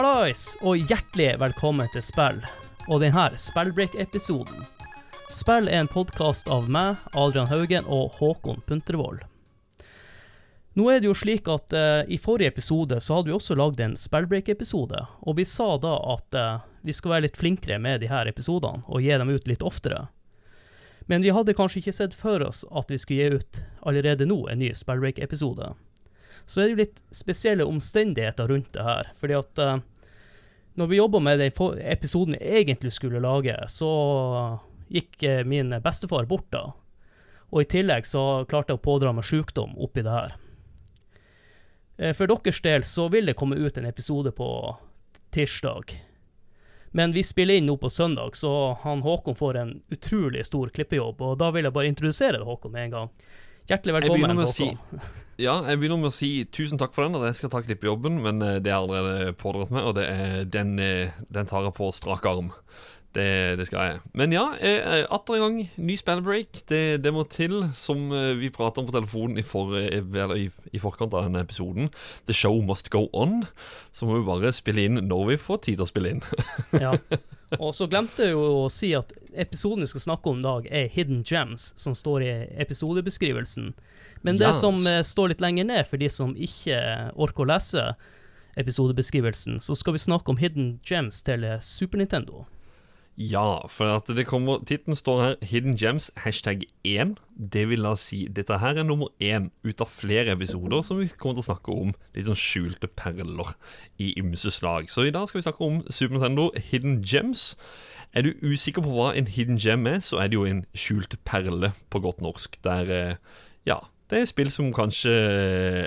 Hallais, 0.00 0.54
og 0.64 0.80
hjertelig 0.88 1.34
velkommen 1.42 1.88
til 1.92 2.00
Spill, 2.00 2.38
og 2.88 3.02
denne 3.02 3.26
Spellbreak-episoden. 3.36 4.62
Spill 5.28 5.66
er 5.68 5.82
en 5.82 5.90
podkast 5.92 6.48
av 6.48 6.70
meg, 6.72 7.02
Adrian 7.12 7.50
Haugen 7.50 7.84
og 7.84 8.14
Håkon 8.16 8.62
Puntervold. 8.64 9.20
Nå 10.80 10.86
er 10.88 11.02
det 11.02 11.10
jo 11.10 11.18
slik 11.20 11.50
at 11.52 11.76
eh, 11.76 12.08
i 12.08 12.16
forrige 12.16 12.48
episode 12.54 12.96
så 12.96 13.18
hadde 13.18 13.28
vi 13.28 13.36
også 13.36 13.58
lagd 13.60 13.84
en 13.84 13.92
Spellbreak-episode, 13.92 15.04
og 15.20 15.36
vi 15.36 15.44
sa 15.44 15.74
da 15.84 15.92
at 16.14 16.40
eh, 16.40 16.64
vi 16.80 16.96
skal 16.96 17.18
være 17.18 17.26
litt 17.26 17.42
flinkere 17.42 17.76
med 17.76 18.00
de 18.00 18.08
her 18.08 18.32
episodene 18.32 18.80
og 18.88 19.04
gi 19.04 19.12
dem 19.12 19.34
ut 19.36 19.52
litt 19.52 19.68
oftere. 19.68 20.06
Men 21.12 21.20
vi 21.20 21.36
hadde 21.36 21.58
kanskje 21.60 21.84
ikke 21.84 21.98
sett 22.00 22.16
for 22.16 22.40
oss 22.48 22.64
at 22.72 22.88
vi 22.88 23.02
skulle 23.04 23.20
gi 23.20 23.36
ut 23.36 23.62
allerede 23.84 24.32
nå 24.32 24.46
en 24.48 24.64
ny 24.64 24.72
Spellbreak-episode. 24.72 25.74
Så 26.46 26.60
er 26.60 26.68
det 26.68 26.74
jo 26.74 26.82
litt 26.82 27.00
spesielle 27.14 27.66
omstendigheter 27.68 28.50
rundt 28.50 28.72
det 28.74 28.84
her. 28.84 29.12
fordi 29.20 29.36
at 29.38 29.62
uh, 29.62 29.78
når 30.74 30.86
vi 30.86 31.00
jobba 31.00 31.20
med 31.20 31.40
den 31.40 31.80
episoden 31.80 32.36
vi 32.38 32.60
egentlig 32.60 32.92
skulle 32.92 33.20
lage, 33.20 33.56
så 33.68 33.90
gikk 34.88 35.22
uh, 35.22 35.42
min 35.44 35.74
bestefar 35.82 36.28
bort 36.30 36.50
da. 36.50 36.70
Og 37.50 37.62
i 37.62 37.70
tillegg 37.70 38.06
så 38.06 38.44
klarte 38.48 38.72
jeg 38.72 38.80
å 38.80 38.86
pådra 38.86 39.12
meg 39.12 39.26
sykdom 39.26 39.74
oppi 39.78 40.04
det 40.06 40.14
her. 40.14 40.36
Uh, 41.98 42.12
For 42.12 42.26
deres 42.26 42.62
del 42.62 42.86
så 42.86 43.08
vil 43.08 43.26
det 43.26 43.38
komme 43.38 43.58
ut 43.58 43.78
en 43.78 43.90
episode 43.90 44.32
på 44.32 44.50
tirsdag. 45.30 46.00
Men 46.90 47.12
vi 47.12 47.22
spiller 47.22 47.54
inn 47.54 47.68
nå 47.70 47.76
på 47.78 47.90
søndag, 47.90 48.34
så 48.34 48.74
han 48.82 49.02
Håkon 49.02 49.36
får 49.38 49.56
en 49.56 49.82
utrolig 49.94 50.46
stor 50.46 50.72
klippejobb. 50.74 51.22
Og 51.22 51.38
da 51.38 51.52
vil 51.54 51.68
jeg 51.68 51.74
bare 51.74 51.90
introdusere 51.90 52.38
det, 52.38 52.46
Håkon, 52.46 52.72
med 52.74 52.88
en 52.88 52.96
gang. 52.96 53.12
Hjertelig 53.68 53.96
Jeg 53.96 54.06
velkommen, 54.08 54.40
å 54.44 54.52
si 54.52 54.68
Ja, 55.40 55.54
jeg 55.68 55.80
begynner 55.80 56.00
med 56.00 56.10
å 56.10 56.14
si 56.14 56.30
tusen 56.52 56.80
takk 56.80 56.94
for 56.96 57.06
den, 57.06 57.16
og 57.16 57.26
jeg 57.28 57.38
skal 57.38 57.52
ta 57.52 57.60
jobben, 57.88 58.18
men 58.24 58.42
eh, 58.44 58.58
det 58.60 58.72
har 58.72 58.84
jeg 58.84 58.90
allerede 58.90 59.36
pådratt 59.40 59.72
meg, 59.72 59.86
og 59.88 59.94
det 59.96 60.06
den, 60.52 60.74
eh, 60.84 61.16
den 61.32 61.48
tar 61.48 61.64
jeg 61.64 61.76
på 61.78 61.88
strak 61.96 62.26
arm. 62.28 62.50
Det, 63.10 63.56
det 63.58 63.64
skal 63.66 63.88
jeg. 63.88 64.00
Men 64.14 64.30
ja, 64.30 64.44
eh, 64.62 65.00
atter 65.10 65.34
en 65.34 65.42
gang, 65.42 65.56
ny 65.82 65.96
spellbreak. 65.98 66.60
Det, 66.70 67.00
det 67.02 67.10
må 67.10 67.24
til, 67.26 67.56
som 67.74 68.04
eh, 68.14 68.36
vi 68.38 68.52
prata 68.54 68.78
om 68.78 68.86
på 68.86 68.94
telefonen 68.94 69.40
i, 69.40 69.42
for, 69.42 69.74
eh, 69.74 69.98
i, 70.36 70.44
i 70.70 70.78
forkant 70.78 71.16
av 71.18 71.26
denne 71.26 71.42
episoden. 71.42 71.88
The 72.30 72.36
show 72.36 72.60
must 72.62 72.92
go 72.94 73.08
on. 73.12 73.40
Så 73.90 74.06
må 74.06 74.20
vi 74.20 74.28
bare 74.28 74.52
spille 74.54 74.84
inn 74.86 75.00
når 75.08 75.24
vi 75.32 75.38
får 75.42 75.58
tid 75.66 75.80
til 75.80 75.86
å 75.86 75.90
spille 75.90 76.12
inn. 76.14 76.22
Ja. 76.78 76.92
Og 77.58 77.72
så 77.74 77.88
glemte 77.90 78.28
jeg 78.28 78.36
jo 78.36 78.44
å 78.60 78.68
si 78.70 78.92
at 78.94 79.10
episoden 79.34 79.82
vi 79.82 79.90
skal 79.90 80.04
snakke 80.04 80.30
om 80.30 80.38
i 80.38 80.46
dag, 80.46 80.68
er 80.70 80.86
Hidden 80.94 81.24
Gems, 81.26 81.72
som 81.74 81.96
står 81.98 82.22
i 82.22 82.30
episodebeskrivelsen. 82.62 83.72
Men 84.22 84.38
det 84.38 84.52
Yes. 84.52 84.60
som 84.62 84.78
eh, 84.86 85.02
står 85.02 85.32
litt 85.34 85.42
lenger 85.42 85.66
ned, 85.66 85.82
for 85.90 85.98
de 85.98 86.06
som 86.14 86.36
ikke 86.38 86.78
orker 87.18 87.42
å 87.42 87.50
lese 87.50 87.88
episodebeskrivelsen, 88.60 89.58
så 89.60 89.74
skal 89.74 89.98
vi 89.98 90.02
snakke 90.06 90.30
om 90.30 90.38
Hidden 90.38 90.76
Gems 90.86 91.22
til 91.26 91.42
eh, 91.44 91.58
Super 91.58 91.98
Nintendo. 91.98 92.46
Ja, 93.20 93.66
for 93.68 93.98
at 93.98 94.06
det 94.08 94.24
kommer 94.30 94.62
Tittelen 94.64 94.96
står 94.96 95.22
her 95.22 95.34
'Hidden 95.42 95.76
Gems', 95.76 96.10
hashtag 96.16 96.62
1. 96.84 97.18
Det 97.52 97.68
vil 97.68 97.82
da 97.84 97.94
si 97.94 98.26
dette 98.32 98.58
her 98.58 98.78
er 98.78 98.82
nummer 98.82 99.08
én 99.20 99.50
ut 99.62 99.80
av 99.80 99.90
flere 99.92 100.32
episoder 100.32 100.80
som 100.80 100.96
vi 100.98 101.08
kommer 101.18 101.36
til 101.36 101.44
å 101.44 101.50
snakke 101.52 101.68
om 101.68 101.92
litt 102.14 102.24
sånn 102.24 102.40
skjulte 102.40 102.88
perler 102.88 103.52
i 103.98 104.14
ymse 104.16 104.48
slag. 104.50 104.88
Så 104.88 105.04
i 105.04 105.12
dag 105.12 105.28
skal 105.28 105.38
vi 105.38 105.44
snakke 105.44 105.60
om 105.60 105.84
Super 105.90 106.16
Nintendo 106.16 106.50
Hidden 106.56 107.04
Gems. 107.04 107.56
Er 108.14 108.22
du 108.22 108.32
usikker 108.40 108.80
på 108.80 108.88
hva 108.88 109.12
en 109.14 109.28
hidden 109.28 109.58
gem 109.60 109.86
er, 109.86 110.00
så 110.00 110.16
er 110.16 110.28
det 110.28 110.34
jo 110.40 110.48
en 110.48 110.64
skjult 110.74 111.14
perle 111.28 111.74
på 111.90 112.00
godt 112.00 112.22
norsk. 112.24 112.56
Der 112.64 112.90
eh, 112.90 113.16
ja, 113.66 113.82
det 114.10 114.18
er 114.18 114.26
spill 114.26 114.50
som 114.50 114.72
kanskje 114.74 115.12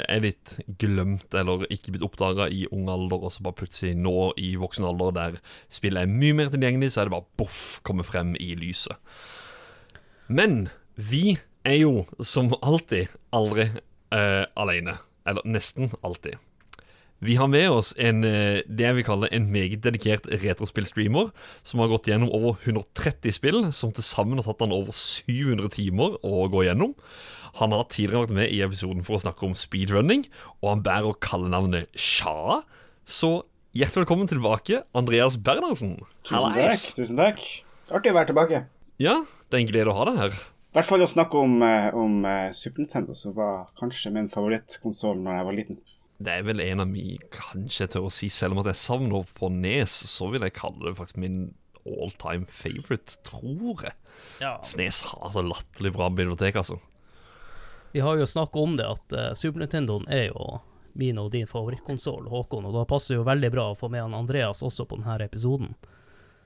er 0.07 0.21
litt 0.23 0.55
glemt 0.79 1.35
eller 1.35 1.65
ikke 1.73 1.91
blitt 1.93 2.05
oppdaga 2.07 2.47
i 2.47 2.63
ung 2.71 2.87
alder, 2.91 3.25
og 3.27 3.33
så 3.35 3.43
bare 3.43 3.59
plutselig 3.59 3.97
nå 3.99 4.31
i 4.39 4.53
voksen 4.59 4.87
alder, 4.87 5.15
der 5.17 5.39
spillet 5.71 6.05
er 6.05 6.13
mye 6.13 6.37
mer 6.37 6.51
tilgjengelig, 6.53 6.93
så 6.93 7.03
er 7.03 7.09
det 7.09 7.15
bare 7.17 7.27
boff, 7.41 7.81
kommer 7.83 8.07
frem 8.07 8.31
i 8.39 8.53
lyset. 8.59 8.95
Men 10.31 10.69
vi 10.95 11.35
er 11.67 11.81
jo 11.81 12.05
som 12.23 12.53
alltid 12.61 13.11
aldri 13.35 13.69
uh, 13.75 14.45
alene. 14.59 14.97
Eller 15.27 15.45
nesten 15.47 15.91
alltid. 16.03 16.39
Vi 17.23 17.35
har 17.39 17.47
med 17.47 17.69
oss 17.71 17.93
en, 17.97 18.23
eh, 18.27 18.65
det 18.67 18.83
jeg 18.83 18.95
vil 18.97 19.05
kalle 19.07 19.29
en 19.31 19.45
meget 19.47 19.79
dedikert 19.85 20.25
retrospillstreamer, 20.27 21.29
som 21.63 21.79
har 21.79 21.87
gått 21.87 22.09
gjennom 22.09 22.27
over 22.35 22.57
130 22.59 23.31
spill, 23.31 23.71
som 23.71 23.93
til 23.95 24.03
sammen 24.03 24.41
har 24.41 24.43
tatt 24.49 24.65
han 24.65 24.75
over 24.75 24.91
700 24.91 25.71
timer 25.71 26.17
å 26.19 26.49
gå 26.51 26.65
gjennom. 26.67 26.91
Han 27.61 27.71
har 27.71 27.87
tidligere 27.87 28.25
vært 28.25 28.35
med 28.35 28.51
i 28.51 28.59
episoden 28.65 29.05
for 29.07 29.15
å 29.15 29.23
snakke 29.23 29.47
om 29.47 29.55
speedrunning, 29.55 30.25
og 30.59 30.69
han 30.73 30.83
bærer 30.83 31.15
kallenavnet 31.23 31.87
Sha. 31.95 32.63
Så 33.07 33.45
hjertelig 33.71 34.03
velkommen 34.03 34.27
tilbake, 34.27 34.83
Andreas 34.93 35.39
Bernhardsen. 35.39 36.01
Tusen 36.27 36.59
takk. 36.59 36.87
tusen 36.97 37.23
takk 37.23 37.39
Artig 37.93 38.11
å 38.11 38.19
være 38.19 38.31
tilbake. 38.33 38.65
Ja, 38.99 39.23
det 39.47 39.57
er 39.57 39.63
en 39.63 39.71
glede 39.71 39.91
å 39.91 39.95
ha 39.95 40.09
deg 40.11 40.19
her. 40.19 40.35
I 40.73 40.75
hvert 40.75 40.91
fall 40.91 41.05
å 41.05 41.07
snakke 41.07 41.39
om, 41.39 41.61
eh, 41.61 41.89
om 41.95 42.25
eh, 42.25 42.51
Super 42.51 42.83
Nintendo, 42.83 43.15
som 43.15 43.35
var 43.37 43.69
kanskje 43.79 44.11
min 44.11 44.27
favorittkonsoll 44.27 45.23
når 45.23 45.37
jeg 45.37 45.47
var 45.47 45.61
liten. 45.61 45.83
Det 46.23 46.37
er 46.37 46.45
vel 46.47 46.61
en 46.63 46.83
av 46.83 46.89
mine, 46.89 47.19
kanskje 47.33 47.89
tør 47.91 48.07
å 48.07 48.13
si, 48.13 48.29
selv 48.31 48.55
om 48.55 48.63
at 48.63 48.71
jeg 48.71 48.79
savner 48.79 49.27
på 49.35 49.49
Nes, 49.51 49.93
så 50.09 50.29
vil 50.31 50.45
jeg 50.45 50.55
kalle 50.57 50.87
det 50.87 50.97
faktisk 50.99 51.19
min 51.19 51.43
all 51.83 52.13
time 52.21 52.47
favorite, 52.47 53.17
tror 53.27 53.83
jeg. 53.83 53.95
Ja. 54.39 54.55
Snes 54.63 55.01
har 55.09 55.33
så 55.33 55.43
latterlig 55.43 55.93
bra 55.97 56.09
bibliotek, 56.13 56.61
altså. 56.61 56.79
Vi 57.93 58.01
har 58.01 58.17
jo 58.17 58.25
snakka 58.29 58.61
om 58.61 58.77
det, 58.79 58.87
at 58.89 59.17
uh, 59.17 59.33
Super 59.37 59.61
Nintendoen 59.61 60.07
er 60.09 60.29
jo 60.31 60.61
min 60.97 61.19
og 61.21 61.31
din 61.33 61.49
favorittkonsoll, 61.49 62.29
Håkon, 62.29 62.69
og 62.69 62.77
da 62.77 62.85
passer 62.89 63.13
det 63.13 63.19
jo 63.19 63.27
veldig 63.27 63.51
bra 63.53 63.67
å 63.71 63.77
få 63.77 63.89
med 63.91 64.05
han 64.05 64.15
Andreas 64.17 64.63
også 64.65 64.87
på 64.89 65.01
denne 65.01 65.17
episoden. 65.25 65.73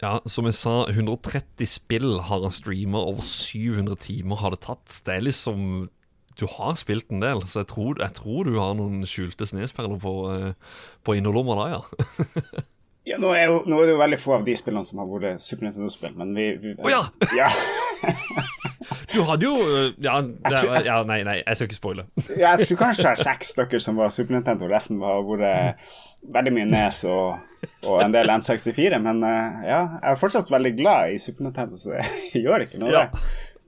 Ja, 0.02 0.20
som 0.30 0.46
jeg 0.46 0.58
sa, 0.60 0.86
130 0.92 1.70
spill 1.70 2.20
har 2.28 2.44
han 2.44 2.54
streama, 2.54 3.02
over 3.02 3.26
700 3.26 3.98
timer 4.04 4.42
har 4.44 4.54
det 4.54 4.62
tatt. 4.68 5.00
Det 5.06 5.16
er 5.16 5.26
liksom 5.26 5.88
Du 6.38 6.46
har 6.52 6.76
spilt 6.78 7.12
en 7.12 7.24
del, 7.24 7.42
så 7.50 7.64
jeg 7.64 7.72
tror, 7.72 7.98
jeg 8.02 8.14
tror 8.18 8.46
du 8.46 8.58
har 8.60 8.76
noen 8.78 9.06
skjulte 9.10 9.48
snesperler 9.50 10.02
på, 10.02 10.16
eh, 10.34 10.82
på 11.06 11.18
innerlomma 11.18 11.58
da, 11.58 11.70
ja. 11.78 12.66
Ja, 13.08 13.16
nå, 13.24 13.30
er 13.32 13.46
jo, 13.48 13.62
nå 13.64 13.78
er 13.80 13.88
det 13.88 13.94
jo 13.94 14.00
veldig 14.02 14.18
få 14.20 14.34
av 14.36 14.42
de 14.44 14.54
spillene 14.60 14.84
som 14.84 15.00
har 15.00 15.08
vært 15.08 15.40
Super 15.40 15.64
Nintendo-spill, 15.64 16.12
men 16.20 16.34
vi, 16.36 16.50
vi 16.60 16.74
oh, 16.76 16.92
ja! 16.92 17.06
ja! 17.38 17.48
Du 19.14 19.22
hadde 19.26 19.48
jo 19.48 19.54
eh, 19.64 19.94
Ja, 20.04 20.20
det, 20.22 20.60
ja 20.86 20.98
nei, 21.08 21.22
nei, 21.26 21.38
jeg 21.40 21.58
skal 21.58 21.70
ikke 21.70 21.78
spoile. 21.78 22.04
Ja, 22.42 22.58
Jeg 22.58 22.68
tror 22.68 22.82
kanskje 22.84 23.08
det 23.08 23.14
er 23.14 23.24
seks 23.30 23.54
stykker 23.56 23.82
som 23.82 23.98
var 23.98 24.12
Super 24.14 24.36
Nintendo, 24.36 24.68
resten 24.70 25.00
har 25.02 25.24
vært 25.26 25.88
veldig 26.34 26.54
mye 26.54 26.68
Nes 26.68 27.00
og, 27.08 27.40
og 27.88 28.02
en 28.04 28.14
del 28.14 28.32
N64. 28.34 29.00
Men 29.04 29.24
eh, 29.24 29.64
ja, 29.70 29.82
jeg 30.02 30.12
er 30.12 30.20
fortsatt 30.20 30.52
veldig 30.52 30.74
glad 30.80 31.16
i 31.16 31.22
Super 31.22 31.48
Nintendo, 31.48 31.80
så 31.80 31.96
det 31.96 32.44
gjør 32.44 32.68
ikke 32.68 32.82
noe, 32.82 32.92
det. 32.92 33.24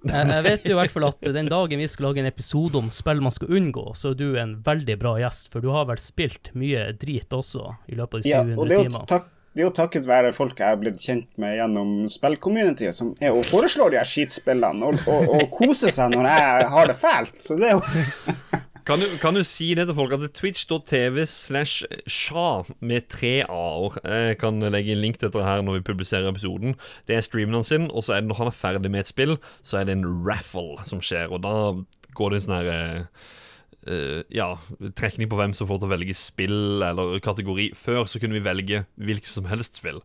Jeg, 0.07 0.43
vet 0.45 0.67
jo 0.67 0.77
i 0.77 0.79
hvert 0.79 0.93
fall 0.93 1.07
at 1.09 1.25
den 1.35 1.49
dagen 1.51 1.81
vi 1.81 1.87
skal 1.91 2.09
lage 2.09 2.21
en 2.21 2.29
episode 2.29 2.79
om 2.79 2.87
spill 2.93 3.19
man 3.23 3.33
skal 3.35 3.51
unngå, 3.59 3.89
så 3.99 4.13
er 4.13 4.19
du 4.21 4.29
en 4.39 4.55
veldig 4.63 4.95
bra 5.01 5.17
gjest, 5.19 5.51
for 5.51 5.63
du 5.63 5.73
har 5.75 5.89
vel 5.89 5.99
spilt 5.99 6.53
mye 6.55 6.85
drit 6.99 7.35
også 7.35 7.73
i 7.91 7.99
løpet 7.99 8.21
av 8.21 8.23
de 8.23 8.31
Ja, 8.31 8.45
700 8.45 8.61
og 8.61 8.71
det 8.71 8.77
er, 8.77 8.87
jo 8.87 9.03
takk, 9.09 9.27
det 9.51 9.63
er 9.63 9.67
jo 9.67 9.73
takket 9.75 10.07
være 10.07 10.31
folk 10.35 10.61
jeg 10.63 10.71
er 10.77 10.79
blitt 10.79 11.03
kjent 11.03 11.29
med 11.41 11.57
gjennom 11.57 11.91
spillcommunityet, 12.11 12.95
som 12.95 13.11
er 13.19 13.35
og 13.35 13.43
foreslår 13.49 13.91
de 13.91 13.99
her 13.99 14.07
skitspillene 14.07 14.87
og, 14.93 15.03
og, 15.09 15.35
og 15.35 15.45
koser 15.57 15.91
seg 15.91 16.15
når 16.15 16.31
jeg 16.31 16.71
har 16.77 16.91
det 16.93 16.97
fælt. 17.01 17.35
Så 17.43 17.59
det 17.59 17.73
er 17.73 17.77
jo 17.79 17.83
Kan 18.89 19.03
du, 19.03 19.05
kan 19.21 19.35
du 19.37 19.43
si 19.45 19.67
det 19.77 19.83
til 19.85 19.93
folk 19.93 20.15
at 20.15 20.23
det 20.23 20.31
twitch.tv 20.33 21.21
slash 21.29 21.83
sja 22.09 22.63
med 22.81 23.05
tre 23.13 23.43
a-er. 23.45 23.97
Jeg 24.01 24.39
kan 24.41 24.57
legge 24.73 24.95
en 24.95 25.01
link 25.03 25.19
til 25.21 25.29
dette 25.29 25.43
her 25.45 25.61
når 25.61 25.77
vi 25.77 25.83
publiserer 25.91 26.25
episoden. 26.31 26.73
Det 27.05 27.13
er 27.19 27.21
streamen 27.21 27.59
hans 27.59 27.69
og 27.69 28.01
så 28.01 28.15
er 28.15 28.23
det 28.23 28.31
når 28.31 28.39
han 28.41 28.49
er 28.49 28.57
ferdig 28.57 28.89
med 28.89 29.03
et 29.05 29.11
spill, 29.11 29.35
så 29.61 29.77
er 29.77 29.85
det 29.85 29.99
en 29.99 30.07
raffle 30.25 30.81
som 30.89 31.03
skjer. 31.05 31.29
Og 31.29 31.43
da 31.45 31.53
går 32.17 32.33
det 32.33 32.41
en 32.41 32.47
sånn 32.47 32.57
her 32.57 32.71
eh, 32.73 33.29
eh, 33.93 34.19
ja, 34.33 34.49
trekning 34.97 35.29
på 35.29 35.37
hvem 35.37 35.53
som 35.53 35.69
får 35.69 35.83
til 35.83 35.91
å 35.91 35.93
velge 35.93 36.17
spill 36.17 36.59
eller 36.89 37.21
kategori. 37.21 37.69
Før 37.77 38.09
så 38.09 38.17
kunne 38.17 38.41
vi 38.41 38.45
velge 38.49 38.83
hvilket 38.97 39.29
som 39.29 39.45
helst 39.53 39.77
spill. 39.83 40.01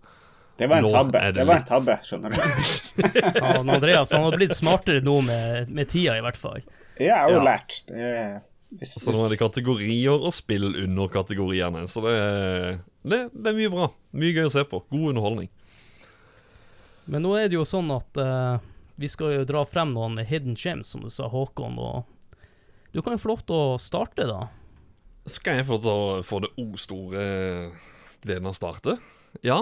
Det 0.60 0.68
var 0.68 0.84
en 0.84 0.90
Nå 0.90 0.92
tabbe. 0.92 1.18
det 1.32 1.40
Det 1.40 1.48
var 1.48 1.64
en 1.64 1.70
tabbe, 1.72 1.96
skjønner 2.04 2.36
du. 2.36 2.40
Ja, 3.40 3.56
Andreas 3.64 4.12
han 4.12 4.28
har 4.28 4.36
blitt 4.36 4.52
smartere 4.54 5.00
nå 5.00 5.22
med, 5.24 5.72
med 5.72 5.88
tida, 5.88 6.20
i 6.20 6.22
hvert 6.28 6.36
fall. 6.36 6.60
Ja, 7.00 7.06
jeg 7.08 7.16
har 7.24 7.32
jo 7.32 7.40
Ja. 7.40 7.46
lært. 7.48 7.80
Det 7.88 8.10
er, 8.12 8.36
hvis, 8.80 8.96
Så 9.02 9.12
nå 9.14 9.24
er 9.24 9.34
det 9.34 9.40
kategorier 9.40 10.14
og 10.14 10.32
spill 10.34 10.66
under 10.72 11.10
kategoriene. 11.12 11.84
Så 11.90 12.02
det, 12.04 12.14
er- 12.18 12.78
det, 13.04 13.20
det 13.34 13.52
er 13.52 13.58
mye 13.58 13.72
bra. 13.72 13.88
Mye 14.16 14.34
gøy 14.34 14.48
å 14.48 14.54
se 14.54 14.64
på. 14.68 14.82
God 14.90 15.12
underholdning. 15.12 15.50
Men 17.10 17.24
nå 17.26 17.34
er 17.36 17.50
det 17.52 17.58
jo 17.58 17.66
sånn 17.68 17.90
at 17.92 18.20
uh, 18.20 18.56
vi 18.96 19.10
skal 19.12 19.34
jo 19.38 19.46
dra 19.48 19.64
frem 19.68 19.92
noen 19.92 20.16
hidden 20.24 20.56
gems, 20.56 20.94
som 20.94 21.04
du 21.04 21.10
sa, 21.12 21.28
Håkon, 21.28 21.76
og 21.76 22.46
du 22.94 23.02
kan 23.02 23.16
jo 23.16 23.20
få 23.20 23.32
lov 23.34 23.42
til 23.44 23.58
å 23.58 23.78
starte, 23.82 24.26
da. 24.30 24.46
Skal 25.28 25.58
jeg 25.60 25.66
få, 25.68 25.80
til 25.82 25.90
å, 25.90 26.20
få 26.24 26.40
det 26.44 26.52
o 26.60 26.66
store 26.80 27.24
gleden 28.24 28.48
av 28.48 28.54
å 28.54 28.58
starte? 28.58 28.96
Ja. 29.44 29.58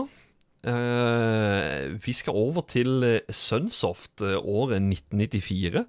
Uh, 0.62 1.96
vi 1.98 2.14
skal 2.14 2.36
over 2.38 2.62
til 2.70 3.02
eh, 3.02 3.32
Sunsoft 3.34 4.22
eh, 4.22 4.36
året 4.38 4.78
1994. 4.84 5.82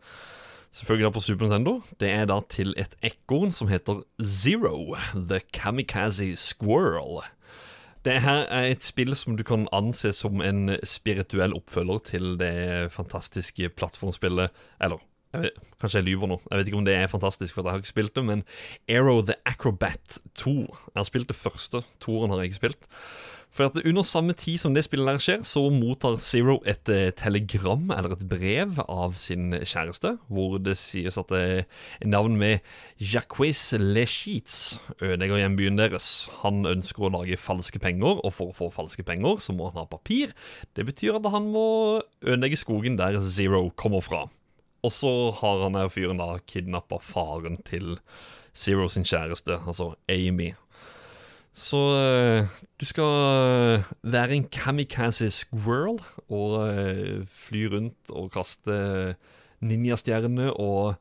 Selvfølgelig 0.74 1.06
da 1.06 1.14
på 1.14 1.22
Super 1.22 1.46
Nintendo. 1.46 1.82
Det 2.02 2.10
er 2.10 2.26
da 2.26 2.40
til 2.50 2.74
et 2.82 2.96
ekorn 3.06 3.52
som 3.54 3.70
heter 3.70 4.02
Zero. 4.26 4.96
The 5.14 5.40
Kamikaze 5.54 6.36
Squirrel. 6.36 7.22
Det 8.04 8.18
her 8.26 8.48
er 8.50 8.72
et 8.74 8.84
spill 8.84 9.14
som 9.16 9.38
du 9.38 9.46
kan 9.48 9.68
anse 9.72 10.12
som 10.12 10.42
en 10.42 10.74
spirituell 10.84 11.54
oppfølger 11.56 12.02
til 12.10 12.34
det 12.42 12.92
fantastiske 12.92 13.70
plattformspillet 13.70 14.50
Eller 14.82 15.00
jeg 15.34 15.42
vet, 15.42 15.62
kanskje 15.82 16.02
jeg 16.02 16.08
lyver 16.12 16.30
nå. 16.30 16.42
Jeg 16.50 16.60
vet 16.60 16.68
ikke 16.70 16.78
om 16.78 16.86
det 16.86 16.94
er 16.94 17.08
fantastisk, 17.10 17.56
for 17.56 17.66
jeg 17.66 17.74
har 17.74 17.82
ikke 17.82 17.90
spilt 17.90 18.16
det. 18.16 18.26
Men 18.26 18.44
Aero 18.90 19.22
the 19.26 19.34
Acrobat 19.50 20.20
2. 20.38 20.52
Jeg 20.62 21.00
har 21.00 21.08
spilt 21.10 21.32
det 21.32 21.38
første. 21.38 21.82
Toeren 22.02 22.30
har 22.30 22.38
jeg 22.42 22.52
ikke 22.52 22.60
spilt. 22.60 22.86
For 23.54 23.68
at 23.70 23.78
Under 23.86 24.02
samme 24.02 24.34
tid 24.34 24.58
som 24.58 24.74
det 24.74 24.82
spillet 24.88 25.06
der 25.06 25.22
skjer, 25.22 25.44
så 25.46 25.62
mottar 25.70 26.16
Zero 26.18 26.56
et 26.66 26.90
eh, 26.90 27.12
telegram 27.14 27.92
eller 27.94 28.16
et 28.16 28.26
brev 28.26 28.80
av 28.88 29.14
sin 29.22 29.54
kjæreste, 29.54 30.16
hvor 30.26 30.58
det 30.58 30.74
sies 30.82 31.20
at 31.22 31.30
det 31.30 31.42
er 31.44 32.10
navn 32.10 32.40
med 32.42 32.66
Jacques 32.98 33.76
Lechitz, 33.78 34.80
ødelegger 34.98 35.44
hjembyen 35.44 35.78
deres. 35.78 36.32
Han 36.42 36.66
ønsker 36.66 37.06
å 37.06 37.14
lage 37.14 37.38
falske 37.38 37.78
penger, 37.84 38.24
og 38.26 38.34
for 38.34 38.50
å 38.50 38.58
få 38.58 38.72
falske 38.74 39.06
penger 39.06 39.38
så 39.46 39.54
må 39.54 39.70
han 39.70 39.84
ha 39.84 39.86
papir. 39.92 40.34
Det 40.74 40.88
betyr 40.90 41.22
at 41.22 41.30
han 41.30 41.52
må 41.54 41.68
ødelegge 42.26 42.58
skogen 42.58 42.98
der 42.98 43.22
Zero 43.22 43.68
kommer 43.78 44.02
fra. 44.02 44.26
Og 44.84 44.92
så 44.92 45.14
har 45.38 45.62
han 45.68 45.78
her 45.78 45.94
fyren 45.94 46.18
da 46.20 46.40
kidnappa 46.42 46.98
faren 47.06 47.62
til 47.70 48.00
Zero 48.58 48.90
sin 48.90 49.06
kjæreste, 49.06 49.62
altså 49.62 49.94
Amy. 50.10 50.56
Så 51.54 51.78
uh, 51.78 52.50
du 52.82 52.86
skal 52.90 53.84
være 54.02 54.38
en 54.40 54.48
kamikaze 54.50 55.30
squirrel 55.30 56.00
og 56.26 56.56
uh, 56.66 57.22
fly 57.30 57.68
rundt 57.70 58.10
og 58.10 58.32
kaste 58.34 59.16
ninjastjerner 59.62 60.56
og 60.58 60.96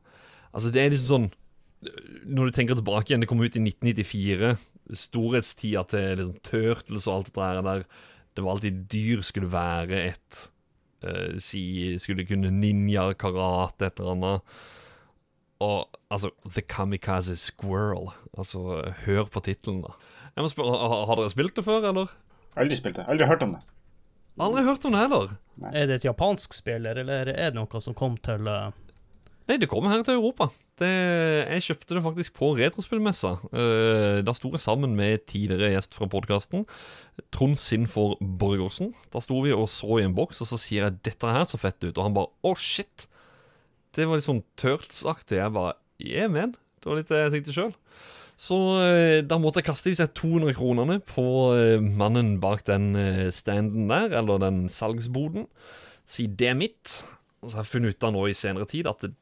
Altså, 0.53 0.69
det 0.69 0.83
er 0.83 0.91
liksom 0.93 1.09
sånn 1.09 1.93
Når 2.29 2.45
du 2.45 2.55
tenker 2.55 2.77
tilbake 2.77 3.09
igjen, 3.09 3.23
det 3.23 3.29
kom 3.31 3.41
ut 3.41 3.55
i 3.57 3.63
1994. 3.63 4.51
Storhetstida 5.01 5.81
til 5.89 6.19
liksom, 6.19 6.35
Turtles 6.45 7.07
og 7.09 7.15
alt 7.15 7.31
det 7.33 7.63
der. 7.65 7.85
Det 8.33 8.43
var 8.43 8.53
alltid 8.53 8.83
dyr 8.93 9.23
skulle 9.25 9.49
være 9.51 10.03
et 10.11 10.43
uh, 11.03 11.41
si 11.41 11.97
Skulle 11.99 12.27
kunne 12.29 12.53
ninja, 12.53 13.09
karate, 13.17 13.89
et 13.89 13.99
eller 13.99 14.13
annet. 14.13 14.55
Og 15.65 15.99
altså 16.13 16.31
The 16.45 16.61
Kamikaze 16.61 17.35
Squirrel. 17.35 18.13
Altså, 18.37 18.83
hør 19.05 19.25
på 19.33 19.43
tittelen, 19.43 19.81
da. 19.83 19.97
Jeg 20.33 20.45
må 20.45 20.49
spørre, 20.49 20.77
har, 20.81 21.05
har 21.09 21.19
dere 21.19 21.33
spilt 21.33 21.55
det 21.57 21.65
før, 21.65 21.85
eller? 21.91 22.13
Aldri 22.57 22.77
spilt 22.77 22.97
det. 22.97 23.05
Aldri 23.09 23.27
hørt 23.29 23.45
om 23.45 23.55
det. 23.57 23.63
Aldri 24.41 24.63
hørt 24.65 24.85
om 24.87 24.95
det 24.95 25.01
heller. 25.03 25.35
Er 25.69 25.89
det 25.89 25.99
et 25.99 26.07
japansk 26.07 26.55
spill, 26.57 26.87
eller 26.89 27.11
er 27.13 27.33
det 27.35 27.53
noe 27.57 27.81
som 27.83 27.97
kom 27.97 28.17
til 28.25 28.49
uh... 28.49 28.71
Nei, 29.43 29.57
det 29.59 29.67
kommer 29.67 29.91
her 29.91 30.05
til 30.07 30.15
Europa. 30.15 30.47
Det, 30.79 30.87
jeg 30.87 31.65
kjøpte 31.65 31.97
det 31.97 32.03
faktisk 32.05 32.35
på 32.39 32.53
Retrospillmessa. 32.57 33.33
Uh, 33.51 34.21
da 34.25 34.33
sto 34.33 34.49
jeg 34.53 34.63
sammen 34.63 34.95
med 34.97 35.25
tidligere 35.29 35.73
gjest 35.75 35.97
fra 35.97 36.07
podkasten, 36.09 36.63
Trond 37.35 37.59
Sinfor 37.59 38.15
Borgersen. 38.23 38.93
Da 39.13 39.21
sto 39.21 39.41
vi 39.43 39.51
og 39.53 39.67
så 39.69 39.99
i 39.99 40.07
en 40.07 40.15
boks, 40.15 40.41
og 40.41 40.49
så 40.49 40.61
sier 40.61 40.87
jeg 40.87 41.01
'dette 41.03 41.35
her 41.35 41.45
så 41.45 41.59
fett 41.59 41.83
ut', 41.83 41.97
og 41.97 42.05
han 42.07 42.15
bare 42.15 42.31
'å, 42.31 42.55
oh, 42.55 42.57
shit'. 42.57 43.05
Det 43.93 44.07
var 44.07 44.17
litt 44.17 44.25
sånn 44.25 44.45
Turtles-aktig. 44.57 45.37
Jeg 45.37 45.53
bare 45.53 45.75
yeah, 45.99 46.31
man'. 46.31 46.55
Det 46.79 46.89
var 46.89 46.97
litt 46.97 47.11
det 47.11 47.21
jeg 47.21 47.33
tenkte 47.35 47.53
sjøl. 47.53 47.75
Så 48.39 48.57
eh, 48.81 49.19
da 49.25 49.37
måtte 49.41 49.61
jeg 49.61 49.69
kaste 49.69 49.93
seg 49.95 50.13
200 50.17 50.55
kronene 50.57 50.99
på 51.05 51.25
eh, 51.55 51.83
mannen 51.83 52.37
bak 52.43 52.65
den 52.67 52.93
eh, 52.99 53.27
standen 53.35 53.91
der, 53.91 54.15
eller 54.19 54.41
den 54.41 54.65
salgsboden. 54.73 55.47
Si 56.09 56.27
det 56.27 56.49
er 56.51 56.57
mitt. 56.59 56.97
Og 57.43 57.51
så 57.51 57.59
har 57.59 57.67
jeg 57.67 57.73
funnet 57.75 57.95
ut 57.95 58.07
av 58.07 58.15
nå 58.15 58.25
i 58.29 58.37
senere 58.37 58.67
tid 58.69 58.89
at 58.89 59.03
det, 59.05 59.13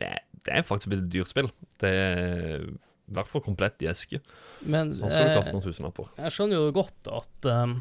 det, 0.00 0.12
det 0.46 0.54
er 0.54 0.66
faktisk 0.66 0.92
blitt 0.92 1.06
et 1.08 1.12
dyrt 1.16 1.32
spill. 1.32 1.50
Det 1.82 1.90
er 1.90 2.68
i 3.08 3.16
hvert 3.16 3.30
fall 3.30 3.44
komplett 3.44 3.82
i 3.84 3.88
eske. 3.90 4.20
Men 4.68 4.92
Så 4.94 5.08
skal 5.08 5.30
du 5.30 5.38
kaste 5.38 5.54
noen 5.56 5.64
tusenlapper. 5.64 6.10
jeg 6.20 6.34
skjønner 6.34 6.60
jo 6.60 6.72
godt 6.76 7.08
at 7.18 7.48
um, 7.48 7.78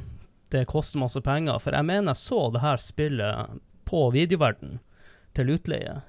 det 0.55 0.67
koster 0.71 1.01
masse 1.03 1.21
penger, 1.23 1.59
for 1.59 1.75
jeg 1.75 1.87
mener 1.87 2.13
jeg 2.13 2.23
så 2.23 2.45
det 2.53 2.63
her 2.63 2.83
spillet 2.83 3.57
på 3.87 4.05
videoverden 4.15 4.79
til 5.35 5.51
utleie. 5.51 5.99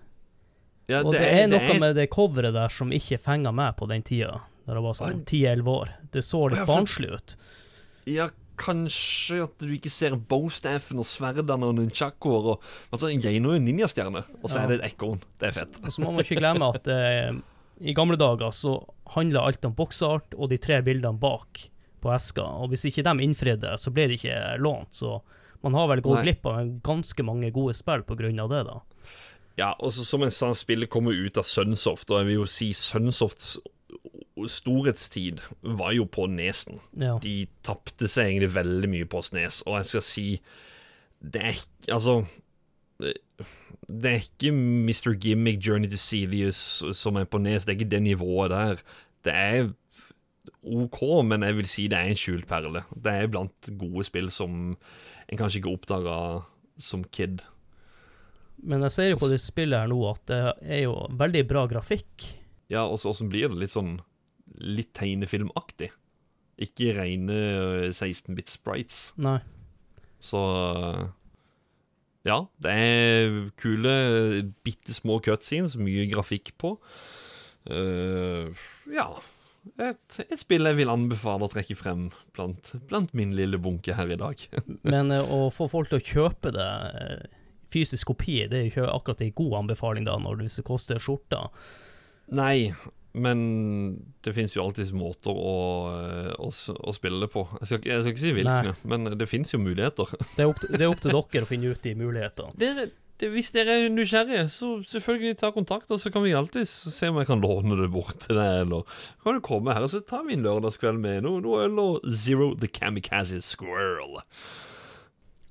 Ja, 0.88 1.02
Og 1.04 1.12
det, 1.12 1.20
er 1.20 1.46
noe 1.52 1.74
med 1.80 1.96
det 1.98 2.08
coveret 2.10 2.54
der 2.56 2.72
som 2.72 2.90
ikke 2.96 3.18
fenga 3.20 3.52
meg 3.52 3.76
på 3.76 3.88
den 3.90 4.02
tida, 4.02 4.38
da 4.64 4.76
jeg 4.78 4.84
var 4.86 4.96
sånn 4.96 5.22
10-11 5.28 5.66
år. 5.68 5.90
Det 6.12 6.22
så 6.24 6.40
litt 6.48 6.62
for- 6.64 6.70
barnslig 6.72 7.10
ut. 7.12 7.34
Ja, 8.08 8.30
kanskje 8.58 9.42
at 9.44 9.58
du 9.60 9.68
ikke 9.76 9.90
ser 9.92 10.16
bowstaffen 10.16 10.98
og 10.98 11.06
sverdene 11.06 11.68
og 11.68 11.76
nunchakoer 11.76 12.48
og 12.54 12.62
altså, 12.90 13.10
Jeg 13.12 13.36
er 13.36 13.60
ninjastjerne, 13.60 14.24
og 14.42 14.48
så 14.50 14.56
Ja. 14.58 14.64
er 14.64 14.68
det 14.68 14.80
et 14.80 14.92
ekorn. 14.94 15.20
Det 15.38 15.48
er 15.48 15.52
fett. 15.60 15.76
Og 15.84 15.92
så 15.92 16.00
må 16.02 16.12
man 16.12 16.24
ikke 16.24 16.40
glemme 16.40 16.68
at 16.74 16.88
eh, 16.96 17.32
i 17.80 17.94
gamle 17.94 18.16
dager 18.18 18.50
så 18.50 18.80
handla 19.14 19.44
alt 19.46 19.64
om 19.64 19.74
boksart 19.74 20.34
og 20.36 20.48
de 20.50 20.56
tre 20.58 20.80
bildene 20.82 21.20
bak 21.20 21.68
på 22.00 22.10
eska, 22.14 22.42
og 22.42 22.70
hvis 22.70 22.86
ikke 22.88 23.04
de 23.04 23.22
innfridde, 23.24 23.76
så 23.78 23.92
ble 23.92 24.08
det 24.08 24.18
ikke 24.22 24.58
lånt. 24.58 24.90
Så 24.94 25.20
man 25.62 25.74
har 25.74 25.88
vel 25.88 26.00
gått 26.00 26.22
glipp 26.24 26.46
av 26.46 26.80
ganske 26.82 27.22
mange 27.24 27.52
gode 27.52 27.74
spill 27.74 28.02
på 28.02 28.16
grunn 28.16 28.38
av 28.40 28.48
det, 28.48 28.64
da. 28.66 28.80
Ja, 29.58 29.72
og 29.82 29.92
så 29.92 30.04
som 30.06 30.22
jeg 30.22 30.34
sa, 30.36 30.52
spillet 30.54 30.90
kommer 30.90 31.16
ut 31.16 31.38
av 31.40 31.46
Sunsoft, 31.46 32.10
og 32.12 32.20
jeg 32.20 32.30
vil 32.30 32.40
jo 32.40 32.46
si 32.50 32.70
Sunsofts 32.76 33.56
storhetstid 34.46 35.40
var 35.62 35.92
jo 35.96 36.04
på 36.06 36.28
Nesen. 36.30 36.78
Ja. 37.00 37.16
De 37.22 37.48
tapte 37.66 38.08
seg 38.10 38.28
egentlig 38.28 38.52
veldig 38.54 38.90
mye 38.92 39.08
på 39.10 39.22
Snes, 39.26 39.62
og 39.66 39.80
jeg 39.80 39.90
skal 39.92 40.04
si 40.06 40.26
Det 41.18 41.42
er 41.42 41.56
ikke 41.56 41.94
Altså 41.96 42.14
Det 43.88 44.12
er 44.12 44.22
ikke 44.22 44.52
Mr. 44.52 45.16
Gimmick, 45.18 45.58
Journey 45.66 45.90
to 45.90 45.98
Celius 45.98 46.84
som 46.94 47.16
er 47.16 47.24
på 47.24 47.40
Nes. 47.42 47.64
Det 47.64 47.74
er 47.74 47.78
ikke 47.80 47.90
det 47.90 48.02
nivået 48.02 48.50
der. 48.50 48.82
Det 49.24 49.34
er 49.34 49.68
OK, 50.62 51.24
men 51.24 51.42
jeg 51.42 51.56
vil 51.56 51.68
si 51.70 51.86
det 51.88 51.98
er 51.98 52.10
en 52.10 52.18
skjult 52.18 52.46
perle. 52.46 52.82
Det 52.94 53.12
er 53.12 53.30
blant 53.30 53.70
gode 53.78 54.04
spill 54.04 54.30
som 54.34 54.74
en 54.74 55.38
kanskje 55.38 55.62
ikke 55.62 55.72
oppdaga 55.72 56.18
som 56.78 57.04
kid. 57.04 57.40
Men 58.66 58.82
jeg 58.86 58.94
ser 58.94 59.10
jo 59.12 59.20
på 59.20 59.30
det 59.30 59.38
spillet 59.42 59.84
her 59.84 59.90
nå 59.90 60.00
at 60.10 60.24
det 60.30 60.40
er 60.66 60.82
jo 60.86 60.96
veldig 61.18 61.44
bra 61.50 61.66
grafikk. 61.70 62.26
Ja, 62.72 62.84
og 62.84 62.98
så 63.00 63.14
blir 63.24 63.48
det? 63.48 63.60
Litt 63.62 63.74
sånn 63.76 63.98
litt 64.58 64.90
tegnefilmaktig. 64.96 65.92
Ikke 66.58 66.90
rene 66.96 67.38
16-bit 67.92 68.50
sprites. 68.50 69.12
Nei. 69.20 69.38
Så 70.18 70.40
ja, 72.26 72.42
det 72.60 72.74
er 72.74 73.38
kule, 73.60 73.94
bitte 74.66 74.96
små 74.96 75.20
cutscenes, 75.24 75.78
mye 75.80 76.08
grafikk 76.10 76.52
på. 76.60 76.74
Uh, 77.68 78.50
ja. 78.92 79.10
Et, 79.76 80.18
et 80.24 80.40
spill 80.40 80.64
jeg 80.64 80.78
vil 80.78 80.90
anbefale 80.90 81.44
å 81.44 81.50
trekke 81.52 81.76
frem 81.76 82.06
blant, 82.36 82.70
blant 82.88 83.10
min 83.16 83.34
lille 83.36 83.58
bunke 83.60 83.94
her 83.94 84.10
i 84.10 84.18
dag. 84.18 84.40
Men 84.88 85.12
eh, 85.12 85.28
å 85.28 85.50
få 85.52 85.66
folk 85.68 85.90
til 85.90 86.00
å 86.00 86.06
kjøpe 86.06 86.54
det 86.54 86.68
eh, 87.02 87.26
fysisk 87.72 88.12
kopi, 88.12 88.40
det 88.48 88.58
er 88.58 88.66
jo 88.66 88.70
ikke 88.72 88.92
akkurat 88.92 89.24
en 89.24 89.34
god 89.42 89.58
anbefaling 89.62 90.06
da, 90.08 90.16
når 90.22 90.42
det 90.44 90.52
koster 90.66 91.00
skjorta. 91.02 91.46
Nei, 92.36 92.72
men 93.18 93.40
det 94.24 94.34
finnes 94.36 94.54
jo 94.56 94.62
alltids 94.64 94.92
måter 94.96 95.32
å, 95.32 95.56
eh, 95.96 96.32
å, 96.38 96.50
å 96.52 96.94
spille 96.96 97.22
det 97.24 97.30
på. 97.32 97.46
Jeg 97.62 97.70
skal, 97.70 97.90
jeg 97.90 98.04
skal 98.04 98.14
ikke 98.14 98.24
si 98.24 98.36
hvilke, 98.36 98.76
men 98.92 99.12
det 99.18 99.28
finnes 99.30 99.52
jo 99.54 99.60
muligheter. 99.62 100.12
Det 100.36 100.44
er, 100.44 100.50
opp, 100.52 100.64
det 100.68 100.82
er 100.84 100.90
opp 100.90 101.02
til 101.02 101.14
dere 101.14 101.46
å 101.46 101.50
finne 101.50 101.72
ut 101.72 101.82
de 101.84 101.94
mulighetene. 101.98 102.54
dere, 102.60 102.88
det, 103.18 103.32
hvis 103.34 103.50
dere 103.50 103.74
er 103.74 103.88
nysgjerrige, 103.90 104.44
så 104.52 104.68
selvfølgelig 104.86 105.38
ta 105.40 105.50
kontakt, 105.54 105.90
og 105.90 105.98
så 105.98 106.12
kan 106.14 106.22
vi 106.22 106.36
alltid 106.38 106.68
se 106.68 107.10
om 107.10 107.18
jeg 107.18 107.26
kan 107.26 107.42
låne 107.42 107.78
det 107.80 107.88
bort 107.90 108.20
til 108.22 108.38
deg, 108.38 108.60
eller 108.62 109.00
kan 109.24 109.38
du 109.38 109.42
komme 109.42 109.74
her, 109.74 109.82
og 109.82 109.90
så 109.90 110.02
tar 110.06 110.22
vi 110.28 110.36
en 110.36 110.46
lørdagskveld 110.46 111.00
med 111.02 111.24
noe, 111.26 111.42
noe 111.42 111.64
øl 111.66 111.80
og 111.82 112.06
Zero 112.14 112.52
the 112.54 112.70
Kamikaze 112.70 113.40
Squirrel. 113.42 114.20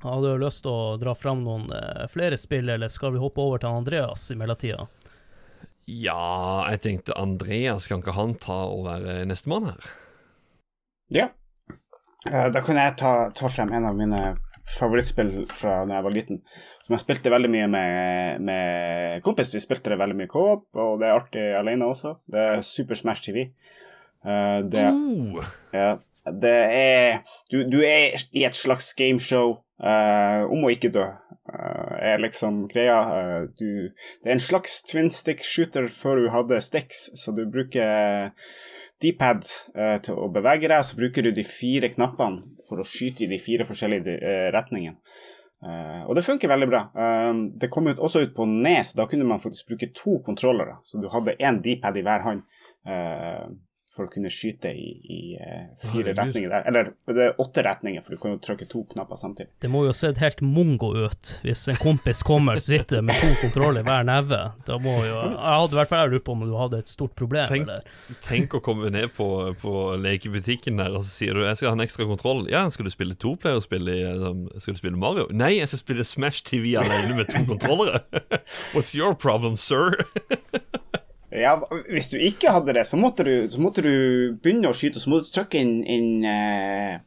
Har 0.03 0.21
du 0.21 0.29
lyst 0.37 0.61
til 0.65 0.71
å 0.71 0.97
dra 1.01 1.13
fram 1.17 1.43
noen 1.45 1.71
eh, 1.73 2.03
flere 2.11 2.37
spill, 2.37 2.69
eller 2.69 2.91
skal 2.93 3.15
vi 3.15 3.21
hoppe 3.21 3.41
over 3.41 3.61
til 3.63 3.73
Andreas 3.79 4.27
i 4.31 4.37
mellomtida? 4.37 4.85
Ja, 5.87 6.67
jeg 6.73 6.81
tenkte 6.83 7.15
Andreas, 7.17 7.87
kan 7.87 8.01
ikke 8.03 8.13
han 8.17 8.35
ta 8.43 8.59
og 8.67 8.83
være 8.89 9.21
nestemann 9.29 9.69
her? 9.71 9.87
Ja. 11.15 11.29
Eh, 12.29 12.49
Da 12.53 12.61
kan 12.61 12.75
jeg 12.77 12.97
ta, 12.99 13.13
ta 13.33 13.49
frem 13.49 13.71
en 13.73 13.87
av 13.89 13.95
mine 13.97 14.35
favorittspill 14.67 15.45
fra 15.47 15.77
da 15.87 15.95
jeg 15.95 16.03
var 16.03 16.11
liten, 16.13 16.41
som 16.83 16.93
jeg 16.97 17.05
spilte 17.05 17.31
veldig 17.31 17.49
mye 17.53 17.67
med, 17.71 18.41
med 18.43 19.21
kompis. 19.23 19.53
Vi 19.55 19.61
spilte 19.63 19.93
det 19.93 19.99
veldig 20.01 20.17
mye 20.19 20.27
co-op, 20.31 20.65
og 20.75 20.97
det 20.99 21.07
er 21.07 21.15
artig 21.21 21.45
alene 21.55 21.87
også. 21.87 22.17
Det 22.27 22.41
er 22.51 22.65
Super 22.67 22.99
Smash 22.99 23.23
TV. 23.29 23.45
Eh, 24.27 24.59
Det, 24.67 24.83
Oh, 24.91 25.39
ja, 25.73 25.93
det 26.33 26.57
er 26.77 27.21
du, 27.51 27.63
du 27.69 27.79
er 27.85 28.17
i 28.31 28.43
et 28.47 28.57
slags 28.57 28.93
gameshow 28.97 29.57
uh, 29.83 30.43
om 30.47 30.65
å 30.67 30.73
ikke 30.73 30.91
dø, 30.95 31.05
uh, 31.05 31.93
er 31.99 32.23
liksom 32.23 32.65
greia. 32.71 32.97
Uh, 33.07 33.41
du, 33.59 33.93
det 34.23 34.31
er 34.31 34.37
en 34.37 34.43
slags 34.43 34.81
twin 34.87 35.11
stick 35.13 35.45
shooter 35.45 35.87
før 35.91 36.23
du 36.23 36.31
hadde 36.33 36.61
sticks, 36.65 37.07
så 37.15 37.35
du 37.35 37.45
bruker 37.49 38.33
D-pad 39.01 39.45
eh, 39.77 39.97
til 40.01 40.17
å 40.17 40.29
bevege 40.33 40.69
deg, 40.71 40.81
så 40.81 40.97
bruker 40.97 41.25
du 41.25 41.29
de 41.35 41.43
fire 41.45 41.91
knappene 41.93 42.57
for 42.65 42.81
å 42.81 42.85
skyte 42.87 43.25
i 43.25 43.29
de 43.29 43.37
fire 43.41 43.67
forskjellige 43.67 44.17
eh, 44.17 44.47
retningene. 44.55 44.97
Uh, 45.57 46.03
og 46.05 46.13
det 46.13 46.21
funker 46.21 46.51
veldig 46.51 46.67
bra. 46.69 46.83
Uh, 46.93 47.47
det 47.57 47.71
kom 47.73 47.87
ut, 47.89 47.97
også 47.97 48.21
ut 48.27 48.35
på 48.37 48.45
Nes, 48.45 48.91
da 48.93 49.07
kunne 49.09 49.25
man 49.25 49.41
faktisk 49.41 49.71
bruke 49.71 49.87
to 49.97 50.19
kontrollere, 50.25 50.75
så 50.85 51.01
du 51.01 51.07
hadde 51.09 51.33
én 51.41 51.57
D-pad 51.65 51.97
i 51.97 52.03
hver 52.05 52.25
hånd. 52.25 52.43
eh, 52.85 53.47
for 53.97 54.07
å 54.07 54.11
kunne 54.13 54.29
skyte 54.33 54.69
i, 54.71 54.87
i 55.03 55.19
eh, 55.41 55.65
fire 55.81 55.91
Herregud. 56.13 56.19
retninger 56.21 56.53
der. 56.53 56.65
Eller 56.69 56.91
det 57.17 57.23
er 57.31 57.41
åtte 57.41 57.63
retninger, 57.65 58.03
for 58.05 58.13
du 58.15 58.21
kan 58.21 58.35
jo 58.35 58.39
trykke 58.45 58.67
to 58.69 58.83
knapper 58.93 59.19
samtidig. 59.19 59.49
Det 59.63 59.71
må 59.73 59.81
jo 59.87 59.93
se 59.97 60.11
helt 60.21 60.43
mongo 60.45 60.91
ut 61.07 61.33
hvis 61.43 61.65
en 61.73 61.79
kompis 61.81 62.21
kommer 62.27 62.59
og 62.61 62.63
sitter 62.65 63.01
med 63.05 63.17
to 63.19 63.31
kontroller 63.41 63.81
i 63.81 63.87
hver 63.87 64.05
neve. 64.07 64.39
Da 64.67 64.77
må 64.81 64.95
jo 65.07 65.17
Jeg 65.17 65.33
hadde 65.41 65.75
i 65.75 65.79
hvert 65.81 65.91
fall 65.91 66.13
lurt 66.13 66.25
på 66.27 66.35
om 66.37 66.45
du 66.45 66.55
hadde 66.59 66.81
et 66.83 66.91
stort 66.93 67.15
problem. 67.17 67.47
Tenk, 67.49 67.67
Eller. 67.67 68.17
tenk 68.27 68.55
å 68.57 68.61
komme 68.63 68.91
ned 68.93 69.11
på, 69.17 69.27
på 69.61 69.73
lekebutikken 70.01 70.79
der, 70.81 70.93
og 70.97 71.03
så 71.07 71.11
sier 71.19 71.37
du 71.37 71.43
jeg 71.47 71.59
skal 71.59 71.73
ha 71.73 71.77
en 71.79 71.85
ekstra 71.85 72.07
kontroll. 72.09 72.45
Ja, 72.53 72.63
skal 72.73 72.87
du 72.87 72.93
spille 72.93 73.17
toplayerspill 73.17 73.89
i 73.91 73.99
liksom, 74.05 74.45
Skal 74.61 74.77
du 74.77 74.81
spille 74.83 75.01
Mario? 75.01 75.27
Nei, 75.33 75.55
jeg 75.59 75.71
skal 75.71 75.83
spille 75.83 76.05
Smash 76.07 76.43
TV 76.47 76.75
alene 76.79 77.17
med 77.17 77.31
to 77.33 77.43
kontrollere. 77.51 78.03
What's 78.75 78.93
your 78.97 79.15
problem, 79.17 79.57
sir? 79.57 79.97
Ja, 81.41 81.55
hvis 81.89 82.11
du 82.13 82.17
ikke 82.21 82.53
hadde 82.55 82.75
det, 82.77 82.85
så 82.89 82.99
måtte 82.99 83.25
du, 83.27 83.33
så 83.51 83.61
måtte 83.63 83.83
du 83.85 83.93
begynne 84.41 84.71
å 84.71 84.77
skyte, 84.77 84.99
og 84.99 85.05
så 85.05 85.13
måtte 85.13 85.29
du 85.29 85.35
trykke 85.37 85.61
inn, 85.61 85.75
inn 85.85 86.25
eh, 86.27 86.97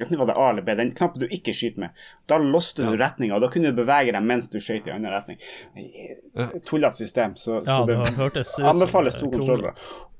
ikke 0.00 0.16
hva 0.16 0.28
det 0.30 0.36
A 0.40 0.46
eller 0.52 0.64
B, 0.64 0.74
den 0.78 0.92
knappen 0.96 1.20
du 1.20 1.26
ikke 1.28 1.52
skyter 1.56 1.84
med. 1.84 2.04
Da 2.30 2.38
låste 2.40 2.86
du 2.86 2.96
retninga, 2.96 3.36
og 3.36 3.44
da 3.44 3.50
kunne 3.52 3.72
du 3.72 3.76
bevege 3.76 4.14
deg 4.16 4.24
mens 4.24 4.48
du 4.52 4.56
skøyt 4.62 4.88
i 4.88 4.94
annen 4.94 5.12
retning. 5.12 5.40
Tullete 6.68 7.02
system, 7.02 7.36
så, 7.36 7.60
Ja, 7.66 7.80
så 7.80 7.88
det 7.88 7.98
det 8.00 8.14
hørtes 8.16 8.54
ut 8.54 8.54
som 8.54 8.70
anbefales 8.72 9.18
to 9.20 9.28
kontroller. 9.32 9.76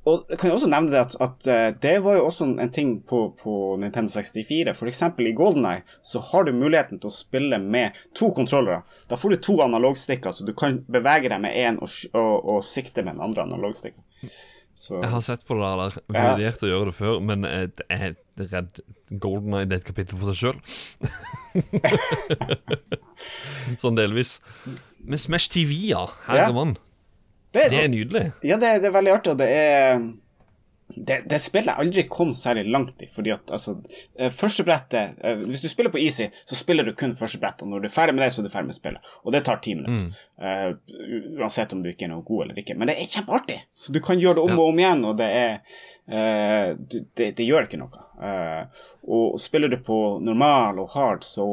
Og 0.09 0.23
jeg 0.33 0.38
kan 0.40 0.49
jo 0.49 0.54
også 0.57 0.69
nevne 0.73 0.90
det 0.95 1.00
at, 1.02 1.14
at 1.21 1.47
eh, 1.52 1.66
det 1.83 1.95
var 2.04 2.14
jo 2.16 2.23
også 2.25 2.47
en 2.62 2.71
ting 2.73 2.95
på, 3.04 3.19
på 3.37 3.57
Nintendo 3.83 4.09
64. 4.14 4.73
For 4.78 4.88
eksempel 4.88 5.28
i 5.28 5.35
Golden 5.37 5.66
Eye 5.69 5.83
så 6.07 6.23
har 6.30 6.47
du 6.49 6.54
muligheten 6.57 7.00
til 7.02 7.11
å 7.11 7.12
spille 7.12 7.59
med 7.61 7.99
to 8.16 8.30
kontrollere. 8.37 8.80
Da 9.11 9.19
får 9.21 9.35
du 9.35 9.42
to 9.45 9.59
analogstikker, 9.64 10.33
så 10.33 10.47
du 10.49 10.54
kan 10.57 10.80
bevege 10.88 11.28
deg 11.28 11.42
med 11.45 11.52
én 11.52 11.76
og, 11.85 11.92
og, 12.16 12.33
og 12.54 12.64
sikte 12.64 13.04
med 13.04 13.19
den 13.19 13.26
andre 13.28 13.45
analogstikken. 13.45 14.00
Så 14.80 15.02
Jeg 15.02 15.11
har 15.12 15.21
sett 15.26 15.45
på 15.45 15.57
det 15.59 15.69
der, 15.83 15.97
Ja. 16.14 16.25
vurdert 16.33 16.62
å 16.64 16.69
gjøre 16.71 16.88
det 16.88 16.97
før, 16.97 17.21
men 17.21 17.45
jeg 17.45 17.71
jeg 17.90 18.00
er 18.00 18.14
redd 18.54 18.80
Golden 19.21 19.59
Eye 19.59 19.66
det 19.69 19.76
er 19.76 19.83
et 19.83 19.88
kapittel 19.90 20.16
for 20.16 20.33
seg 20.33 20.38
sjøl. 20.40 20.59
sånn 23.83 23.99
delvis. 23.99 24.38
Men 25.04 25.21
Smash 25.21 25.50
TV, 25.52 25.75
ja. 25.90 26.07
Herremann. 26.28 26.78
Det, 27.52 27.69
Det 27.71 27.85
er 27.85 27.88
nydelig. 27.92 28.26
Ja, 28.47 28.57
det, 28.57 28.76
det 28.83 28.90
er 28.90 28.99
veldig 28.99 29.14
artig, 29.19 29.33
og 29.33 29.38
det 29.38 29.49
er 29.54 30.02
det, 30.97 31.21
det 31.30 31.38
spillet 31.38 31.71
jeg 31.71 31.85
aldri 31.85 32.02
kom 32.11 32.33
særlig 32.35 32.64
langt 32.71 33.02
i, 33.02 33.07
fordi 33.11 33.30
at 33.30 33.50
altså 33.54 33.76
Førstebrettet 33.78 34.35
Første 34.40 34.64
brettet 34.66 35.21
eh, 35.25 35.42
Hvis 35.47 35.62
du 35.62 35.69
spiller 35.71 35.92
på 35.95 36.00
Easy, 36.02 36.26
så 36.45 36.59
spiller 36.59 36.87
du 36.87 36.95
kun 36.99 37.14
første 37.14 37.38
brett, 37.38 37.62
og 37.62 37.71
når 37.71 37.85
du 37.85 37.87
er 37.87 37.95
ferdig 37.95 38.16
med 38.16 38.25
det, 38.25 38.33
så 38.35 38.42
er 38.42 38.49
du 38.49 38.52
ferdig 38.52 38.73
med 38.73 38.78
spillet. 38.78 39.12
Og 39.23 39.35
det 39.35 39.45
tar 39.47 39.61
ti 39.62 39.76
minutter. 39.78 40.11
Eh, 40.40 40.73
uansett 41.38 41.73
om 41.76 41.85
du 41.85 41.90
ikke 41.92 42.09
er 42.09 42.12
noe 42.14 42.26
god 42.26 42.47
eller 42.47 42.59
ikke. 42.62 42.75
Men 42.78 42.90
det 42.90 42.99
er 42.99 43.12
kjempeartig, 43.12 43.61
så 43.75 43.95
du 43.95 44.00
kan 44.04 44.19
gjøre 44.21 44.40
det 44.40 44.47
om 44.49 44.50
Ja. 44.50 44.59
og 44.59 44.73
om 44.73 44.83
igjen, 44.83 45.04
og 45.07 45.16
det 45.21 45.28
er 45.38 45.52
uh, 46.11 46.75
det, 47.14 47.30
det 47.38 47.47
gjør 47.47 47.69
ikke 47.69 47.78
noe. 47.80 48.04
Uh, 48.19 48.83
og 49.07 49.38
spiller 49.40 49.71
du 49.71 49.78
på 49.87 50.19
normal 50.26 50.83
og 50.83 50.90
hard, 50.97 51.23
så 51.26 51.47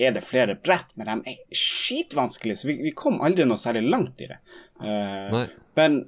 er 0.00 0.14
det 0.16 0.24
flere 0.24 0.56
brett, 0.56 0.94
men 0.96 1.08
de 1.08 1.32
er 1.32 1.56
skitvanskelige, 1.56 2.62
så 2.62 2.70
vi, 2.70 2.78
vi 2.88 2.94
kom 2.96 3.20
aldri 3.24 3.44
noe 3.48 3.60
særlig 3.60 3.84
langt 3.92 4.22
i 4.24 4.30
det. 4.30 4.40
Uh, 4.80 5.44
men 5.78 6.02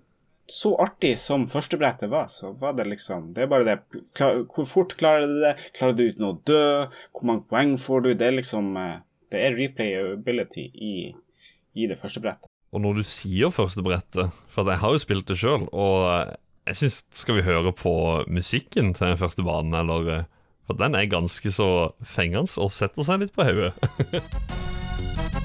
så 0.52 0.72
artig 0.82 1.14
som 1.18 1.46
førstebrettet 1.48 2.10
var, 2.10 2.26
så 2.28 2.52
var 2.52 2.74
det 2.76 2.84
liksom 2.90 3.30
Det 3.32 3.44
er 3.44 3.50
bare 3.50 3.64
det 3.64 4.02
klar, 4.16 4.42
Hvor 4.52 4.66
fort 4.68 4.96
klarer 4.98 5.26
du 5.30 5.38
det? 5.40 5.52
Klarer 5.76 5.96
du 5.96 6.02
uten 6.04 6.26
å 6.28 6.32
dø? 6.44 6.64
Hvor 7.14 7.28
mange 7.28 7.46
poeng 7.48 7.76
får 7.80 8.04
du? 8.04 8.10
Det 8.18 8.26
er 8.26 8.36
liksom 8.36 8.74
eh, 8.76 8.98
Det 9.32 9.40
er 9.40 9.56
replayability 9.56 10.66
i, 10.74 10.94
i 11.72 11.88
det 11.88 11.96
første 12.00 12.20
brettet. 12.20 12.50
Og 12.72 12.82
når 12.84 13.00
du 13.00 13.06
sier 13.06 13.52
første 13.54 13.84
brettet, 13.84 14.32
for 14.48 14.68
jeg 14.68 14.80
har 14.82 14.92
jo 14.92 15.00
spilt 15.00 15.28
det 15.28 15.38
sjøl, 15.40 15.68
og 15.72 16.34
jeg 16.68 16.80
syns 16.82 17.02
Skal 17.22 17.38
vi 17.38 17.46
høre 17.48 17.72
på 17.76 17.94
musikken 18.28 18.92
til 18.98 19.16
første 19.20 19.46
banen, 19.46 19.76
eller 19.78 20.12
eh, 20.18 20.28
For 20.66 20.78
den 20.78 20.94
er 20.94 21.10
ganske 21.10 21.52
så 21.52 21.68
fengende 22.06 22.50
og 22.62 22.70
setter 22.74 23.06
seg 23.06 23.24
litt 23.24 23.34
på 23.34 23.46
hodet. 23.48 23.74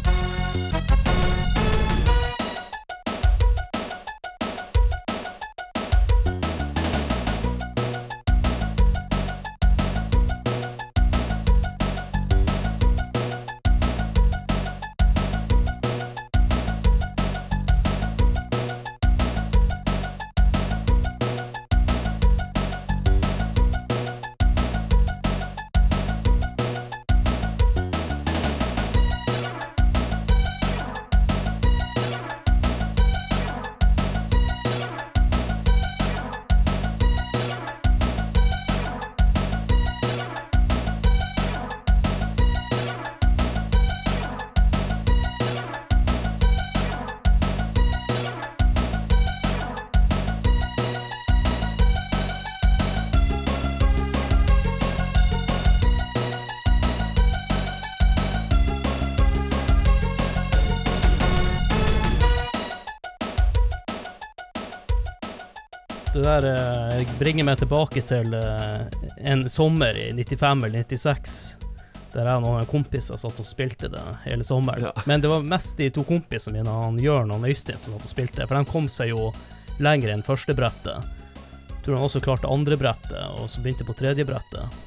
der 66.27 66.47
uh, 66.99 67.13
bringer 67.19 67.47
meg 67.47 67.61
tilbake 67.61 68.03
til 68.07 68.35
uh, 68.35 68.83
en 69.17 69.45
sommer 69.51 69.97
i 69.97 70.09
95 70.13 70.67
eller 70.67 70.83
96, 70.83 71.35
der 72.13 72.27
jeg 72.27 72.39
og 72.39 72.45
noen 72.45 72.69
kompiser 72.69 73.19
satt 73.19 73.39
og 73.41 73.47
spilte 73.47 73.89
det 73.93 74.03
hele 74.25 74.45
sommeren. 74.47 74.89
Ja. 74.89 75.05
Men 75.09 75.23
det 75.23 75.31
var 75.31 75.45
mest 75.45 75.77
de 75.79 75.89
to 75.93 76.05
kompisene 76.07 76.59
mine, 76.59 76.79
han 76.85 76.99
Jørn 77.01 77.31
og 77.35 77.47
Øystein, 77.47 77.79
som 77.79 77.95
satt 77.95 78.09
og 78.09 78.13
spilte, 78.13 78.47
for 78.47 78.57
de 78.57 78.71
kom 78.71 78.89
seg 78.91 79.13
jo 79.13 79.31
lenger 79.83 80.13
enn 80.13 80.25
første 80.25 80.55
brettet. 80.57 81.15
Jeg 81.69 81.81
tror 81.85 81.99
han 81.99 82.09
også 82.09 82.23
klarte 82.23 82.51
andre 82.51 82.75
brettet, 82.79 83.23
og 83.37 83.47
så 83.49 83.63
begynte 83.63 83.87
på 83.87 83.95
tredje 83.95 84.25
brettet. 84.27 84.61
Ja, 84.63 84.83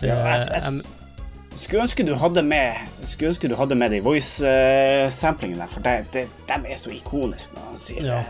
Eh, 0.00 0.06
jeg, 0.06 0.48
jeg, 0.54 1.58
skulle 1.58 1.82
ønske 1.82 2.04
du 2.06 2.14
hadde 2.14 2.42
med 2.46 2.74
Skulle 3.02 3.32
ønske 3.32 3.48
du 3.50 3.56
hadde 3.58 3.74
med 3.74 3.90
de 3.90 3.98
voice-samplingene 4.04 5.66
for 5.70 5.82
de, 5.82 5.96
de, 6.14 6.26
de 6.46 6.58
er 6.70 6.78
så 6.78 6.92
ikoniske 6.94 7.56
når 7.56 7.70
han 7.72 7.80
sier 7.82 8.10
Ja. 8.12 8.20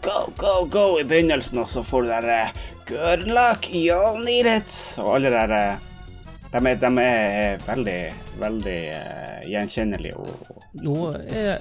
Eh, 0.00 0.08
Go, 0.08 0.32
go, 0.36 0.64
go 0.70 1.00
i 1.00 1.04
begynnelsen, 1.04 1.58
og 1.58 1.68
så 1.68 1.82
får 1.84 2.02
du 2.02 2.08
der 2.08 2.28
eh, 2.28 2.52
Good 2.90 3.26
luck, 3.28 3.68
you'll 3.72 4.24
need 4.24 4.46
it. 4.46 4.72
Og 4.98 5.14
alle 5.16 5.30
der 5.30 5.50
eh, 5.50 5.76
de 6.50 6.58
er, 6.66 6.74
de 6.82 6.88
er 7.04 7.60
veldig, 7.66 7.98
veldig 8.40 8.78
eh, 8.96 9.44
gjenkjennelige. 9.52 10.16
Og, 10.18 10.48
og, 10.50 10.64
Nå 10.82 10.96
er 11.20 11.60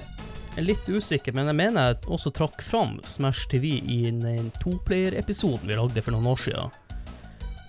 jeg 0.55 0.65
litt 0.65 0.87
usikker, 0.89 1.35
men 1.37 1.45
jeg 1.51 1.55
mener 1.59 1.91
jeg 1.91 1.99
også 2.09 2.31
trakk 2.35 2.63
fram 2.65 2.97
Smash 3.05 3.45
TV 3.51 3.77
i 3.85 3.99
den- 4.09 4.19
den 4.25 4.51
toplayer-episoden 4.59 5.67
vi 5.69 5.77
lagde 5.77 6.01
for 6.01 6.11
noen 6.11 6.25
år 6.33 6.41
siden. 6.41 6.71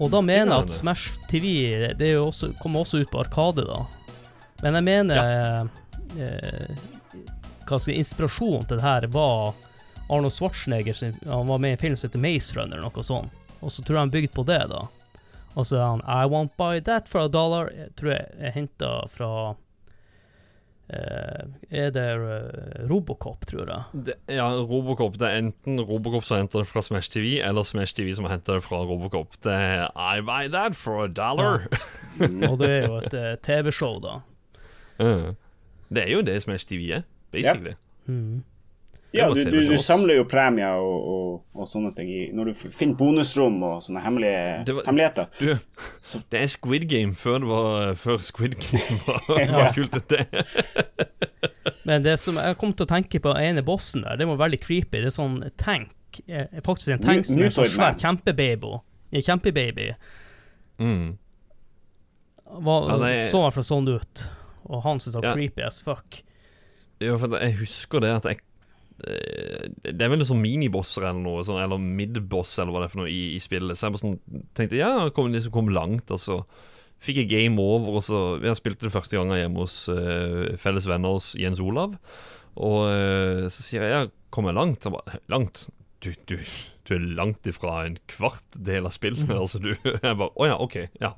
Og 0.00 0.10
da 0.10 0.20
mener 0.24 0.54
jeg 0.56 0.64
at. 0.64 0.70
Smash 0.70 1.12
TV 1.28 1.92
det 1.98 2.08
er 2.08 2.14
jo 2.16 2.30
også, 2.30 2.54
kommer 2.58 2.80
også 2.80 3.02
ut 3.02 3.10
på 3.12 3.20
Arkade, 3.20 3.66
da. 3.68 3.84
Men 4.62 4.74
jeg 4.74 4.84
mener 4.84 5.20
eh, 5.20 6.74
Hva 7.68 7.78
skal 7.78 7.92
jeg 7.92 8.00
Inspirasjonen 8.00 8.66
til 8.66 8.80
det 8.80 8.84
her 8.84 9.06
var 9.12 9.52
Arnold 10.10 10.34
Schwarzenegger 10.34 10.96
Han 11.24 11.48
var 11.48 11.58
med 11.62 11.70
i 11.70 11.76
en 11.78 11.82
film 11.82 11.96
som 11.96 12.08
heter 12.08 12.22
Maze 12.22 12.56
Runner, 12.56 12.76
eller 12.78 12.90
noe 12.90 13.06
sånt. 13.06 13.30
Og 13.60 13.72
så 13.72 13.84
tror 13.84 13.98
jeg 13.98 14.06
han 14.06 14.12
bygde 14.14 14.34
på 14.34 14.44
det, 14.48 14.60
da. 14.72 14.86
Og 15.58 15.66
så 15.66 15.78
er 15.80 15.86
han 15.86 16.04
I 16.06 16.28
won't 16.30 16.54
buy 16.58 16.80
that 16.86 17.08
for 17.10 17.26
a 17.26 17.28
dollar. 17.28 17.68
Jeg 17.76 17.92
tror 17.98 18.14
jeg 18.14 18.30
er 18.38 18.56
henta 18.56 18.94
fra 19.12 19.32
Uh, 20.90 21.44
Er 21.70 21.92
det 21.94 22.04
uh, 22.18 22.90
Robocop, 22.90 23.44
tror 23.46 23.68
jeg. 23.68 24.06
Det, 24.08 24.14
ja, 24.26 24.48
Robocop. 24.58 25.14
Det 25.20 25.28
er 25.28 25.36
enten 25.38 25.78
Robocop 25.86 26.24
som 26.26 26.40
henter 26.40 26.64
det 26.64 26.66
fra 26.66 26.82
Smash 26.82 27.12
TV, 27.12 27.36
eller 27.46 27.62
Smash 27.62 27.94
TV 27.94 28.10
som 28.18 28.26
henter 28.26 28.58
det 28.58 28.64
fra 28.64 28.80
Robocop. 28.82 29.36
Det 29.44 29.54
er 29.54 29.86
I 29.94 30.18
buy 30.26 30.50
that 30.50 30.74
for 30.74 31.04
a 31.04 31.06
dollar. 31.06 31.68
Og 32.18 32.58
det 32.58 32.70
er 32.70 32.88
jo 32.88 32.98
et 33.04 33.14
uh, 33.14 33.36
TV-show, 33.38 34.00
da. 34.02 34.16
Ja. 35.00 35.32
Det 35.88 36.02
er 36.02 36.10
jo 36.12 36.20
det 36.26 36.34
Smash 36.42 36.66
TV 36.68 36.90
er, 36.98 37.06
basically. 37.32 37.72
Mm. 38.06 38.42
Ja, 39.12 39.26
du, 39.34 39.40
du, 39.44 39.56
du 39.66 39.76
samler 39.82 40.16
jo 40.20 40.24
premier 40.30 40.78
og, 40.78 41.06
og, 41.12 41.44
og 41.54 41.66
sånne 41.68 41.90
ting 41.96 42.10
når 42.36 42.50
du 42.50 42.52
finner 42.70 42.96
bonusrom 43.00 43.56
og 43.66 43.80
sånne 43.82 44.02
hemmelige 44.04 44.64
Det 44.68 44.74
var- 44.76 44.84
hemmeligheter. 44.86 45.26
Du, 45.38 45.56
Så- 46.02 46.22
det 46.30 46.40
er 46.42 46.46
Squid 46.52 46.88
Game 46.88 47.14
før, 47.18 47.38
det 47.42 47.48
var, 47.50 47.94
før 47.94 48.20
Squid 48.22 48.54
Game 48.60 49.00
var, 49.06 49.46
var 49.56 49.72
kult. 49.74 49.98
Det. 50.08 50.26
Men 51.84 52.02
det 52.04 52.18
som 52.22 52.36
jeg 52.38 52.56
kom 52.60 52.72
til 52.76 52.86
å 52.86 52.90
tenke 52.92 53.20
på 53.22 53.32
ene 53.40 53.62
bossen 53.66 54.02
der, 54.06 54.16
det 54.20 54.26
var 54.30 54.36
veldig 54.44 54.60
creepy. 54.62 55.00
Det 55.02 55.10
er 55.10 55.16
sånn 55.16 55.40
tank 55.58 55.90
er 56.26 56.48
er 56.50 56.62
faktisk 56.66 56.90
en 56.96 57.02
tank 57.04 57.24
som 57.26 57.38
er 57.42 57.50
så 57.54 57.62
sånn 57.64 57.74
svær 57.76 57.98
kjempebaby. 57.98 58.72
En 59.14 59.22
kjempebaby. 59.26 59.90
Mm. 60.82 61.16
Var, 62.50 62.88
Ja, 62.90 62.96
det 62.98 63.10
er- 63.16 63.26
Så 63.30 63.38
i 63.38 63.42
hvert 63.46 63.54
fall 63.54 63.68
sånn 63.68 63.88
ut. 63.94 64.30
Og 64.70 64.82
han 64.82 64.98
syntes 64.98 65.12
det 65.14 65.22
var 65.22 65.28
Ja. 65.30 65.34
creepy 65.34 65.62
as 65.66 65.80
fuck. 65.82 66.22
Ja, 67.00 67.16
for 67.16 67.38
jeg 67.38 67.54
husker 67.58 68.00
det 68.00 68.10
at 68.16 68.24
jeg 68.24 68.36
eh, 68.36 68.42
Det 69.00 70.04
er 70.04 70.10
vel 70.12 70.24
sånn 70.26 70.42
minibosser 70.42 71.06
eller 71.08 71.22
noe, 71.22 71.44
sånn, 71.46 71.60
eller 71.62 71.80
midboss 71.80 72.56
eller 72.58 72.74
hva 72.74 72.82
det 72.82 72.90
er 72.90 72.92
for 72.94 73.02
noe 73.02 73.12
i, 73.12 73.22
i 73.36 73.40
spillet. 73.42 73.78
Så 73.78 73.86
jeg 73.86 73.94
bare 73.94 74.04
sånn 74.04 74.44
tenkte 74.58 74.80
ja, 74.80 74.92
kom, 75.16 75.30
liksom 75.32 75.54
kom 75.54 75.72
langt, 75.74 76.12
og 76.12 76.20
så 76.22 76.40
fikk 77.00 77.22
jeg 77.22 77.30
game 77.30 77.62
over, 77.62 77.98
og 77.98 78.04
så 78.04 78.20
Jeg 78.44 78.58
spilte 78.58 78.88
det 78.88 78.94
første 78.94 79.16
gangen 79.16 79.38
hjemme 79.38 79.64
hos 79.64 79.82
uh, 79.88 80.52
felles 80.60 80.88
venner 80.88 81.16
hos 81.16 81.32
Jens 81.40 81.62
Olav, 81.64 81.96
og 82.60 82.80
uh, 82.90 83.46
så 83.48 83.64
sier 83.64 83.86
jeg 83.86 83.94
ja, 83.94 84.02
kom 84.34 84.50
jeg 84.50 84.58
langt? 84.58 84.84
Han 84.84 84.98
bare 84.98 85.22
langt? 85.32 85.68
Du, 86.00 86.12
du, 86.28 86.36
du 86.88 86.94
er 86.96 87.08
langt 87.16 87.44
ifra 87.48 87.82
en 87.86 87.98
kvart 88.10 88.56
del 88.56 88.88
av 88.88 88.94
spillet, 88.96 89.28
altså 89.42 89.62
du 89.62 89.72
Jeg 89.72 90.04
bare 90.04 90.30
å 90.34 90.48
ja, 90.48 90.60
OK, 90.60 90.82
ja. 91.00 91.14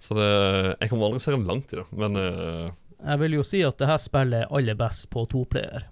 Så 0.00 0.16
det 0.16 0.28
Jeg 0.78 0.90
kommer 0.90 1.08
aldri 1.08 1.20
til 1.20 1.34
å 1.34 1.38
se 1.38 1.52
langt 1.52 1.72
i 1.74 1.80
det, 1.80 1.86
men 2.00 2.18
uh, 2.18 2.72
Jeg 3.02 3.22
vil 3.24 3.38
jo 3.38 3.46
si 3.46 3.62
at 3.66 3.78
det 3.80 3.90
her 3.90 4.00
spillet 4.00 4.46
er 4.46 4.52
aller 4.54 4.78
best 4.78 5.10
på 5.12 5.28
toplayer. 5.28 5.88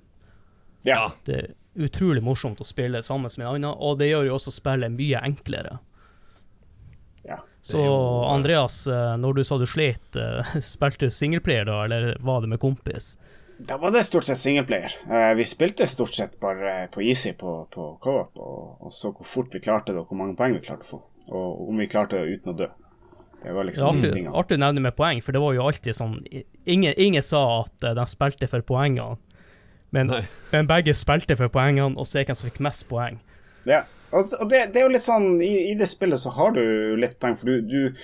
Ja. 0.87 1.11
Det 1.26 1.37
er 1.37 1.55
utrolig 1.87 2.23
morsomt 2.25 2.61
å 2.62 2.66
spille 2.66 3.02
sammen 3.02 3.31
med 3.37 3.47
en 3.47 3.52
annen, 3.55 3.73
og 3.75 3.99
det 4.00 4.11
gjør 4.12 4.31
jo 4.31 4.37
også 4.38 4.55
spillet 4.55 4.95
mye 4.95 5.23
enklere. 5.26 5.78
ja. 7.26 7.40
Så 7.66 7.81
er 7.83 8.28
Andreas, 8.31 8.85
eh, 8.87 9.16
når 9.19 9.40
du 9.40 9.45
sa 9.45 9.59
du 9.59 9.66
slet, 9.66 10.16
eh, 10.16 10.59
spilte 10.73 11.09
du 11.09 11.11
singleplayer 11.11 11.66
da, 11.66 11.81
eller 11.85 12.12
var 12.23 12.45
det 12.45 12.52
med 12.55 12.62
kompis? 12.62 13.16
Da 13.59 13.78
var 13.81 13.90
det 13.90 14.05
stort 14.05 14.25
sett 14.28 14.38
singleplayer. 14.38 14.95
Eh, 15.11 15.35
vi 15.35 15.45
spilte 15.45 15.87
stort 15.90 16.14
sett 16.14 16.38
bare 16.40 16.87
på 16.95 17.02
easy 17.02 17.33
på, 17.33 17.66
på 17.75 17.88
co-op, 18.00 18.38
og, 18.38 18.87
og 18.87 18.93
så 18.93 19.11
hvor 19.11 19.26
fort 19.26 19.55
vi 19.55 19.64
klarte 19.64 19.93
det, 19.93 20.05
og 20.05 20.12
hvor 20.12 20.21
mange 20.21 20.37
poeng 20.38 20.55
vi 20.55 20.62
klarte 20.62 20.87
å 20.87 20.90
få. 20.95 21.02
Og 21.35 21.69
om 21.69 21.83
vi 21.83 21.88
klarte 21.90 22.21
det 22.21 22.38
uten 22.38 22.55
å 22.55 22.59
dø. 22.61 22.69
Det 23.43 23.52
var 23.52 23.66
liksom 23.69 23.87
ja, 23.87 24.09
artig, 24.11 24.26
artig 24.26 24.57
å 24.57 24.61
nevne 24.62 24.83
med 24.87 24.97
poeng, 24.97 25.21
for 25.23 25.35
det 25.35 25.43
var 25.43 25.55
jo 25.55 25.66
alltid 25.69 25.95
sånn 25.95 26.14
Ingen, 26.66 26.95
ingen 26.97 27.23
sa 27.23 27.43
at 27.61 27.85
eh, 27.85 27.95
de 27.95 28.07
spilte 28.11 28.49
for 28.50 28.64
poengene, 28.66 29.19
men, 29.95 30.11
men 30.52 30.66
begge 30.71 30.95
spilte 30.97 31.37
for 31.38 31.49
poengene, 31.52 31.97
og 31.99 32.07
så 32.09 32.21
er 32.21 32.26
hvem 32.28 32.38
som 32.38 32.50
fikk 32.50 32.62
mest 32.66 32.87
poeng. 32.90 33.21
Ja. 33.66 33.85
Og, 34.14 34.31
det, 34.49 34.69
det 34.73 34.81
er 34.81 34.85
jo 34.87 34.93
litt 34.95 35.02
sånn 35.05 35.40
i, 35.43 35.73
I 35.73 35.75
det 35.76 35.88
spillet 35.90 36.21
så 36.23 36.31
har 36.37 36.52
du 36.55 36.62
litt 37.00 37.16
poeng, 37.21 37.35
for 37.37 37.50
du, 37.50 37.61
du 37.66 37.95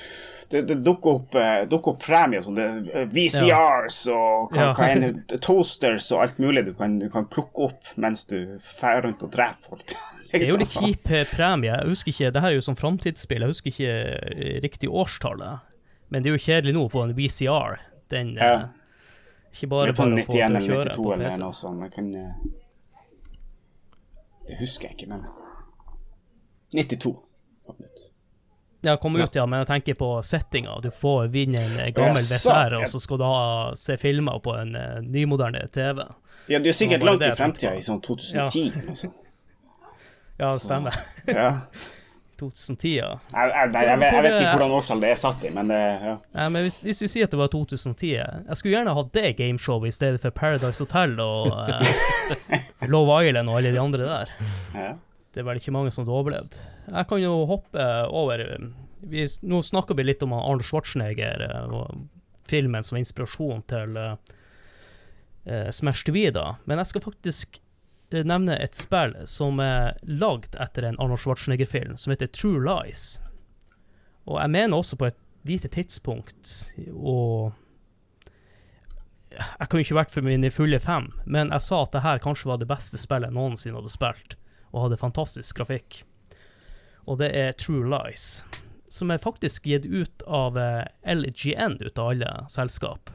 det, 0.53 0.65
det 0.69 0.75
dukker 0.85 1.15
opp, 1.15 1.37
eh, 1.39 1.63
dukker 1.71 1.95
opp 1.95 2.03
premier 2.05 2.43
som 2.45 2.57
det, 2.59 2.67
ja. 2.91 3.05
VCRs 3.09 4.01
og 4.13 4.51
kan, 4.53 4.67
Ja. 4.67 4.73
kan, 4.77 5.23
toasters 5.41 6.11
og 6.13 6.25
alt 6.27 6.43
mulig 6.43 6.67
du 6.67 6.75
kan, 6.77 6.99
du 7.01 7.07
kan 7.13 7.25
plukke 7.31 7.71
opp 7.71 7.93
mens 7.97 8.27
du 8.29 8.37
drar 8.59 9.01
rundt 9.07 9.23
og 9.25 9.33
dreper 9.33 9.71
folk. 9.71 9.95
Det 10.33 10.41
er 10.47 10.49
jo 10.49 10.57
litt 10.57 10.71
Liksom. 10.73 10.85
kjip 10.89 11.11
eh, 11.13 11.25
premie. 11.29 11.73
Jeg 11.77 11.89
husker 11.93 12.09
ikke, 12.13 12.29
det 12.33 12.41
her 12.43 12.51
er 12.55 12.55
jo 12.57 12.63
sånn 12.65 12.79
framtidsspill, 12.81 13.43
jeg 13.45 13.53
husker 13.53 13.73
ikke 13.73 13.97
eh, 14.33 14.55
riktig 14.65 14.89
årstallet. 14.89 15.61
Men 16.09 16.25
det 16.25 16.31
er 16.31 16.37
jo 16.39 16.45
kjedelig 16.47 16.73
nå 16.77 16.85
å 16.87 16.93
få 16.93 17.03
en 17.07 17.13
VCR. 17.17 17.77
Den 18.13 18.31
eh, 18.39 18.45
Ja. 18.45 18.55
Ikke 19.53 19.69
bare 19.69 19.93
på 19.93 20.03
å 20.03 20.09
få 20.09 20.11
91 20.17 20.27
til 20.29 20.41
å 20.41 20.47
eller 20.47 20.67
kjøre 20.67 20.95
92 20.95 21.03
på 21.03 21.13
eller 21.17 21.37
noe 21.43 21.57
sånt. 21.57 21.85
Jeg 21.85 21.93
kan 21.97 22.15
eh, 22.17 22.33
Det 24.49 24.59
husker 24.63 24.89
jeg 24.89 24.97
ikke, 24.97 25.11
men 25.13 25.29
92 26.73 27.13
kom 27.67 27.77
ut. 27.85 28.09
Ja, 28.85 28.97
kom 28.97 29.17
ut, 29.17 29.35
ja, 29.35 29.45
men 29.47 29.61
jeg 29.63 29.69
tenker 29.69 29.95
på 29.95 30.09
settinga. 30.27 30.81
Du 30.83 30.91
får 30.91 31.29
vinne 31.31 31.61
en 31.63 31.77
eh, 31.85 31.93
gammel 31.95 32.25
VCR, 32.27 32.81
og 32.81 32.89
så 32.91 32.99
skal 32.99 33.21
du 33.21 33.25
ha, 33.29 33.43
se 33.79 33.95
filmer 34.01 34.41
på 34.43 34.57
en 34.59 34.75
uh, 34.75 34.97
nymoderne 35.07 35.69
TV. 35.71 36.03
Ja, 36.51 36.59
du 36.59 36.67
er 36.73 36.75
sikkert 36.75 37.05
langt 37.07 37.23
i 37.23 37.31
fremtida, 37.39 37.77
i 37.79 37.85
sånn 37.87 38.01
2010 38.03 38.73
eller 38.73 38.89
noe 38.89 38.99
sånt. 38.99 39.21
Ja, 40.41 40.49
det 40.49 40.59
stemmer. 40.65 40.97
Ja. 41.31 41.51
2010, 42.43 42.91
ja. 42.99 43.09
Jeg, 43.33 43.53
jeg, 43.55 43.71
jeg, 43.73 43.99
vet- 44.03 44.17
jeg 44.17 44.25
vet 44.27 44.37
ikke 44.41 44.55
hvordan 44.57 44.75
årstall 44.79 45.03
det 45.05 45.11
er 45.15 45.21
satt 45.23 45.47
i, 45.47 45.53
men 45.55 45.71
det 45.73 45.79
ja. 45.81 46.17
Nei, 46.37 46.49
men 46.57 46.67
hvis, 46.67 46.81
hvis 46.85 47.01
vi 47.07 47.11
sier 47.15 47.29
at 47.31 47.33
det 47.35 47.41
var 47.41 47.51
2010 47.55 48.11
Jeg 48.13 48.59
skulle 48.59 48.75
gjerne 48.77 48.95
hatt 48.99 49.13
det 49.17 49.33
gameshowet 49.39 49.93
i 49.93 49.97
stedet 49.97 50.21
for 50.23 50.35
Paradise 50.37 50.83
Hotel 50.85 51.17
og 51.23 51.49
eh, 51.63 52.69
Love 52.93 53.17
Island 53.25 53.49
og 53.53 53.61
alle 53.61 53.73
de 53.75 53.81
andre 53.83 54.11
der. 54.11 54.37
ja. 54.77 54.93
Det 55.33 55.41
er 55.41 55.47
vel 55.49 55.57
ikke 55.63 55.73
mange 55.73 55.89
som 55.89 56.03
hadde 56.05 56.13
overlevd. 56.13 56.57
Jeg 56.93 57.07
kan 57.09 57.21
jo 57.23 57.31
hoppe 57.49 57.85
over 58.13 58.43
vi, 59.01 59.25
Nå 59.49 59.63
snakker 59.65 59.97
vi 59.97 60.05
litt 60.05 60.23
om 60.27 60.35
Arnold 60.37 60.67
Schwarzenegger 60.69 61.47
eh, 61.49 61.73
og 61.73 62.05
filmen 62.49 62.85
som 62.85 62.99
inspirasjon 63.01 63.63
til 63.71 63.97
uh, 63.97 64.13
Smash 65.47 65.79
Smash 65.79 66.05
TV, 66.05 66.27
da. 66.35 66.57
Men 66.69 66.83
jeg 66.83 66.91
skal 66.91 67.05
faktisk 67.07 67.57
eh, 67.57 67.62
nevne 68.29 68.57
et 68.61 68.77
spill 68.77 69.15
som 69.31 69.61
er 69.63 69.97
lagd 70.05 70.57
etter 70.61 70.87
en 70.87 70.99
Arnold 71.01 71.23
Schwarzenegger-film, 71.23 71.97
som 71.97 72.13
heter 72.13 72.31
True 72.33 72.61
Lies. 72.63 73.17
Og 74.29 74.39
jeg 74.39 74.53
mener 74.53 74.79
også 74.79 74.99
på 75.01 75.09
et 75.09 75.19
lite 75.49 75.69
tidspunkt 75.69 76.73
og 76.93 77.53
Jeg 79.33 79.69
kan 79.69 79.79
jo 79.79 79.85
ikke 79.87 79.97
vært 79.97 80.13
for 80.13 80.27
mine 80.27 80.51
fulle 80.53 80.79
fem, 80.79 81.07
men 81.25 81.49
jeg 81.55 81.65
sa 81.65 81.83
at 81.83 81.95
det 81.95 82.03
her 82.05 82.21
kanskje 82.21 82.51
var 82.51 82.59
det 82.61 82.69
beste 82.69 83.01
spillet 83.01 83.31
jeg 83.31 83.37
noensinne 83.39 83.79
hadde 83.81 83.93
spilt 83.93 84.37
og 84.73 84.83
hadde 84.85 84.99
fantastisk 85.01 85.57
grafikk. 85.57 86.03
Og 87.09 87.17
det 87.23 87.31
er 87.33 87.57
True 87.57 87.89
Lies, 87.89 88.45
som 88.93 89.11
er 89.11 89.23
faktisk 89.23 89.67
gitt 89.71 89.89
ut 89.89 90.25
av 90.29 90.59
eh, 90.61 90.85
LGN 91.09 91.79
ut 91.81 91.99
av 91.99 92.13
alle 92.13 92.35
selskap, 92.53 93.09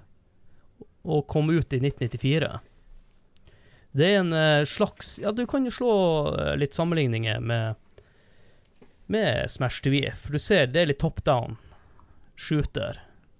og 1.05 1.27
kom 1.29 1.53
ut 1.53 1.73
i 1.73 1.79
1994. 1.85 2.49
Det 3.97 4.07
er 4.07 4.19
en 4.21 4.33
eh, 4.37 4.63
slags 4.69 5.17
Ja, 5.23 5.31
du 5.33 5.45
kan 5.49 5.65
jo 5.65 5.73
slå 5.73 5.93
eh, 6.37 6.55
litt 6.61 6.77
sammenligninger 6.77 7.41
med 7.41 7.83
med 9.07 9.51
Smash 9.51 9.81
TV, 9.81 10.11
for 10.19 10.35
du 10.35 10.39
ser 10.39 10.67
det 10.67 10.81
er 10.81 10.89
litt 10.89 10.99
top 10.99 11.21
down 11.23 11.55
shooter. 12.35 12.99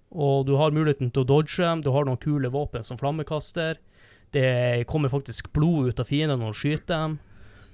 Og 0.10 0.46
du 0.48 0.54
har 0.56 0.72
muligheten 0.72 1.12
til 1.12 1.26
å 1.26 1.28
dodge 1.28 1.60
dem, 1.60 1.82
du 1.84 1.92
har 1.92 2.08
noen 2.08 2.22
kule 2.24 2.50
våpen 2.50 2.86
som 2.88 2.98
flammekaster. 2.98 3.76
Det 4.32 4.88
kommer 4.88 5.12
faktisk 5.12 5.52
blod 5.56 5.92
ut 5.92 6.00
av 6.00 6.08
fiendene 6.08 6.40
når 6.40 6.56
du 6.56 6.60
skyter 6.62 6.94
dem. 6.94 7.18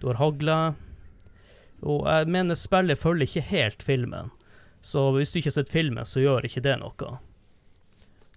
Du 0.02 0.08
har 0.10 0.19
hagle. 0.19 0.58
Og 1.86 2.08
jeg 2.10 2.32
mener 2.34 2.58
spillet 2.58 3.00
følger 3.00 3.30
ikke 3.30 3.46
helt 3.52 3.86
filmen. 3.86 4.34
Så 4.82 5.12
hvis 5.15 5.32
du 5.32 5.39
ikke 5.39 5.52
har 5.52 5.60
sett 5.62 5.72
filmen, 5.72 6.10
så 6.10 6.24
gjør 6.24 6.50
ikke 6.50 6.63
det 6.65 6.80
noe. 6.82 7.13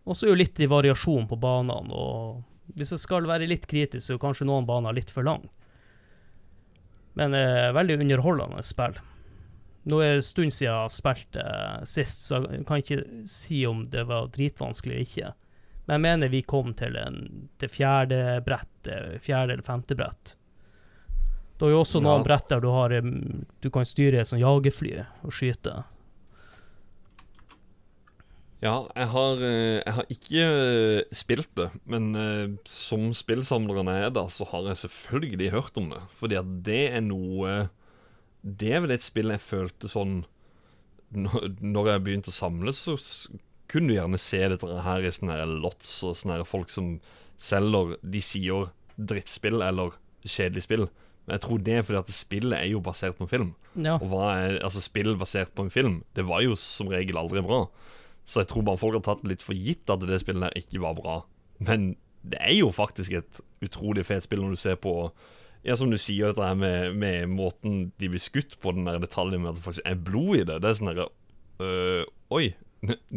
Og 0.06 0.14
så 0.14 0.26
er 0.26 0.34
jo 0.34 0.40
litt 0.42 0.60
i 0.62 0.68
variasjon 0.70 1.26
på 1.26 1.38
banene, 1.42 1.90
og 1.90 2.44
hvis 2.74 2.90
jeg 2.94 2.98
skal 3.02 3.26
være 3.28 3.46
litt 3.48 3.66
kritisk, 3.70 4.02
så 4.06 4.14
er 4.16 4.22
kanskje 4.22 4.46
noen 4.48 4.66
baner 4.68 4.96
litt 4.96 5.10
for 5.14 5.22
lang. 5.26 5.44
Men 7.16 7.34
eh, 7.34 7.70
veldig 7.72 8.00
underholdende 8.02 8.62
spill. 8.66 8.98
Nå 9.86 10.00
er 10.02 10.16
det 10.16 10.20
en 10.20 10.26
stund 10.26 10.52
siden 10.52 10.66
jeg 10.66 10.80
har 10.82 10.90
spilt 10.92 11.36
eh, 11.40 11.84
sist, 11.86 12.26
så 12.26 12.42
jeg 12.50 12.64
kan 12.66 12.82
ikke 12.82 13.02
si 13.30 13.62
om 13.68 13.84
det 13.92 14.02
var 14.08 14.28
dritvanskelig 14.34 14.96
eller 14.96 15.06
ikke. 15.06 15.32
Men 15.86 15.94
jeg 15.94 16.04
mener 16.08 16.32
vi 16.32 16.42
kom 16.42 16.72
til, 16.74 16.96
en, 16.98 17.20
til 17.62 17.70
fjerde 17.70 18.18
brett, 18.44 18.90
eh, 18.90 19.14
fjerde 19.22 19.54
eller 19.54 19.66
femte 19.66 19.94
brett. 19.96 20.34
Du 21.56 21.64
har 21.64 21.72
jo 21.72 21.84
også 21.84 22.02
noen 22.02 22.20
Ja. 22.20 22.24
brett 22.26 22.50
der 22.50 22.60
du, 22.60 22.68
har, 22.74 22.92
du 23.62 23.70
kan 23.72 23.86
styre 23.88 24.20
et 24.20 24.28
sånt 24.28 24.42
jagerfly 24.42 24.98
og 25.24 25.32
skyte. 25.32 25.78
Ja, 28.64 28.86
jeg 28.96 29.08
har, 29.12 29.42
eh, 29.44 29.82
jeg 29.84 29.94
har 29.98 30.06
ikke 30.12 30.44
eh, 30.48 31.08
spilt 31.12 31.50
det, 31.58 31.66
men 31.84 32.14
eh, 32.16 32.54
som 32.64 33.10
spillsamleren 33.12 33.90
jeg 33.92 34.06
er, 34.06 34.14
da, 34.16 34.24
så 34.32 34.46
har 34.48 34.70
jeg 34.70 34.80
selvfølgelig 34.86 35.50
hørt 35.52 35.76
om 35.76 35.90
det. 35.92 36.00
Fordi 36.16 36.38
at 36.40 36.54
det 36.64 36.84
er 36.96 37.04
noe 37.04 37.66
Det 38.40 38.70
er 38.72 38.80
vel 38.84 38.94
et 38.94 39.04
spill 39.04 39.32
jeg 39.34 39.42
følte 39.42 39.90
sånn 39.90 40.20
Når 41.12 41.90
jeg 41.90 42.04
begynte 42.06 42.32
å 42.32 42.36
samle, 42.36 42.72
så 42.72 42.96
kunne 43.68 43.90
du 43.90 43.96
gjerne 43.96 44.20
se 44.22 44.40
dette 44.48 44.82
her 44.86 45.04
i 45.04 45.12
sånne 45.12 45.36
her 45.36 45.50
lots 45.50 45.90
og 46.06 46.16
sånne 46.16 46.38
her 46.38 46.46
folk 46.46 46.70
som 46.72 46.96
selger 47.36 47.96
De 48.02 48.22
sier 48.22 48.70
drittspill 48.96 49.60
eller 49.60 49.98
kjedelig 50.24 50.64
spill. 50.64 50.86
Men 51.26 51.36
jeg 51.36 51.42
tror 51.42 51.62
det 51.66 51.74
er 51.74 51.84
fordi 51.84 51.98
at 51.98 52.14
spillet 52.14 52.56
er 52.56 52.70
jo 52.70 52.80
basert 52.80 53.18
på 53.18 53.26
en 53.26 53.30
film. 53.30 53.50
Ja. 53.74 53.98
Og 53.98 54.14
er 54.30 54.60
altså 54.64 54.80
spill 54.80 55.12
basert 55.18 55.52
på 55.54 55.66
en 55.66 55.74
film? 55.74 55.98
Det 56.16 56.24
var 56.26 56.40
jo 56.46 56.54
som 56.58 56.88
regel 56.90 57.18
aldri 57.20 57.42
bra. 57.44 57.66
Så 58.26 58.42
jeg 58.42 58.50
tror 58.50 58.66
bare 58.66 58.80
folk 58.80 58.98
har 58.98 59.06
tatt 59.06 59.22
det 59.22 59.36
litt 59.36 59.46
for 59.46 59.54
gitt 59.54 59.90
at 59.92 60.02
det 60.02 60.20
spillet 60.22 60.48
der 60.48 60.60
ikke 60.60 60.82
var 60.82 60.98
bra. 60.98 61.16
Men 61.62 61.94
det 62.26 62.40
er 62.42 62.56
jo 62.58 62.72
faktisk 62.74 63.14
et 63.20 63.40
utrolig 63.64 64.06
fet 64.08 64.26
spill 64.26 64.42
når 64.42 64.56
du 64.56 64.60
ser 64.60 64.78
på 64.82 64.94
Ja, 65.66 65.74
som 65.78 65.90
du 65.90 65.98
sier, 65.98 66.30
dette 66.30 66.46
her 66.46 66.58
med, 66.58 66.94
med 66.98 67.30
måten 67.32 67.90
de 67.98 68.10
blir 68.12 68.22
skutt 68.22 68.58
på, 68.62 68.74
den 68.74 68.86
der 68.86 69.00
detaljen 69.02 69.42
med 69.42 69.54
at 69.54 69.58
det 69.58 69.64
faktisk 69.64 69.88
er 69.88 69.98
blod 69.98 70.36
i 70.38 70.44
det. 70.46 70.60
Det 70.62 70.68
er 70.68 70.76
sånn 70.78 70.90
derre 70.92 71.06
øh, 71.64 72.04
Oi, 72.36 72.44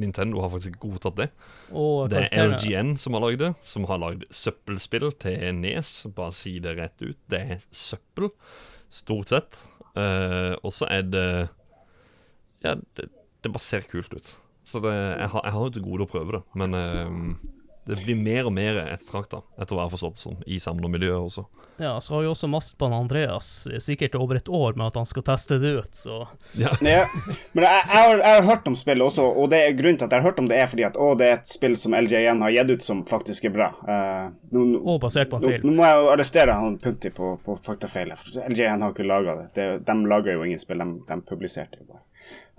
Nintendo 0.01 0.41
har 0.41 0.49
faktisk 0.53 0.79
godtatt 0.81 1.19
det. 1.19 1.27
Og 1.69 2.09
Det 2.09 2.23
er 2.25 2.49
LGN 2.49 2.95
som 3.01 3.17
har 3.17 3.25
lagd 3.25 3.43
det, 3.43 3.51
som 3.67 3.85
har 3.89 4.01
lagd 4.01 4.25
søppelspill 4.33 5.11
til 5.21 5.45
Nes. 5.59 5.91
Bare 6.15 6.33
si 6.35 6.55
det 6.63 6.75
rett 6.79 7.05
ut. 7.05 7.19
Det 7.29 7.41
er 7.55 7.63
søppel, 7.69 8.31
stort 8.89 9.33
sett. 9.33 9.63
Uh, 9.93 10.55
og 10.63 10.73
så 10.73 10.87
er 10.89 11.05
det 11.09 11.29
Ja, 12.63 12.75
det, 12.97 13.09
det 13.43 13.51
bare 13.51 13.63
ser 13.63 13.85
kult 13.89 14.13
ut. 14.13 14.33
Så 14.69 14.81
det, 14.83 14.93
jeg, 14.93 15.29
har, 15.33 15.41
jeg 15.47 15.55
har 15.55 15.63
jo 15.65 15.71
til 15.73 15.87
gode 15.87 16.05
å 16.05 16.11
prøve 16.11 16.37
det, 16.37 16.43
men 16.61 16.77
eh, 16.77 17.15
Det 17.89 17.95
blir 18.03 18.19
mer 18.21 18.45
og 18.45 18.53
mer 18.53 18.75
ettertrakta, 18.83 19.39
etter 19.57 19.73
hva 19.73 19.87
jeg 19.87 19.89
har 19.89 19.93
forstått 19.95 20.17
det 20.19 20.21
som, 20.21 20.35
i 20.45 20.59
samlermiljøet 20.61 21.23
også. 21.23 21.47
Ja, 21.79 21.93
så 22.03 22.17
har 22.17 22.25
jo 22.25 22.33
også 22.33 22.49
mastbanen 22.51 23.05
Andreas 23.05 23.47
sikkert 23.79 24.17
over 24.19 24.35
et 24.35 24.49
år 24.51 24.75
med 24.75 24.89
at 24.91 24.97
han 24.99 25.07
skal 25.07 25.23
teste 25.25 25.55
det 25.63 25.71
ut, 25.79 25.95
så 25.95 26.17
Ja, 26.59 26.73
Ja, 26.85 27.05
men 27.55 27.63
jeg, 27.63 27.85
jeg, 27.87 27.95
har, 27.95 28.19
jeg 28.19 28.35
har 28.35 28.45
hørt 28.49 28.67
om 28.67 28.75
spillet 28.77 29.05
også, 29.05 29.25
og 29.31 29.47
det 29.53 29.61
er 29.63 29.77
grunnen 29.79 29.97
til 29.97 30.05
at 30.09 30.13
jeg 30.13 30.21
har 30.21 30.27
hørt 30.27 30.41
om 30.43 30.49
det, 30.51 30.59
er 30.59 30.67
fordi 30.69 30.85
at 30.89 30.99
å, 30.99 31.07
det 31.17 31.29
er 31.29 31.37
et 31.39 31.49
spill 31.49 31.77
som 31.79 31.95
LJN 31.95 32.43
har 32.45 32.53
gitt 32.57 32.73
ut 32.75 32.85
som 32.85 33.01
faktisk 33.09 33.47
er 33.47 33.55
bra. 33.55 33.69
Uh, 33.87 34.27
nå, 34.51 34.65
nå, 34.73 34.83
Og 34.83 34.99
basert 35.07 35.31
på 35.31 35.39
en 35.39 35.47
nå, 35.47 35.55
film. 35.55 35.71
nå 35.71 35.77
må 35.79 35.87
jeg 35.87 36.03
jo 36.03 36.11
arrestere 36.17 36.59
han 36.59 36.77
Punti 36.83 37.13
på, 37.15 37.31
på 37.45 37.57
faktafeilet. 37.63 38.27
LJN 38.51 38.83
har 38.85 38.93
ikke 38.93 39.07
laga 39.07 39.39
det. 39.39 39.47
det. 39.55 39.69
De 39.87 39.97
lager 40.11 40.35
jo 40.35 40.45
ingen 40.45 40.61
spill, 40.61 40.83
de, 40.83 40.99
de 41.07 41.19
publiserte 41.31 41.79
jo 41.81 41.87
bare. 41.95 42.03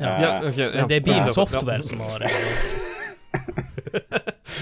Ja. 0.00 0.38
okay, 0.48 0.70
ja. 0.74 0.86
Det 0.88 0.96
er 0.96 1.00
Beam 1.04 1.16
Ja. 1.20 1.26
Software 1.26 1.82
som 1.82 2.00
har 2.00 2.24
det. 2.24 2.30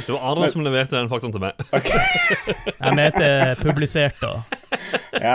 Det 0.07 0.13
var 0.13 0.33
Adrian 0.33 0.51
som 0.51 0.63
leverte 0.65 0.97
den 0.97 1.09
faktaen 1.11 1.33
til 1.35 1.43
meg. 1.43 1.59
Jeg 1.73 2.95
mente 2.99 3.29
publisert, 3.61 4.21
da. 4.21 4.31
Ja. 5.21 5.35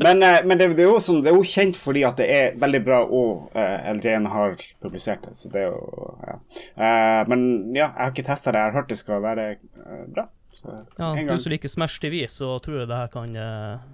Men, 0.00 0.22
eh, 0.22 0.40
men 0.44 0.60
det, 0.60 0.70
det, 0.78 0.84
er 0.84 0.90
jo 0.90 1.00
sånn, 1.02 1.22
det 1.24 1.32
er 1.32 1.38
jo 1.38 1.46
kjent 1.48 1.78
fordi 1.80 2.04
at 2.08 2.20
det 2.20 2.28
er 2.32 2.58
veldig 2.60 2.80
bra, 2.86 3.00
og 3.04 3.50
uh, 3.56 3.90
LGN 3.94 4.28
har 4.32 4.56
publisert 4.84 5.26
det. 5.26 5.34
Så 5.38 5.52
det 5.52 5.64
er 5.64 5.72
jo 5.72 6.16
ja. 6.24 6.38
Uh, 6.78 7.20
men 7.32 7.44
ja, 7.74 7.90
jeg 7.90 8.00
har 8.00 8.14
ikke 8.14 8.26
testa 8.30 8.54
det. 8.54 8.62
Jeg 8.62 8.72
har 8.72 8.78
hørt 8.80 8.92
det 8.92 9.00
skal 9.00 9.24
være 9.24 9.48
uh, 9.82 10.04
bra. 10.14 10.28
Så 10.54 10.72
Ja, 10.72 11.12
en 11.12 11.28
du 11.28 11.36
som 11.40 11.52
liker 11.52 11.72
Smash 11.72 12.00
TV, 12.02 12.22
så 12.30 12.54
tror 12.64 12.82
jeg 12.82 12.90
det 12.92 13.00
her 13.02 13.12
kan 13.12 13.36
uh, 13.36 13.84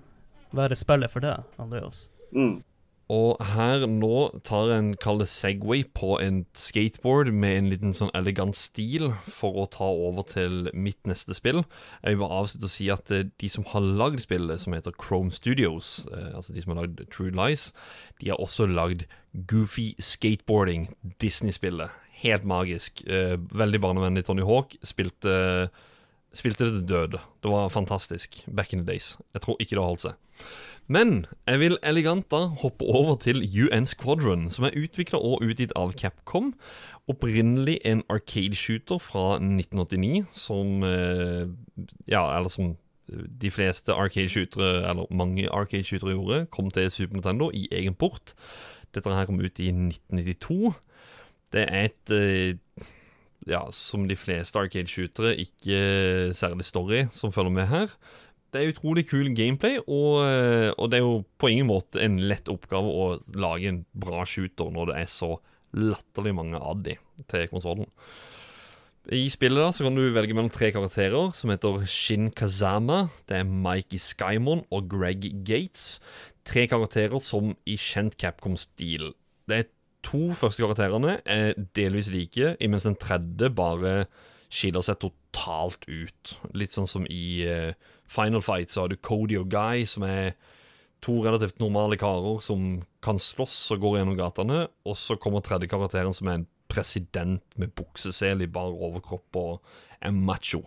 være 0.57 0.79
spillet 0.79 1.12
for 1.12 1.25
deg, 1.25 1.47
Andreas. 1.62 2.09
Mm. 2.37 2.61
Og 3.11 3.40
her 3.57 3.83
nå 3.90 4.29
tar 4.46 4.70
en 4.77 4.92
kall 5.03 5.25
Segway 5.27 5.83
på 5.99 6.14
en 6.23 6.44
skateboard 6.55 7.33
med 7.35 7.57
en 7.57 7.70
liten 7.73 7.94
sånn 7.96 8.12
elegant 8.14 8.55
stil 8.55 9.09
for 9.27 9.59
å 9.59 9.66
ta 9.73 9.88
over 9.90 10.27
til 10.31 10.68
mitt 10.70 11.01
neste 11.11 11.35
spill. 11.35 11.64
Jeg 12.05 12.14
vil 12.14 12.23
bare 12.23 12.38
avslutte 12.44 12.70
å 12.70 12.73
si 12.77 12.87
at 12.94 13.11
eh, 13.14 13.27
de 13.42 13.51
som 13.51 13.66
har 13.73 13.83
lagd 13.83 14.23
spillet, 14.23 14.62
som 14.62 14.77
heter 14.77 14.94
Chrome 14.94 15.35
Studios, 15.35 16.07
eh, 16.14 16.31
altså 16.38 16.55
de 16.55 16.62
som 16.62 16.77
har 16.77 16.85
lagd 16.85 17.03
True 17.11 17.35
Lies, 17.35 17.73
de 18.23 18.31
har 18.31 18.38
også 18.38 18.68
lagd 18.70 19.09
Goofy 19.51 19.90
Skateboarding, 19.99 20.92
Disney-spillet. 21.18 21.90
Helt 22.23 22.46
magisk. 22.46 23.03
Eh, 23.11 23.35
veldig 23.51 23.83
barnevennlig. 23.83 24.29
Tony 24.29 24.46
Hawk 24.46 24.79
spilte, 24.87 25.35
spilte 26.37 26.68
det 26.68 26.79
til 26.79 26.88
døde. 26.94 27.27
Det 27.42 27.51
var 27.51 27.75
fantastisk 27.75 28.44
back 28.46 28.70
in 28.73 28.85
the 28.85 28.92
days. 28.92 29.16
Jeg 29.35 29.42
tror 29.42 29.59
ikke 29.59 29.75
det 29.75 29.83
har 29.83 29.90
holdt 29.96 30.07
seg. 30.12 30.27
Men 30.90 31.24
jeg 31.46 31.61
vil 31.61 31.79
elegant 31.87 32.26
da 32.33 32.48
hoppe 32.59 32.83
over 32.83 33.14
til 33.22 33.44
UN 33.46 33.87
Squadron, 33.87 34.48
som 34.50 34.66
er 34.66 34.74
utvikla 34.74 35.20
og 35.22 35.44
utgitt 35.46 35.70
av 35.79 35.94
Capcom. 35.94 36.50
Opprinnelig 37.11 37.76
en 37.87 38.03
arcade-shooter 38.11 38.98
fra 38.98 39.38
1989, 39.38 40.24
som 40.35 40.83
eh, 40.83 41.46
Ja, 42.11 42.24
eller 42.37 42.50
som 42.50 42.74
de 43.11 43.50
fleste 43.50 43.94
arcade-shootere, 43.94 44.88
eller 44.90 45.07
mange 45.14 45.46
arcade-shootere 45.50 46.14
gjorde, 46.14 46.44
kom 46.50 46.70
til 46.70 46.90
Super 46.90 47.18
Nintendo 47.18 47.50
i 47.55 47.68
egen 47.70 47.94
port. 47.94 48.35
Dette 48.94 49.14
her 49.14 49.26
kom 49.26 49.38
ut 49.38 49.62
i 49.62 49.70
1992. 49.70 50.72
Det 51.55 51.66
er 51.68 51.87
et 51.90 52.14
eh, 52.14 52.87
ja, 53.46 53.62
som 53.72 54.09
de 54.09 54.18
fleste 54.18 54.59
arcade-shootere, 54.59 55.37
ikke 55.38 56.35
særlig 56.35 56.66
story 56.66 57.05
som 57.12 57.33
følger 57.33 57.55
med 57.55 57.70
her. 57.70 57.94
Det 58.51 58.61
er 58.61 58.73
utrolig 58.73 59.05
kul 59.07 59.31
gameplay, 59.37 59.79
og, 59.87 60.25
eh, 60.27 60.71
og 60.75 60.91
det 60.91 60.99
er 60.99 61.05
jo 61.05 61.21
på 61.39 61.53
ingen 61.53 61.69
måte 61.71 62.03
en 62.03 62.19
lett 62.31 62.51
oppgave 62.51 62.91
å 62.91 63.07
lage 63.39 63.71
en 63.71 63.85
bra 63.95 64.25
shooter 64.27 64.73
når 64.75 64.91
det 64.91 64.99
er 65.05 65.13
så 65.13 65.37
latterlig 65.77 66.35
mange 66.35 66.59
av 66.59 66.83
de 66.83 66.97
til 67.31 67.47
konsollen. 67.53 67.87
I 69.11 69.25
spillet 69.33 69.63
da 69.63 69.71
så 69.73 69.87
kan 69.87 69.97
du 69.97 70.03
velge 70.13 70.35
mellom 70.37 70.53
tre 70.53 70.69
karakterer 70.75 71.31
som 71.35 71.51
heter 71.51 71.87
Shin 71.89 72.29
Kazama, 72.37 73.07
det 73.31 73.39
er 73.41 73.49
Mikey 73.49 73.99
Skymon 74.03 74.67
og 74.69 74.91
Greg 74.93 75.25
Gates. 75.47 75.99
Tre 76.47 76.67
karakterer 76.69 77.23
som 77.23 77.55
i 77.65 77.79
kjent 77.81 78.19
Capcom-stil. 78.21 79.15
Er 79.51 79.71
to 80.07 80.31
første 80.37 80.63
karakterene 80.63 81.17
er 81.25 81.57
delvis 81.77 82.11
like, 82.13 82.55
mens 82.61 82.87
den 82.87 82.99
tredje 83.01 83.51
bare 83.57 84.05
skiller 84.51 84.85
seg 84.85 85.01
totalt 85.01 85.87
ut. 85.89 86.37
Litt 86.59 86.77
sånn 86.77 86.91
som 86.91 87.09
i 87.09 87.47
eh, 87.49 87.73
Final 88.11 88.42
Fight 88.42 88.73
så 88.73 88.85
har 88.85 88.90
du 88.90 88.99
Cody 88.99 89.38
og 89.38 89.51
Guy, 89.53 89.85
som 89.87 90.05
er 90.07 90.35
to 91.05 91.20
relativt 91.25 91.61
normale 91.62 91.96
karer 92.01 92.40
som 92.44 92.81
kan 93.05 93.20
slåss 93.23 93.70
og 93.77 93.85
går 93.85 94.01
gjennom 94.01 94.18
gatene. 94.18 94.64
Og 94.88 94.99
så 94.99 95.16
kommer 95.20 95.44
tredje 95.44 95.70
karakteren, 95.70 96.14
som 96.16 96.29
er 96.29 96.40
en 96.40 96.49
president 96.70 97.59
med 97.59 97.73
buksesel 97.79 98.44
i 98.44 98.51
bar 98.51 98.75
overkropp 98.75 99.38
og 99.40 99.77
er 100.03 100.14
macho. 100.14 100.64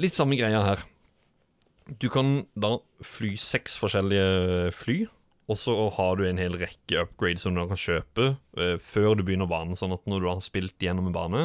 Litt 0.00 0.16
samme 0.16 0.38
greia 0.40 0.62
her. 0.64 0.82
Du 2.00 2.08
kan 2.12 2.46
da 2.56 2.78
fly 3.04 3.34
seks 3.38 3.76
forskjellige 3.80 4.72
fly, 4.74 5.04
og 5.52 5.60
så 5.60 5.74
har 5.98 6.16
du 6.16 6.24
en 6.24 6.40
hel 6.40 6.56
rekke 6.56 7.02
upgrades 7.04 7.44
som 7.44 7.56
du 7.56 7.60
kan 7.68 7.80
kjøpe 7.80 8.30
eh, 8.56 8.76
før 8.80 9.12
du 9.18 9.24
begynner 9.26 9.50
banen. 9.50 9.76
Sånn 9.76 9.92
at 9.92 10.06
når 10.08 10.24
du 10.24 10.28
har 10.30 10.44
spilt 10.44 10.80
gjennom 10.80 11.10
en 11.10 11.16
bane, 11.16 11.42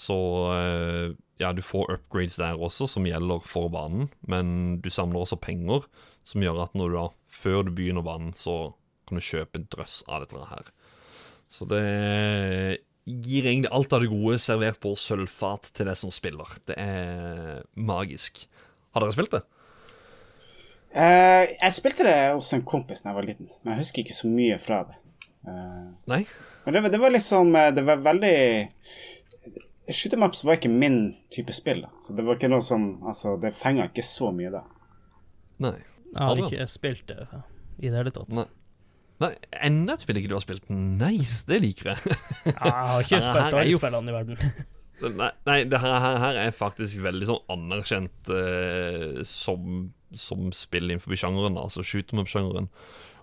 så 0.00 0.16
eh, 0.54 1.16
ja, 1.40 1.52
du 1.52 1.62
får 1.64 1.92
upgrades 1.96 2.38
der 2.40 2.60
også, 2.60 2.88
som 2.88 3.08
gjelder 3.08 3.42
for 3.44 3.68
banen. 3.72 4.08
Men 4.28 4.78
du 4.80 4.90
samler 4.92 5.22
også 5.22 5.40
penger, 5.40 5.84
som 6.24 6.44
gjør 6.44 6.64
at 6.64 6.76
når 6.78 6.92
du 6.92 6.98
da, 6.98 7.06
før 7.28 7.64
du 7.66 7.74
begynner 7.76 8.04
banen, 8.06 8.32
så 8.36 8.72
kan 9.08 9.20
du 9.20 9.24
kjøpe 9.24 9.60
en 9.60 9.68
drøss 9.72 10.00
av 10.08 10.24
dette 10.24 10.46
her. 10.52 10.70
Så 11.50 11.66
det 11.68 11.84
gir 13.10 13.48
egentlig 13.48 13.72
alt 13.74 13.92
av 13.96 14.04
det 14.04 14.10
gode 14.12 14.38
servert 14.40 14.78
på 14.82 14.92
sølvfat 14.98 15.72
til 15.74 15.88
deg 15.90 15.98
som 15.98 16.12
spiller. 16.14 16.52
Det 16.68 16.76
er 16.78 17.64
magisk. 17.74 18.44
Har 18.94 19.04
dere 19.04 19.16
spilt 19.16 19.34
det? 19.34 19.42
Uh, 20.90 21.46
jeg 21.46 21.76
spilte 21.76 22.06
det 22.06 22.16
hos 22.34 22.50
en 22.54 22.64
kompis 22.66 23.04
da 23.04 23.12
jeg 23.12 23.18
var 23.20 23.26
liten, 23.28 23.50
men 23.62 23.74
jeg 23.74 23.84
husker 23.84 24.02
ikke 24.02 24.16
så 24.16 24.30
mye 24.30 24.56
fra 24.62 24.80
det. 24.88 24.96
Uh, 25.46 25.92
Nei? 26.10 26.24
men 26.64 26.76
det, 26.76 26.90
det 26.92 26.98
var 27.00 27.14
liksom 27.14 27.54
Det 27.72 27.80
var 27.86 28.02
veldig 28.04 28.34
Shoot'em 29.90 30.24
ups 30.26 30.44
var 30.46 30.58
ikke 30.58 30.70
min 30.72 31.00
type 31.32 31.52
spill, 31.56 31.82
da. 31.86 31.90
Så 32.02 32.14
det 32.16 32.24
var 32.26 32.38
ikke 32.38 32.50
noe 32.52 32.62
som 32.64 33.02
Altså, 33.06 33.36
det 33.40 33.52
fenga 33.56 33.88
ikke 33.90 34.04
så 34.06 34.30
mye 34.34 34.52
da. 34.54 34.64
Nei. 35.60 35.76
Jeg 36.10 36.26
har 36.26 36.40
ikke 36.46 36.66
spilt 36.70 37.06
det 37.08 37.20
i 37.80 37.88
det 37.88 37.94
hele 37.96 38.10
tatt. 38.14 38.32
Nei. 38.34 38.46
Nei, 39.20 39.34
Enda 39.68 39.94
et 39.94 40.02
spill 40.02 40.16
ikke 40.16 40.30
du 40.32 40.36
har 40.38 40.42
spilt. 40.42 40.68
Nice, 40.72 41.44
det 41.48 41.60
liker 41.62 41.92
jeg. 41.92 42.16
Jeg 42.48 42.56
har 42.58 43.04
ikke 43.04 43.20
spilt 43.20 43.46
alle 43.52 43.64
jo- 43.68 43.80
spillene 43.82 44.12
i 44.12 44.16
verden. 44.16 44.40
Nei, 45.16 45.30
nei 45.48 45.62
det 45.64 45.78
her, 45.80 45.94
her, 46.04 46.16
her 46.20 46.38
er 46.42 46.50
faktisk 46.52 47.00
veldig 47.00 47.24
sånn 47.24 47.38
anerkjent 47.54 48.28
eh, 48.36 49.22
som, 49.24 49.86
som 50.12 50.50
spill 50.52 50.90
innenfor 50.90 51.16
sjangeren, 51.16 51.56
altså 51.56 51.80
shoot 51.80 52.12
'em 52.12 52.20
up-sjangeren. 52.20 52.68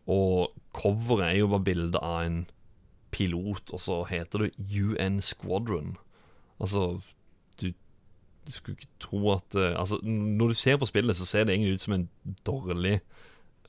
Og 0.10 0.56
coveret 0.74 1.28
er 1.28 1.38
jo 1.44 1.52
bare 1.52 1.68
bilde 1.68 2.02
av 2.02 2.24
en 2.26 2.40
pilot, 3.14 3.70
og 3.76 3.84
så 3.84 4.00
heter 4.10 4.48
det 4.48 4.74
UN 4.74 5.22
Squadron. 5.22 5.98
Altså, 6.60 7.00
du, 7.62 7.68
du 8.48 8.52
skulle 8.52 8.78
ikke 8.78 8.90
tro 9.04 9.20
at 9.36 9.56
uh, 9.56 9.76
Altså, 9.78 10.00
når 10.04 10.54
du 10.54 10.58
ser 10.58 10.80
på 10.82 10.90
spillet, 10.90 11.18
så 11.18 11.26
ser 11.26 11.46
det 11.46 11.56
egentlig 11.56 11.78
ut 11.78 11.86
som 11.86 11.98
en 11.98 12.08
dårlig 12.48 13.00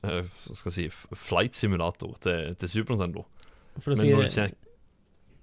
uh, 0.03 0.23
skal 0.53 0.71
jeg 0.71 0.77
si, 0.79 0.87
flight 1.13 1.55
simulator 1.55 2.17
til, 2.23 2.55
til 2.59 2.69
Super 2.69 2.95
Nintendo. 2.95 3.27
For 3.77 3.93
å, 3.93 3.99
Men 3.99 4.15
når 4.15 4.27
du 4.27 4.33
ser 4.33 4.57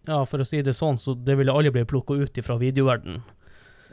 ja, 0.06 0.20
for 0.22 0.38
å 0.38 0.46
si 0.46 0.60
det 0.62 0.76
sånn, 0.78 0.98
så 1.02 1.16
det 1.18 1.34
ville 1.38 1.50
aldri 1.50 1.72
blitt 1.74 1.88
plukka 1.90 2.14
ut 2.14 2.38
fra 2.46 2.54
videoverden. 2.60 3.24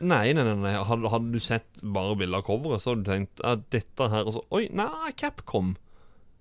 Nei, 0.03 0.33
nei, 0.35 0.43
nei, 0.45 0.55
nei. 0.61 0.73
Hadde, 0.85 1.09
hadde 1.09 1.31
du 1.33 1.41
sett 1.41 1.81
bare 1.95 2.17
bilder 2.19 2.41
av 2.41 2.45
coveret, 2.45 2.83
så 2.83 2.91
hadde 2.91 3.05
du 3.05 3.09
tenkt 3.09 3.41
at 3.45 3.63
dette 3.73 4.09
her 4.11 4.27
altså, 4.27 4.43
Oi, 4.53 4.67
nei, 4.75 5.13
Capcom. 5.17 5.73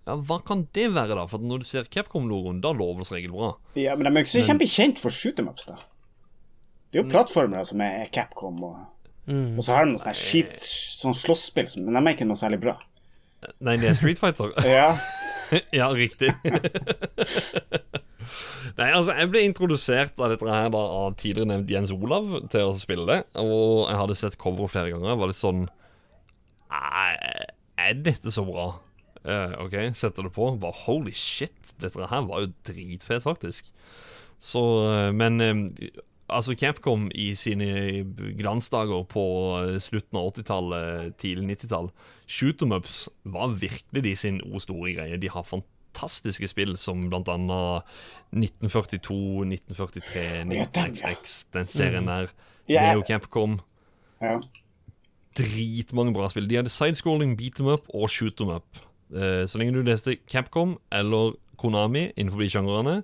Ja, 0.08 0.16
Hva 0.18 0.40
kan 0.44 0.66
det 0.74 0.88
være, 0.96 1.14
da? 1.16 1.24
For 1.30 1.44
når 1.44 1.62
du 1.62 1.68
ser 1.68 1.88
Capcom-logoen, 1.92 2.60
da 2.64 2.74
lover 2.74 3.00
det 3.02 3.08
som 3.08 3.16
regel 3.16 3.34
bra. 3.36 3.52
Ja, 3.78 3.94
men 3.96 4.08
de 4.08 4.12
er 4.12 4.18
jo 4.18 4.26
ikke 4.26 4.34
så 4.34 4.44
kjempekjent 4.50 5.00
for 5.00 5.14
shoot'em 5.14 5.48
ups, 5.52 5.68
da. 5.70 5.78
Det 6.92 7.00
er 7.00 7.04
jo 7.06 7.10
plattformer 7.10 7.64
som 7.64 7.80
er 7.84 8.06
Capcom, 8.12 8.58
og, 8.68 8.80
Mm. 9.26 9.54
og 9.56 9.62
så 9.64 9.76
har 9.76 9.84
de 9.86 9.92
noe 9.92 10.02
sånn 10.02 10.16
skit, 10.18 10.56
sånn 10.58 11.14
slåsspill, 11.14 11.68
men 11.78 11.94
de 11.94 12.00
er 12.10 12.14
ikke 12.16 12.26
noe 12.26 12.36
særlig 12.40 12.58
bra. 12.60 12.72
Nei, 13.62 13.76
det 13.78 13.88
er 13.92 13.94
Street 13.94 14.18
Fighter. 14.18 14.50
Ja, 14.66 14.98
ja, 15.78 15.86
riktig. 15.94 16.32
Nei, 18.78 18.88
altså, 18.94 19.12
jeg 19.18 19.28
ble 19.32 19.42
introdusert 19.46 20.18
av 20.22 20.30
dette 20.32 20.46
her 20.48 20.68
da 20.72 20.80
av 20.80 21.16
tidligere 21.20 21.50
nevnt 21.50 21.70
Jens 21.70 21.92
Olav 21.94 22.28
til 22.52 22.70
å 22.70 22.76
spille 22.78 23.04
det. 23.08 23.18
Og 23.42 23.88
jeg 23.90 23.98
hadde 24.00 24.16
sett 24.18 24.38
coveret 24.40 24.72
flere 24.72 24.92
ganger. 24.94 25.10
Jeg 25.12 25.20
var 25.22 25.32
litt 25.32 25.40
sånn 25.40 25.64
Er 26.72 27.98
dette 28.06 28.32
så 28.32 28.44
bra? 28.46 28.68
Uh, 29.26 29.54
OK, 29.66 29.76
setter 29.98 30.26
det 30.26 30.32
på. 30.34 30.48
Bare 30.62 30.78
holy 30.86 31.12
shit, 31.14 31.74
dette 31.82 32.08
her 32.10 32.24
var 32.28 32.44
jo 32.46 32.52
dritfett, 32.66 33.22
faktisk. 33.26 33.68
Så 34.42 34.62
eh, 34.90 35.10
Men 35.14 35.36
eh, 35.40 35.90
altså, 36.32 36.54
Capcom 36.58 37.08
i 37.14 37.32
sine 37.38 38.04
glansdager 38.38 39.04
på 39.10 39.24
eh, 39.60 39.78
slutten 39.82 40.18
av 40.18 40.32
80-tallet, 40.32 41.16
tidlig 41.20 41.56
90-tall 41.56 41.90
Shoot 42.26 42.62
'em 42.62 42.72
ups 42.72 43.08
var 43.24 43.54
virkelig 43.60 44.02
de 44.04 44.16
sin 44.16 44.40
o 44.42 44.60
store 44.62 44.94
greie. 44.96 45.18
De 45.20 45.28
har 45.28 45.44
fantastiske 45.44 46.48
spill 46.48 46.76
som 46.80 47.02
annet 47.12 47.84
1942, 48.32 49.44
1943, 49.44 50.22
Ja, 50.24 50.40
den, 50.42 50.52
ja. 50.56 50.64
19XX, 51.12 51.44
den 51.52 51.68
serien 51.68 52.06
der. 52.06 52.32
Ja. 52.68 52.80
Det 52.80 52.88
er 52.88 52.94
jo 52.94 53.04
Capcom. 53.06 53.60
ja. 54.22 54.40
dritmange 55.36 56.12
bra 56.12 56.28
spill. 56.28 56.48
De 56.48 56.56
hadde 56.56 56.68
sidescrolling, 56.72 57.36
beat 57.36 57.54
them 57.56 57.66
up 57.72 57.86
og 57.94 58.10
shoot 58.10 58.36
them 58.36 58.50
up. 58.52 58.78
Eh, 59.14 59.46
så 59.48 59.58
lenge 59.58 59.72
du 59.74 59.82
leste 59.82 60.16
Capcom 60.28 60.78
eller 60.92 61.34
Konami 61.56 62.10
innenfor 62.16 62.40
de 62.40 62.50
sjangrene, 62.50 63.02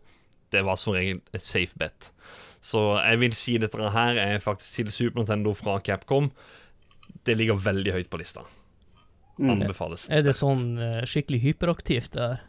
det 0.53 0.65
var 0.65 0.77
som 0.81 0.93
regel 0.97 1.21
et 1.35 1.45
safe 1.45 1.77
bet. 1.79 2.13
Så 2.61 2.81
jeg 3.05 3.21
vil 3.23 3.35
si 3.39 3.57
dette 3.63 3.91
her 3.95 4.19
er 4.19 4.39
faktisk 4.43 4.81
til 4.81 4.91
Super 4.93 5.23
Nintendo 5.23 5.53
fra 5.55 5.79
Capcom. 5.85 6.31
Det 7.25 7.37
ligger 7.39 7.61
veldig 7.63 7.93
høyt 7.95 8.11
på 8.11 8.19
lista. 8.21 8.43
Anbefales. 9.39 10.09
Er 10.11 10.25
det 10.27 10.35
sånn 10.35 10.73
eh, 10.83 11.03
skikkelig 11.07 11.39
hyperaktivt 11.45 12.17
det 12.17 12.25
her? 12.33 12.45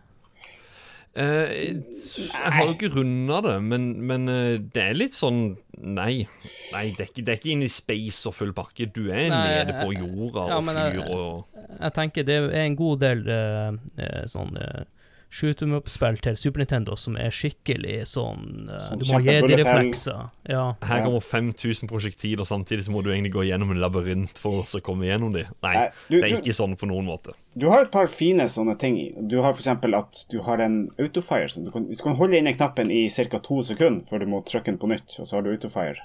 Eh, 1.19 1.51
jeg 1.73 2.51
har 2.53 2.67
jo 2.67 2.73
ikke 2.75 2.91
runda 2.93 3.39
det, 3.41 3.55
men, 3.65 3.87
men 4.09 4.29
eh, 4.29 4.57
det 4.61 4.83
er 4.91 4.97
litt 4.97 5.15
sånn 5.17 5.55
Nei. 5.79 6.27
Nei, 6.73 6.83
det 6.97 7.01
er 7.01 7.07
ikke, 7.09 7.23
det 7.25 7.31
er 7.33 7.37
ikke 7.39 7.51
inn 7.53 7.63
i 7.65 7.69
space 7.71 8.27
og 8.29 8.35
full 8.35 8.51
pakke. 8.53 8.85
Du 8.93 9.05
er 9.07 9.29
Nei, 9.31 9.39
nede 9.61 9.77
på 9.79 9.93
jeg- 9.93 10.01
jorda 10.03 10.43
ja, 10.51 10.57
og 10.59 10.65
fyr 10.67 10.79
flyr 10.91 11.13
og 11.15 11.63
Jeg 11.79 11.93
tenker 11.95 12.27
det 12.27 12.37
er 12.49 12.65
en 12.65 12.75
god 12.81 12.99
del 13.05 13.21
eh, 13.31 13.77
eh, 14.03 14.23
sånn 14.29 14.57
uh, 14.59 14.83
shoot 15.29 15.61
em 15.61 15.75
up-spill 15.77 16.17
til 16.25 16.35
Super 16.41 16.63
Nintendo 16.63 16.95
som 16.97 17.15
er 17.21 17.29
skikkelig 17.29 17.99
sånn 18.09 18.69
eh, 18.69 18.79
Sånn 18.81 18.97
Du 19.01 19.05
må 19.05 19.13
ha 19.13 19.19
kjempe 19.21 19.51
jedi-reflekser. 19.51 20.23
Ja. 20.49 20.63
Her 20.89 21.03
kommer 21.05 21.21
5000 21.21 21.87
prosjektiler, 21.91 22.47
samtidig 22.49 22.87
så 22.87 22.91
må 22.95 23.03
du 23.05 23.11
egentlig 23.11 23.31
gå 23.35 23.43
gjennom 23.45 23.71
en 23.75 23.79
labyrint 23.83 24.41
for 24.41 24.63
å 24.65 24.81
komme 24.81 25.05
gjennom 25.05 25.31
de. 25.35 25.45
Nei, 25.61 25.75
du- 26.09 26.19
det 26.21 26.23
er 26.31 26.35
du- 26.35 26.41
ikke 26.41 26.55
sånn 26.57 26.75
på 26.75 26.89
noen 26.89 27.05
måte. 27.05 27.35
Du 27.55 27.69
har 27.69 27.81
et 27.85 27.91
par 27.91 28.07
fine 28.07 28.47
sånne 28.49 28.77
ting. 28.79 28.97
Du 29.29 29.41
har 29.41 29.53
f.eks. 29.53 29.67
at 29.67 30.25
du 30.31 30.39
har 30.41 30.57
en 30.65 30.89
autofire. 30.99 31.49
Som 31.49 31.65
du, 31.65 31.71
kan, 31.71 31.85
du 31.89 31.95
kan 31.95 32.15
holde 32.15 32.37
inne 32.37 32.53
knappen 32.55 32.89
i 32.91 33.07
ca. 33.09 33.37
to 33.37 33.61
sekunder 33.63 34.05
før 34.09 34.19
du 34.19 34.25
må 34.25 34.43
trykke 34.45 34.65
den 34.65 34.77
på 34.81 34.87
nytt, 34.89 35.19
og 35.19 35.27
så 35.27 35.35
har 35.37 35.41
du 35.43 35.51
autofire 35.51 35.97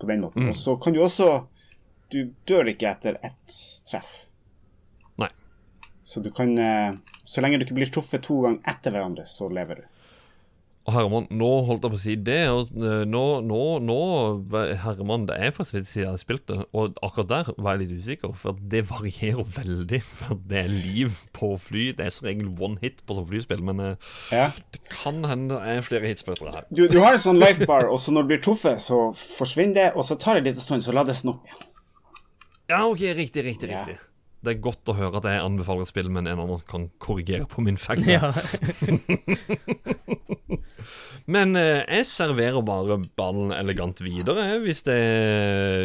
på 0.00 0.06
den 0.06 0.20
måten. 0.22 0.48
Og 0.48 0.54
så 0.54 0.80
kan 0.80 0.92
du 0.94 1.00
også 1.00 1.46
Du 2.10 2.32
dør 2.46 2.66
ikke 2.66 2.88
etter 2.90 3.18
ett 3.22 3.54
treff. 3.86 4.26
Så 6.10 6.18
du 6.24 6.30
kan 6.34 6.56
eh, 6.58 6.96
Så 7.28 7.38
lenge 7.44 7.60
du 7.60 7.64
ikke 7.68 7.76
blir 7.78 7.90
truffet 7.94 8.24
to 8.26 8.40
ganger 8.42 8.60
etter 8.72 8.90
hverandre, 8.96 9.28
så 9.30 9.46
lever 9.52 9.84
du. 9.84 9.88
Herman, 10.90 11.26
nå 11.30 11.48
holdt 11.68 11.84
jeg 11.84 11.92
på 11.92 11.98
å 11.98 12.00
si 12.02 12.14
det, 12.26 12.38
og 12.50 12.70
eh, 12.82 13.02
nå, 13.06 13.20
nå, 13.46 13.58
nå 13.84 13.96
Herman, 14.80 15.26
det 15.28 15.36
er 15.38 15.52
faktisk 15.54 15.76
litt 15.76 15.90
siden 15.90 16.02
jeg 16.06 16.10
har 16.16 16.18
spilt 16.22 16.46
det, 16.48 16.56
og 16.74 16.96
akkurat 17.06 17.28
der 17.30 17.50
var 17.60 17.76
jeg 17.76 17.82
litt 17.84 18.00
usikker, 18.00 18.32
for 18.40 18.58
det 18.72 18.80
varierer 18.88 19.44
veldig. 19.60 20.00
For 20.08 20.40
det 20.50 20.64
er 20.64 20.72
liv 20.72 21.20
på 21.36 21.52
fly. 21.62 21.84
Det 22.00 22.08
er 22.08 22.16
som 22.16 22.26
regel 22.30 22.48
one 22.58 22.80
hit 22.82 23.04
på 23.06 23.14
sånn 23.20 23.28
flyspill, 23.30 23.62
men 23.70 23.84
eh, 23.84 24.10
Ja. 24.34 24.48
det 24.74 24.82
kan 24.90 25.20
hende 25.30 25.60
det 25.60 25.76
er 25.76 25.86
flere 25.86 26.10
hits 26.10 26.26
på 26.26 26.34
dette 26.34 26.56
her. 26.56 26.66
Du, 26.74 26.86
du 26.90 26.98
har 27.04 27.14
en 27.14 27.22
sånn 27.28 27.38
lifebar, 27.38 27.86
og 27.92 28.00
så 28.02 28.16
når 28.16 28.26
du 28.26 28.32
blir 28.34 28.42
truffet, 28.48 28.82
så 28.82 29.04
forsvinner 29.20 29.76
det, 29.78 29.88
og 29.94 30.08
så 30.10 30.18
tar 30.18 30.40
det 30.40 30.48
litt 30.50 30.64
stund, 30.64 30.82
så 30.88 30.96
lades 30.96 31.22
den 31.22 31.36
opp 31.36 31.44
igjen. 31.46 31.66
Ja, 32.72 32.82
ok, 32.88 33.04
riktig, 33.20 33.44
riktig, 33.46 33.70
Ja. 33.76 33.84
riktig. 33.84 34.00
Det 34.40 34.54
er 34.54 34.62
godt 34.64 34.88
å 34.88 34.96
høre 34.96 35.20
at 35.20 35.26
jeg 35.28 35.42
anbefaler 35.44 35.88
spill, 35.88 36.08
men 36.12 36.28
en 36.28 36.40
annen 36.40 36.62
kan 36.68 36.88
korrigere 37.02 37.48
på 37.50 37.64
min 37.64 37.76
fact. 37.80 38.06
ja. 38.16 38.32
Men 41.30 41.54
eh, 41.58 41.84
jeg 41.84 42.06
serverer 42.08 42.64
bare 42.66 42.96
ballen 43.18 43.52
elegant 43.54 44.00
videre, 44.02 44.46
jeg, 44.48 44.62
hvis, 44.64 44.80
det, 44.86 44.96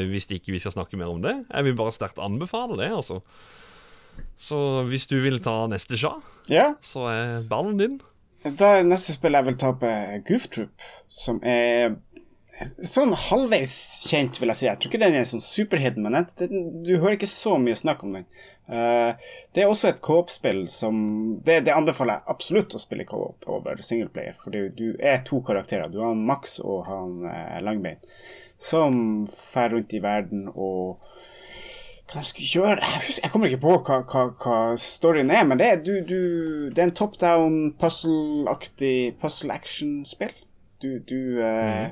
hvis 0.10 0.26
det 0.30 0.40
ikke 0.40 0.56
vi 0.56 0.62
skal 0.64 0.74
snakke 0.78 0.98
mer 0.98 1.12
om 1.12 1.22
det. 1.22 1.36
Jeg 1.52 1.68
vil 1.68 1.78
bare 1.78 1.94
sterkt 1.94 2.22
anbefale 2.24 2.80
det, 2.80 2.90
altså. 2.96 3.20
Så 4.40 4.58
hvis 4.90 5.06
du 5.12 5.18
vil 5.24 5.42
ta 5.44 5.66
neste 5.72 6.00
sja, 6.00 6.16
Ja, 6.52 6.74
så 6.84 7.06
er 7.12 7.46
ballen 7.50 7.78
din. 7.82 8.00
Da 8.46 8.78
neste 8.86 9.16
spill 9.16 9.36
jeg 9.36 9.48
vil 9.48 9.60
ta 9.60 9.72
opp, 9.74 9.84
er 9.86 10.22
Goof 10.26 10.48
Troop, 10.54 10.90
som 11.12 11.40
er 11.44 11.98
sånn 12.88 13.12
halvveis 13.20 13.74
kjent, 14.08 14.38
vil 14.40 14.52
jeg 14.54 14.60
si. 14.60 14.68
Jeg 14.70 14.80
tror 14.80 14.92
ikke 14.92 15.02
den 15.02 15.18
er 15.20 15.28
sånn 15.28 15.44
superhidden, 15.44 16.06
men 16.06 16.16
jeg, 16.20 16.28
den, 16.40 16.70
du 16.88 16.94
hører 16.94 17.18
ikke 17.18 17.30
så 17.30 17.58
mye 17.62 17.76
snakk 17.78 18.06
om 18.08 18.16
den. 18.16 18.28
Uh, 18.70 19.12
det 19.54 19.64
er 19.64 19.70
også 19.70 19.92
et 19.92 20.02
co-op-spill 20.06 20.64
som 20.72 20.96
det, 21.46 21.60
det 21.68 21.76
anbefaler 21.76 22.18
jeg 22.18 22.34
absolutt 22.34 22.78
å 22.78 22.82
spille 22.82 23.06
co-op 23.10 23.46
over 23.52 23.84
singleplayer, 23.84 24.38
for 24.40 24.56
du, 24.56 24.88
er 24.98 25.26
to 25.28 25.42
karakterer. 25.46 25.92
Du 25.92 26.00
har 26.04 26.16
Max 26.16 26.58
og 26.64 26.86
han 26.88 27.28
eh, 27.30 27.60
Langbein, 27.66 28.00
som 28.62 29.26
fer 29.30 29.76
rundt 29.76 29.94
i 29.94 30.02
verden 30.04 30.48
og 30.54 31.04
hva 32.06 32.22
de 32.22 32.30
skulle 32.30 32.48
gjøre 32.48 32.76
Jeg, 32.78 33.02
husker, 33.08 33.24
jeg 33.24 33.32
kommer 33.34 33.50
ikke 33.50 33.64
på 33.64 33.76
hva, 33.88 34.00
hva, 34.06 34.24
hva 34.40 34.58
storyen 34.80 35.34
er, 35.34 35.44
men 35.50 35.60
det 35.60 35.68
er, 35.68 35.84
du, 35.84 35.94
du, 36.06 36.20
det 36.72 36.82
er 36.82 36.88
en 36.88 36.98
top 36.98 37.20
down 37.22 37.60
puzzle-aktig 37.82 39.18
puzzle-action-spill. 39.22 40.36
Du, 40.82 40.90
du 41.10 41.42
eh, 41.42 41.90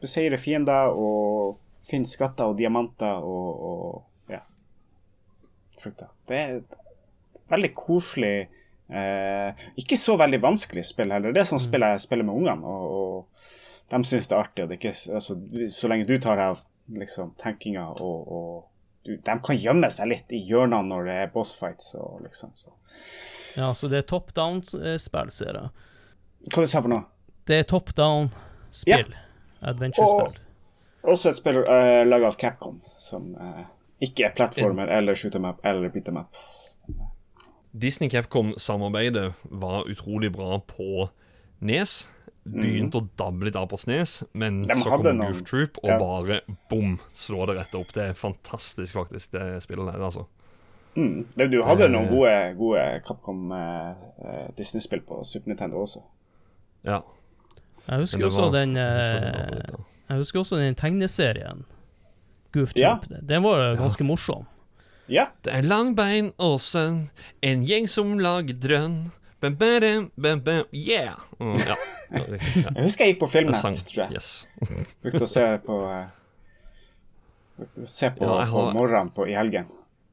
beseirer 0.00 0.40
fiender 0.40 0.94
og 0.94 1.58
finne 1.90 2.08
skatter 2.08 2.50
og 2.50 2.58
diamanter 2.58 3.24
og, 3.26 3.66
og 3.70 4.32
ja, 4.34 4.42
frukter. 5.80 6.10
Det 6.28 6.38
er 6.38 6.56
et 6.60 6.76
veldig 7.50 7.70
koselig 7.74 8.34
eh, 8.88 9.64
Ikke 9.80 9.98
så 9.98 10.16
veldig 10.20 10.42
vanskelig 10.42 10.84
spill 10.86 11.12
heller. 11.14 11.34
Det 11.34 11.42
er 11.42 11.50
sånn 11.50 11.62
spill 11.62 11.86
jeg 11.86 12.04
spiller 12.04 12.28
med 12.28 12.42
ungene, 12.42 12.74
og, 12.74 12.96
og 12.96 13.90
de 13.90 14.02
syns 14.06 14.30
det 14.30 14.36
er 14.36 14.44
artig. 14.44 14.66
Det 14.68 14.76
er 14.76 14.80
ikke, 14.80 14.96
altså, 15.18 15.38
så 15.74 15.90
lenge 15.90 16.08
du 16.08 16.16
tar 16.22 16.38
deg 16.38 16.54
av 16.54 16.64
liksom, 17.00 17.34
tenkinga 17.40 17.88
og, 17.98 18.20
og 18.30 18.66
du, 19.06 19.14
De 19.16 19.36
kan 19.42 19.56
gjemme 19.56 19.88
seg 19.92 20.10
litt 20.10 20.32
i 20.36 20.42
hjørnene 20.44 20.90
når 20.90 21.08
det 21.08 21.16
er 21.22 21.32
bossfights 21.32 21.94
og 21.98 22.20
liksom 22.26 22.52
så. 22.58 22.74
ja, 23.56 23.70
så 23.74 23.88
det 23.88 24.02
er 24.02 24.06
top 24.10 24.34
down-spill, 24.36 25.32
ser 25.32 25.56
jeg. 25.56 25.88
Hva 26.52 26.64
du 26.64 26.68
sa 26.70 26.82
for 26.84 26.92
noe? 26.92 27.06
Det 27.48 27.62
er 27.62 27.66
top 27.68 27.94
down-spill. 27.96 29.16
Adventure-spill. 29.62 30.38
Også 31.02 31.30
et 31.30 31.36
spill 31.40 31.62
uh, 31.64 32.02
laga 32.08 32.28
av 32.28 32.36
Capcom, 32.40 32.80
som 33.00 33.34
uh, 33.40 33.64
ikke 34.04 34.26
er 34.28 34.34
plattformer 34.36 34.88
eller 34.92 35.14
shoot 35.16 35.34
em 35.36 35.46
eller 35.64 35.88
beat 35.92 36.08
em 36.08 36.18
up. 36.20 36.36
Disney-Capcom-samarbeidet 37.72 39.32
var 39.44 39.84
utrolig 39.88 40.32
bra 40.32 40.58
på 40.66 41.08
Nes. 41.60 42.08
Begynte 42.50 42.98
å 42.98 43.06
dabbe 43.20 43.44
litt 43.46 43.56
av 43.56 43.68
på 43.70 43.76
Snes, 43.78 44.22
men 44.32 44.62
De 44.64 44.74
så 44.74 44.88
kom 44.88 45.04
noen- 45.04 45.20
Goof 45.28 45.42
Troop 45.46 45.78
og 45.84 45.90
ja. 45.92 45.98
bare 46.00 46.40
bom, 46.70 46.96
slå 47.14 47.46
det 47.46 47.56
rett 47.60 47.74
opp. 47.78 47.92
Det 47.94 48.02
er 48.10 48.14
fantastisk, 48.16 48.94
faktisk, 48.96 49.30
det 49.36 49.62
spillet 49.62 49.92
der, 49.92 50.02
altså. 50.02 50.24
Mm. 50.96 51.26
Du 51.36 51.62
hadde 51.62 51.86
noen 51.92 52.08
Eh. 52.08 52.10
gode, 52.10 52.54
gode 52.58 53.02
Capcom 53.06 53.52
eh, 53.52 53.90
eh, 54.24 54.48
Disney-spill 54.56 55.04
på 55.06 55.20
Super 55.24 55.52
Nintendo 55.52 55.84
også. 55.84 56.02
Ja. 56.82 57.02
Jeg 57.88 58.00
husker 58.04 58.24
også 58.26 58.46
var- 58.48 58.52
den 58.60 58.76
jeg 58.76 59.14
eh. 59.16 59.78
Jeg 60.10 60.18
husker 60.18 60.40
også 60.40 60.56
den 60.58 60.74
tegneserien. 60.74 61.64
Goof 62.52 62.72
Ja. 62.76 62.96
Troop. 62.98 63.20
Den 63.26 63.42
var 63.42 63.76
ganske 63.78 64.04
morsom. 64.04 64.46
Ja. 65.08 65.26
Det 65.42 65.52
er 65.54 65.62
Langbein 65.62 66.32
sønn, 66.58 67.10
en 67.42 67.64
gjeng 67.66 67.88
som 67.88 68.18
lager 68.18 68.54
drønn. 68.54 69.10
Bam, 69.40 69.56
bam, 69.56 70.10
bam, 70.16 70.40
bam, 70.44 70.64
yeah! 70.74 71.16
Mm, 71.38 71.56
ja. 71.56 71.74
ja. 72.12 72.24
Jeg 72.76 72.82
husker 72.84 73.04
jeg 73.06 73.14
gikk 73.14 73.20
på 73.22 73.28
Filmnett, 73.32 73.62
sang. 73.62 73.74
tror 73.74 74.02
jeg. 74.04 74.12
Yes. 74.12 74.46
Brukte 75.00 75.22
å 75.24 75.28
se 75.30 75.44
på 75.64 75.78
uh, 75.80 76.10
å 77.60 77.86
se 77.88 78.10
på, 78.18 78.26
Ja, 78.26 78.44
har... 78.44 78.68
på 78.68 78.74
morgenen 78.76 79.08
på, 79.16 79.24
i 79.30 79.32
helgen. 79.38 79.70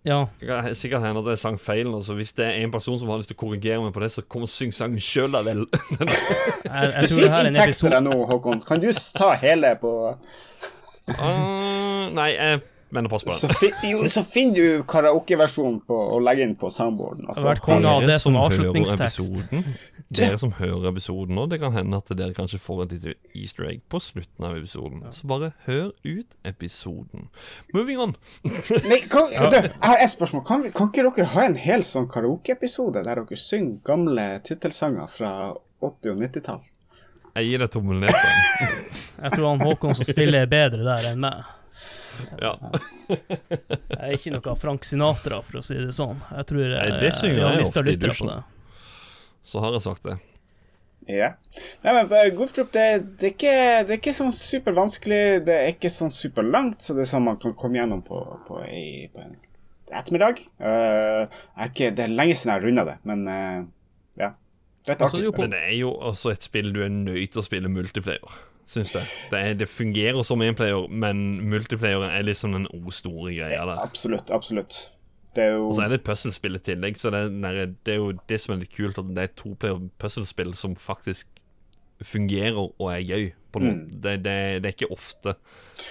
Ja. 0.07 0.21
Det 0.39 0.47
kan 0.47 0.75
sikkert 0.75 1.03
hende 1.03 1.19
at 1.19 1.33
jeg 1.33 1.41
sang 1.41 1.57
feil 1.59 1.89
nå, 1.91 1.99
så 2.05 2.15
hvis 2.15 2.31
det 2.37 2.45
er 2.45 2.61
en 2.63 2.71
person 2.71 2.95
som 2.99 3.09
har 3.11 3.19
lyst 3.19 3.31
til 3.33 3.35
å 3.35 3.41
korrigere 3.41 3.81
meg 3.83 3.91
på 3.95 4.03
det, 4.03 4.11
så 4.13 4.23
kom 4.23 4.45
og 4.45 4.51
syng 4.51 4.71
sangen 4.75 5.03
sjøl, 5.03 5.33
da 5.35 5.43
vel. 5.43 5.65
Jeg, 6.67 6.93
jeg 6.93 7.09
tror 7.11 7.21
det 7.23 7.31
her 7.31 7.43
er 7.43 7.51
en 7.51 7.59
episode 7.63 7.99
nå, 8.05 8.15
Håkon. 8.29 8.63
Kan 8.67 8.81
du 8.83 8.87
ta 9.17 9.33
hele 9.41 9.73
på 9.81 9.91
uh, 10.11 12.07
nei, 12.11 12.31
jeg 12.35 12.59
mener 12.95 13.09
pass 13.11 13.23
på 13.27 13.33
Så, 13.35 13.47
den. 13.47 13.57
fi, 13.59 13.91
jo, 13.91 14.03
så 14.11 14.23
finner 14.23 14.55
du 14.55 14.83
karaokeversjonen 14.87 15.81
på 15.87 15.97
og 16.15 16.21
legge 16.23 16.45
inn 16.47 16.55
på 16.59 16.69
soundboarden. 16.73 17.27
Altså, 17.27 17.45
vært 17.49 17.63
konge 17.65 17.89
av 17.91 18.05
det 18.07 18.19
som 18.23 18.37
avslutningstekst. 18.39 19.19
episoden, 19.27 19.77
Dere 20.07 20.37
som 20.39 20.53
hører 20.55 20.85
episoden 20.93 21.35
nå, 21.35 21.47
det 21.51 21.59
kan 21.59 21.73
hende 21.75 21.97
at 21.99 22.11
dere 22.15 22.31
kanskje 22.35 22.61
får 22.63 22.85
et 22.85 22.93
lite 22.95 23.15
easter 23.35 23.67
egg 23.67 23.81
på 23.91 23.99
slutten 23.99 24.45
av 24.47 24.55
episoden. 24.55 25.01
Så 25.11 25.27
bare 25.27 25.49
hør 25.65 25.89
ut 26.07 26.37
episoden. 26.47 27.27
Moving 27.75 27.99
on. 28.05 28.15
Nei, 28.87 29.01
kan, 29.11 29.27
du, 29.27 29.57
jeg 29.57 29.73
har 29.83 29.99
et 30.05 30.13
spørsmål. 30.13 30.45
Kan, 30.47 30.63
kan 30.71 30.93
ikke 30.93 31.03
dere 31.09 31.27
ha 31.35 31.43
en 31.49 31.59
hel 31.59 31.83
sånn 31.83 32.07
karaokeepisode 32.11 33.03
der 33.03 33.19
dere 33.19 33.39
synger 33.41 33.81
gamle 33.91 34.29
tittelsanger 34.47 35.11
fra 35.11 35.33
80- 35.83 36.13
og 36.15 36.23
90-tall? 36.23 36.63
Jeg 37.37 37.51
gir 37.51 37.61
deg 37.61 37.69
tommelen 37.75 38.07
ned. 38.07 38.15
Jeg 39.23 39.33
tror 39.33 39.45
han 39.51 39.61
Håkon 39.65 39.95
som 39.97 40.07
stiller 40.07 40.45
er 40.45 40.49
bedre 40.49 40.85
der 40.87 41.11
enn 41.11 41.19
meg. 41.21 41.43
Ja. 42.41 42.53
Jeg 43.09 43.97
er 43.97 44.15
ikke 44.15 44.33
noe 44.35 44.55
Frank 44.59 44.87
Sinatra, 44.87 45.41
for 45.45 45.61
å 45.61 45.65
si 45.65 45.77
det 45.79 45.93
sånn. 45.97 46.19
Jeg 46.33 46.49
tror 46.49 46.73
Nei, 46.73 46.87
det 47.01 47.13
synger 47.17 47.39
jeg, 47.41 47.59
jeg 47.59 47.67
ofte 47.67 47.85
i 47.93 47.99
dusjen. 48.07 48.33
Så 49.47 49.63
har 49.63 49.77
jeg 49.77 49.85
sagt 49.85 50.09
det. 50.09 50.17
Ja. 51.07 51.29
Nei, 51.85 51.93
men 51.93 52.09
uh, 52.11 52.11
det, 52.11 52.65
det, 52.73 52.81
er 52.81 53.31
ikke, 53.31 53.53
det 53.87 53.93
er 53.93 53.99
ikke 54.01 54.15
sånn 54.15 54.33
supervanskelig. 54.35 55.21
Det 55.47 55.55
er 55.55 55.69
ikke 55.71 55.91
sånn 55.91 56.11
superlangt, 56.11 56.83
så 56.83 56.95
det 56.97 57.05
er 57.05 57.11
sånn 57.13 57.27
man 57.29 57.39
kan 57.41 57.55
komme 57.57 57.79
gjennom 57.79 58.03
på, 58.05 58.19
på, 58.47 58.59
ei, 58.67 59.07
på 59.13 59.23
en 59.23 59.37
ettermiddag. 59.87 60.43
Uh, 60.59 61.23
er 61.55 61.71
ikke, 61.71 61.93
det 61.95 62.03
er 62.03 62.13
lenge 62.13 62.35
siden 62.35 62.51
jeg 62.51 62.59
har 62.59 62.67
runda 62.67 62.85
det, 62.89 62.97
men 63.07 63.23
uh, 63.31 63.63
ja. 64.19 64.33
Det 64.83 64.93
er 64.93 64.97
et 64.97 65.07
Altså, 65.07 65.17
artig 65.17 65.25
jo, 65.29 65.31
spill. 65.31 65.45
Men 65.45 65.55
det 65.55 65.63
er 65.63 65.75
jo 65.77 65.95
også 66.11 66.33
et 66.33 66.47
spill 66.47 66.69
du 66.75 66.83
er 66.83 66.91
nødt 66.91 67.31
til 67.31 67.43
å 67.43 67.47
spille 67.47 67.71
multiplayer. 67.71 68.37
Syns. 68.67 68.93
Det, 68.93 69.39
er, 69.39 69.55
det 69.57 69.69
fungerer 69.71 70.23
som 70.27 70.43
enplayer, 70.43 70.87
men 70.91 71.41
multiplayeren 71.49 72.11
er 72.11 72.27
liksom 72.27 72.53
den 72.55 72.67
o 72.73 72.91
store 72.91 73.33
greia 73.35 73.65
der. 73.65 73.81
Absolutt, 73.83 74.31
absolutt. 74.31 74.79
Det 75.35 75.45
jo 75.53 75.67
Og 75.67 75.75
så 75.77 75.85
er 75.85 75.91
det 75.93 75.99
et 75.99 76.07
puslespill 76.07 76.57
i 76.57 76.63
tillegg, 76.65 76.97
så 76.99 77.11
det 77.13 77.25
er, 77.45 77.73
det 77.85 77.93
er 77.93 77.99
jo 78.01 78.13
det 78.29 78.39
som 78.41 78.55
er 78.55 78.63
litt 78.63 78.73
kult, 78.73 78.97
at 78.97 79.09
det 79.11 79.23
er 79.23 79.29
et 79.29 79.37
toplayer 79.37 79.83
puslespill 80.01 80.55
som 80.57 80.75
faktisk 80.75 81.27
fungerer 82.01 82.57
og 82.57 82.89
er 82.93 83.03
gøy. 83.05 83.29
På. 83.53 83.61
Mm. 83.63 84.01
Det, 84.03 84.17
det, 84.25 84.35
det 84.63 84.69
er 84.69 84.75
ikke 84.75 84.91
ofte 84.93 85.37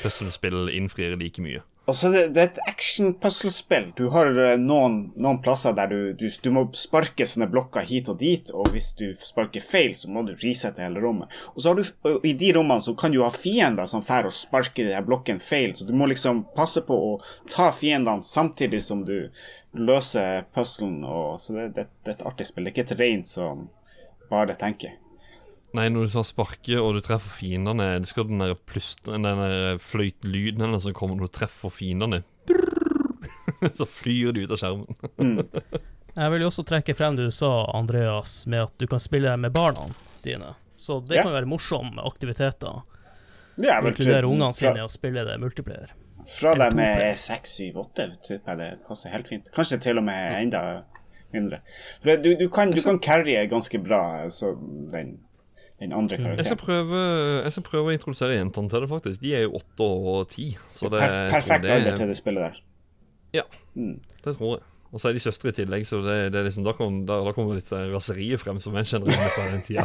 puslespill 0.03 0.69
innfrir 0.75 1.17
like 1.19 1.43
mye. 1.43 1.63
Og 1.87 1.95
så 1.95 2.09
det, 2.11 2.23
det 2.35 2.41
er 2.43 2.49
et 2.49 2.61
action-puslespill. 2.67 3.93
Du 3.95 4.09
har 4.11 4.33
eh, 4.43 4.57
noen, 4.59 4.97
noen 5.23 5.39
plasser 5.43 5.75
der 5.77 5.91
du, 5.93 5.99
du, 6.19 6.27
du 6.43 6.49
må 6.51 6.65
sparke 6.75 7.29
sånne 7.31 7.47
blokker 7.53 7.87
hit 7.87 8.11
og 8.11 8.19
dit, 8.19 8.51
og 8.51 8.73
hvis 8.75 8.91
du 8.99 9.05
sparker 9.23 9.63
feil, 9.63 9.95
så 9.95 10.11
må 10.11 10.25
du 10.27 10.33
resette 10.41 10.83
hele 10.83 11.03
rommet. 11.05 11.31
Og 11.55 11.63
så 11.63 11.71
har 11.71 11.79
du, 11.79 12.19
i 12.27 12.35
de 12.39 12.51
rommene 12.57 12.83
så 12.83 12.97
kan 12.99 13.15
du 13.15 13.21
ha 13.23 13.31
fiender 13.31 13.87
som 13.87 14.03
drar 14.03 14.27
og 14.27 14.35
sparker 14.35 14.91
de 14.91 15.05
blokken 15.07 15.39
feil, 15.43 15.77
så 15.79 15.87
du 15.87 15.95
må 15.95 16.11
liksom 16.11 16.43
passe 16.59 16.83
på 16.87 16.99
å 17.13 17.15
ta 17.53 17.71
fiendene 17.71 18.27
samtidig 18.27 18.83
som 18.83 19.07
du 19.07 19.31
løser 19.79 20.43
puzzlen. 20.57 21.05
Så 21.39 21.55
det, 21.55 21.71
det, 21.79 21.89
det 22.03 22.17
er 22.17 22.19
et 22.19 22.29
artig 22.33 22.51
spill. 22.51 22.67
Det 22.67 22.75
er 22.75 22.81
ikke 22.81 22.89
et 22.91 22.99
rent 22.99 23.31
som 23.31 23.69
bare 24.27 24.59
tenker. 24.59 24.99
Nei, 25.75 25.89
når 25.93 26.07
du 26.07 26.13
tar 26.15 26.25
sparke 26.25 26.77
og 26.81 26.95
du 26.97 27.01
treffer 27.05 27.33
fiendene, 27.41 27.99
det 28.01 28.09
skal 28.09 28.29
den 28.29 28.39
der 28.41 28.55
plust- 28.55 29.05
den 29.09 29.27
der 29.27 29.77
fløytelyden 29.83 30.63
hennes 30.65 30.83
som 30.87 30.95
kommer 30.97 31.17
når 31.19 31.29
du 31.29 31.35
treffer 31.41 31.73
fiendene. 31.75 32.23
Så 33.77 33.87
flyr 33.89 34.33
de 34.37 34.45
ut 34.47 34.51
av 34.55 34.61
skjermen. 34.61 35.43
Jeg 36.17 36.33
vil 36.33 36.41
jo 36.47 36.49
også 36.49 36.65
trekke 36.65 36.95
frem 36.97 37.17
det 37.19 37.27
du 37.29 37.35
sa, 37.35 37.51
Andreas, 37.77 38.47
med 38.49 38.63
at 38.65 38.73
du 38.81 38.87
kan 38.89 39.01
spille 39.03 39.35
med 39.37 39.53
barna 39.53 39.85
dine. 40.25 40.55
Så 40.77 41.01
det 41.05 41.19
Ja. 41.19 41.23
kan 41.27 41.33
være 41.35 41.49
morsomme 41.51 42.01
aktiviteter. 42.09 42.83
Det 43.57 43.69
er 43.73 43.83
vel 43.85 43.93
Inkludere 43.93 44.29
ungene 44.29 44.53
sine 44.57 44.81
i 44.81 44.85
å 44.85 44.89
spille 44.93 45.25
det 45.29 45.37
multiplayer. 45.41 45.93
Fra 46.29 46.53
Eller 46.55 46.71
dem 46.73 46.81
er 46.81 47.15
seks, 47.21 47.53
syv, 47.59 47.77
åtte, 47.85 48.09
tipper 48.27 48.57
jeg 48.57 48.59
det 48.59 48.87
passer 48.89 49.13
helt 49.13 49.29
fint. 49.29 49.49
Kanskje 49.55 49.79
til 49.85 50.01
og 50.01 50.05
med 50.09 50.41
enda 50.41 50.63
mindre. 51.33 51.61
For 52.03 52.17
du, 52.21 52.33
du 52.41 52.49
kan, 52.53 52.73
du 52.75 52.81
kan 52.85 52.99
carrye 52.99 53.45
ganske 53.49 53.79
bra 53.85 54.01
så 54.33 54.55
den, 54.93 55.19
den 55.81 55.93
andre 55.93 56.17
Jeg 56.17 56.45
skal, 56.45 56.57
prøve, 56.57 57.01
jeg 57.45 57.53
skal 57.53 57.67
prøve 57.67 57.91
å 57.91 57.97
introdusere 57.97 58.39
jentene 58.39 58.73
til 58.73 58.85
det, 58.85 58.89
faktisk. 58.89 59.21
De 59.21 59.35
er 59.37 59.45
jo 59.45 59.59
åtte 59.59 59.91
og 60.13 60.23
ti. 60.33 60.47
Så 60.73 60.89
det, 60.93 61.03
Per, 61.03 61.19
perfekt 61.35 61.67
det, 61.67 61.75
alder 61.75 62.01
til 62.01 62.09
det 62.09 62.17
spillet 62.17 62.47
der. 62.47 62.63
Ja, 63.37 63.45
det 63.77 64.37
tror 64.39 64.57
jeg. 64.57 64.65
Og 64.95 65.03
så 65.03 65.11
er 65.11 65.17
de 65.17 65.21
søstre 65.21 65.51
i 65.51 65.57
tillegg, 65.57 65.83
så 65.85 65.99
det, 66.01 66.15
det 66.33 66.41
er 66.41 66.47
liksom, 66.47 66.65
da, 66.65 66.73
kom, 66.79 67.03
kommer 67.37 67.59
litt 67.59 67.69
eh, 67.75 67.89
raseriet 67.93 68.41
frem, 68.41 68.61
som 68.63 68.77
jeg 68.79 68.89
kjenner 68.89 69.11
igjen 69.13 69.33
fra 69.35 69.47
den 69.51 69.65
tida. 69.67 69.85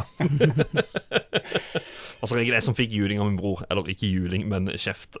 altså, 2.22 2.38
jeg 2.38 2.46
er 2.46 2.56
det 2.56 2.62
som 2.64 2.76
fikk 2.78 2.94
juling 2.96 3.20
av 3.20 3.28
min 3.28 3.36
bror. 3.36 3.64
Eller 3.68 3.92
ikke 3.92 4.08
juling, 4.08 4.46
men 4.48 4.72
kjeft. 4.80 5.18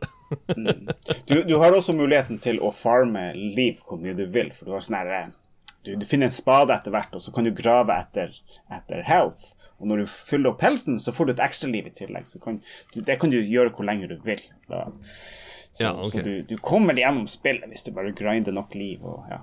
Du, 1.28 1.42
du 1.44 1.54
har 1.60 1.76
også 1.76 1.92
muligheten 1.98 2.40
til 2.40 2.62
å 2.64 2.72
farme 2.72 3.32
liv 3.36 3.82
hvor 3.84 4.00
mye 4.00 4.16
du 4.16 4.24
vil, 4.32 4.48
for 4.56 4.70
du 4.70 4.76
har 4.78 4.86
sånn 4.86 4.96
eh, 5.02 5.28
du, 5.84 5.94
du 5.98 6.06
finner 6.06 6.28
en 6.30 6.34
spade 6.34 6.74
etter 6.74 6.92
hvert, 6.94 7.14
og 7.14 7.20
så 7.24 7.32
kan 7.34 7.44
du 7.44 7.50
grave 7.56 7.94
etter, 7.98 8.34
etter 8.72 9.02
health. 9.06 9.54
Og 9.82 9.88
når 9.90 10.02
du 10.04 10.10
fyller 10.12 10.52
opp 10.52 10.60
healthen, 10.62 11.00
så 11.02 11.10
får 11.14 11.26
du 11.26 11.32
et 11.34 11.40
ekstraliv 11.42 11.88
i 11.88 11.94
tillegg. 11.98 12.26
Så 12.30 12.38
kan, 12.42 12.60
du, 12.94 13.00
det 13.02 13.16
kan 13.18 13.32
du 13.32 13.38
gjøre 13.40 13.72
hvor 13.74 13.88
lenge 13.88 14.06
du 14.10 14.14
vil. 14.22 14.42
Da. 14.70 14.84
Så, 15.72 15.82
Ja, 15.82 15.90
okay. 15.96 16.10
så 16.12 16.22
du, 16.22 16.32
du 16.46 16.54
kommer 16.62 16.94
gjennom 16.94 17.26
spillet 17.26 17.66
hvis 17.72 17.82
du 17.88 17.90
bare 17.96 18.12
grinder 18.14 18.54
nok 18.54 18.76
liv. 18.78 19.02
Og, 19.02 19.24
ja. 19.32 19.40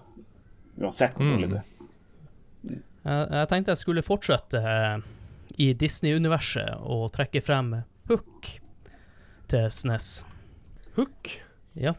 Uansett 0.80 1.17
hvor 1.19 1.25
Mm. 1.28 1.41
du 1.49 1.58
er. 1.60 1.67
Jeg, 2.69 3.28
jeg 3.32 3.47
tenkte 3.52 3.71
jeg 3.73 3.80
skulle 3.82 4.04
fortsette 4.06 4.60
eh, 4.63 4.97
i 5.60 5.69
Disney-universet 5.73 6.80
og 6.84 7.10
trekke 7.15 7.41
frem 7.43 7.73
Hook 8.10 8.49
til 9.49 9.67
SNES. 9.71 10.10
Hook. 10.95 11.32
Ja. 11.80 11.93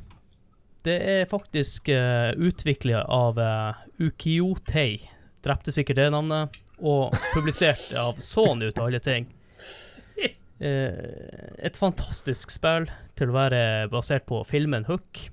Det 0.87 0.97
er 0.97 1.29
faktisk 1.31 1.91
uh, 1.93 2.33
utviklet 2.41 3.05
av 3.05 3.39
uh, 3.41 3.83
Ukiyo-tei, 4.01 5.03
drepte 5.45 5.75
sikkert 5.75 6.01
det 6.01 6.09
navnet, 6.15 6.57
og 6.81 7.13
publisert 7.35 7.91
av 8.01 8.21
Sony 8.25 8.71
ut 8.71 8.81
av 8.81 8.89
alle 8.89 9.03
ting. 9.05 9.29
Uh, 10.61 10.97
et 11.67 11.77
fantastisk 11.77 12.53
spill 12.53 12.89
til 13.19 13.33
å 13.33 13.37
være 13.37 13.63
basert 13.93 14.27
på 14.29 14.41
filmen 14.49 14.89
Hook. 14.89 15.27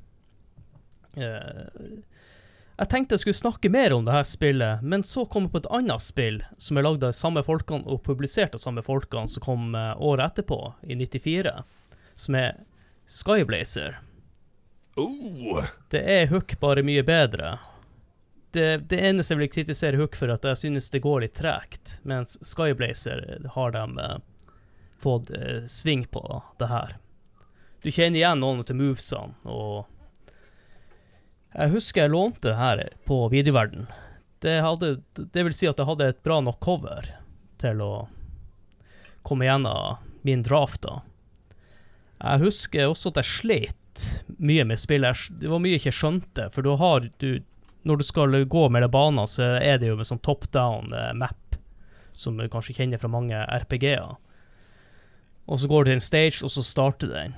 Uh, 1.17 2.03
jeg 2.77 2.91
tenkte 2.91 3.17
jeg 3.17 3.23
skulle 3.23 3.39
snakke 3.39 3.69
mer 3.73 3.93
om 3.95 4.03
det 4.05 4.13
her 4.13 4.25
spillet, 4.27 4.83
men 4.86 5.01
så 5.07 5.23
kom 5.25 5.47
jeg 5.47 5.53
på 5.55 5.62
et 5.63 5.69
annet 5.73 6.03
spill 6.03 6.43
som 6.62 6.77
er 6.77 6.86
lagd 6.86 7.01
av 7.01 7.10
de 7.10 7.17
samme 7.17 7.41
folkene 7.45 7.89
og 7.89 8.03
publisert 8.05 8.53
av 8.53 8.62
samme 8.62 8.83
folkene 8.86 9.25
som 9.31 9.41
kom 9.41 9.71
eh, 9.73 9.95
året 9.97 10.36
etterpå, 10.36 10.60
i 10.86 10.93
94, 10.99 11.55
som 12.21 12.38
er 12.38 12.60
Skyblazer. 13.10 13.97
Oh. 14.97 15.63
Det 15.89 16.01
er 16.01 16.27
Hook 16.31 16.55
bare 16.60 16.83
mye 16.83 17.03
bedre. 17.05 17.57
Det, 18.51 18.77
det 18.89 19.01
eneste 19.10 19.36
jeg 19.36 19.43
vil 19.43 19.51
kritisere 19.53 19.99
Hook 19.99 20.15
for, 20.17 20.31
at 20.33 20.45
jeg 20.47 20.57
synes 20.57 20.89
det 20.89 21.03
går 21.03 21.21
litt 21.25 21.36
tregt, 21.38 21.99
mens 22.07 22.39
Skyblazer 22.41 23.51
har 23.53 23.75
de 23.75 23.83
eh, 24.01 24.15
fått 25.03 25.29
eh, 25.38 25.67
sving 25.69 26.07
på 26.10 26.23
det 26.57 26.71
her. 26.71 26.97
Du 27.83 27.91
kjenner 27.91 28.17
igjen 28.17 28.41
noen 28.41 28.65
til 28.65 28.79
movesene, 28.79 29.38
og 29.45 29.86
jeg 31.53 31.73
husker 31.75 32.05
jeg 32.05 32.13
lånte 32.13 32.49
det 32.49 32.57
her 32.57 32.83
på 33.05 33.19
Videoverden. 33.33 33.86
Det, 34.41 34.60
hadde, 34.62 34.97
det 35.13 35.45
vil 35.45 35.55
si 35.55 35.69
at 35.69 35.77
jeg 35.77 35.89
hadde 35.89 36.10
et 36.12 36.23
bra 36.25 36.39
nok 36.41 36.60
cover 36.62 37.12
til 37.62 37.81
å 37.81 37.93
komme 39.25 39.47
gjennom 39.47 40.01
min 40.25 40.43
draft 40.45 40.81
da. 40.86 40.99
Jeg 42.17 42.41
husker 42.45 42.89
også 42.89 43.12
at 43.13 43.21
jeg 43.21 43.29
slet 43.31 43.81
mye 44.38 44.65
med 44.67 44.79
spillet. 44.81 45.27
Det 45.41 45.49
var 45.51 45.62
mye 45.63 45.75
jeg 45.75 45.83
ikke 45.86 45.97
skjønte, 45.99 46.49
for 46.53 46.65
du 46.65 46.75
har 46.79 47.10
du, 47.21 47.43
Når 47.88 47.97
du 47.97 48.03
skal 48.03 48.43
gå 48.45 48.69
mellom 48.69 48.91
baner, 48.91 49.25
så 49.25 49.55
er 49.63 49.77
det 49.79 49.88
jo 49.88 49.95
med 49.95 50.07
sånn 50.10 50.19
top 50.19 50.49
down 50.51 50.91
eh, 50.91 51.13
map, 51.15 51.55
som 52.12 52.36
du 52.38 52.47
kanskje 52.51 52.75
kjenner 52.75 52.99
fra 52.99 53.07
mange 53.07 53.38
RPG-er. 53.47 54.17
Og 55.47 55.60
så 55.62 55.69
går 55.71 55.86
du 55.86 55.91
til 55.91 55.95
en 55.95 56.03
stage, 56.03 56.43
og 56.43 56.51
så 56.51 56.63
starter 56.65 57.13
den. 57.13 57.38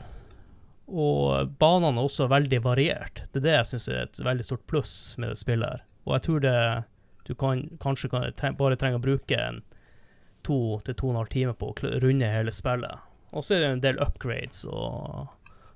Og 0.89 1.51
banene 1.61 2.01
er 2.01 2.07
også 2.07 2.25
veldig 2.31 2.63
variert. 2.65 3.21
Det 3.29 3.43
er 3.43 3.45
det 3.45 3.57
jeg 3.59 3.69
syns 3.73 3.89
er 3.91 3.99
et 4.07 4.21
veldig 4.25 4.47
stort 4.47 4.65
pluss 4.71 4.95
med 5.21 5.29
det 5.29 5.37
spillet. 5.37 5.69
her. 5.69 5.85
Og 6.07 6.15
jeg 6.15 6.25
tror 6.25 6.39
det 6.39 6.57
du 7.29 7.35
kan, 7.35 7.67
kanskje 7.79 8.09
kan, 8.09 8.25
tre, 8.33 8.49
bare 8.57 8.79
trenger 8.79 8.97
å 8.97 9.05
bruke 9.05 9.37
en 9.37 9.61
to 10.41 10.79
til 10.87 10.95
to 10.97 11.11
og 11.11 11.13
en 11.13 11.19
halv 11.19 11.29
time 11.29 11.53
på 11.53 11.69
å 11.69 11.91
runde 12.01 12.31
hele 12.33 12.53
spillet. 12.55 13.05
Og 13.29 13.45
så 13.45 13.55
er 13.55 13.61
det 13.61 13.69
en 13.69 13.83
del 13.83 13.99
upgrades, 14.01 14.63
og 14.65 15.27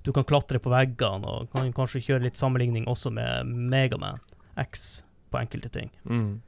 du 0.04 0.12
kan 0.16 0.26
klatre 0.28 0.60
på 0.60 0.72
veggene, 0.74 1.28
og 1.28 1.52
kan 1.54 1.72
kanskje 1.76 2.04
kjøre 2.04 2.26
litt 2.26 2.40
sammenligning 2.40 2.88
også 2.92 3.12
med 3.16 3.48
Megaman 3.72 4.20
X 4.60 5.04
på 5.32 5.40
enkelte 5.40 5.72
ting. 5.74 5.92
Mm. 6.04 6.42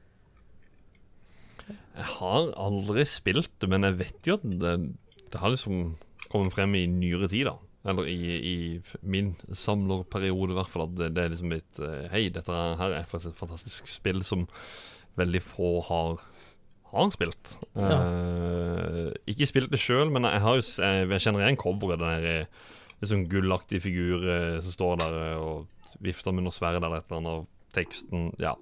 Jeg 1.66 2.08
har 2.18 2.50
aldri 2.60 3.06
spilt 3.08 3.54
det, 3.62 3.70
men 3.72 3.86
jeg 3.88 3.98
vet 4.02 4.28
jo 4.28 4.36
at 4.36 4.44
det, 4.44 4.74
det 5.32 5.40
har 5.40 5.54
liksom 5.54 5.96
kommet 6.28 6.54
frem 6.54 6.76
i 6.76 6.84
nyere 6.90 7.30
tid, 7.32 7.48
da. 7.48 7.56
Eller 7.86 8.08
i, 8.10 8.18
i 8.36 8.56
min 9.06 9.32
samlerperiode, 9.54 10.52
i 10.52 10.58
hvert 10.58 10.72
fall. 10.72 10.88
At 10.88 10.96
det, 10.98 11.12
det 11.16 11.22
er 11.22 11.32
liksom 11.32 11.54
litt 11.54 11.80
eh, 11.82 12.08
Hei, 12.10 12.26
dette 12.34 12.52
her 12.52 12.96
er 12.98 13.08
faktisk 13.08 13.32
et 13.34 13.40
fantastisk 13.40 13.90
spill 13.90 14.24
som 14.26 14.46
veldig 15.16 15.42
få 15.44 15.70
har, 15.86 16.24
har 16.90 17.12
spilt. 17.14 17.56
Eh, 17.78 19.12
ikke 19.30 19.48
spilt 19.48 19.70
det 19.72 19.80
sjøl, 19.80 20.10
men 20.12 20.26
jeg, 20.28 20.42
har 20.42 20.58
jo, 20.58 20.66
jeg 20.82 21.22
kjenner 21.22 21.46
igjen 21.46 21.60
coveret. 21.62 22.02
Den 22.02 22.10
der 22.10 22.28
eh, 22.32 22.74
litt 23.00 23.10
sånn 23.10 23.26
gullaktig 23.28 23.82
figur 23.84 24.24
eh, 24.28 24.60
som 24.64 24.72
står 24.72 24.96
der 25.02 25.16
eh, 25.32 25.36
og 25.42 26.00
vifter 26.04 26.32
med 26.32 26.44
noe 26.46 26.52
sverd 26.54 26.78
eller 26.80 26.98
et 26.98 27.10
eller 27.10 27.22
annet. 27.22 27.46
Og 27.46 27.74
teksten 27.76 28.30
Ja. 28.42 28.54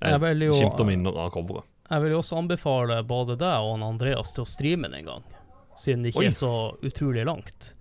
Skimter 0.00 0.84
minner 0.88 1.16
av 1.20 1.30
coveret. 1.34 1.66
Jeg 1.90 2.02
vil 2.04 2.12
jo 2.14 2.20
også 2.22 2.38
anbefale 2.38 3.00
både 3.04 3.34
deg 3.36 3.66
og 3.66 3.82
Andreas 3.82 4.30
til 4.32 4.44
å 4.44 4.48
streame 4.48 4.88
den 4.88 5.00
en 5.00 5.08
gang, 5.10 5.24
siden 5.76 6.04
det 6.04 6.12
ikke 6.12 6.22
Oi. 6.22 6.26
er 6.30 6.36
så 6.38 6.52
utrolig 6.86 7.24
langt. 7.26 7.74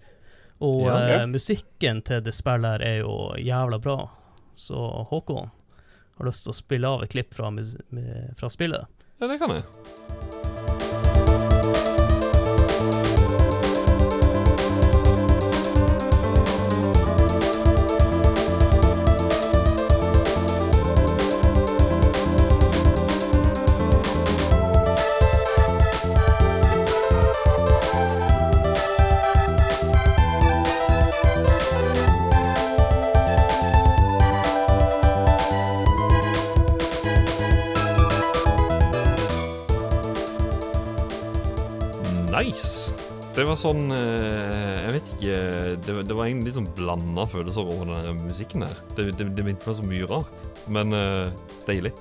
Og 0.60 0.82
Ja, 0.88 0.98
eh, 0.98 1.18
ja. 1.20 1.26
musikken 1.30 2.02
til 2.04 2.20
det 2.26 2.34
spillet 2.34 2.66
her 2.80 2.82
er 2.84 2.98
jo 3.04 3.14
jævla 3.38 3.80
bra. 3.80 4.10
Så 4.60 4.76
Håkon 5.08 5.52
har 6.18 6.26
lyst 6.28 6.44
til 6.44 6.52
å 6.52 6.58
spille 6.58 6.88
av 6.88 7.04
et 7.04 7.10
klipp 7.14 7.34
fra, 7.34 7.48
fra 8.36 8.50
spillet. 8.50 8.86
Ja, 9.22 9.28
det 9.28 9.40
kan 9.40 9.50
jeg. 9.56 9.64
Det 43.40 43.46
var 43.48 43.56
sånn 43.60 43.86
eh, 43.96 44.80
Jeg 44.84 44.94
vet 44.98 45.10
ikke 45.16 45.36
Det, 45.86 45.94
det 46.10 46.16
var 46.18 46.28
egentlig 46.28 46.50
litt 46.50 46.58
sånn 46.60 46.72
blanda 46.76 47.24
følelser 47.30 47.62
over 47.72 47.88
den 47.94 48.20
musikken 48.26 48.66
her. 48.68 48.78
Det, 48.98 49.06
det, 49.16 49.30
det 49.38 49.46
minte 49.48 49.70
meg 49.70 49.78
så 49.80 49.86
mye 49.88 50.08
rart. 50.10 50.42
Men 50.68 50.92
eh, 50.98 51.32
deilig. 51.68 51.94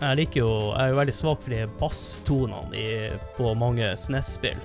Jeg 0.00 0.18
liker 0.22 0.40
jo 0.42 0.50
Jeg 0.72 0.82
er 0.86 0.92
jo 0.94 1.00
veldig 1.02 1.16
svak 1.20 1.42
for 1.44 1.54
de 1.56 1.66
basstonene 1.80 2.80
i- 2.80 3.18
på 3.36 3.52
mange 3.60 3.90
SNES-spill. 3.96 4.60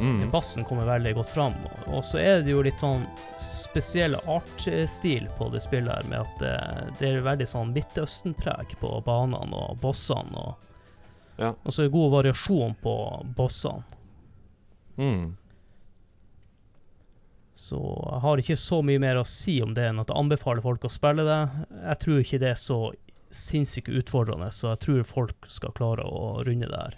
Mm. 0.00 0.30
Bassen 0.32 0.64
kommer 0.64 0.86
veldig 0.88 1.10
godt 1.18 1.28
fram. 1.34 1.56
Og 1.92 2.00
så 2.08 2.22
er 2.22 2.38
det 2.46 2.54
jo 2.54 2.62
litt 2.64 2.80
sånn 2.80 3.02
spesiell 3.44 4.14
artstil 4.32 5.26
på 5.36 5.50
det 5.52 5.60
spillet 5.60 5.92
her, 5.92 6.06
med 6.08 6.22
at 6.22 6.38
det, 6.40 6.54
det 7.02 7.10
er 7.10 7.26
veldig 7.26 7.48
sånn 7.50 7.74
Midtøsten-preg 7.76 8.72
på 8.80 8.94
banene 9.04 9.60
og 9.66 9.76
bossene. 9.82 10.46
Og, 10.46 10.54
Ja. 11.40 11.50
og 11.52 11.68
så 11.72 11.82
er 11.82 11.90
det 11.90 11.96
god 11.98 12.14
variasjon 12.16 12.74
på 12.80 12.94
bossene. 13.36 13.84
Mm. 14.96 15.36
Så 17.60 17.76
jeg 17.76 18.20
har 18.24 18.40
ikke 18.40 18.56
så 18.56 18.78
mye 18.86 19.00
mer 19.02 19.18
å 19.20 19.26
si 19.28 19.58
om 19.60 19.74
det 19.76 19.90
enn 19.90 20.00
at 20.00 20.08
jeg 20.08 20.16
anbefaler 20.16 20.64
folk 20.64 20.86
å 20.88 20.92
spille 20.92 21.26
det. 21.26 21.40
Jeg 21.84 22.00
tror 22.04 22.22
ikke 22.22 22.40
det 22.40 22.54
er 22.54 22.60
så 22.60 22.78
sinnssykt 23.30 23.90
utfordrende, 24.00 24.48
så 24.54 24.72
jeg 24.72 24.80
tror 24.86 25.04
folk 25.06 25.50
skal 25.52 25.74
klare 25.76 26.06
å 26.08 26.40
runde 26.46 26.70
det 26.70 26.80
her. 26.80 26.96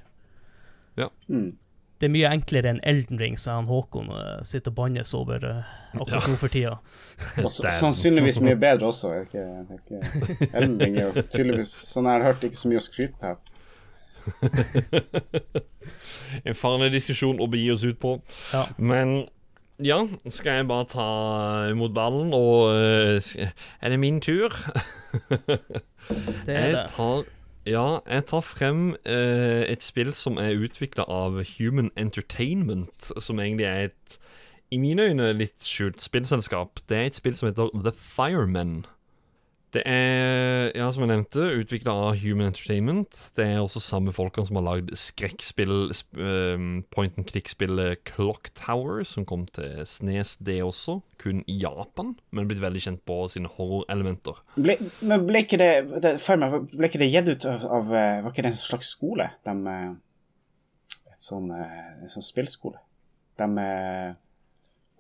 Mm. 1.27 1.51
Det 1.99 2.07
er 2.09 2.15
mye 2.15 2.31
enklere 2.35 2.71
enn 2.73 2.81
Elden 2.87 3.19
Ring, 3.19 3.37
sa 3.39 3.57
han 3.59 3.69
Håkon 3.71 4.09
og 4.11 4.47
sitter 4.47 4.71
og 4.73 4.79
bannes 4.79 5.13
over 5.19 5.45
eh, 5.47 5.75
akkurat 5.95 6.31
nå 6.31 6.39
for 6.41 6.51
tida. 6.51 6.79
Og 7.43 7.51
sannsynligvis 7.55 8.41
mye 8.43 8.59
bedre 8.59 8.89
også. 8.91 9.13
Ikke, 9.23 9.45
ikke 9.77 10.49
Elden 10.51 10.83
er 10.89 11.05
jo 11.05 11.13
tydeligvis 11.31 11.75
Sånn 11.93 12.09
jeg 12.11 12.19
har 12.19 12.27
hørt 12.27 12.43
ikke 12.49 12.59
så 12.59 12.73
mye 12.73 12.81
å 12.81 12.87
skryte 12.87 13.35
av. 13.35 13.39
En 16.49 16.57
farlig 16.59 16.91
diskusjon 16.95 17.39
å 17.43 17.47
begi 17.51 17.71
oss 17.71 17.85
ut 17.87 17.99
på. 18.03 18.17
Ja. 18.51 18.65
Men 18.79 19.29
ja, 19.85 19.99
skal 20.31 20.61
jeg 20.61 20.69
bare 20.71 20.89
ta 20.91 21.07
imot 21.73 21.95
ballen, 21.95 22.33
og 22.35 22.73
eh, 22.77 23.53
Er 23.81 23.93
det 23.93 24.01
min 24.01 24.21
tur? 24.21 24.51
Det 26.47 26.55
er 26.57 26.73
det. 26.73 26.87
tar 26.91 27.25
Ja, 27.67 28.01
jeg 28.11 28.25
tar 28.27 28.43
frem 28.43 28.97
eh, 29.07 29.63
et 29.71 29.83
spill 29.83 30.11
som 30.13 30.39
er 30.43 30.59
utvikla 30.59 31.05
av 31.07 31.37
Human 31.59 31.93
Entertainment, 31.97 33.13
som 33.23 33.39
egentlig 33.39 33.69
er 33.69 33.91
et 33.91 34.19
i 34.73 34.79
mine 34.81 35.05
øyne 35.05 35.29
litt 35.37 35.63
skjult 35.63 36.03
spillselskap. 36.03 36.81
Det 36.89 36.97
er 36.97 37.11
et 37.11 37.19
spill 37.19 37.37
som 37.37 37.51
heter 37.51 37.71
The 37.85 37.93
Firemen. 37.93 38.87
Det 39.73 39.81
er, 39.89 40.67
ja, 40.77 40.91
som 40.93 41.07
jeg 41.07 41.09
nevnte, 41.09 41.47
utvikla 41.63 41.95
av 41.97 42.19
Human 42.21 42.51
Entertainment. 42.51 43.17
Det 43.37 43.47
er 43.55 43.61
også 43.63 43.81
samme 43.81 44.13
folkene 44.13 44.45
som 44.45 44.59
har 44.59 44.67
lagd 44.67 44.91
skrekkspill, 45.01 45.95
sp 45.97 46.19
ehm, 46.21 46.67
point 46.93 47.17
and 47.17 47.29
click-spillet 47.31 48.03
Clock 48.11 48.51
Tower, 48.59 49.01
som 49.09 49.25
kom 49.29 49.47
til 49.57 49.81
Snes, 49.89 50.35
det 50.45 50.59
også. 50.61 50.99
Kun 51.23 51.41
i 51.49 51.57
Japan, 51.63 52.13
men 52.37 52.51
blitt 52.51 52.61
veldig 52.61 52.83
kjent 52.85 53.05
på 53.09 53.17
sine 53.33 53.49
horrorelementer. 53.55 54.43
Men 54.61 55.25
ble 55.29 55.45
ikke 55.47 55.61
det, 55.63 55.73
det 56.05 56.17
meg, 56.43 56.59
ble 56.75 56.91
ikke 56.91 57.01
det 57.01 57.13
gitt 57.15 57.33
ut 57.33 57.49
av, 57.49 57.65
av 57.79 57.95
eh, 57.97 58.21
Var 58.27 58.35
ikke 58.35 58.45
det 58.45 58.53
en 58.53 58.59
slags 58.61 58.93
skole? 58.93 59.31
De, 59.47 59.57
eh, 59.73 61.07
et 61.15 61.25
sånn, 61.31 61.49
eh, 61.57 62.05
sånn 62.13 62.29
spillskole. 62.29 62.83
De, 63.41 63.49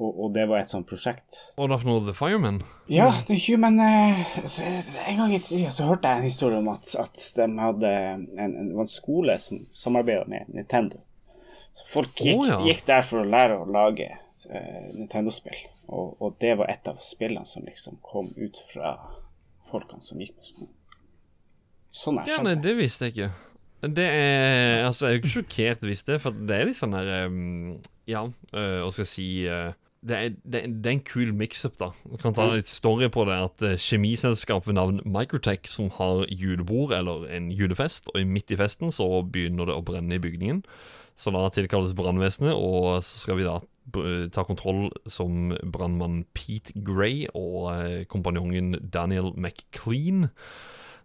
og, 0.03 0.19
og 0.25 0.33
det 0.35 0.49
var 0.51 0.63
et 0.63 0.73
sånt 0.73 0.89
prosjekt. 0.91 1.39
Og 1.57 1.71
for 1.79 1.89
noe 1.89 2.03
The 2.09 2.15
Firemen? 2.17 2.59
Ja, 2.91 3.09
det 3.29 3.37
er 3.37 3.45
human 3.47 3.79
eh, 3.83 4.21
En 5.09 5.21
gang 5.23 5.35
i 5.37 5.41
tida 5.45 5.71
så 5.75 5.87
hørte 5.89 6.11
jeg 6.11 6.23
en 6.23 6.29
historie 6.29 6.59
om 6.59 6.71
at, 6.73 6.91
at 6.99 7.23
de 7.39 7.49
hadde 7.63 7.93
en, 8.11 8.27
en, 8.43 8.73
det 8.73 8.83
en 8.83 8.91
skole 8.91 9.39
som 9.43 9.63
samarbeida 9.77 10.27
med 10.31 10.51
Nintendo. 10.53 11.01
Så 11.73 11.87
folk 11.89 12.19
gikk, 12.19 12.43
oh, 12.43 12.49
ja. 12.51 12.59
gikk 12.67 12.85
der 12.91 13.07
for 13.07 13.23
å 13.23 13.29
lære 13.29 13.63
å 13.63 13.69
lage 13.71 14.11
eh, 14.11 14.91
Nintendo-spill. 14.99 15.63
Og, 15.93 16.19
og 16.21 16.37
det 16.43 16.57
var 16.61 16.73
et 16.73 16.91
av 16.91 17.01
spillene 17.01 17.49
som 17.49 17.65
liksom 17.67 18.01
kom 18.05 18.29
ut 18.37 18.61
fra 18.73 18.97
folkene 19.69 20.05
som 20.05 20.21
gikk 20.21 20.37
på 20.37 20.51
skolen. 20.51 20.75
Sånn 21.93 22.21
jeg 22.23 22.33
Ja, 22.33 22.43
nei, 22.45 22.57
det. 22.57 22.65
det 22.67 22.77
visste 22.81 23.09
jeg 23.09 23.17
ikke. 23.17 23.33
Det 23.83 24.05
er 24.07 24.85
Altså, 24.87 25.07
jeg 25.07 25.11
er 25.11 25.17
jo 25.17 25.23
ikke 25.23 25.33
sjokkert 25.37 25.87
hvis 25.89 26.05
det, 26.07 26.21
for 26.23 26.37
det 26.37 26.57
er 26.57 26.69
litt 26.69 26.79
sånn 26.79 26.95
her 26.95 27.27
um, 27.27 27.73
Ja, 28.09 28.23
hva 28.53 28.67
uh, 28.87 28.93
skal 28.95 29.03
jeg 29.03 29.11
si 29.11 29.29
øh, 29.51 29.73
det 30.03 30.17
er, 30.19 30.33
det, 30.43 30.63
det 30.83 30.89
er 30.91 30.97
en 30.97 31.05
kul 31.07 31.31
mix-up, 31.39 31.77
da. 31.79 31.93
Du 32.03 32.17
kan 32.19 32.35
ta 32.35 32.49
litt 32.51 32.71
story 32.71 33.07
på 33.13 33.23
det. 33.29 33.37
At 33.49 33.63
uh, 33.63 33.77
kjemiselskap 33.79 34.67
ved 34.67 34.75
navn 34.79 34.99
Microtech, 35.07 35.71
som 35.71 35.93
har 35.99 36.25
julebord 36.27 36.95
eller 36.97 37.29
en 37.31 37.53
julefest, 37.55 38.11
og 38.11 38.27
midt 38.27 38.51
i 38.51 38.59
festen 38.59 38.91
så 38.95 39.07
begynner 39.23 39.71
det 39.71 39.79
å 39.79 39.85
brenne 39.87 40.19
i 40.19 40.23
bygningen. 40.23 40.65
Så 41.15 41.31
da 41.31 41.45
tilkalles 41.53 41.95
brannvesenet, 41.95 42.57
og 42.57 43.03
så 43.05 43.21
skal 43.21 43.39
vi 43.39 43.47
da 43.47 43.61
ta 44.33 44.45
kontroll 44.47 44.87
som 45.11 45.53
brannmann 45.75 46.23
Pete 46.35 46.73
Gray 46.87 47.27
og 47.35 47.67
eh, 47.75 48.05
kompanjongen 48.11 48.77
Daniel 48.95 49.33
McClean. 49.35 50.29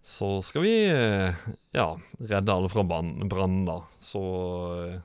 Så 0.07 0.37
skal 0.45 0.63
vi 0.63 0.75
eh, 0.87 1.35
ja, 1.75 1.87
redde 2.21 2.53
alle 2.53 2.69
fra 2.71 2.85
brann- 2.87 3.27
brannen, 3.27 3.65
da. 3.67 3.81
Så 3.99 4.21
eh, 4.77 4.99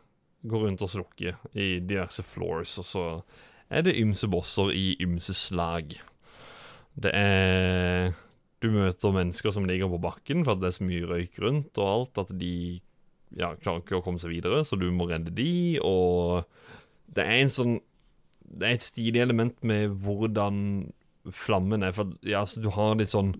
gå 0.46 0.60
rundt 0.62 0.84
og 0.84 0.92
slukke 0.92 1.34
i 1.56 1.72
diverse 1.80 2.22
floors, 2.26 2.76
og 2.78 2.86
så 2.86 3.06
er 3.72 3.86
det 3.86 3.98
ymse 4.00 4.28
bosser 4.30 4.72
i 4.76 4.92
ymse 5.02 5.34
slag. 5.36 5.96
Det 6.94 7.12
er 7.16 8.12
Du 8.62 8.68
møter 8.70 9.14
mennesker 9.14 9.50
som 9.50 9.64
ligger 9.66 9.90
på 9.90 9.98
bakken 9.98 10.44
for 10.44 10.54
at 10.54 10.60
det 10.62 10.68
er 10.68 10.74
så 10.76 10.84
mye 10.86 11.06
røyk 11.08 11.38
rundt 11.42 11.78
og 11.82 11.88
alt, 11.88 12.20
at 12.22 12.28
de 12.38 12.80
ja, 13.34 13.48
klarer 13.56 13.80
ikke 13.80 13.96
å 13.98 14.04
komme 14.04 14.20
seg 14.22 14.30
videre, 14.30 14.60
så 14.62 14.76
du 14.78 14.86
må 14.94 15.08
redde 15.10 15.32
de, 15.34 15.80
og 15.82 16.44
det 17.10 17.24
er 17.24 17.40
en 17.40 17.50
sånn 17.50 17.80
Det 18.52 18.68
er 18.68 18.76
et 18.76 18.84
stilig 18.84 19.22
element 19.24 19.56
med 19.64 19.96
hvordan 20.04 20.56
flammen 21.32 21.82
er, 21.82 21.94
for 21.96 22.12
ja, 22.20 22.44
altså, 22.44 22.60
du 22.60 22.68
har 22.74 22.94
litt 23.00 23.10
sånn 23.14 23.32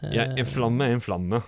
ja, 0.00 0.24
en 0.24 0.46
flamme 0.46 0.86
er 0.86 0.96
en 0.96 1.02
flamme. 1.02 1.40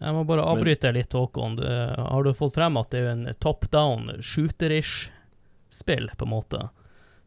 Jeg 0.00 0.14
må 0.14 0.22
bare 0.28 0.44
avbryte 0.46 0.92
litt, 0.94 1.14
Håkon. 1.16 1.56
Har 1.58 2.24
du 2.24 2.30
fått 2.36 2.54
frem 2.54 2.76
at 2.78 2.92
det 2.92 3.00
er 3.02 3.08
en 3.14 3.26
top 3.42 3.66
down 3.72 4.12
shooter-ish-spill, 4.22 6.10
på 6.16 6.28
en 6.28 6.30
måte? 6.30 6.60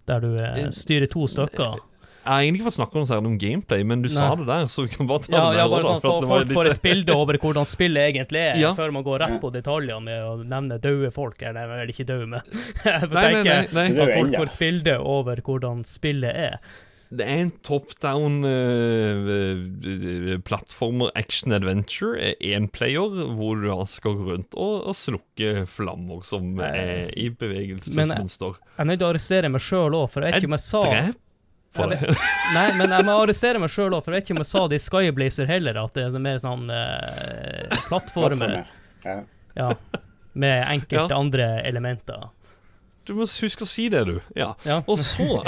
Der 0.10 0.26
du 0.26 0.34
eh, 0.42 0.66
styrer 0.76 1.10
to 1.12 1.28
stykker? 1.30 1.78
Jeg 2.20 2.36
har 2.36 2.44
egentlig 2.44 2.60
ikke 2.60 2.68
fått 2.68 2.76
snakka 2.76 3.00
noe 3.00 3.08
særlig 3.10 3.30
om 3.32 3.36
gameplay, 3.42 3.84
men 3.88 4.02
du 4.04 4.10
sa 4.12 4.26
det 4.38 4.46
der, 4.46 4.66
så 4.70 4.84
vi 4.86 4.90
kan 4.92 5.08
bare 5.10 5.24
ta 5.24 5.32
Ja, 5.32 5.44
det 5.50 5.58
ja 5.62 5.68
bare 5.72 5.86
sånn 5.88 6.02
for 6.04 6.18
for 6.20 6.28
folk 6.34 6.52
får 6.58 6.68
et 6.74 6.82
bilde 6.84 7.16
over 7.16 7.40
hvordan 7.42 7.66
spillet 7.66 8.10
egentlig 8.12 8.42
er, 8.44 8.60
Ja. 8.60 8.74
før 8.78 8.92
man 8.94 9.06
går 9.08 9.24
rett 9.24 9.38
på 9.42 9.50
detaljene 9.56 10.04
med 10.04 10.28
å 10.28 10.34
nevne 10.44 10.78
døde 10.84 11.10
folk. 11.16 11.42
Eller 11.42 11.64
er 11.64 11.72
vel 11.86 11.94
ikke 11.96 12.06
døde, 12.12 12.28
men 12.28 12.44
jeg 12.86 13.10
Nei, 13.10 13.24
nei, 13.32 13.42
nei, 13.48 13.56
tenker 13.72 13.74
nei. 13.80 13.88
At 14.04 14.14
folk 14.20 14.36
får 14.36 14.52
et 14.52 14.60
bilde 14.60 14.98
over 15.16 15.42
hvordan 15.48 15.82
spillet 15.88 16.36
er. 16.50 16.60
Det 17.10 17.26
er 17.26 17.40
en 17.42 17.50
top 17.66 17.96
down 18.04 18.44
uh, 18.46 20.38
plattformer 20.46 21.10
action 21.18 21.54
adventure, 21.56 22.20
én 22.38 22.68
player, 22.70 23.10
hvor 23.36 23.58
du 23.58 23.66
da 23.70 23.80
skal 23.90 24.14
gå 24.20 24.28
rundt 24.34 24.54
og, 24.54 24.76
og 24.92 24.98
slukke 24.98 25.64
flammer 25.70 26.22
som 26.28 26.52
er 26.62 27.10
i 27.18 27.30
Men- 27.30 27.40
bevegelsesmønster. 27.42 28.60
Jeg 28.62 28.84
er 28.84 28.90
nødt 28.92 29.02
til 29.02 29.08
å 29.08 29.14
arrestere 29.14 29.50
meg 29.50 29.62
sjøl 29.66 29.98
òg, 29.98 30.06
for 30.14 30.22
jeg 30.26 30.36
vet 30.36 30.44
ikke 30.44 30.52
om 30.52 30.58
jeg 30.60 30.66
sa 30.68 30.84
Drep 30.86 31.18
for 31.70 31.92
Jeg 31.94 32.00
det. 32.02 32.14
Nei, 32.56 32.68
men 32.80 32.90
jeg 32.98 33.06
må 33.06 33.16
arrestere 33.24 33.60
meg 33.62 33.70
sjøl 33.74 33.94
òg, 33.98 34.02
for 34.06 34.14
jeg 34.14 34.22
vet 34.22 34.30
ikke 34.30 34.38
om 34.38 34.44
jeg 34.46 34.52
sa 34.54 34.62
det 34.72 34.80
i 34.80 34.86
Skyblazer 34.86 35.50
heller, 35.50 35.82
at 35.84 35.94
det 35.98 36.06
er 36.08 36.24
mer 36.24 36.40
sånn 36.42 36.66
uh, 36.70 37.80
plattformer. 37.90 38.56
Ja. 39.06 39.18
Ja. 39.58 39.68
Med 40.40 40.62
enkelte 40.72 41.10
Ja. 41.14 41.18
andre 41.20 41.50
elementer. 41.68 42.30
Du 43.10 43.16
må 43.18 43.26
huske 43.26 43.66
å 43.66 43.70
si 43.70 43.88
det, 43.90 44.04
du. 44.06 44.20
Ja. 44.38 44.52
Ja. 44.68 44.84
Og 44.86 45.00
så 45.02 45.42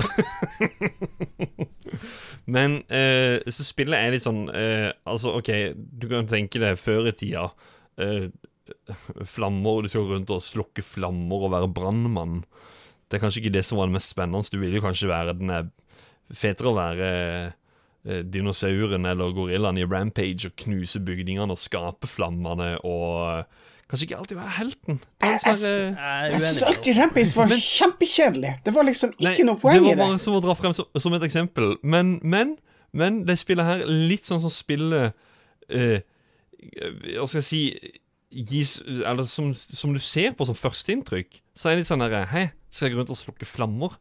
Men 2.51 2.79
eh, 2.89 3.37
så 3.53 3.65
spillet 3.67 3.99
er 3.99 4.15
litt 4.15 4.25
sånn 4.25 4.47
eh, 4.49 4.89
Altså, 5.05 5.35
OK, 5.37 5.51
du 5.77 6.07
kan 6.09 6.29
tenke 6.29 6.61
deg 6.61 6.79
før 6.81 7.11
i 7.11 7.13
tida. 7.15 7.51
Eh, 8.01 8.31
flammer, 9.27 9.85
du 9.85 9.91
skal 9.91 10.07
rundt 10.09 10.31
og 10.33 10.43
slukke 10.43 10.83
flammer 10.85 11.45
og 11.45 11.53
være 11.53 11.69
brannmann. 11.75 12.41
Det 13.11 13.19
er 13.19 13.25
kanskje 13.25 13.43
ikke 13.43 13.55
det 13.57 13.65
som 13.67 13.77
var 13.77 13.89
det 13.89 13.97
mest 13.97 14.13
spennende. 14.13 14.49
Du 14.49 14.61
vil 14.61 14.77
jo 14.77 14.83
kanskje 14.83 15.11
være 15.11 15.35
den 15.37 15.51
er 15.53 15.67
fetere 16.31 16.71
å 16.71 16.77
være 16.77 17.09
eh, 17.11 18.21
dinosauren 18.23 19.05
eller 19.09 19.35
gorillaen 19.35 19.81
i 19.81 19.85
Rampage 19.85 20.49
og 20.49 20.55
knuse 20.63 21.01
bygningene 21.03 21.51
og 21.51 21.59
skape 21.59 22.09
flammene 22.09 22.77
og 22.87 23.43
Kanskje 23.91 24.05
ikke 24.07 24.17
alltid 24.21 24.37
være 24.39 24.53
helten. 24.55 24.99
Jeg- 25.21 25.39
sånn, 25.43 25.65
eh, 25.67 25.95
Jeg 25.99 26.31
Jeg 26.31 26.41
syns 26.41 26.63
alltid 26.63 26.97
Rampage 26.97 27.35
var 27.35 27.47
kjempekjedelig. 27.47 28.53
Det 28.63 28.73
var 28.73 28.83
liksom 28.87 29.11
ikke 29.17 29.43
Nei, 29.43 29.43
noe 29.49 29.59
poeng 29.59 29.73
Det 29.75 29.81
i 29.81 29.83
var 29.89 29.95
det. 29.95 29.97
bare 30.05 30.19
som 30.23 30.33
å 30.37 30.41
dra 30.41 30.53
frem 30.55 30.73
som, 30.73 30.85
som 30.97 31.13
et 31.17 31.21
eksempel. 31.27 31.75
Men, 31.83 32.19
men, 32.23 32.57
men 32.93 33.25
det 33.27 33.35
spillet 33.41 33.65
her 33.67 33.83
litt 33.85 34.23
sånn 34.23 34.39
som 34.39 34.49
spillet 34.53 35.13
eh, 35.69 35.99
Hva 37.17 37.27
skal 37.27 37.41
jeg 37.41 37.49
si 37.49 37.91
gis, 38.31 38.77
Eller 38.87 39.25
som, 39.27 39.51
som 39.53 39.91
du 39.93 39.99
ser 39.99 40.31
på 40.37 40.45
som 40.47 40.55
førsteinntrykk, 40.55 41.41
så 41.57 41.67
er 41.69 41.75
det 41.75 41.83
litt 41.83 41.91
sånn 41.91 42.03
her, 42.05 42.25
Hei, 42.31 42.45
skal 42.71 42.87
jeg 42.87 42.95
gå 42.95 43.01
rundt 43.03 43.11
og 43.11 43.19
slukke 43.19 43.45
flammer? 43.49 43.97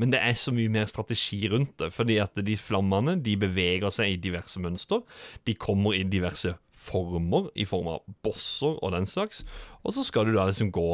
Men 0.00 0.10
det 0.14 0.20
er 0.24 0.32
så 0.32 0.52
mye 0.52 0.70
mer 0.72 0.86
strategi 0.88 1.42
rundt 1.52 1.74
det. 1.76 1.90
Fordi 1.92 2.14
at 2.22 2.32
de 2.34 2.54
flammene 2.56 3.18
de 3.22 3.34
beveger 3.36 3.90
seg 3.92 4.14
i 4.14 4.16
diverse 4.16 4.56
mønster. 4.56 5.02
De 5.44 5.52
kommer 5.60 5.92
i 5.92 6.02
diverse 6.08 6.54
former, 6.80 7.50
i 7.54 7.66
form 7.68 7.90
av 7.92 8.04
bosser 8.24 8.78
og 8.80 8.94
den 8.94 9.08
slags. 9.08 9.44
Og 9.84 9.94
så 9.96 10.04
skal 10.06 10.28
du 10.28 10.34
da 10.36 10.48
liksom 10.48 10.72
gå 10.74 10.88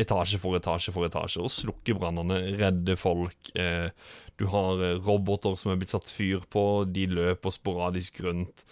etasje 0.00 0.40
for 0.40 0.56
etasje 0.56 0.92
for 0.94 1.06
etasje 1.08 1.42
og 1.42 1.52
slukke 1.52 1.96
brannene, 1.98 2.38
redde 2.60 2.96
folk. 3.00 3.52
Eh, 3.58 3.90
du 4.40 4.46
har 4.52 4.82
eh, 4.84 4.98
roboter 5.00 5.56
som 5.60 5.72
er 5.72 5.80
blitt 5.80 5.94
satt 5.94 6.10
fyr 6.10 6.44
på, 6.52 6.84
de 6.88 7.08
løper 7.10 7.54
sporadisk 7.54 8.22
rundt. 8.24 8.64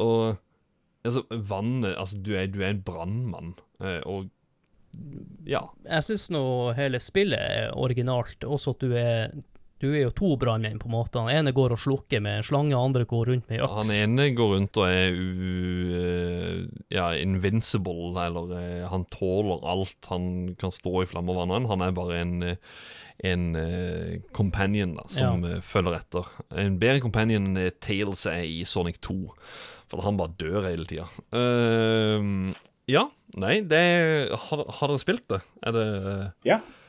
Og 0.00 0.38
altså, 1.04 1.26
vannet 1.30 1.96
Altså, 1.96 2.18
du 2.18 2.32
er, 2.34 2.48
du 2.50 2.62
er 2.62 2.72
en 2.72 2.86
brannmann, 2.86 3.54
eh, 3.82 4.00
og 4.06 4.30
ja. 5.48 5.62
Jeg 5.86 6.04
syns 6.04 6.26
nå 6.34 6.42
hele 6.76 6.98
spillet 7.00 7.40
er 7.40 7.70
originalt. 7.80 8.44
Også 8.44 8.74
at 8.74 8.82
du 8.84 8.92
er 8.92 9.30
Du 9.82 9.88
er 9.90 10.04
jo 10.04 10.12
to 10.14 10.28
brannmenn, 10.38 10.78
på 10.78 10.86
en 10.86 10.94
måte. 10.94 11.18
Han 11.18 11.32
ene 11.32 11.50
går 11.54 11.72
og 11.74 11.80
slukker 11.82 12.22
med 12.22 12.38
en 12.38 12.44
slange, 12.46 12.78
andre 12.78 13.02
går 13.08 13.32
rundt 13.32 13.48
med 13.50 13.64
øks. 13.64 13.72
Han 13.80 13.92
ene 13.96 14.28
går 14.38 14.52
rundt 14.54 14.78
og 14.78 14.84
er 14.86 15.16
u, 15.16 15.30
eh, 15.98 16.58
ja, 16.94 17.08
invincible, 17.18 18.12
eller 18.22 18.52
eh, 18.60 18.84
han 18.92 19.08
tåler 19.10 19.64
alt. 19.72 19.98
Han 20.12 20.52
kan 20.60 20.70
stå 20.74 21.02
i 21.02 21.08
flammer 21.10 21.34
og 21.34 21.50
vann. 21.50 21.66
Han 21.72 21.82
er 21.82 21.96
bare 21.96 22.20
en, 22.20 22.36
eh, 22.46 22.76
en 23.26 23.48
uh, 23.58 24.20
companion 24.34 24.94
da, 25.00 25.06
som 25.10 25.42
ja. 25.48 25.58
følger 25.66 25.98
etter. 25.98 26.30
En 26.62 26.78
bedre 26.78 27.02
companion 27.02 27.50
enn 27.50 27.78
Tales 27.82 28.22
er 28.30 28.44
i 28.46 28.62
Sonic 28.66 29.00
2, 29.02 29.16
for 29.90 30.06
han 30.06 30.20
bare 30.20 30.36
dør 30.38 30.68
hele 30.68 30.86
tida. 30.86 31.08
ja, 32.90 33.02
nei, 33.38 33.56
det 33.66 33.82
har, 34.46 34.64
har 34.78 34.94
dere 34.94 35.02
spilt 35.02 35.26
det? 35.34 35.42
Er 35.66 35.74
det 35.74 35.88
Ja. 36.46 36.60
Jeg 36.62 36.81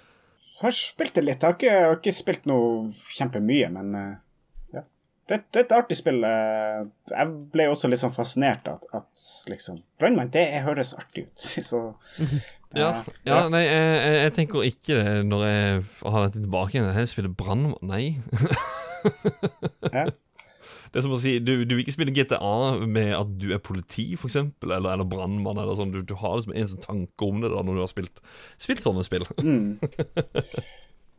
har 0.62 0.72
spilt 0.76 1.16
det 1.18 1.24
litt. 1.26 1.41
Jeg 1.41 1.49
har 1.49 1.56
ikke, 1.58 1.72
jeg 1.74 1.88
har 1.89 1.97
ikke 1.99 2.14
spilt 2.16 2.45
noe 2.49 2.88
kjempemye, 3.18 3.70
men 3.74 3.95
eh, 3.99 4.12
ja. 4.78 4.84
Det, 5.30 5.39
det 5.51 5.62
er 5.62 5.66
et 5.66 5.76
artig 5.80 5.97
spill. 5.97 6.20
eh. 6.28 6.84
Jeg 7.12 7.32
ble 7.54 7.70
også 7.72 7.89
litt 7.91 8.01
sånn 8.04 8.14
fascinert 8.16 8.68
at, 8.70 8.86
at 8.93 9.24
liksom 9.49 9.80
Brannmann, 9.99 10.32
det 10.34 10.45
høres 10.66 10.93
artig 10.99 11.26
ut. 11.30 11.47
Så 11.72 11.84
Ja, 12.74 12.88
eh, 12.89 13.10
ja 13.30 13.39
nei, 13.54 13.60
jeg, 13.68 13.89
jeg, 14.01 14.14
jeg 14.24 14.34
tenker 14.34 14.64
ikke 14.66 14.95
det 14.97 15.12
når 15.30 15.43
jeg 15.45 15.82
har 16.10 16.24
dette 16.28 16.41
tilbake 16.41 16.74
igjen. 16.78 16.88
Jeg 16.97 17.12
spiller 17.12 17.34
brannmann 17.38 17.78
Nei. 17.86 18.06
Ja. 19.93 20.08
Det 20.94 21.00
er 21.00 21.06
som 21.08 21.16
å 21.16 21.22
si 21.22 21.39
du, 21.41 21.56
du 21.66 21.74
vil 21.74 21.82
ikke 21.82 21.96
spille 21.96 22.14
GTA 22.14 22.86
med 22.86 23.16
at 23.18 23.32
du 23.41 23.48
er 23.56 23.62
politi, 23.66 24.12
for 24.14 24.30
eksempel, 24.30 24.76
eller, 24.76 24.94
eller 24.94 25.08
brannmann, 25.10 25.58
eller 25.58 25.78
sånn. 25.80 25.94
Du, 25.96 26.04
du 26.06 26.14
har 26.22 26.38
liksom 26.38 26.54
en 26.54 26.70
sånn 26.70 26.84
tanke 26.86 27.26
om 27.26 27.41
det 27.41 27.50
da 27.50 27.64
når 27.66 27.80
du 27.80 27.82
har 27.82 27.89
spilt, 27.89 28.22
spilt 28.62 28.86
sånne 28.86 29.06
spill. 29.08 29.28
Mm. 29.44 29.78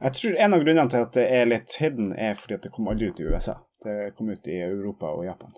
Jeg 0.05 0.17
tror 0.19 0.39
en 0.43 0.55
av 0.57 0.63
grunnene 0.65 0.91
til 0.91 1.05
at 1.05 1.17
det 1.17 1.25
er 1.33 1.47
litt 1.49 1.75
hidden, 1.81 2.11
er 2.19 2.35
fordi 2.37 2.57
at 2.59 2.67
det 2.67 2.71
kom 2.75 2.89
aldri 2.91 3.09
ut 3.09 3.21
i 3.23 3.27
USA. 3.31 3.55
Det 3.85 3.95
kom 4.19 4.31
ut 4.33 4.49
i 4.51 4.59
Europa 4.65 5.13
og 5.15 5.23
Japan. 5.25 5.55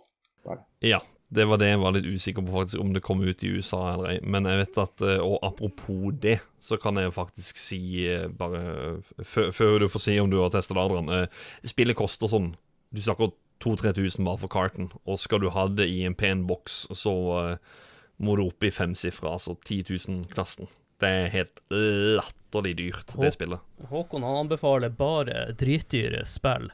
Bare. 0.46 0.60
Ja, 0.84 1.00
det 1.28 1.46
var 1.50 1.58
det 1.58 1.72
jeg 1.72 1.80
var 1.82 1.94
litt 1.96 2.06
usikker 2.06 2.44
på, 2.46 2.52
faktisk, 2.54 2.78
om 2.82 2.92
det 2.94 3.02
kom 3.02 3.22
ut 3.24 3.42
i 3.42 3.50
USA 3.56 3.80
eller 3.94 4.12
ei. 4.12 4.18
Men 4.22 4.46
jeg 4.46 4.60
vet 4.60 4.78
at 4.78 5.02
eh, 5.02 5.22
Og 5.24 5.40
apropos 5.46 6.14
det, 6.22 6.36
så 6.62 6.78
kan 6.78 7.00
jeg 7.00 7.14
faktisk 7.16 7.58
si, 7.58 7.80
eh, 8.06 8.28
bare 8.30 9.00
før 9.24 9.50
før 9.54 9.80
du 9.82 9.88
får 9.90 10.04
si 10.04 10.18
om 10.22 10.30
du 10.30 10.38
har 10.38 10.52
testa 10.54 10.76
det, 10.76 10.84
Adrian 10.84 11.10
eh, 11.16 11.42
Spillet 11.66 11.98
koster 11.98 12.30
sånn 12.30 12.52
Du 12.94 13.02
snakker 13.02 13.34
2000-3000 13.64 14.24
bare 14.26 14.40
for 14.42 14.52
carton, 14.52 14.90
og 15.04 15.20
skal 15.22 15.42
du 15.42 15.50
ha 15.54 15.66
det 15.72 15.88
i 15.88 16.02
en 16.06 16.16
pen 16.18 16.44
boks, 16.48 16.86
så 16.96 17.14
uh, 17.32 17.78
må 18.22 18.36
du 18.36 18.46
opp 18.46 18.64
i 18.64 18.72
femsifra, 18.72 19.34
altså 19.36 19.56
10 19.64 19.82
000-klassen. 19.90 20.68
Det 21.00 21.08
er 21.12 21.26
helt 21.34 21.58
latterlig 21.70 22.76
dyrt, 22.78 23.12
det 23.20 23.34
spillet. 23.34 23.60
Håkon 23.90 24.24
han 24.24 24.38
anbefaler 24.46 24.94
bare 24.96 25.50
dritdyre 25.60 26.22
spill, 26.28 26.70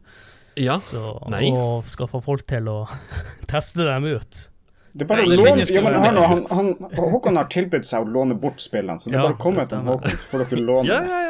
Ja, 0.61 0.77
så, 0.85 1.17
Nei. 1.33 1.49
og 1.51 1.89
skal 1.91 2.11
få 2.13 2.21
folk 2.23 2.45
til 2.47 2.69
å 2.71 2.85
teste 3.51 3.87
dem 3.89 4.07
ut. 4.13 4.45
Det 4.93 5.07
er 5.07 5.09
bare 5.09 5.23
Nei, 5.25 5.37
å 5.39 5.45
låne 5.47 5.65
ja, 5.65 5.81
men 5.81 5.95
han, 5.97 6.17
han, 6.21 6.41
han, 6.53 6.67
Håkon 7.01 7.39
har 7.41 7.47
tilbudt 7.49 7.87
seg 7.89 8.05
å 8.05 8.11
låne 8.13 8.35
bort 8.37 8.61
spillene, 8.61 9.01
så 9.01 9.09
det 9.09 9.15
er 9.17 9.23
Ja, 9.23 9.25
bare 9.25 9.37
å 9.39 9.41
komme 9.41 9.65
til. 9.65 9.79
Håkon, 9.87 10.19
så 10.21 10.29
får 10.29 10.43
dere 10.51 10.65
låne. 10.67 10.85
ja, 10.93 10.99
ja. 11.09 11.23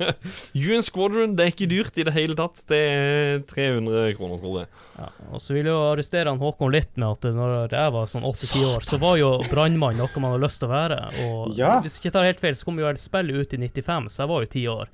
ja. 0.00 0.14
UN 0.72 0.86
Squadron, 0.86 1.34
det 1.36 1.44
er 1.44 1.52
ikke 1.52 1.68
dyrt 1.68 2.00
i 2.00 2.06
det 2.08 2.14
hele 2.16 2.36
tatt. 2.38 2.62
Det 2.72 2.80
er 2.94 3.42
300 3.50 4.14
kroner, 4.16 4.40
tror 4.40 4.56
jeg. 4.62 4.70
Ja, 4.96 5.10
og 5.28 5.44
så 5.44 5.52
vil 5.56 5.68
jeg 5.68 5.72
jo 5.74 5.84
arrestere 5.90 6.32
han 6.32 6.40
Håkon 6.40 6.72
litt 6.72 6.96
med 6.96 7.08
at 7.10 7.28
når 7.36 7.76
jeg 7.76 7.94
var 7.98 8.08
sånn 8.14 8.24
8-10 8.32 8.66
år, 8.72 8.88
så 8.88 9.00
var 9.04 9.20
jo 9.20 9.30
brannmann 9.52 10.00
noe 10.00 10.24
man 10.24 10.34
har 10.38 10.44
lyst 10.48 10.62
til 10.64 10.70
å 10.70 10.72
være. 10.72 11.00
Og 11.28 11.56
Ja. 11.60 11.74
hvis 11.84 11.98
jeg 11.98 12.06
ikke 12.06 12.16
tar 12.16 12.28
helt 12.30 12.40
feil, 12.40 12.56
så 12.56 12.70
kom 12.70 12.80
jo 12.80 12.88
et 12.88 13.00
spill 13.04 13.34
ut 13.36 13.52
i 13.52 13.60
95, 13.68 14.08
så 14.16 14.24
jeg 14.24 14.32
var 14.32 14.46
jo 14.46 14.52
10 14.56 14.68
år. 14.78 14.92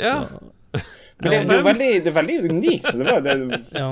Ja. 0.00 0.16
Men 1.20 1.32
det, 1.32 1.38
det, 1.48 1.56
er 1.58 1.64
veldig, 1.66 1.92
det 2.04 2.10
er 2.12 2.16
veldig 2.16 2.36
unikt. 2.48 2.86
Så 2.92 2.98
det 3.00 3.08
var, 3.08 3.24
det, 3.24 3.64
Ja, 3.76 3.88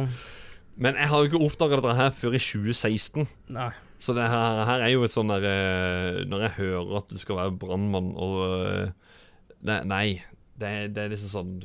Men 0.79 0.99
jeg 0.99 1.11
har 1.11 1.21
jo 1.21 1.29
ikke 1.29 1.45
oppdaga 1.45 1.79
dette 1.81 1.99
her 1.99 2.11
før 2.15 2.39
i 2.39 2.43
2016. 2.43 3.29
nei. 3.55 3.71
Så 3.99 4.15
det 4.15 4.29
her, 4.31 4.61
her 4.63 4.85
er 4.87 4.93
jo 4.93 5.03
et 5.03 5.11
sånn 5.11 5.27
der 5.33 5.43
eh, 5.43 6.21
Når 6.31 6.43
jeg 6.45 6.53
hører 6.61 7.01
at 7.01 7.09
du 7.11 7.19
skal 7.19 7.35
være 7.41 7.57
brannmann 7.59 8.13
og 8.15 8.37
det, 8.47 8.93
Nei, 9.67 9.81
nei 9.91 10.05
det, 10.59 10.71
det 10.95 11.03
er 11.03 11.11
liksom 11.11 11.33
sånn 11.33 11.57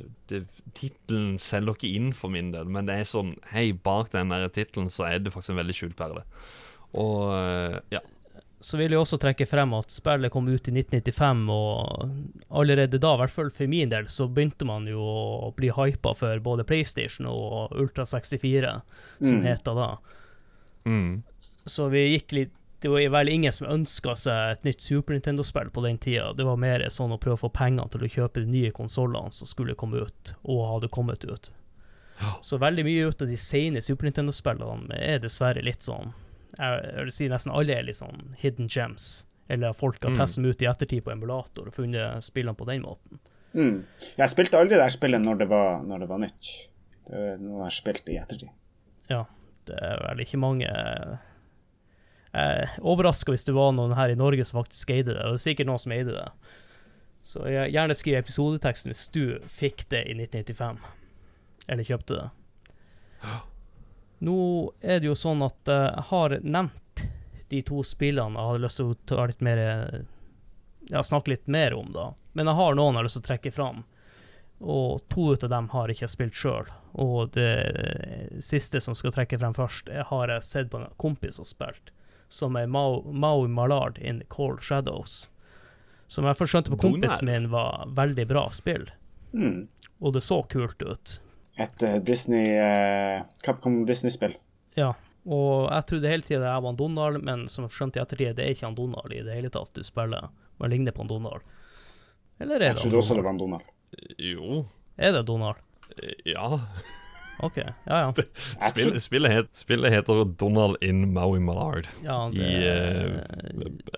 Tittelen 0.74 1.36
selger 1.42 1.78
ikke 1.78 1.92
inn 1.94 2.10
for 2.16 2.34
min 2.34 2.50
del, 2.54 2.66
men 2.66 2.90
det 2.90 2.98
er 2.98 3.06
sånn 3.06 3.36
Hei, 3.52 3.68
bak 3.74 4.10
den 4.14 4.34
tittelen 4.54 4.90
så 4.90 5.06
er 5.08 5.22
det 5.22 5.34
faktisk 5.34 5.54
en 5.54 5.60
veldig 5.62 5.76
skjult 5.78 5.96
perle. 5.98 6.24
Og 6.98 7.30
eh, 7.38 7.78
ja. 7.94 8.02
Så 8.64 8.78
vil 8.80 8.94
jeg 8.94 9.00
også 9.02 9.18
trekke 9.20 9.44
frem 9.44 9.74
at 9.76 9.92
spillet 9.92 10.32
kom 10.32 10.46
ut 10.48 10.68
i 10.70 10.72
1995, 10.72 11.42
og 11.52 12.54
allerede 12.56 12.96
da, 13.02 13.10
i 13.12 13.20
hvert 13.20 13.34
fall 13.34 13.50
for 13.52 13.68
min 13.68 13.90
del, 13.92 14.06
så 14.08 14.24
begynte 14.32 14.64
man 14.64 14.86
jo 14.88 15.04
å 15.04 15.50
bli 15.56 15.68
hypa 15.76 16.14
for 16.16 16.40
både 16.40 16.64
PlayStation 16.64 17.28
og 17.28 17.74
Ultra 17.76 18.06
64, 18.08 18.70
som 19.20 19.40
Mm. 19.42 19.44
het 19.50 19.64
da. 19.68 19.90
Mm. 20.88 21.22
Så 21.66 21.90
vi 21.92 22.06
gikk 22.18 22.32
litt 22.32 22.52
Det 22.84 22.90
var 22.90 23.00
vel 23.08 23.28
ingen 23.32 23.52
som 23.52 23.66
ønska 23.66 24.12
seg 24.14 24.50
et 24.52 24.64
nytt 24.66 24.80
Super 24.84 25.14
Nintendo-spill 25.14 25.70
på 25.72 25.80
den 25.86 25.96
tida. 25.96 26.34
Det 26.36 26.44
var 26.44 26.56
mer 26.60 26.80
sånn 26.92 27.14
å 27.14 27.18
prøve 27.18 27.38
å 27.38 27.40
få 27.46 27.52
penger 27.52 27.88
til 27.88 28.02
å 28.04 28.10
kjøpe 28.12 28.42
de 28.44 28.50
nye 28.50 28.70
konsollene 28.76 29.32
som 29.32 29.48
skulle 29.48 29.74
komme 29.74 30.02
ut, 30.04 30.34
og 30.44 30.66
hadde 30.68 30.90
kommet 30.92 31.24
ut. 31.24 31.48
Så 32.42 32.58
veldig 32.60 32.84
mye 32.84 33.06
ut 33.08 33.22
av 33.22 33.28
de 33.28 33.36
sene 33.40 33.80
Super 33.80 34.04
Nintendo-spillene 34.10 34.92
er 35.00 35.18
dessverre 35.18 35.62
litt 35.64 35.80
sånn 35.80 36.12
Jeg 36.58 37.04
vil 37.04 37.10
si 37.12 37.28
nesten 37.28 37.52
alle 37.54 37.74
er 37.78 37.82
litt 37.86 37.96
sånn 37.98 38.34
hidden 38.38 38.68
gems. 38.70 39.26
Eller 39.48 39.72
folk 39.76 39.98
har 40.02 40.10
Mm. 40.14 40.16
testet 40.18 40.42
dem 40.42 40.50
ut 40.50 40.62
i 40.62 40.66
ettertid 40.66 41.02
på 41.04 41.12
emulator 41.12 41.66
og 41.68 41.74
funnet 41.74 42.22
spillene 42.24 42.56
på 42.56 42.64
den 42.66 42.82
måten. 42.82 43.18
mm. 43.54 43.84
Jeg 44.18 44.28
spilte 44.32 44.58
aldri 44.58 44.76
det 44.80 44.90
spillet 44.92 45.20
når 45.22 45.38
det 45.38 45.48
var, 45.48 45.82
når 45.82 45.98
det 46.00 46.08
var 46.08 46.18
nytt. 46.18 46.52
Det 47.06 47.14
er 47.14 47.36
noe 47.38 47.58
jeg 47.58 47.62
har 47.66 47.70
spilt 47.70 48.08
i 48.08 48.16
ettertid. 48.16 48.48
Ja, 49.10 49.24
det 49.66 49.76
er 49.82 49.98
vel 50.08 50.24
ikke 50.24 50.38
mange 50.40 50.64
Jeg 50.64 51.20
er 52.34 52.66
overraska 52.82 53.30
hvis 53.30 53.44
det 53.46 53.54
var 53.54 53.70
noen 53.72 53.94
her 53.94 54.08
i 54.10 54.16
Norge 54.18 54.44
som 54.44 54.62
faktisk 54.64 54.90
eide 54.90 55.12
det, 55.12 55.20
det 55.22 55.34
er 55.34 55.36
sikkert 55.36 55.66
noen 55.68 55.78
som 55.78 55.92
eide 55.92 56.10
det. 56.16 56.28
Så 57.22 57.44
jeg 57.46 57.72
gjerne 57.72 57.94
skriv 57.94 58.16
episodeteksten 58.18 58.90
hvis 58.92 59.04
du 59.14 59.38
fikk 59.46 59.84
det 59.88 60.00
i 60.10 60.14
1995, 60.18 60.80
eller 61.68 61.84
kjøpte 61.84 62.18
det. 62.18 62.30
Nå 64.20 64.72
er 64.80 65.00
det 65.00 65.06
jo 65.10 65.14
sånn 65.18 65.42
at 65.42 65.68
eh, 65.68 65.88
jeg 65.94 66.04
har 66.10 66.38
nevnt 66.42 67.02
de 67.50 67.62
to 67.62 67.82
spillene 67.84 68.38
jeg 68.38 68.48
har 68.50 68.58
lyst 68.62 68.76
til 68.80 68.92
å 68.92 68.94
ta 69.06 69.26
litt 69.28 69.40
mer 69.44 69.60
Ja, 70.90 71.02
snakke 71.02 71.30
litt 71.34 71.46
mer 71.48 71.74
om, 71.74 71.90
da. 71.92 72.12
Men 72.32 72.46
jeg 72.46 72.54
har 72.58 72.74
noen 72.76 72.94
jeg 72.94 72.98
har 73.02 73.04
lyst 73.08 73.16
til 73.18 73.24
å 73.24 73.28
trekke 73.30 73.52
fram. 73.52 73.84
Og 74.60 75.02
to 75.08 75.32
ut 75.32 75.44
av 75.44 75.50
dem 75.50 75.68
har 75.72 75.88
jeg 75.88 75.96
ikke 75.98 76.08
spilt 76.12 76.34
sjøl. 76.38 76.68
Og 77.00 77.30
det 77.34 78.38
siste 78.44 78.80
som 78.80 78.94
skal 78.96 79.12
trekke 79.14 79.38
frem 79.40 79.54
først, 79.56 79.88
jeg 79.88 80.04
har 80.10 80.28
jeg 80.32 80.44
sett 80.46 80.70
på 80.72 80.80
en 80.80 80.90
kompis 81.00 81.40
har 81.40 81.48
spilt, 81.48 81.90
som 82.28 82.56
er 82.60 82.66
Maui 82.70 83.48
Mallard 83.48 83.98
in 83.98 84.22
Cold 84.28 84.62
Shadows. 84.62 85.28
Som 86.08 86.28
jeg 86.28 86.36
skjønte 86.36 86.70
på 86.74 86.78
kompisen 86.84 87.26
min 87.28 87.48
var 87.52 87.86
veldig 87.96 88.28
bra 88.30 88.48
spill, 88.52 88.86
Mm. 89.34 89.66
og 90.00 90.12
det 90.14 90.22
så 90.22 90.42
kult 90.46 90.82
ut. 90.82 91.18
Et 91.56 91.82
eh, 91.86 91.98
Disney 92.02 92.48
eh, 92.58 93.22
Capcom 93.46 93.84
Disney-spill. 93.86 94.34
Ja, 94.74 94.92
og 95.24 95.68
jeg 95.70 95.86
trodde 95.88 96.10
hele 96.10 96.26
tida 96.26 96.48
jeg 96.50 96.62
var 96.64 96.72
en 96.74 96.78
Donald, 96.80 97.20
men 97.24 97.44
som 97.48 97.64
jeg 97.68 97.76
skjønte 97.76 98.00
i 98.00 98.02
ettertid, 98.02 98.34
det 98.36 98.44
er 98.44 98.56
ikke 98.56 98.66
han 98.66 98.74
Donald 98.78 99.14
i 99.14 99.22
det 99.22 99.36
hele 99.38 99.52
tatt 99.54 99.70
du 99.76 99.84
spiller. 99.86 100.26
Man 100.58 100.72
ligner 100.74 100.94
på 100.96 101.04
en 101.06 101.12
Donald. 101.12 101.46
Eller 102.42 102.58
er 102.58 102.72
Jeg 102.72 102.74
det 102.74 102.82
trodde 102.82 102.98
også 102.98 103.14
det 103.14 103.24
var 103.24 103.30
en 103.36 103.38
Donald. 103.38 103.70
Jo. 104.18 104.64
Er 104.98 105.12
det 105.14 105.24
Donald? 105.30 105.62
eh, 106.02 106.32
Ja. 106.34 106.48
OK, 107.42 107.56
ja 107.58 107.96
ja. 107.98 108.10
Spillet 108.70 109.02
Spill, 109.02 109.26
het, 109.26 109.48
spillet 109.58 109.90
heter 109.90 110.20
Donald 110.38 110.76
in 110.86 111.00
Maui 111.12 111.40
Mallard 111.42 111.88
ja 112.04 112.28
i 112.30 112.50
eh, 112.62 113.16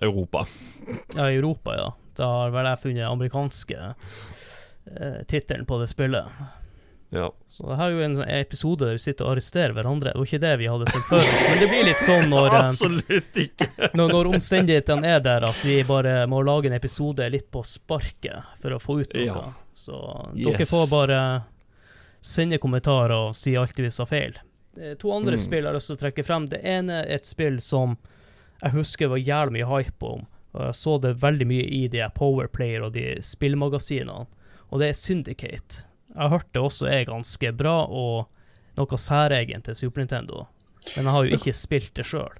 Europa. 0.00 0.46
Ja, 1.14 1.26
i 1.28 1.36
Europa, 1.36 1.74
ja. 1.76 1.90
Da 2.16 2.28
har 2.32 2.54
vel 2.54 2.68
jeg 2.70 2.80
funnet 2.80 3.04
amerikanske 3.10 3.76
eh, 3.90 5.18
tittelen 5.28 5.66
på 5.68 5.76
det 5.82 5.90
spillet. 5.92 6.32
Ja. 7.14 7.30
Så 7.48 7.68
det 7.68 7.76
her 7.78 7.86
er 7.86 7.90
jo 7.94 8.00
en 8.02 8.16
episode 8.28 8.84
der 8.86 8.96
vi 8.96 8.98
sitter 9.04 9.24
og 9.28 9.36
arresterer 9.36 9.72
hverandre. 9.76 10.10
Det 10.12 10.18
var 10.18 10.26
ikke 10.26 10.40
det 10.42 10.54
vi 10.58 10.66
hadde 10.66 10.88
sett 10.90 11.04
før 11.06 11.22
oss, 11.22 11.44
men 11.48 11.58
det 11.62 11.68
blir 11.70 11.84
litt 11.86 12.02
sånn 12.02 12.28
når, 12.32 12.46
eh, 12.48 12.64
Absolutt 12.66 13.38
ikke. 13.44 13.68
når, 13.94 14.08
når 14.12 14.30
omstendighetene 14.34 15.06
er 15.14 15.20
der 15.20 15.46
at 15.46 15.60
vi 15.64 15.76
bare 15.86 16.26
må 16.26 16.42
lage 16.44 16.66
en 16.66 16.72
episode 16.76 17.28
litt 17.30 17.50
på 17.54 17.62
sparket 17.64 18.42
for 18.60 18.74
å 18.74 18.80
få 18.82 19.00
ut 19.04 19.14
noe. 19.14 19.24
Ja. 19.24 19.52
Så 19.76 20.00
dere 20.34 20.58
Yes. 20.60 20.70
får 20.70 20.90
bare 20.90 21.20
sende 22.20 22.58
kommentarer 22.58 23.14
og 23.28 23.34
si 23.38 23.54
alt 23.56 23.76
vi 23.78 23.90
sa 23.90 24.04
feil. 24.04 24.34
Eh, 24.80 24.94
To 24.98 25.12
andre 25.12 25.36
Mm. 25.36 25.38
spill 25.38 25.62
jeg 25.62 25.66
har 25.70 25.74
lyst 25.74 25.86
til 25.86 25.96
å 25.96 26.00
trekke 26.02 26.24
frem. 26.24 26.48
Det 26.48 26.60
ene 26.64 27.02
er 27.04 27.14
et 27.14 27.24
spill 27.26 27.60
som 27.60 27.96
jeg 28.62 28.72
husker 28.72 29.08
var 29.08 29.18
jævlig 29.18 29.52
mye 29.62 29.68
hype 29.84 30.02
om, 30.02 30.26
Og 30.56 30.62
jeg 30.62 30.74
så 30.74 30.98
det 31.00 31.16
veldig 31.20 31.46
mye 31.46 31.64
i 31.70 31.86
de 31.88 32.00
Powerplayer 32.14 32.82
og 32.82 32.94
de 32.94 33.16
spillmagasinene, 33.20 34.26
og 34.72 34.80
det 34.80 34.88
er 34.88 34.92
Syndicate. 34.94 35.84
Jeg 36.16 36.22
har 36.24 36.32
hørt 36.32 36.48
det 36.56 36.62
også 36.64 36.88
er 36.88 37.04
ganske 37.04 37.52
bra, 37.52 37.76
og 37.86 38.26
noe 38.80 38.98
særegent 39.00 39.68
til 39.68 39.76
Super 39.76 40.00
Nintendo. 40.02 40.46
Men 40.96 41.04
jeg 41.04 41.12
har 41.12 41.24
jo 41.28 41.38
ikke 41.38 41.52
spilt 41.56 41.92
det 41.98 42.06
sjøl. 42.08 42.34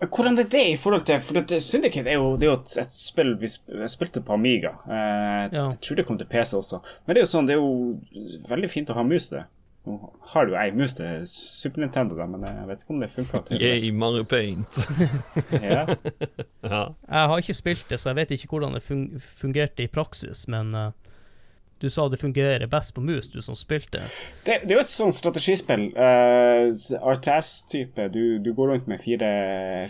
Hvordan 0.00 0.38
er 0.40 0.46
det 0.48 0.62
i 0.70 0.76
forhold 0.80 1.02
til 1.04 1.20
For 1.20 1.40
det, 1.44 1.58
Syndicate 1.62 2.08
er 2.08 2.16
jo, 2.16 2.36
det 2.40 2.46
er 2.46 2.52
jo 2.54 2.58
et, 2.62 2.70
et 2.80 2.92
spill 2.94 3.34
vi 3.40 3.48
spilte 3.92 4.22
på 4.24 4.32
Amiga. 4.38 4.70
Eh, 4.88 5.48
Ja. 5.52 5.64
Jeg 5.74 5.80
tror 5.84 5.96
det 5.98 6.06
kom 6.08 6.18
til 6.18 6.28
PC 6.30 6.54
også. 6.56 6.80
Men 7.04 7.14
det 7.16 7.20
er 7.20 7.26
jo 7.26 7.32
sånn, 7.34 7.48
det 7.50 7.56
er 7.56 7.60
jo 7.60 8.44
veldig 8.48 8.70
fint 8.72 8.92
å 8.92 8.96
ha 8.96 9.04
mus 9.04 9.28
til. 9.32 9.42
Nå 9.88 9.96
har 10.32 10.46
du 10.48 10.54
ei 10.60 10.70
mus 10.76 10.92
til 10.96 11.22
Super 11.28 11.80
Nintendo, 11.84 12.16
da, 12.16 12.26
men 12.28 12.44
jeg 12.44 12.66
vet 12.68 12.82
ikke 12.82 12.94
om 12.94 13.00
det 13.00 13.10
funka 13.12 13.40
til 13.48 13.62
Yay, 13.64 13.90
Mario 13.96 14.24
Paint. 14.28 14.76
ja. 15.56 15.86
ja. 16.64 16.82
Jeg 17.08 17.30
har 17.32 17.38
ikke 17.40 17.56
spilt 17.56 17.86
det, 17.88 18.00
så 18.00 18.10
jeg 18.12 18.20
vet 18.20 18.34
ikke 18.36 18.50
hvordan 18.52 18.76
det 18.76 18.82
fungerte 19.40 19.84
i 19.84 19.88
praksis, 19.92 20.46
men 20.52 20.74
eh, 20.76 20.90
du 21.80 21.88
sa 21.90 22.06
det 22.12 22.20
fungerer 22.20 22.66
best 22.70 22.92
på 22.94 23.00
mus, 23.00 23.30
du 23.32 23.40
som 23.42 23.56
spilte. 23.56 24.02
det, 24.44 24.60
det 24.66 24.74
er 24.74 24.76
jo 24.76 24.82
et 24.82 24.92
sånt 24.92 25.16
strategispill. 25.16 25.86
Uh, 25.96 26.70
RTS-type. 27.14 28.08
Du, 28.12 28.38
du 28.38 28.52
går 28.54 28.74
rundt 28.74 28.90
med 28.90 29.00
fire, 29.00 29.30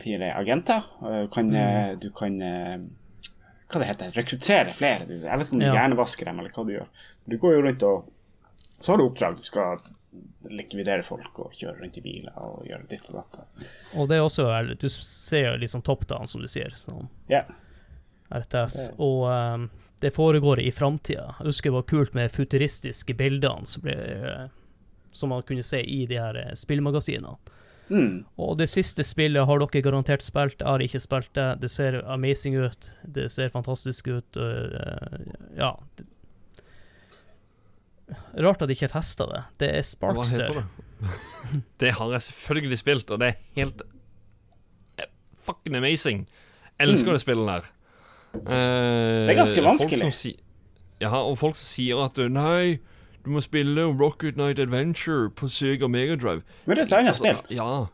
fire 0.03 0.32
agenter. 0.38 0.86
Uh, 1.03 1.24
kan, 1.34 1.51
mm. 1.51 1.99
Du 2.03 2.11
kan 2.14 2.36
uh, 2.43 2.76
Hva 3.70 3.82
det 3.82 3.88
heter 3.91 4.14
Rekruttere 4.18 4.74
flere. 4.74 5.07
Jeg 5.11 5.26
vet 5.26 5.47
ikke 5.49 5.59
om 5.59 5.64
du 5.64 5.66
Ja. 5.66 5.74
hjernevasker 5.78 6.30
dem, 6.30 6.38
eller 6.43 6.55
hva 6.55 6.66
du 6.66 6.72
gjør. 6.76 7.07
Du 7.30 7.36
går 7.43 7.57
jo 7.57 7.64
rundt 7.66 7.86
og 7.86 8.09
Så 8.80 8.93
har 8.93 8.99
du 8.99 9.05
oppdrag. 9.05 9.36
Du 9.36 9.45
skal 9.45 9.82
likvidere 10.51 11.03
folk 11.05 11.36
og 11.43 11.53
kjøre 11.55 11.82
rundt 11.82 11.99
i 12.01 12.03
biler 12.03 12.38
og 12.41 12.64
gjøre 12.66 12.86
ditt 12.88 13.11
og 13.12 13.18
datt. 13.20 13.66
Og 13.95 14.09
det 14.09 14.16
er 14.16 14.24
også 14.24 14.47
Du 14.80 14.88
ser 14.88 15.51
jo 15.51 15.59
liksom 15.61 15.82
top 15.86 16.07
down, 16.09 16.26
som 16.26 16.41
du 16.41 16.49
sier. 16.49 16.72
Sånn. 16.74 17.11
Yeah. 17.30 17.51
RTS. 18.30 18.93
Og 18.99 19.26
um, 19.28 19.68
det 20.01 20.11
foregår 20.17 20.61
i 20.61 20.71
framtida. 20.73 21.35
Jeg 21.39 21.51
husker 21.51 21.71
det 21.71 21.77
var 21.77 21.89
kult 21.91 22.15
med 22.17 22.33
futuristiske 22.33 23.15
bildene 23.19 23.69
som, 23.69 23.85
ble, 23.85 23.95
eh, 23.95 24.45
som 25.13 25.33
man 25.33 25.45
kunne 25.47 25.65
se 25.67 25.83
i 25.85 26.05
de 26.09 26.19
her 26.21 26.39
eh, 26.41 26.55
spillmagasinene. 26.57 27.37
Mm. 27.91 28.23
Og 28.39 28.55
det 28.61 28.69
siste 28.71 29.03
spillet 29.05 29.45
har 29.47 29.61
dere 29.61 29.83
garantert 29.83 30.23
spilt. 30.23 30.61
Jeg 30.63 30.69
har 30.69 30.85
ikke 30.85 31.03
spilt 31.03 31.33
det. 31.35 31.49
Det 31.65 31.71
ser 31.73 31.99
amazing 32.07 32.57
ut. 32.63 32.91
Det 33.03 33.27
ser 33.35 33.51
fantastisk 33.53 34.09
ut. 34.09 34.37
og, 34.37 34.77
eh, 34.79 35.33
ja. 35.59 35.75
Rart 38.39 38.63
at 38.63 38.71
jeg 38.71 38.79
ikke 38.79 38.89
har 38.89 39.01
testa 39.01 39.27
det. 39.31 39.43
Det 39.59 39.71
er 39.75 39.83
Hva 39.83 39.89
Sparkster. 39.91 40.47
heter 40.47 40.63
det? 40.63 41.65
Det 41.83 41.93
har 41.97 42.13
jeg 42.13 42.23
selvfølgelig 42.29 42.79
spilt, 42.79 43.11
og 43.11 43.21
det 43.21 43.29
er 43.33 43.39
helt 43.57 43.83
fucking 45.47 45.77
amazing. 45.77 46.27
Elsker 46.81 47.13
det 47.17 47.23
spillet 47.23 47.49
der. 47.49 47.69
Eh, 48.35 49.26
Det 49.26 49.31
er 49.31 49.39
ganske 49.39 49.62
vanskelig. 49.64 50.12
Si, 50.14 50.37
ja, 51.01 51.11
og 51.16 51.39
folk 51.39 51.57
som 51.59 51.66
sier 51.66 52.05
at 52.05 52.18
Nei, 52.31 52.78
du 53.24 53.31
må 53.31 53.41
spille 53.41 53.85
Rocket 54.01 54.37
Night 54.37 54.59
Adventure 54.59 55.31
på 55.31 55.49
Sega 55.49 55.89
Megadrive. 55.89 56.43
Men 56.66 56.76
det 56.76 56.85
er 56.85 56.87
et 56.87 56.99
annet 57.01 57.16
spill. 57.18 57.41
Ja, 57.51 57.87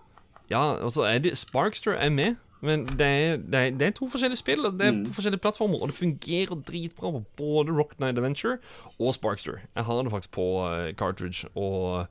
ja 0.50 0.64
altså 0.84 1.06
er 1.06 1.18
det, 1.18 1.38
Sparkster 1.38 1.92
er 1.92 2.10
med, 2.10 2.36
men 2.62 2.86
det 2.86 3.06
er, 3.06 3.36
det 3.36 3.54
er, 3.54 3.70
det 3.70 3.86
er 3.86 3.90
to 3.96 4.08
forskjellige 4.08 4.40
spill. 4.42 4.66
og 4.66 4.78
Det 4.78 4.86
er 4.86 5.04
på 5.06 5.14
forskjellige 5.18 5.40
plattformer, 5.40 5.82
og 5.82 5.88
det 5.88 5.96
fungerer 5.96 6.60
dritbra 6.68 7.10
på 7.10 7.24
både 7.36 7.72
Rocket 7.72 8.00
Night 8.00 8.18
Adventure 8.18 8.58
og 8.98 9.14
Sparkster. 9.14 9.60
Jeg 9.76 9.84
har 9.84 10.02
det 10.02 10.10
faktisk 10.12 10.30
på 10.30 10.46
uh, 10.64 10.92
cartridge, 10.92 11.48
og 11.54 12.06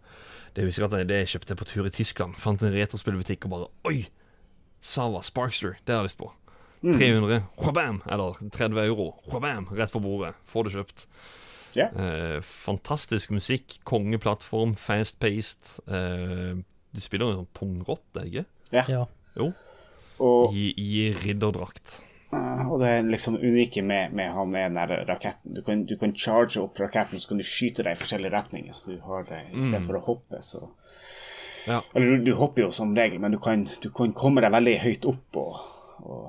det 0.56 0.64
husker 0.66 0.84
jeg 0.84 0.94
at 0.94 0.98
jeg, 0.98 1.10
det 1.10 1.18
jeg 1.18 1.28
kjøpte 1.28 1.56
på 1.56 1.66
tur 1.66 1.86
i 1.86 1.90
Tyskland. 1.90 2.36
Fant 2.40 2.62
en 2.64 2.74
retrospillbutikk 2.74 3.46
og 3.46 3.52
bare 3.52 3.68
Oi! 3.92 4.08
Sava 4.82 5.22
Sparkster, 5.26 5.80
det 5.88 5.96
har 5.96 6.04
jeg 6.04 6.12
lyst 6.12 6.18
på. 6.18 6.32
300, 6.94 7.42
whabam, 7.58 8.02
eller 8.12 8.38
30 8.54 8.78
euro, 8.86 9.08
whabam, 9.32 9.66
rett 9.74 9.92
på 9.92 10.00
bordet. 10.04 10.36
Får 10.46 10.68
det 10.68 10.74
kjøpt. 10.76 11.06
Ja. 11.76 11.90
Eh, 11.92 12.40
fantastisk 12.46 13.34
musikk, 13.36 13.80
kongeplattform, 13.84 14.76
fast-paced. 14.80 15.80
Eh, 15.88 16.56
du 16.96 17.02
spiller 17.04 17.34
jo 17.34 17.40
en 17.44 17.50
pungrott, 17.58 18.06
er 18.16 18.22
det 18.22 18.30
ikke? 18.32 18.46
Ja. 18.72 18.84
Ja. 18.94 19.06
Jo. 19.36 19.50
Og, 20.24 20.54
I, 20.56 20.70
i 20.80 21.10
ridderdrakt. 21.26 21.98
eh, 22.32 22.62
og 22.72 22.80
det 22.80 22.88
er 22.94 23.10
liksom 23.10 23.36
unike 23.42 23.82
med, 23.84 24.14
med 24.16 24.32
han 24.32 24.56
er 24.56 24.70
den 24.70 24.80
der 24.80 25.04
raketten. 25.10 25.54
Du 25.58 25.62
kan, 25.68 25.84
du 25.90 25.98
kan 26.00 26.16
charge 26.16 26.62
opp 26.62 26.80
raketten, 26.80 27.20
så 27.20 27.34
kan 27.34 27.42
du 27.42 27.44
skyte 27.44 27.84
deg 27.84 27.98
i 27.98 28.00
forskjellige 28.00 28.32
retninger. 28.38 28.74
Så 28.78 28.94
du 28.94 29.02
har 29.04 29.28
det 29.28 29.42
i 29.52 29.60
stedet 29.66 29.84
for 29.90 30.00
å 30.00 30.06
hoppe, 30.08 30.40
så 30.46 30.70
Ja. 31.68 31.82
Eller 31.96 32.16
du, 32.16 32.24
du 32.30 32.34
hopper 32.38 32.62
jo 32.68 32.72
som 32.72 32.92
regel, 32.96 33.18
men 33.20 33.34
du 33.34 33.40
kan, 33.42 33.64
du 33.82 33.90
kan 33.90 34.12
komme 34.14 34.40
deg 34.46 34.52
veldig 34.54 34.76
høyt 34.84 35.06
opp 35.10 35.38
og, 35.42 35.56
og 36.06 36.26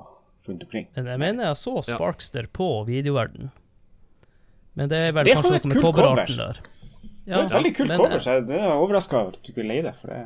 rundt 0.49 0.63
omkring. 0.65 0.87
Men 0.95 1.11
jeg 1.11 1.19
mener 1.19 1.49
jeg 1.49 1.61
så 1.61 1.75
Ja. 1.81 1.95
Sparkster 1.95 2.47
på 2.47 2.85
videoverden. 2.87 3.51
Men 4.77 4.89
det 4.89 4.97
er 4.97 5.13
vel 5.15 5.25
Det 5.25 5.37
kanskje 5.39 5.51
noe 5.51 5.73
med 5.73 5.83
kult 5.83 6.37
der. 6.37 6.59
Ja, 7.27 7.41
det 7.41 7.43
er 7.43 7.47
et 7.47 7.55
veldig 7.57 7.71
kult 7.75 7.89
men, 7.91 7.99
cover, 7.99 8.19
så 8.23 8.35
jeg 8.37 8.43
det 8.47 8.59
er 8.61 8.69
overraska 8.71 9.17
over 9.19 9.33
at 9.35 9.39
du 9.43 9.49
ikke 9.51 9.63
er 9.65 9.67
lei 9.67 9.79
deg 9.83 9.97
for 9.99 10.13
det. 10.13 10.19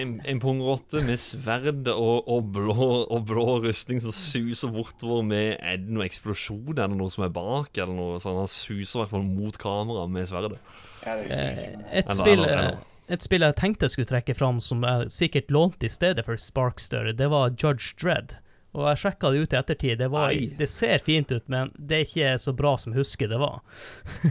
En, 0.00 0.12
en 0.24 0.38
pungrotte 0.38 1.00
med 1.02 1.18
sverd 1.18 1.88
og, 1.90 2.28
og, 2.30 2.44
blå, 2.54 2.86
og 3.10 3.24
blå 3.26 3.46
rustning 3.64 3.98
som 4.00 4.14
suser 4.14 4.70
bortover 4.70 5.24
med 5.26 5.56
Er 5.58 5.80
det 5.82 5.90
noe 5.90 6.06
eksplosjon 6.06 6.78
eller 6.78 6.94
noe 6.94 7.10
som 7.10 7.24
er 7.26 7.32
bak? 7.34 7.74
Eller 7.74 7.96
noe 7.98 8.20
sånn 8.22 8.38
Han 8.38 8.46
suser 8.46 9.00
i 9.00 9.02
hvert 9.02 9.10
fall 9.16 9.26
mot 9.26 9.58
kameraet 9.58 10.14
med 10.14 10.30
sverdet. 10.30 10.60
Ja, 11.02 11.16
eh, 11.18 11.74
et, 11.90 12.14
spill, 12.14 12.44
eh, 12.46 12.78
et 13.10 13.26
spill 13.26 13.42
jeg 13.42 13.58
tenkte 13.58 13.88
jeg 13.88 13.96
skulle 13.96 14.12
trekke 14.12 14.36
fram, 14.38 14.62
som 14.62 14.86
jeg 14.86 15.10
sikkert 15.10 15.50
lånte 15.50 15.90
i 15.90 15.92
stedet 15.92 16.24
for 16.28 16.38
Sparkster, 16.38 17.10
det 17.16 17.28
var 17.34 17.50
Judge 17.56 17.96
Dredd. 17.98 18.38
Og 18.72 18.84
jeg 18.86 18.98
sjekka 19.02 19.30
det 19.34 19.38
ut 19.42 19.52
i 19.52 19.56
ettertid. 19.58 19.98
Det, 19.98 20.06
var, 20.12 20.30
det 20.58 20.66
ser 20.70 20.98
fint 21.02 21.32
ut, 21.34 21.42
men 21.50 21.72
det 21.74 21.96
er 21.96 22.04
ikke 22.06 22.34
så 22.38 22.52
bra 22.54 22.76
som 22.78 22.92
jeg 22.94 23.00
husker 23.02 23.30
det 23.32 23.38
var. 23.40 23.56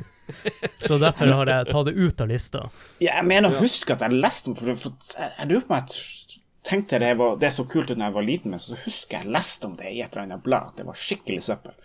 så 0.87 0.95
derfor 1.01 1.27
har 1.33 1.49
jeg 1.51 1.67
tatt 1.73 1.85
det 1.89 1.95
ut 1.97 2.21
av 2.23 2.29
lista. 2.31 2.61
Ja, 3.03 3.17
jeg 3.17 3.27
mener 3.27 3.51
å 3.51 3.59
huske 3.59 3.97
at 3.97 4.05
jeg 4.05 4.15
leste 4.15 4.51
om 4.51 4.55
for, 4.55 4.71
for 4.79 5.19
jeg, 5.19 5.49
lurer 5.49 5.65
på 5.67 5.73
om 5.73 5.81
jeg 5.81 6.39
tenkte 6.69 7.01
det, 7.03 7.09
var, 7.19 7.35
det 7.41 7.49
er 7.49 7.55
så 7.57 7.65
kult 7.67 7.91
ut 7.91 7.97
da 7.97 8.07
jeg 8.07 8.15
var 8.15 8.27
liten, 8.29 8.53
men 8.55 8.61
så 8.63 8.77
husker 8.85 9.19
jeg 9.23 9.33
leste 9.35 9.67
om 9.67 9.75
det 9.79 9.91
i 9.91 9.99
et 10.05 10.13
eller 10.13 10.23
annet 10.27 10.45
blad, 10.45 10.71
at 10.71 10.79
det 10.79 10.85
var 10.87 10.95
skikkelig 10.99 11.41
søppel. 11.49 11.75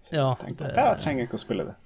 Så 0.00 0.14
Ja, 0.16 0.30
jeg 0.30 0.40
tenkte 0.46 0.70
det- 0.70 0.78
at 0.78 0.94
jeg 0.94 1.04
trenger 1.04 1.28
ikke 1.28 1.40
å 1.40 1.44
spille 1.44 1.68
det. 1.68 1.76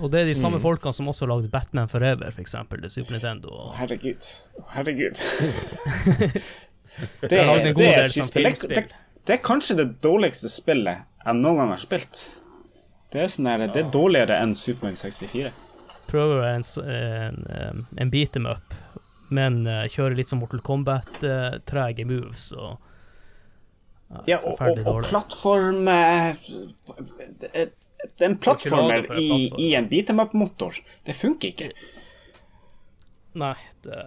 Og 0.00 0.08
det 0.10 0.22
er 0.22 0.24
de 0.24 0.32
Mm. 0.32 0.40
samme 0.40 0.58
folkene 0.58 0.94
som 0.96 1.06
også 1.12 1.26
lagde 1.28 1.50
Batman 1.52 1.86
Forever, 1.86 2.30
for 2.32 2.40
eksempel, 2.40 2.80
til 2.80 2.90
Super 2.90 3.12
Nintendo. 3.12 3.50
Og 3.52 3.74
Herregud. 3.76 4.24
Herregud. 4.72 5.20
det, 7.20 7.32
er, 7.32 7.44
lagde 7.46 7.68
en 7.68 7.74
god 7.76 7.84
det 7.84 7.92
er 7.98 8.14
sånn 8.14 8.30
skispill. 8.30 8.88
Det, 9.24 9.36
er 9.36 9.42
kanskje 9.44 9.76
det 9.78 9.88
dårligste 10.02 10.50
spillet 10.50 11.04
jeg 11.22 11.38
noen 11.38 11.60
gang 11.60 11.74
har 11.74 11.82
spilt. 11.82 12.22
Det 13.12 13.20
er, 13.22 13.28
sånn 13.30 13.46
der, 13.46 13.66
det 13.70 13.84
er 13.84 13.90
dårligere 13.92 14.38
enn 14.42 14.54
Super 14.58 14.88
Mario 14.88 14.98
64. 14.98 15.52
prøver 16.08 16.46
en, 16.48 16.64
en, 16.92 17.84
en 18.00 18.10
beat 18.12 18.36
em 18.36 18.48
up, 18.50 18.74
men 19.32 19.62
eh, 19.68 19.84
kjører 19.92 20.16
litt 20.18 20.32
som 20.32 20.42
Mortal 20.42 20.64
Kombat-trege 20.64 22.08
moves 22.08 22.50
og 22.56 22.88
Ja, 24.28 24.42
og, 24.44 24.58
og, 24.60 24.82
og 24.84 25.06
plattform 25.08 25.86
eh, 25.88 26.34
Det 27.38 27.52
er 27.54 28.26
en 28.26 28.36
plattformer 28.42 29.06
i, 29.16 29.30
i 29.56 29.70
en 29.78 29.88
beat 29.88 30.10
em 30.12 30.20
up-motor. 30.20 30.76
Det 31.06 31.14
funker 31.16 31.52
ikke. 31.54 31.70
Nei, 33.40 33.54
det, 33.86 34.02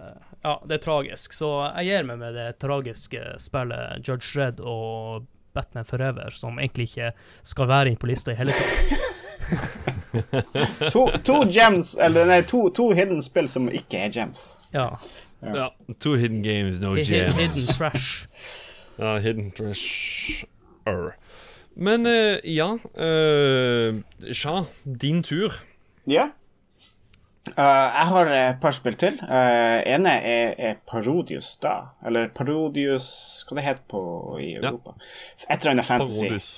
ja, 0.46 0.54
det 0.68 0.78
er 0.78 0.84
tragisk. 0.84 1.34
Så 1.34 1.50
jeg 1.80 1.90
gir 1.90 2.06
meg 2.06 2.20
med 2.22 2.36
det 2.38 2.50
tragiske 2.62 3.22
spillet 3.42 4.06
Judge 4.06 4.38
Red 4.38 4.62
og 4.62 5.26
Batman 5.56 5.88
Forever, 5.88 6.30
som 6.30 6.60
egentlig 6.60 6.90
ikke 6.90 7.12
skal 7.46 7.70
være 7.70 7.90
inn 7.90 8.00
på 8.00 8.10
lista 8.10 8.34
i 8.34 8.38
hele 8.38 8.54
tatt. 8.54 9.12
To, 10.92 11.10
to 11.22 11.34
gems, 11.52 11.92
eller 12.00 12.24
nei, 12.26 12.38
to, 12.48 12.62
to 12.74 12.88
hidden 12.96 13.20
spill 13.22 13.46
som 13.50 13.68
ikke 13.68 14.06
er 14.06 14.14
gems. 14.14 14.46
Ja. 14.72 14.86
Ja. 15.44 15.66
To 16.00 16.14
hidden 16.16 16.40
games, 16.42 16.80
no 16.80 16.94
Hidden, 16.96 17.28
gems. 17.28 17.36
hidden 17.36 17.66
trash. 17.76 18.26
Ja, 18.98 19.18
hidden 19.20 19.50
trash. 19.52 20.46
-er. 20.86 21.12
Men 21.74 22.06
uh, 22.06 22.40
ja 22.42 22.72
uh, 22.72 24.32
Sja, 24.32 24.64
din 24.84 25.22
tur. 25.22 25.52
Ja. 26.06 26.30
Eh, 27.52 27.88
jeg 27.96 28.06
har 28.10 28.30
et 28.34 28.60
par 28.60 28.74
spill 28.74 28.96
til. 28.98 29.18
Uh, 29.22 29.78
ene 29.86 30.12
er, 30.18 30.54
er 30.58 30.78
Parodius, 30.88 31.52
da. 31.62 31.76
Eller 32.06 32.28
Parodius 32.34 33.08
Hva 33.46 33.58
det 33.60 33.66
heter 33.68 33.84
på 33.90 34.00
i 34.42 34.52
Ja. 34.56 34.70
Europa? 34.72 34.96
Et 35.48 35.60
eller 35.60 35.76
annet 35.76 35.88
fantasy. 35.88 36.26
Parodius. 36.26 36.48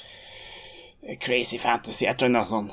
Crazy 1.20 1.58
fantasy, 1.58 2.06
et 2.06 2.22
eller 2.22 2.32
annet 2.32 2.48
sånn. 2.50 2.70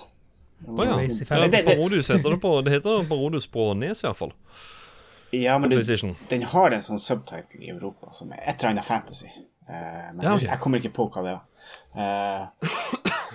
Oh, 0.65 0.79
ja. 0.85 0.95
Ja. 1.01 1.49
Parodius 1.65 2.09
heter 2.09 2.31
det 2.31 2.39
på 2.41 2.53
Det 2.65 2.71
heter 2.77 3.03
Parodius 3.09 3.47
på 3.51 3.73
Nes, 3.77 4.03
i 4.03 4.07
hvert 4.07 4.17
fall. 4.17 4.33
Ja, 5.35 5.57
men 5.59 5.69
du, 5.69 5.81
den 6.29 6.45
har 6.47 6.71
en 6.71 6.83
sånn 6.85 7.01
subtitle 7.01 7.59
i 7.59 7.69
Europa 7.73 8.13
som 8.15 8.31
er 8.31 8.39
et 8.45 8.55
eller 8.61 8.77
annet 8.77 8.87
fantasy. 8.87 9.27
Uh, 9.67 10.13
men 10.13 10.23
Ja, 10.23 10.35
okay. 10.37 10.47
jeg 10.47 10.61
kommer 10.63 10.79
ikke 10.79 10.93
på 10.95 11.09
hva 11.11 11.23
det 11.25 11.35
var. 11.35 11.43
Eh, 11.95 12.69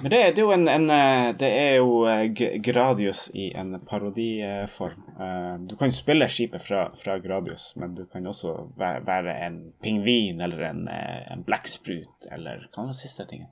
men 0.02 0.10
det, 0.12 0.18
det 0.36 0.38
er 0.38 0.44
jo 0.44 0.52
en, 0.54 0.66
en 0.68 0.90
eh, 0.90 1.32
Det 1.40 1.48
er 1.48 1.74
jo 1.78 2.04
eh, 2.08 2.26
Gradius 2.64 3.26
i 3.34 3.50
en 3.56 3.74
parodiform. 3.88 5.02
Eh, 5.20 5.54
du 5.68 5.76
kan 5.80 5.92
spille 5.92 6.28
skipet 6.28 6.62
fra, 6.64 6.82
fra 6.96 7.18
Gradius, 7.24 7.70
men 7.80 7.94
du 7.96 8.04
kan 8.12 8.26
også 8.26 8.54
være, 8.80 9.02
være 9.06 9.36
en 9.46 9.58
pingvin 9.82 10.40
eller 10.44 10.66
en, 10.70 10.84
en 10.90 11.44
blekksprut 11.46 12.28
eller 12.32 12.66
hva 12.70 12.82
var 12.84 12.92
den 12.92 13.00
siste 13.00 13.26
tingen? 13.30 13.48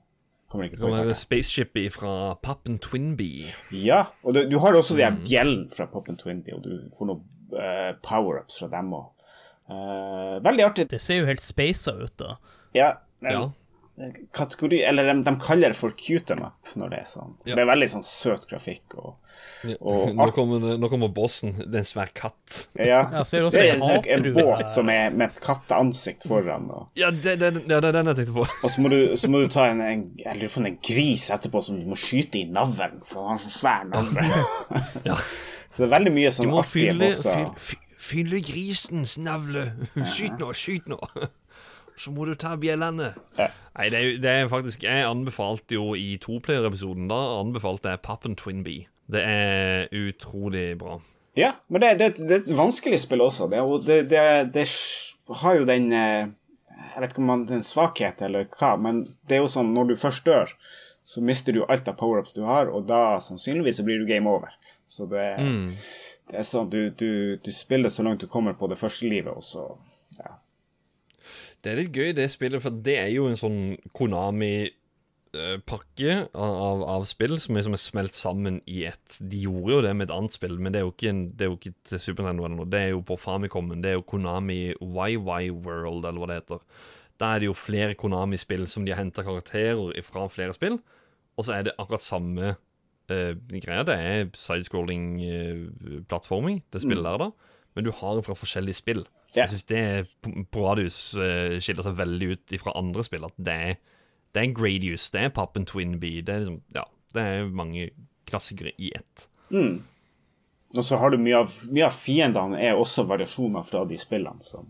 Kommer 0.49 0.65
ikke 0.65 0.79
på 0.79 0.87
kan 0.87 0.95
det 0.95 1.01
være 1.03 1.13
er. 1.13 1.21
spaceship 1.21 1.75
fra 1.93 2.13
Pappen 2.41 2.79
Twinbee. 2.81 3.51
Ja, 3.71 4.03
og 4.23 4.33
du, 4.33 4.43
du 4.49 4.57
har 4.63 4.73
også 4.73 4.95
de 4.97 5.03
her 5.05 5.11
Mm. 5.13 5.23
bjellene 5.27 5.69
fra 5.75 5.85
Pappen 5.85 6.17
Twinbee, 6.17 6.55
og 6.57 6.63
du 6.65 6.87
får 6.97 7.05
noen 7.11 7.21
uh, 7.53 7.91
power-ups 8.01 8.57
fra 8.63 8.69
dem 8.73 8.89
òg. 8.97 9.11
veldig 10.41 10.63
artig. 10.65 10.87
Det 10.89 10.97
ser 11.01 11.19
jo 11.21 11.27
helt 11.29 11.43
spaisa 11.45 11.93
ut, 11.99 12.15
da. 12.17 12.35
Ja, 12.73 12.91
men 13.21 13.31
Ja. 13.31 13.43
Kategori 14.35 14.79
Eller 14.87 15.09
de, 15.09 15.15
de 15.25 15.33
kaller 15.43 15.73
det 15.73 15.77
for 15.79 15.91
cutermap 15.97 16.71
når 16.79 16.89
det 16.93 16.99
er 17.03 17.07
sånn. 17.09 17.33
For 17.41 17.49
Ja. 17.51 17.55
Det 17.57 17.63
er 17.65 17.69
veldig 17.71 17.89
sånn 17.91 18.05
søt 18.07 18.45
grafikk 18.49 18.95
og, 19.01 19.15
og 19.79 20.13
Nå 20.19 20.27
kommer, 20.35 20.65
nå 20.79 20.89
kommer 20.91 21.11
bossen. 21.13 21.51
Det 21.59 21.81
er 21.81 21.83
en 21.83 21.89
svær 21.89 22.11
katt. 22.15 22.61
Ja. 22.79 23.01
Også 23.21 23.41
det 23.51 23.63
er 23.65 23.73
en 23.75 23.83
en, 23.83 23.87
sånn- 23.89 24.07
en 24.15 24.29
båt 24.37 24.71
som 24.71 24.89
er 24.93 25.11
med 25.11 25.29
et 25.33 25.41
katteansikt 25.43 26.27
foran. 26.29 26.69
Og, 26.71 26.87
Ja, 26.99 27.11
det, 27.11 27.35
det, 27.41 27.51
ja, 27.67 27.79
det 27.83 27.91
er 27.91 27.97
den 27.99 28.11
jeg 28.13 28.19
tenkte 28.21 28.37
på. 28.39 28.45
og 28.47 28.69
så, 28.71 28.81
må 28.85 28.93
du, 28.93 28.99
så 29.19 29.29
må 29.31 29.43
du 29.43 29.49
ta 29.51 29.67
en, 29.73 29.81
en 29.83 30.05
Jeg 30.25 30.39
lurer 30.41 30.55
på 30.55 30.65
en 30.65 30.79
gris 30.89 31.27
etterpå 31.35 31.61
som 31.65 31.79
du 31.81 31.85
må 31.91 31.97
skyte 31.99 32.39
i 32.41 32.45
navlen, 32.49 32.99
for 33.05 33.27
han 33.27 33.37
har 33.37 33.43
så 33.45 33.51
svær 33.57 33.85
navle. 33.91 34.25
Så 35.69 35.83
det 35.83 35.89
er 35.89 35.93
veldig 35.99 36.11
mye 36.15 36.31
sånn 36.33 36.49
artige 36.57 36.93
fylle, 36.95 37.11
bosser. 37.11 37.43
fylle, 37.61 37.85
fylle 38.09 38.39
grisens 38.47 39.17
navle. 39.21 39.67
Skyt 40.09 40.39
nå, 40.41 40.49
skyt 40.57 40.87
nå. 40.89 40.97
Så 41.99 42.13
må 42.15 42.25
du 42.25 42.31
ta 42.39 42.53
bjellene. 42.57 43.11
Ja. 43.37 43.49
Nei, 43.79 43.87
det 43.93 43.99
er, 43.99 44.17
det 44.19 44.31
er 44.31 44.49
faktisk 44.51 44.83
Jeg 44.83 45.07
anbefalte 45.07 45.77
jo 45.77 45.93
i 45.95 46.17
toplayer-episoden 46.19 47.07
Da 47.07 47.19
anbefalte 47.39 47.93
jeg 47.93 48.03
Pappen 48.03 48.35
Twin 48.39 48.63
B. 48.65 48.81
Det 49.09 49.21
er 49.23 49.87
utrolig 49.95 50.73
bra. 50.77 50.99
Ja, 51.37 51.53
men 51.67 51.81
det, 51.81 51.93
det, 52.01 52.09
det 52.19 52.35
er 52.35 52.43
et 52.43 52.57
vanskelig 52.57 52.99
spill 53.01 53.23
også. 53.23 53.47
Det, 53.49 54.03
det, 54.09 54.65
har 55.41 55.55
jo 55.57 55.65
den 55.65 55.87
eh, 55.93 56.27
Jeg 56.75 57.01
vet 57.01 57.13
ikke 57.13 57.23
om 57.23 57.31
man, 57.31 57.45
det 57.47 57.55
er 57.55 57.61
en 57.61 57.65
svakhet 57.65 58.21
eller 58.27 58.49
hva, 58.59 58.75
men 58.81 59.01
det 59.29 59.37
er 59.37 59.43
jo 59.45 59.53
sånn 59.55 59.71
når 59.73 59.91
du 59.91 59.95
først 60.01 60.27
dør, 60.27 60.51
så 61.05 61.23
mister 61.25 61.55
du 61.55 61.63
alt 61.65 61.87
av 61.89 61.97
power-ups 61.97 62.35
du 62.35 62.43
har, 62.45 62.69
og 62.69 62.85
da 62.89 63.17
sannsynligvis 63.23 63.79
så 63.79 63.87
blir 63.87 64.01
du 64.01 64.09
game 64.09 64.29
over. 64.29 64.51
Så 64.89 65.07
det, 65.09 65.25
det 66.29 66.41
er 66.41 66.45
sånn 66.45 66.69
du, 66.69 66.89
du, 66.97 67.39
du 67.41 67.51
spiller 67.55 67.93
så 67.93 68.05
langt 68.05 68.21
du 68.21 68.29
kommer 68.29 68.57
på 68.57 68.69
det 68.69 68.77
første 68.81 69.09
livet, 69.09 69.33
og 69.33 69.45
så 69.45 69.65
ja. 70.19 70.35
Det 71.59 71.71
er 71.71 71.79
litt 71.81 71.95
gøy, 71.95 72.13
det 72.15 72.29
spillet, 72.31 72.63
for 72.63 72.71
det 72.85 72.93
er 73.01 73.09
jo 73.11 73.25
en 73.27 73.39
sånn 73.39 73.75
Konami-pakke 73.97 76.13
av, 76.31 76.83
av 76.95 77.03
spill 77.09 77.35
som 77.43 77.57
liksom 77.57 77.75
er 77.75 77.81
smelt 77.83 78.15
sammen 78.15 78.55
i 78.63 78.85
ett. 78.87 79.07
De 79.19 79.37
gjorde 79.43 79.73
jo 79.73 79.83
det 79.83 79.93
med 79.97 80.05
et 80.07 80.15
annet 80.15 80.35
spill, 80.37 80.55
men 80.55 80.71
det 80.71 80.79
er 80.79 80.85
jo 80.87 80.93
ikke, 80.93 81.11
en, 81.11 81.21
det 81.35 81.43
er 81.45 81.51
jo 81.51 81.59
ikke 81.59 81.75
til 81.91 81.99
Super 82.05 82.23
Nintendo 82.23 82.41
eller 82.47 82.59
noe. 82.61 82.71
Det 82.71 82.81
er 82.85 82.91
jo 82.93 83.01
på 83.09 83.19
Famicomen. 83.19 83.81
Det 83.83 83.89
er 83.91 83.99
jo 83.99 84.07
Konami 84.07 84.61
YY 84.71 85.43
World, 85.65 86.03
eller 86.07 86.19
hva 86.21 86.27
det 86.31 86.39
heter. 86.39 86.59
Da 87.19 87.25
er 87.33 87.37
det 87.43 87.49
jo 87.49 87.59
flere 87.59 87.99
Konami-spill 87.99 88.63
som 88.71 88.87
de 88.87 88.95
har 88.95 89.03
henta 89.03 89.27
karakterer 89.27 89.99
fra 90.07 90.31
flere 90.31 90.55
spill, 90.55 90.79
og 91.35 91.41
så 91.43 91.51
er 91.57 91.67
det 91.67 91.75
akkurat 91.75 92.03
samme 92.03 92.55
uh, 92.55 93.33
greia. 93.51 93.83
Det 93.87 93.97
er 93.99 94.31
sidescrolling-plattforming, 94.31 96.07
plattforming, 96.07 96.63
det 96.71 96.85
spillet 96.85 97.03
der, 97.03 97.19
da. 97.27 97.29
Men 97.75 97.83
du 97.85 97.91
har 97.95 98.15
det 98.15 98.25
fra 98.27 98.35
forskjellige 98.39 98.79
spill. 98.79 99.03
Ja. 99.35 99.43
Jeg 99.43 99.49
syns 99.53 99.67
det 99.69 99.81
på, 100.25 100.31
på 100.51 100.63
Radius 100.65 101.13
eh, 101.13 101.59
skiller 101.61 101.85
seg 101.85 101.97
veldig 101.99 102.31
ut 102.33 102.55
fra 102.63 102.73
andre 102.79 103.03
spill. 103.05 103.27
At 103.27 103.35
det 103.37 103.53
er, 103.69 103.75
det 104.33 104.41
er 104.43 104.53
Gradius, 104.57 105.09
det 105.13 105.21
er 105.27 105.29
Pappen 105.35 105.67
Twinbee. 105.69 106.23
Det 106.25 106.33
er 106.33 106.43
liksom, 106.45 106.61
ja, 106.75 106.83
det 107.13 107.25
er 107.35 107.51
mange 107.53 107.89
klassikere 108.29 108.73
i 108.77 108.91
ett. 108.97 109.27
Og 110.77 110.83
så 110.85 110.97
har 111.01 111.09
du 111.13 111.17
mye 111.21 111.39
av, 111.41 111.53
mye 111.73 111.87
av 111.87 111.95
fiendene 111.97 112.59
er 112.61 112.77
også 112.77 113.05
variasjoner 113.09 113.65
fra 113.65 113.85
de 113.89 113.97
spillene. 113.97 114.41
Som, 114.45 114.67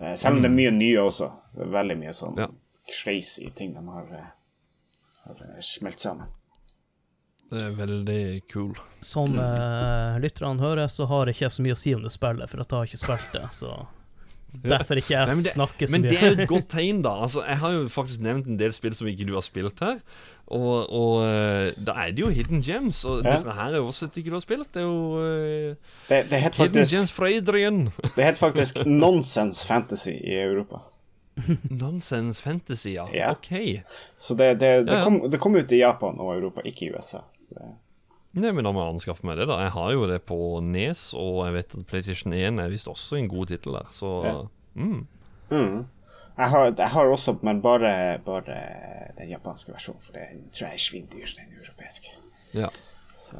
eh, 0.00 0.14
selv 0.14 0.36
om 0.36 0.42
det 0.44 0.50
er 0.50 0.56
mye 0.56 0.74
nye 0.76 1.06
også. 1.06 1.30
Veldig 1.72 1.96
mye 2.00 2.12
sånn 2.16 2.38
Ja. 2.40 2.48
crazy 2.88 3.48
ting 3.56 3.74
de 3.74 3.84
har, 3.88 4.08
eh, 4.12 4.30
har 5.24 5.60
smelt 5.60 6.00
sammen. 6.00 6.26
Det 7.52 7.62
er 7.68 7.72
veldig 7.76 8.20
cool. 8.52 8.74
Som 9.04 9.34
uh, 9.38 10.18
lytterne 10.22 10.62
hører, 10.62 10.88
så 10.92 11.04
har 11.10 11.28
jeg 11.28 11.36
ikke 11.38 11.50
så 11.52 11.64
mye 11.66 11.74
å 11.76 11.80
si 11.82 11.92
om 11.96 12.02
det 12.06 12.12
spillet, 12.14 12.48
for 12.50 12.62
at 12.64 12.70
jeg 12.72 12.78
har 12.80 12.90
ikke 12.92 13.02
spilt 13.02 13.34
det. 13.36 13.46
Så 13.56 13.72
derfor 14.68 14.98
ikke 15.00 15.14
jeg 15.14 15.28
Nei, 15.30 15.36
det, 15.44 15.52
snakker 15.54 15.88
så 15.88 15.94
men 15.96 16.02
mye. 16.04 16.10
det 16.12 16.18
er 16.20 16.34
jo 16.34 16.42
et 16.44 16.50
godt 16.50 16.68
tegn, 16.76 16.98
da. 17.04 17.12
Altså, 17.26 17.40
jeg 17.48 17.60
har 17.62 17.72
jo 17.76 17.82
faktisk 17.92 18.20
nevnt 18.24 18.48
en 18.52 18.58
del 18.60 18.72
spill 18.76 18.94
som 18.96 19.08
ikke 19.08 19.26
du 19.28 19.34
har 19.36 19.44
spilt 19.46 19.80
her. 19.84 20.00
Og, 20.52 20.90
og 20.92 21.22
eh, 21.24 21.70
da 21.80 21.94
er 22.02 22.10
det 22.12 22.20
jo 22.26 22.28
Hidden 22.28 22.60
Gems. 22.66 23.04
Og 23.08 23.22
Ja. 23.24 23.38
dette 23.38 23.54
her 23.56 23.72
er 23.78 23.80
også 23.80 24.10
et 24.10 24.18
ikke 24.20 24.32
du 24.34 24.36
har 24.36 24.44
spilt. 24.44 24.68
Det 24.74 24.82
er 24.82 24.88
jo 24.88 25.12
uh, 25.16 25.92
Det, 26.10 26.18
det 26.28 26.40
Hidden 26.44 26.58
faktisk, 26.58 26.92
Gems 26.96 27.12
fra 27.16 27.30
Adrian. 27.32 27.78
det 28.16 28.26
heter 28.26 28.40
faktisk 28.42 28.82
Nonsense 28.84 29.64
Fantasy 29.66 30.12
i 30.20 30.36
Europa. 30.42 30.82
Nonsense 31.70 32.42
Fantasy, 32.44 32.92
ja. 32.98 33.06
Ja. 33.16 33.30
OK. 33.32 33.80
Så 34.20 34.34
det, 34.36 34.54
det, 34.60 34.84
det, 34.84 34.92
Ja, 34.92 34.98
ja. 34.98 35.04
kom, 35.04 35.30
det 35.30 35.40
kom 35.40 35.56
ut 35.56 35.72
i 35.72 35.78
Japan 35.80 36.20
og 36.20 36.34
Europa, 36.36 36.60
ikke 36.68 36.90
i 36.90 36.92
USA. 36.92 37.22
Det, 37.54 37.70
Nei, 38.40 38.52
men 38.56 38.64
Da 38.64 38.72
må 38.72 38.80
jeg 38.80 38.94
anskaffe 38.94 39.26
meg 39.28 39.40
det. 39.40 39.48
da 39.50 39.58
Jeg 39.60 39.74
har 39.74 39.90
jo 39.92 40.06
det 40.08 40.22
på 40.24 40.36
Nes, 40.64 41.10
og 41.18 41.42
jeg 41.46 41.56
vet 41.58 41.74
at 41.76 41.88
PlayStation 41.88 42.32
1 42.32 42.60
er 42.62 42.70
visst 42.72 42.88
også 42.88 43.18
en 43.18 43.28
god 43.28 43.52
tittel 43.52 43.76
der. 43.76 43.90
Så 43.92 44.12
Ja. 44.24 44.38
mm. 44.74 45.06
mm. 45.50 45.86
jeg, 46.38 46.48
har, 46.54 46.72
jeg 46.78 46.88
har 46.88 47.12
også, 47.12 47.36
men 47.42 47.60
bare, 47.62 48.18
bare 48.24 48.56
den 49.18 49.28
japanske 49.28 49.72
versjonen, 49.72 50.00
for 50.00 50.16
det 50.16 50.28
tror 50.52 50.66
jeg 50.66 50.74
er 50.74 50.86
svindyr, 50.86 51.36
den 51.36 51.60
europeiske. 51.60 52.16
ja. 52.54 52.72
Så. 53.22 53.36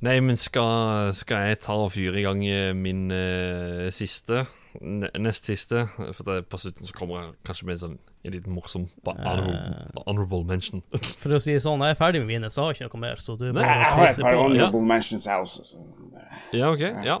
Nei, 0.00 0.20
men 0.20 0.36
skal, 0.36 1.12
skal 1.14 1.48
jeg 1.48 1.58
ta 1.58 1.74
og 1.74 1.90
fyre 1.92 2.20
i 2.20 2.22
gang 2.22 2.42
min 2.78 3.10
uh, 3.10 3.88
siste? 3.90 4.44
Ne 4.80 5.10
nest 5.18 5.48
siste? 5.48 5.86
For 5.96 6.26
det, 6.28 6.46
på 6.50 6.60
slutten 6.60 6.86
så 6.86 6.94
kommer 6.96 7.22
jeg 7.22 7.34
kanskje 7.48 7.68
med 7.68 7.82
sånn 7.82 7.98
en 8.26 8.34
litt 8.34 8.48
morsom 8.50 8.88
honorable, 9.06 10.02
honorable 10.06 10.44
mention. 10.44 10.82
For 11.22 11.36
å 11.36 11.40
si 11.42 11.54
det 11.54 11.62
sånn, 11.64 11.82
jeg 11.86 11.94
er 11.94 12.00
ferdig 12.00 12.22
med 12.24 12.32
mine, 12.32 12.50
så 12.52 12.66
har 12.66 12.74
jeg 12.74 12.88
ikke 12.88 12.98
noe 12.98 13.04
mer. 13.06 13.22
Så 13.22 13.36
du 13.38 13.46
Nei, 13.48 13.54
må 13.60 13.62
Jeg, 13.62 13.78
jeg 13.78 13.92
har 13.94 14.08
et 14.08 14.20
par 14.26 14.40
honorable 14.40 14.68
honorable 14.68 14.88
mentions 14.88 15.26
jeg 15.26 15.36
også. 15.44 15.64
Så, 15.64 15.76
eh, 16.12 16.58
ja, 16.58 16.72
OK. 16.72 16.80
ja 17.06 17.18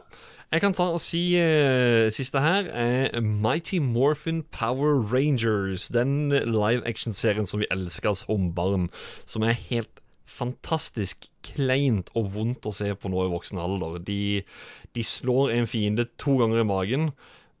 Jeg 0.52 0.60
kan 0.64 0.72
ta 0.72 0.88
og 0.96 1.00
si 1.04 1.22
uh, 1.36 2.08
siste 2.14 2.40
her 2.40 2.68
er 2.72 3.20
Mighty 3.20 3.78
Morphin 3.84 4.42
Power 4.52 4.96
Rangers. 5.00 5.88
Den 5.88 6.30
live 6.32 6.86
action-serien 6.88 7.46
som 7.46 7.60
vi 7.60 7.70
elska 7.70 8.14
som 8.14 8.52
barn. 8.54 8.88
Som 9.26 9.42
er 9.42 9.56
helt 9.68 10.02
fantastisk 10.28 11.28
kleint 11.46 12.12
og 12.18 12.30
vondt 12.36 12.68
å 12.68 12.74
se 12.74 12.90
på 12.94 13.10
nå 13.10 13.24
i 13.24 13.32
voksen 13.32 13.60
alder. 13.62 13.98
De, 14.04 14.44
de 14.96 15.04
slår 15.06 15.54
en 15.56 15.68
fiende 15.70 16.08
to 16.20 16.36
ganger 16.42 16.62
i 16.62 16.68
magen. 16.68 17.10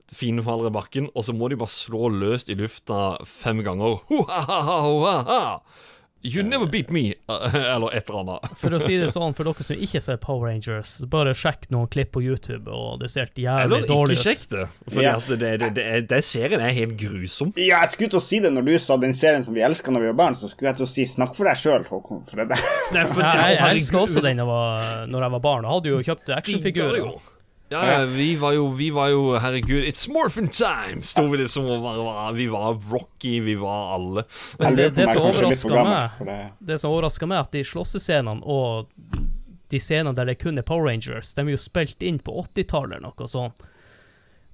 Fienden 0.08 0.44
faller 0.46 0.70
i 0.70 0.74
bakken, 0.76 1.10
og 1.12 1.26
så 1.26 1.34
må 1.36 1.50
de 1.50 1.58
bare 1.60 1.72
slå 1.72 2.08
løst 2.12 2.48
i 2.52 2.56
lufta 2.56 3.18
fem 3.28 3.60
ganger. 3.66 4.00
Ho-ha-ha-ha-ha! 4.08 5.40
You 6.26 6.42
never 6.42 6.66
beat 6.66 6.88
me! 6.90 7.14
Eller 7.28 7.92
et 7.94 8.08
eller 8.10 8.20
annet. 8.24 8.48
For 8.58 8.74
å 8.74 8.80
si 8.82 8.96
det 8.98 9.06
sånn, 9.14 9.36
for 9.38 9.46
dere 9.46 9.62
som 9.62 9.78
ikke 9.86 10.00
ser 10.02 10.16
Power 10.18 10.48
Rangers, 10.48 10.96
bare 11.12 11.30
sjekk 11.38 11.68
noen 11.70 11.86
klipp 11.92 12.10
på 12.16 12.22
YouTube, 12.24 12.66
og 12.74 12.98
det 13.04 13.10
ser 13.12 13.30
jævlig 13.38 13.68
Eller 13.68 13.84
ikke 13.84 13.92
dårlig 13.92 14.16
ut. 14.18 14.24
sjekk 14.24 14.42
det. 14.50 14.64
Fordi 14.90 15.04
Ja. 15.06 15.12
det, 15.28 15.38
det, 15.44 15.70
det, 15.78 15.84
er- 15.94 16.04
den 16.10 16.26
serien 16.26 16.60
er 16.66 16.74
helt 16.74 16.96
grusom. 16.98 17.52
Ja, 17.56 17.84
jeg 17.86 17.94
skulle 17.94 18.10
til 18.16 18.18
å 18.18 18.24
si 18.26 18.42
det 18.42 18.50
når 18.56 18.66
du 18.66 18.74
sa 18.82 18.98
den 18.98 19.14
serien 19.14 19.46
som 19.46 19.54
vi 19.54 19.62
elska 19.62 19.94
når 19.94 20.08
vi 20.08 20.12
var 20.12 20.18
barn, 20.24 20.34
så 20.42 20.50
skulle 20.50 20.72
jeg 20.72 20.80
til 20.82 20.88
å 20.88 20.92
si 20.96 21.06
snakk 21.06 21.38
for 21.38 21.46
deg 21.52 21.62
sjøl, 21.62 21.86
Håkon. 21.86 22.24
For 22.26 22.42
det 22.42 22.48
der. 22.50 22.66
Nei, 22.98 23.06
for, 23.14 23.22
Jeg, 23.22 23.54
jeg, 23.60 23.72
elsker 23.78 24.02
også 24.02 24.24
den 24.26 24.42
når 24.42 25.22
jeg 25.28 25.34
var 25.38 25.44
barn. 25.46 25.64
og 25.70 25.76
hadde 25.78 25.94
jo 25.94 26.02
kjøpt 26.10 26.34
actionfigurer. 26.42 27.12
Ja, 27.70 27.82
ja, 28.00 28.04
vi 28.08 28.30
var 28.40 28.52
jo, 28.56 28.68
vi 28.72 28.86
var 28.90 29.10
jo 29.12 29.38
Herregud, 29.38 29.84
it's 29.84 30.06
morphin 30.08 30.48
time! 30.48 31.02
Sto 31.04 31.26
vi 31.28 31.36
liksom 31.42 31.66
og 31.68 31.82
var, 31.84 31.98
var, 32.06 32.32
Vi 32.32 32.46
var 32.48 32.78
Rocky, 32.90 33.40
vi 33.44 33.54
var 33.60 33.94
alle. 33.94 34.24
Det- 34.58 34.94
det 34.96 35.08
som 35.08 35.22
er 35.22 35.32
overrasker 35.32 35.84
meg- 35.84 36.24
det. 36.26 36.38
Det 36.64 36.78
som 36.80 36.90
overrasker 36.94 37.26
meg, 37.28 37.36
er 37.36 37.40
at 37.40 37.52
de 37.52 37.64
slåssescenene 37.64 38.40
og 38.42 38.88
de 39.68 39.78
scenene 39.78 40.14
der 40.16 40.24
det 40.24 40.38
kun 40.40 40.56
er 40.56 40.62
Power 40.62 40.86
Rangers, 40.88 41.34
de 41.34 41.42
er 41.42 41.50
jo 41.52 41.56
spilt 41.60 42.00
inn 42.02 42.18
på 42.24 42.32
80-tallet 42.40 42.96
eller 43.02 43.10
noe 43.12 43.28
sånt. 43.28 43.60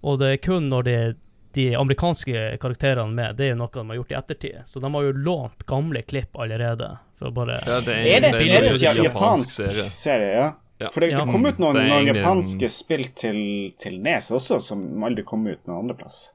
Og 0.02 0.18
det 0.18 0.32
er 0.32 0.36
kun 0.42 0.66
når 0.68 0.82
det 0.84 0.94
er 1.04 1.14
de 1.54 1.68
amerikanske 1.78 2.58
karakterene 2.58 3.14
med, 3.14 3.36
det 3.38 3.44
er 3.46 3.54
jo 3.54 3.60
noe 3.62 3.70
de 3.72 3.84
har 3.86 3.96
gjort 4.00 4.10
i 4.10 4.18
ettertid. 4.18 4.56
Så 4.66 4.80
de 4.82 4.90
har 4.90 5.02
jo 5.06 5.12
lånt 5.12 5.62
gamle 5.70 6.02
klipp 6.02 6.34
allerede. 6.34 6.98
For 7.20 7.30
å 7.30 7.32
bare 7.32 7.60
Ja, 7.64 7.78
det 7.80 7.94
Er 7.94 8.20
det, 8.20 8.32
det 8.32 8.50
er 8.50 8.60
det 8.60 8.72
en 8.72 8.74
en 8.74 8.80
japansk 8.80 9.04
japansk 9.04 9.54
serie. 9.54 9.84
serie? 9.94 10.32
Ja. 10.34 10.52
Ja. 10.82 10.90
For 10.90 11.04
det, 11.04 11.12
det 11.14 11.26
kom 11.30 11.46
ut 11.46 11.60
noen, 11.62 11.78
noen 11.86 12.08
japanske 12.10 12.68
spill 12.72 13.06
til, 13.14 13.38
til 13.80 14.00
Nes 14.02 14.30
også, 14.34 14.58
som 14.62 14.82
aldri 15.06 15.22
kom 15.26 15.44
ut 15.46 15.68
noen 15.68 15.84
andreplass. 15.84 16.32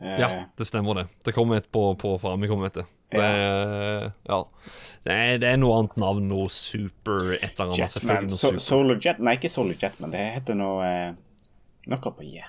Eh, 0.00 0.16
Ja, 0.20 0.30
det 0.56 0.66
stemmer 0.68 1.02
det. 1.02 1.06
Det 1.24 1.34
kom 1.36 1.52
et 1.52 1.68
på, 1.72 1.90
på 2.00 2.14
Famicom, 2.22 2.62
vet 2.64 2.80
du. 2.80 2.84
Det, 3.14 3.26
ja. 4.26 4.38
det, 5.04 5.12
er, 5.12 5.36
det 5.38 5.50
er 5.52 5.58
noe 5.60 5.76
annet 5.78 5.98
navn, 6.00 6.24
noe 6.32 6.48
super 6.50 7.34
et 7.36 7.44
eller 7.52 7.74
annet. 7.74 7.94
Jetman, 7.94 8.32
so. 8.32 8.50
Solar 8.58 8.98
Jet 8.98 9.20
Nei, 9.22 9.36
ikke 9.38 9.52
Solar 9.52 9.76
Jetman, 9.78 10.10
det 10.14 10.24
heter 10.34 10.58
noe 10.58 10.88
eh, 10.88 11.12
Noe 11.92 12.14
på 12.16 12.24
J. 12.24 12.46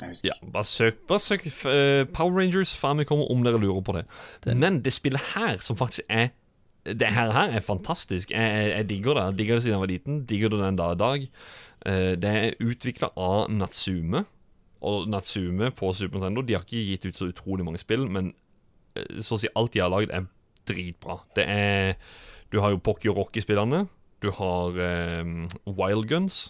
Jeg 0.00 0.12
husker 0.12 0.28
Ja, 0.28 0.36
bare 0.52 0.68
søk, 0.68 1.00
bare 1.08 1.20
søk 1.24 1.46
uh, 1.48 2.04
Power 2.12 2.36
Rangers 2.36 2.74
Famicom 2.76 3.24
om 3.24 3.42
dere 3.44 3.58
lurer 3.60 3.82
på 3.84 3.96
det. 3.96 4.04
Men 4.52 4.82
det 4.84 4.92
spillet 4.94 5.32
her, 5.34 5.58
som 5.64 5.80
faktisk 5.80 6.04
er 6.12 6.30
Det 6.84 7.06
her, 7.12 7.30
her 7.32 7.50
er 7.58 7.60
fantastisk. 7.60 8.30
Jeg, 8.30 8.40
jeg, 8.40 8.70
jeg 8.76 8.88
digger 8.88 9.14
det. 9.18 9.24
Jeg 9.30 9.38
digger 9.38 9.54
det 9.58 9.62
siden 9.64 9.74
jeg 9.76 9.80
var 9.82 9.90
liten. 9.92 10.20
Digger 10.26 10.48
det 10.54 10.60
den 10.62 10.76
dag 10.80 10.92
i 10.94 11.00
dag. 11.00 11.26
Uh, 11.86 12.12
det 12.20 12.30
er 12.30 12.54
utvikla 12.64 13.10
av 13.16 13.50
Natsume. 13.52 14.24
Og 14.80 15.08
Natsume 15.12 15.68
på 15.76 15.90
Super 15.92 16.16
Nintendo 16.22 16.40
De 16.48 16.54
har 16.56 16.62
ikke 16.64 16.80
gitt 16.88 17.04
ut 17.04 17.16
så 17.18 17.26
utrolig 17.28 17.64
mange 17.66 17.76
spill, 17.82 18.06
men 18.08 18.30
eh, 18.96 19.18
Så 19.20 19.36
å 19.36 19.40
si 19.42 19.50
alt 19.54 19.74
de 19.74 19.82
har 19.84 19.90
lagd, 19.92 20.08
er 20.16 20.24
dritbra. 20.70 21.18
Det 21.36 21.44
er 21.52 21.98
Du 22.50 22.60
har 22.64 22.72
jo 22.72 22.78
Pocky 22.80 23.10
og 23.12 23.18
Rocky-spillerne. 23.20 23.82
Du 24.24 24.30
har 24.38 24.80
eh, 24.80 25.20
Wild 25.68 26.08
Guns. 26.08 26.46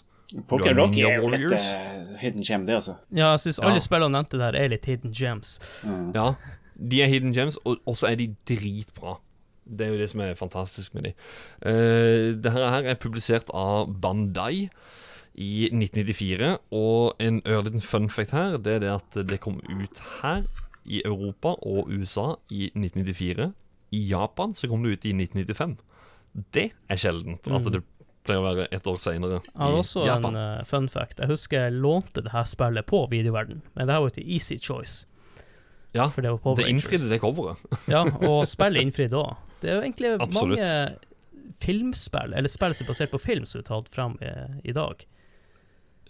Poker 0.47 0.71
Du 0.71 0.79
Rocky 0.79 1.03
er 1.03 1.17
jo 1.19 1.27
litt 1.27 1.43
Warriors. 1.43 1.67
eh, 1.75 2.15
hidden 2.21 2.43
gem, 2.47 2.63
det, 2.69 2.77
altså. 2.79 2.95
Ja, 3.11 3.33
jeg 3.33 3.43
syns 3.43 3.59
Ja. 3.59 3.67
alle 3.67 3.83
spillene 3.83 4.15
nevnte 4.15 4.39
der 4.39 4.55
er 4.55 4.71
litt 4.71 4.87
hidden 4.87 5.11
gems. 5.11 5.57
Ja, 6.15 6.29
de 6.79 7.01
er 7.03 7.11
hidden 7.11 7.35
gems, 7.35 7.59
og 7.67 7.95
så 7.99 8.07
er 8.13 8.15
de 8.15 8.29
dritbra. 8.47 9.17
Det 9.71 9.87
er 9.87 9.93
jo 9.93 9.99
det 10.01 10.09
som 10.11 10.23
er 10.25 10.35
fantastisk 10.39 10.93
med 10.97 11.09
de. 11.09 11.13
Uh, 11.65 12.33
det 12.43 12.51
her 12.51 12.69
her 12.75 12.89
er 12.93 12.99
publisert 12.99 13.49
av 13.53 13.91
Bandai 14.01 14.69
i 15.33 15.69
1994, 15.71 16.57
og 16.75 17.15
en 17.23 17.39
ørliten 17.47 17.81
fun 17.81 18.09
fact 18.11 18.35
her, 18.35 18.57
det 18.59 18.77
er 18.77 18.83
det 18.83 18.91
at 18.97 19.21
det 19.29 19.39
kom 19.43 19.61
ut 19.63 20.01
her 20.21 20.43
i 20.83 21.01
Europa 21.05 21.55
og 21.61 21.87
USA 21.93 22.33
i 22.51 22.67
1994. 22.75 23.51
I 23.91 24.01
Japan 24.07 24.55
så 24.55 24.67
kom 24.71 24.83
det 24.83 24.97
ut 24.97 25.07
i 25.07 25.13
1995. 25.15 25.77
Det 26.55 26.69
er 26.89 26.99
sjeldent 26.99 27.47
at 27.47 27.71
det 27.73 27.83
pleier 28.25 28.41
å 28.41 28.45
være 28.45 28.67
et 28.71 28.87
år 28.87 28.99
seinere 29.01 29.39
Jeg 29.41 29.57
har 29.57 29.77
også 29.77 30.05
Japan. 30.05 30.35
en 30.37 30.59
uh, 30.61 30.65
fun 30.67 30.87
fact. 30.91 31.19
Jeg 31.19 31.31
husker 31.31 31.65
jeg 31.65 31.77
lånte 31.81 32.23
det 32.23 32.33
her 32.35 32.45
spillet 32.47 32.87
på 32.87 33.05
videoverden, 33.11 33.63
men 33.75 33.87
det 33.87 33.95
her 33.95 34.03
var 34.03 34.11
jo 34.11 34.17
til 34.19 34.29
Easy 34.29 34.59
Choice. 34.61 35.07
ja, 35.93 36.07
For 36.07 36.21
det 36.21 36.35
det 36.59 36.67
innfridde 36.69 37.09
det 37.09 37.19
coveret. 37.19 37.57
Ja, 37.91 38.05
og 38.27 38.45
spillet 38.53 38.85
innfridde 38.85 39.19
òg. 39.19 39.35
Det 39.61 39.69
er 39.69 39.75
jo 39.77 39.81
egentlig 39.85 40.11
Absolutt. 40.21 40.59
mange 40.59 40.97
filmspill, 41.61 42.33
eller 42.33 42.49
spill 42.49 42.73
som 42.73 42.85
er 42.87 42.91
basert 42.93 43.11
på 43.13 43.19
film, 43.21 43.45
som 43.45 43.61
er 43.61 43.67
tatt 43.67 43.89
fram 43.91 44.17
i, 44.21 44.31
i 44.69 44.73
dag. 44.75 45.05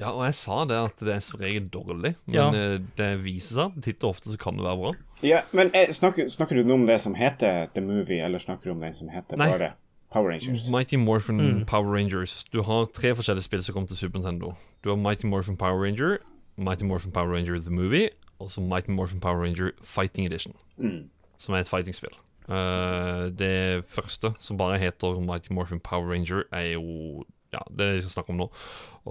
Ja, 0.02 0.10
og 0.16 0.24
jeg 0.26 0.34
sa 0.40 0.64
det 0.66 0.78
at 0.82 1.02
det 1.06 1.14
er 1.14 1.20
som 1.22 1.40
regel 1.44 1.68
dårlig, 1.70 2.16
men 2.26 2.36
Ja. 2.36 2.48
eh, 2.50 2.80
det 2.98 3.10
viser 3.24 3.56
seg 3.60 3.82
titt 3.86 4.04
og 4.04 4.16
ofte 4.16 4.32
så 4.32 4.38
kan 4.40 4.56
det 4.58 4.64
være 4.66 4.80
bra. 4.80 4.94
Ja, 5.22 5.42
men 5.54 5.70
eh, 5.76 5.92
snakker, 5.94 6.26
snakker 6.32 6.56
du 6.58 6.64
nå 6.64 6.74
om 6.80 6.86
det 6.88 7.00
som 7.04 7.14
heter 7.14 7.68
The 7.76 7.82
Movie, 7.86 8.22
eller 8.24 8.40
snakker 8.42 8.64
du 8.66 8.72
om 8.72 8.80
den 8.82 8.96
som 8.96 9.10
heter 9.14 9.38
Nei. 9.38 9.50
bare 9.52 9.74
Power 10.12 10.30
Rangers? 10.32 10.70
Mighty 10.72 10.96
Morphin 10.98 11.38
Mm. 11.38 11.66
Power 11.66 11.94
Rangers. 11.94 12.44
Du 12.52 12.64
har 12.64 12.86
tre 12.88 13.14
forskjellige 13.16 13.44
spill 13.44 13.62
som 13.64 13.74
kom 13.76 13.88
til 13.88 13.96
Super 13.98 14.20
Nintendo. 14.20 14.56
Du 14.84 14.90
har 14.90 14.96
Mighty 14.98 15.26
Morphin 15.28 15.56
Power 15.58 15.78
Ranger, 15.84 16.18
Mighty 16.58 16.84
Morphin 16.84 17.12
Power 17.12 17.32
Ranger 17.36 17.60
The 17.62 17.70
Movie, 17.72 18.10
og 18.40 18.50
så 18.52 18.60
Mighty 18.62 18.90
Morphin 18.90 19.20
Power 19.20 19.44
Ranger 19.44 19.72
Fighting 19.84 20.26
Edition, 20.26 20.54
Mm. 20.80 21.10
som 21.38 21.54
er 21.56 21.60
et 21.60 21.68
fightingspill. 21.70 22.12
Eh, 22.52 23.28
det 23.32 23.86
første, 23.92 24.34
som 24.44 24.60
bare 24.60 24.80
heter 24.82 25.22
Mighty 25.24 25.54
Morphin 25.56 25.80
Power 25.80 26.12
Ranger, 26.12 26.44
er 26.52 26.74
jo 26.74 27.26
Ja, 27.52 27.60
det 27.68 27.84
er 27.84 27.88
det 27.90 27.96
vi 27.96 28.02
skal 28.06 28.22
snakke 28.22 28.32
om 28.32 28.38
nå. 28.40 28.50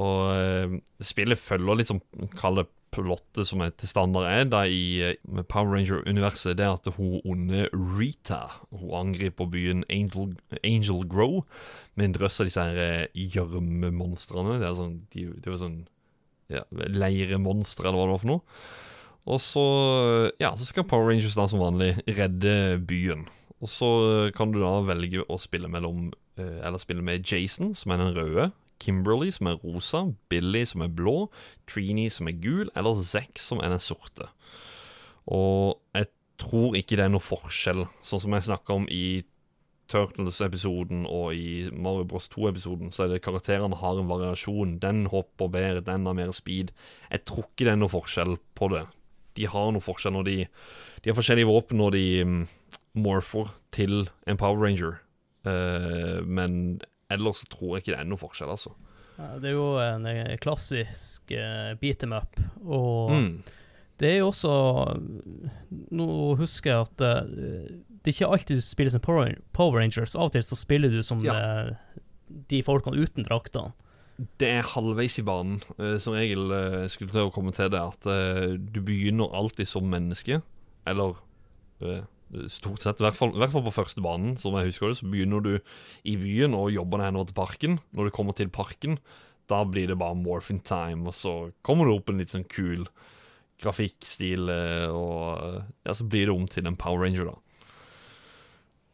Og 0.00 0.20
eh, 0.32 0.76
spillet 1.04 1.38
følger 1.38 1.76
litt 1.76 1.90
som 1.90 2.00
Kall 2.40 2.62
plottet 2.90 3.46
som 3.46 3.60
er 3.62 3.70
til 3.78 3.86
standard 3.86 4.26
er 4.26 4.48
da 4.50 4.64
i 4.66 4.98
eh, 5.04 5.42
Power 5.52 5.76
Ranger-universet. 5.76 6.56
Det 6.56 6.64
er 6.64 6.72
at 6.72 6.88
hun 6.96 7.20
onde 7.20 7.68
Rita 7.72 8.40
Hun 8.70 8.94
angriper 8.96 9.46
byen 9.46 9.84
Angel, 9.90 10.34
Angel 10.64 11.04
Grow 11.06 11.44
med 11.94 12.08
en 12.08 12.16
drøss 12.16 12.40
av 12.40 12.48
disse 12.48 12.64
her 12.64 13.08
gjørmemonstrene. 13.14 14.58
Det 14.58 14.68
er 14.68 14.78
sånn 14.78 15.00
De, 15.12 15.26
det 15.36 15.52
jo 15.52 15.60
sånn 15.60 15.80
ja, 16.50 16.64
leiremonstre, 16.72 17.86
eller 17.86 18.00
hva 18.00 18.06
det 18.08 18.14
var 18.16 18.24
for 18.24 18.32
noe. 18.32 18.42
Og 19.28 19.40
så, 19.42 19.64
ja, 20.40 20.54
så 20.56 20.66
skal 20.68 20.86
Power 20.88 21.10
Rangers 21.10 21.36
da 21.36 21.46
som 21.50 21.62
vanlig 21.62 21.92
redde 22.08 22.80
byen. 22.88 23.26
Og 23.60 23.68
så 23.68 23.90
kan 24.36 24.54
du 24.54 24.60
da 24.62 24.78
velge 24.88 25.26
å 25.28 25.36
spille 25.40 25.68
mellom 25.68 26.08
eh, 26.40 26.60
Eller 26.64 26.80
spille 26.80 27.04
med 27.04 27.26
Jason, 27.28 27.74
som 27.76 27.92
er 27.92 28.00
den 28.00 28.14
røde. 28.16 28.50
Kimberly, 28.80 29.28
som 29.36 29.50
er 29.50 29.60
rosa. 29.60 30.06
Billy, 30.32 30.64
som 30.64 30.86
er 30.86 30.88
blå. 30.88 31.28
Trini, 31.68 32.08
som 32.08 32.30
er 32.30 32.38
gul. 32.40 32.70
Eller 32.72 33.02
Zack, 33.04 33.36
som 33.38 33.60
er 33.60 33.74
den 33.74 33.82
sorte. 33.82 34.30
Og 35.28 35.76
jeg 35.94 36.08
tror 36.40 36.78
ikke 36.78 36.96
det 36.96 37.04
er 37.04 37.12
noe 37.12 37.22
forskjell, 37.22 37.84
sånn 38.06 38.22
som 38.24 38.34
jeg 38.34 38.46
snakka 38.48 38.78
om 38.80 38.86
i 38.88 39.20
Turtles-episoden 39.90 41.02
og 41.10 41.34
i 41.34 41.66
Mario 41.74 42.06
Bros 42.08 42.30
2-episoden, 42.30 42.92
så 42.94 43.04
er 43.04 43.14
det 43.14 43.24
karakterene 43.24 43.80
har 43.80 43.98
en 43.98 44.10
variasjon. 44.10 44.78
Den 44.82 45.04
hopper 45.10 45.50
bedre, 45.52 45.82
den 45.84 46.06
har 46.06 46.16
mer 46.16 46.32
speed. 46.36 46.70
Jeg 47.10 47.26
tror 47.28 47.48
ikke 47.48 47.66
det 47.66 47.74
er 47.74 47.80
noe 47.82 47.92
forskjell 47.92 48.38
på 48.56 48.70
det. 48.72 48.84
De 49.38 49.46
har 49.46 49.70
noe 49.72 49.80
forskjell 49.84 50.12
når 50.16 50.24
de 50.26 50.36
De 51.02 51.10
har 51.10 51.16
forskjellige 51.16 51.46
våpen 51.48 51.78
når 51.80 51.90
de 51.96 52.04
um, 52.26 52.40
morfer 52.94 53.48
til 53.72 54.08
en 54.26 54.36
Power 54.40 54.58
Ranger. 54.64 54.98
Uh, 55.46 56.20
men 56.26 56.80
ellers 57.10 57.44
tror 57.50 57.76
jeg 57.78 57.84
ikke 57.84 57.94
det 57.94 58.00
er 58.02 58.10
noe 58.10 58.20
forskjell, 58.20 58.50
altså. 58.52 58.74
Ja, 59.20 59.38
Det 59.38 59.50
er 59.50 59.56
jo 59.56 59.70
en 59.82 60.06
eh, 60.06 60.36
klassisk 60.40 61.30
uh, 61.32 61.74
beat 61.80 61.98
them 62.02 62.12
up, 62.16 62.36
og 62.64 63.10
Mm. 63.12 63.42
det 64.00 64.08
er 64.14 64.18
jo 64.20 64.28
også 64.30 64.52
Nå 65.92 66.06
husker 66.40 66.70
jeg 66.72 66.86
at 66.88 67.04
uh, 67.04 67.80
det 68.00 68.14
er 68.14 68.16
ikke 68.16 68.30
alltid 68.32 68.56
du 68.56 68.64
spiller 68.64 68.90
som 68.94 69.02
Power 69.04 69.76
Rangers. 69.76 70.14
Av 70.16 70.30
og 70.30 70.32
til 70.32 70.42
så 70.46 70.56
spiller 70.56 70.88
du 70.88 71.02
som 71.04 71.20
Ja. 71.24 71.34
eh, 71.36 71.96
de 72.48 72.62
folkene 72.64 72.96
uten 72.96 73.26
draktene. 73.26 73.74
Det 74.40 74.48
er 74.58 74.70
halvveis 74.74 75.18
i 75.20 75.24
banen. 75.24 75.60
Eh, 75.78 75.96
som 76.02 76.16
regel 76.16 76.52
eh, 76.52 76.86
skulle 76.92 77.14
til 77.14 77.28
å 77.28 77.34
komme 77.34 77.54
til 77.56 77.70
det 77.72 77.80
at 77.80 78.08
eh, 78.10 78.56
du 78.60 78.80
begynner 78.84 79.32
alltid 79.36 79.68
som 79.70 79.88
menneske. 79.88 80.42
Eller 80.88 81.16
stort 82.52 82.82
sett, 82.82 83.00
i 83.00 83.04
hvert, 83.06 83.16
fall, 83.16 83.32
i 83.32 83.40
hvert 83.40 83.52
fall 83.54 83.64
på 83.64 83.72
første 83.72 84.02
banen, 84.04 84.34
som 84.38 84.54
jeg 84.58 84.68
husker 84.68 84.90
det, 84.90 84.98
så 85.00 85.08
begynner 85.08 85.40
du 85.42 85.54
i 86.06 86.12
byen 86.20 86.52
og 86.54 86.70
jobber 86.74 87.00
deg 87.00 87.08
henover 87.08 87.30
til 87.30 87.38
parken. 87.38 87.78
Når 87.96 88.08
du 88.08 88.14
kommer 88.14 88.36
til 88.36 88.52
parken, 88.52 88.98
da 89.50 89.62
blir 89.66 89.90
det 89.90 89.98
bare 89.98 90.18
morphin 90.18 90.60
time, 90.62 91.08
og 91.08 91.16
så 91.16 91.34
kommer 91.66 91.88
du 91.88 91.94
opp 91.96 92.12
en 92.12 92.20
litt 92.20 92.34
sånn 92.34 92.46
kul 92.50 92.86
grafikkstil, 93.60 94.48
eh, 94.52 94.88
og 94.88 95.62
ja, 95.84 95.94
så 95.94 96.06
blir 96.08 96.28
det 96.28 96.34
om 96.34 96.46
til 96.50 96.68
en 96.68 96.78
Power 96.80 97.04
Ranger, 97.04 97.32
da. 97.32 97.49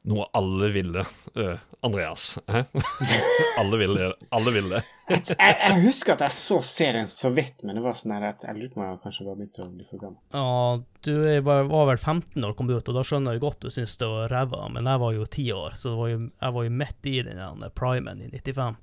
Noe 0.06 0.28
alle 0.38 0.68
ville. 0.70 1.02
Uh, 1.34 1.56
Andreas. 1.86 2.38
Alle 3.58 3.78
ville 3.78 3.98
det. 3.98 4.12
Alle 4.28 4.52
ville 4.54 4.76
det. 4.76 4.82
Jeg, 5.08 5.36
jeg 5.38 5.82
husker 5.84 6.16
at 6.16 6.24
jeg 6.26 6.34
så 6.34 6.58
serien 6.64 7.08
så 7.10 7.30
vidt, 7.34 7.62
men 7.62 7.78
det 7.78 7.82
var 7.84 7.94
sånn 7.94 8.14
at 8.16 8.42
jeg 8.46 8.58
lurte 8.58 8.74
på 8.74 8.82
om 8.82 8.86
jeg 8.88 9.00
kanskje 9.04 9.26
var 9.26 9.38
begynt 9.38 9.60
å 9.62 9.66
bli 9.70 9.86
for 9.86 10.02
gammel. 10.02 10.18
Ja, 10.34 10.80
du 11.06 11.12
var, 11.46 11.68
var 11.70 11.88
vel 11.92 12.00
15 12.00 12.42
da 12.42 12.50
du 12.50 12.56
kom 12.58 12.70
ut, 12.70 12.90
og 12.90 12.98
da 12.98 13.04
skjønner 13.06 13.36
jeg 13.36 13.44
godt 13.44 13.66
du 13.66 13.70
syns 13.70 13.94
det 14.00 14.10
var 14.10 14.34
ræva, 14.34 14.64
men 14.74 14.90
jeg 14.90 15.02
var 15.02 15.14
jo 15.14 15.28
10 15.28 15.52
år, 15.56 15.76
så 15.78 15.92
det 15.92 16.00
var 16.00 16.10
jo, 16.10 16.18
jeg 16.26 16.56
var 16.58 16.66
jo 16.66 16.74
midt 16.82 17.10
i 17.10 17.16
den 17.28 17.66
primen 17.78 18.24
i 18.26 18.30
95. 18.34 18.80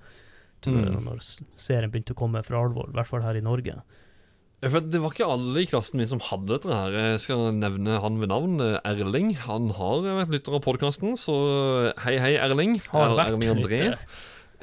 Tror 0.63 0.79
Mm. 0.79 1.03
Når 1.03 1.19
serien 1.59 1.91
begynte 1.91 2.15
å 2.15 2.19
komme 2.23 2.39
for 2.47 2.55
alvor, 2.55 2.87
i 2.87 2.95
hvert 2.95 3.09
fall 3.09 3.25
her 3.25 3.35
i 3.35 3.43
Norge. 3.43 3.81
For 4.63 4.79
Det 4.79 4.99
var 5.03 5.11
ikke 5.11 5.27
alle 5.27 5.63
i 5.63 5.67
klassen 5.67 5.99
min 5.99 6.07
som 6.07 6.21
hadde 6.23 6.53
dette 6.55 6.71
her. 6.71 6.93
Jeg 6.95 7.19
skal 7.25 7.49
nevne 7.57 7.97
han 7.99 8.19
ved 8.21 8.29
navn. 8.31 8.61
eh, 8.63 8.79
Erling. 8.87 9.33
Han 9.47 9.69
har 9.75 10.01
vært 10.05 10.31
lytter 10.31 10.55
av 10.55 10.61
podkasten, 10.63 11.17
så 11.19 11.35
hei, 12.05 12.15
hei, 12.21 12.33
Erling. 12.39 12.77
Har 12.93 13.11
vært 13.17 13.33
Erling 13.33 13.51
André. 13.57 13.79
lytter. 13.81 13.99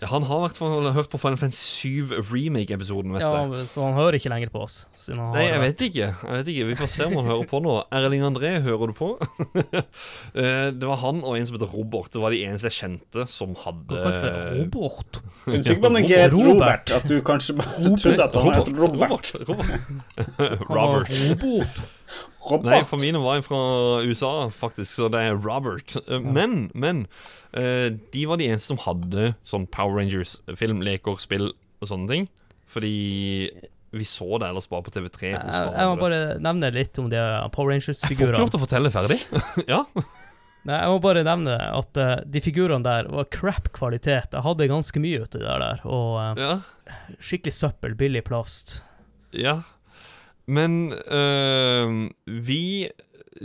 Han 0.09 0.25
har 0.25 0.49
fall 0.57 0.87
hørt 0.95 1.11
på 1.13 1.19
Final 1.21 1.37
Fantasy 1.37 1.91
7 2.09 2.13
Remake-episoden, 2.31 3.13
vet 3.13 3.21
Ja, 3.21 3.65
så 3.69 3.85
han 3.85 3.99
hører 3.99 4.17
ikke 4.17 4.31
lenger 4.33 4.53
på 4.53 4.63
oss. 4.65 4.87
Siden 4.97 5.21
han 5.21 5.35
Nei, 5.37 5.45
jeg 5.51 5.61
vet 5.61 5.85
ikke. 5.89 6.09
Jeg 6.17 6.39
vet 6.39 6.51
ikke. 6.53 6.69
Vi 6.71 6.77
får 6.79 6.91
se 6.95 7.09
om 7.11 7.17
han 7.21 7.29
hører 7.29 7.49
på 7.51 7.61
nå. 7.65 7.75
Erling 7.93 8.25
André, 8.25 8.55
hører 8.65 8.93
du 8.93 8.97
på? 8.97 9.13
Eh, 10.31 10.71
det 10.73 10.87
var 10.87 11.01
han 11.03 11.21
og 11.27 11.35
en 11.37 11.47
som 11.49 11.57
heter 11.57 11.73
Robert. 11.75 12.11
Det 12.15 12.21
var 12.23 12.33
de 12.33 12.39
eneste 12.47 12.71
jeg 12.71 12.77
kjente 12.77 13.25
som 13.31 13.55
hadde 13.65 13.99
du 13.99 14.61
Robert? 14.77 15.19
Unnskyld 15.51 15.57
er 15.59 15.65
sikker 15.67 15.83
på 15.83 15.89
at 15.89 15.97
han 15.97 16.05
ikke 16.05 16.21
het 16.21 16.35
Robert. 16.35 16.51
Robert, 16.51 16.93
at 16.97 17.09
du 17.11 17.17
kanskje 17.27 17.57
bare 17.59 17.95
trodde 17.99 18.27
at 18.27 18.37
han 18.39 18.53
het 18.55 18.71
Robert. 18.79 19.33
Robert. 19.49 19.81
Robert. 20.31 20.71
Robert. 20.71 21.11
Robert. 21.43 21.83
Robert. 22.49 22.71
Nei, 22.73 22.83
for 22.89 23.03
mine 23.03 23.21
var 23.23 23.43
fra 23.45 23.61
USA, 24.07 24.33
faktisk, 24.55 24.91
så 24.95 25.09
det 25.13 25.25
er 25.29 25.37
Robert. 25.39 25.97
Eh, 26.07 26.21
Men, 26.21 26.71
men 26.75 27.05
eh, 27.53 27.91
de 28.13 28.25
var 28.29 28.41
de 28.41 28.49
eneste 28.51 28.73
som 28.73 28.81
hadde 28.87 29.35
sånn 29.45 29.69
Power 29.73 30.01
Rangers-film, 30.01 30.81
leker, 30.87 31.21
spill 31.23 31.51
og 31.53 31.91
sånne 31.91 32.11
ting. 32.11 32.31
Fordi 32.71 32.95
vi 33.91 34.07
så 34.07 34.39
det 34.39 34.49
ellers 34.51 34.69
bare 34.71 34.87
på 34.87 34.93
TV3. 34.95 35.33
Jeg, 35.35 35.87
må 35.91 35.97
bare 35.99 36.39
nevne 36.43 36.71
litt 36.75 36.99
om 37.03 37.09
de 37.11 37.21
Power 37.55 37.75
Jeg 37.75 37.97
får 37.99 38.15
ikke 38.15 38.33
lov 38.37 38.53
til 38.53 38.61
å 38.61 38.65
fortelle 38.65 38.93
ferdig. 38.95 39.19
ja. 39.73 39.83
Nei, 40.69 40.77
Jeg 40.77 40.93
må 40.93 41.01
bare 41.03 41.25
nevne 41.27 41.57
at 41.57 41.99
eh, 41.99 42.15
de 42.29 42.43
figurene 42.45 42.85
der 42.87 43.09
var 43.11 43.27
crap 43.33 43.73
kvalitet. 43.77 44.37
Jeg 44.37 44.45
hadde 44.47 44.71
ganske 44.71 45.03
mye 45.03 45.25
uti 45.25 45.41
det 45.41 45.59
der, 45.65 45.83
og 45.89 46.39
ja. 46.41 46.55
skikkelig 47.19 47.57
søppel, 47.57 47.97
billig 47.99 48.23
plast. 48.29 48.81
Ja. 49.37 49.61
Men 50.51 50.93
øh, 50.93 52.11
vi 52.27 52.91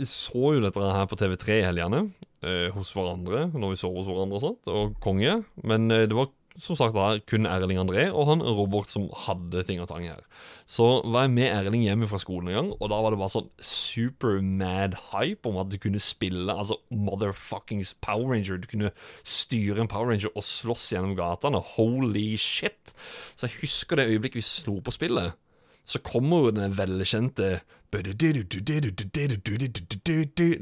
så 0.02 0.56
jo 0.56 0.62
dette 0.64 0.80
her 0.96 1.06
på 1.06 1.18
TV3 1.20 1.60
i 1.60 1.66
helgene. 1.68 2.08
øh, 2.46 2.70
hos 2.74 2.92
hverandre 2.94 3.50
når 3.54 3.70
vi 3.72 3.78
så 3.80 3.90
hos 3.92 4.08
hverandre 4.08 4.38
og 4.38 4.42
sånt, 4.42 4.66
og 4.66 4.96
konge. 5.02 5.44
Men 5.64 5.90
øh, 5.90 6.08
det 6.08 6.16
var 6.16 6.28
som 6.58 6.76
sagt 6.78 6.96
da 6.96 7.18
kun 7.28 7.46
Erling 7.48 7.78
André 7.80 8.06
og 8.08 8.30
han 8.30 8.42
Robert 8.42 8.88
som 8.88 9.08
hadde 9.26 9.62
ting 9.68 9.80
og 9.82 9.90
tang 9.90 10.06
her. 10.08 10.22
Så 10.66 11.02
var 11.04 11.26
jeg 11.26 11.34
med 11.34 11.50
Erling 11.50 11.84
hjemme 11.84 12.08
fra 12.08 12.20
skolen 12.22 12.48
en 12.48 12.56
gang, 12.56 12.70
og 12.80 12.90
da 12.90 13.00
var 13.04 13.12
det 13.12 13.20
bare 13.20 13.34
sånn 13.34 13.50
super 13.60 14.40
mad 14.40 14.96
hype 15.12 15.48
om 15.48 15.60
at 15.60 15.70
du 15.72 15.76
kunne 15.82 16.00
spille 16.02 16.52
altså 16.52 16.78
motherfuckings 16.90 17.94
Power 18.00 18.32
Ranger. 18.32 18.60
Du 18.62 18.68
kunne 18.70 18.92
styre 19.24 19.84
en 19.84 19.92
Power 19.92 20.14
Ranger 20.14 20.32
og 20.34 20.46
slåss 20.48 20.90
gjennom 20.94 21.16
gatene. 21.18 21.60
Holy 21.76 22.28
shit! 22.40 22.96
Så 23.36 23.50
jeg 23.50 23.60
husker 23.60 24.00
det 24.00 24.08
øyeblikket 24.14 24.40
vi 24.40 24.48
slo 24.48 24.80
på 24.80 24.94
spillet. 24.96 25.36
Så 25.86 26.00
kommer 26.02 26.46
jo 26.46 26.54
den 26.56 26.74
velkjente 26.76 27.60
Den 27.96 28.14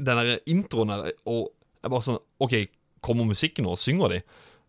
der 0.05 0.37
introen 0.47 0.91
der, 0.93 1.09
og 1.25 1.49
jeg 1.81 1.91
bare 1.91 2.05
sånn 2.05 2.21
OK, 2.39 2.53
kommer 3.03 3.27
musikken 3.27 3.65
nå, 3.67 3.73
synger 3.79 4.13
de? 4.13 4.19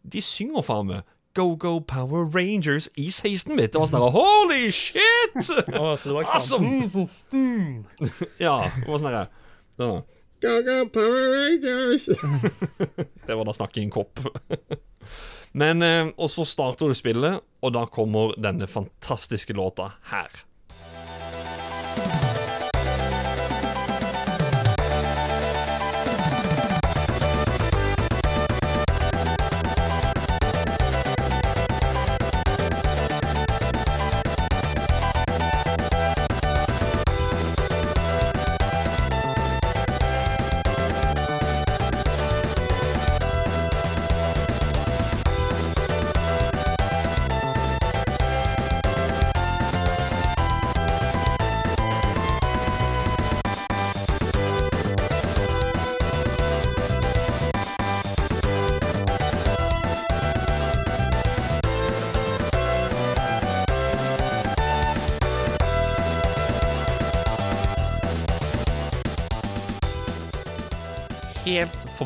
De 0.07 0.23
synger 0.25 0.65
faen 0.67 0.89
meg 0.89 1.05
Go 1.37 1.55
Go 1.61 1.79
Power 1.85 2.25
Rangers 2.33 2.89
i 2.97 3.11
16-bit. 3.13 3.75
Det 3.75 3.81
var 3.81 3.91
sånn 3.91 4.01
der, 4.01 4.15
Holy 4.15 4.71
shit! 4.73 5.37
Å, 5.77 5.93
så 6.01 6.09
det 6.09 6.15
var 6.17 6.25
ikke 6.25 6.41
sånn 6.47 6.69
Ja, 8.47 8.55
det 8.73 8.89
var 8.89 9.03
sånn 9.03 9.11
derre. 9.11 9.27
Go 9.77 10.55
Go 10.65 10.79
Power 10.95 11.29
Rangers! 11.35 12.09
det 13.29 13.37
var 13.37 13.45
da 13.45 13.57
snakk 13.57 13.77
i 13.77 13.85
en 13.85 13.93
kopp. 13.93 14.25
Men 15.57 15.85
eh, 15.85 16.09
Og 16.17 16.33
så 16.33 16.45
starter 16.49 16.89
du 16.89 16.97
spillet, 16.97 17.45
og 17.61 17.77
da 17.77 17.85
kommer 17.93 18.33
denne 18.41 18.69
fantastiske 18.71 19.57
låta 19.57 19.93
her. 20.13 20.33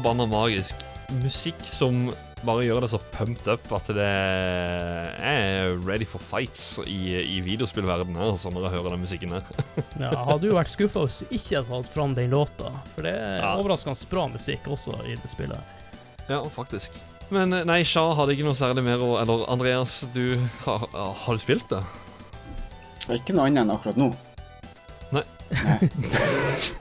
Forbanna 0.01 0.27
magisk. 0.27 0.75
Musikk 1.21 1.61
som 1.67 2.07
bare 2.47 2.63
gjør 2.65 2.81
det 2.81 2.89
så 2.89 2.99
pumped 3.13 3.49
up 3.53 3.67
at 3.77 3.89
det 3.93 4.05
er 5.21 5.75
ready 5.85 6.07
for 6.09 6.23
fights 6.25 6.79
i, 6.87 7.19
i 7.21 7.41
videospillverdenen 7.45 8.17
her, 8.17 8.31
altså, 8.33 8.49
når 8.55 8.65
jeg 8.65 8.75
hører 8.79 8.95
den 8.95 9.03
musikken 9.05 9.35
her. 9.37 9.45
Ja, 10.01 10.15
hadde 10.25 10.49
jo 10.49 10.55
vært 10.57 10.71
skuffa 10.73 11.03
hvis 11.05 11.19
du 11.21 11.35
ikke 11.37 11.59
hadde 11.59 11.69
tatt 11.83 11.91
fram 11.93 12.15
den 12.17 12.31
låta, 12.33 12.71
for 12.95 13.05
det 13.05 13.13
er 13.13 13.43
Ja. 13.43 13.51
overraskende 13.61 14.09
bra 14.09 14.25
musikk 14.33 14.71
også 14.73 14.95
i 15.05 15.19
det 15.21 15.29
spillet. 15.29 15.75
Ja, 16.31 16.39
faktisk. 16.55 16.97
Men 17.29 17.53
eh, 17.53 17.67
nei, 17.69 17.83
Shah 17.85 18.15
hadde 18.17 18.33
ikke 18.33 18.47
noe 18.49 18.57
særlig 18.59 18.83
mer 18.87 19.03
å 19.05 19.11
Eller 19.21 19.45
Andreas, 19.53 20.01
du 20.15 20.39
har, 20.65 20.87
har 20.97 21.37
du 21.37 21.43
spilt 21.43 21.69
det? 21.71 21.83
Ikke 23.21 23.37
noe 23.37 23.51
annet 23.51 23.67
enn 23.67 23.75
akkurat 23.75 24.01
nå. 24.01 24.09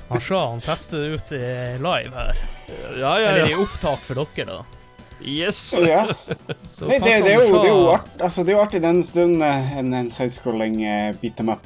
Han 0.09 0.21
Sja, 0.23 0.39
han 0.53 0.61
tester 0.63 1.01
det 1.03 1.19
ut 1.19 1.31
i 1.35 1.43
live 1.83 2.15
her. 2.15 2.39
Ja, 2.99 3.13
Eller 3.19 3.49
i 3.51 3.55
opptak 3.59 4.01
for 4.05 4.19
dere, 4.21 4.45
da. 4.49 4.59
Yes! 5.19 5.73
Ja. 5.75 6.05
Så 6.63 6.87
Nei, 6.87 6.99
det, 7.03 7.15
det, 7.25 7.33
er 7.33 7.41
jo, 7.43 7.47
det, 7.59 7.65
er 7.67 7.73
jo 7.73 7.87
art, 7.91 8.11
altså, 8.23 8.43
det 8.47 8.53
er 8.53 8.57
jo 8.57 8.61
artig 8.63 8.79
den 8.85 9.01
stunden 9.03 9.41
eh, 9.43 9.73
en, 9.81 9.89
en 9.97 10.11
sidescrolling 10.13 10.77
uh, 10.85 11.09
beat 11.21 11.35
them 11.39 11.51
up. 11.51 11.65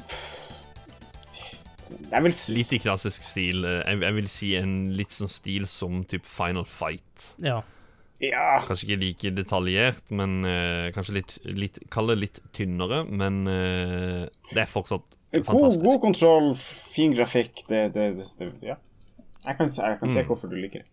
Jeg 2.10 2.22
vil 2.26 2.34
si 2.36 2.54
Litt 2.56 2.72
i 2.76 2.80
klassisk 2.82 3.24
stil. 3.26 3.62
eh, 3.66 3.80
Jeg, 3.86 4.00
jeg 4.04 4.16
vil 4.18 4.28
si 4.30 4.50
en 4.58 4.74
litt 4.98 5.14
sånn 5.14 5.30
stil 5.32 5.68
som 5.70 6.02
typ 6.10 6.26
Final 6.26 6.66
Fight. 6.68 7.30
Ja. 7.42 7.60
Ja. 8.22 8.60
Kanskje 8.64 8.88
ikke 8.88 9.00
like 9.02 9.30
detaljert, 9.36 10.10
men 10.14 10.38
uh, 10.46 10.88
kanskje 10.94 11.16
litt, 11.18 11.32
litt 11.44 11.80
Kall 11.92 12.12
det 12.12 12.16
litt 12.20 12.38
tynnere, 12.56 13.02
men 13.10 13.42
uh, 13.50 14.22
det 14.52 14.62
er 14.62 14.70
fortsatt 14.70 15.16
God, 15.34 15.46
fantastisk. 15.48 15.82
god 15.84 16.00
kontroll, 16.04 16.50
fin 16.58 17.14
grafikk. 17.16 17.64
Det, 17.68 17.88
det, 17.96 18.10
det, 18.20 18.28
det 18.38 18.50
Ja. 18.70 18.78
Jeg 19.44 19.56
kan, 19.56 19.68
jeg 19.76 19.98
kan 20.00 20.08
se 20.10 20.20
Mm. 20.22 20.26
hvorfor 20.26 20.48
du 20.48 20.56
liker 20.56 20.80
det. 20.84 20.86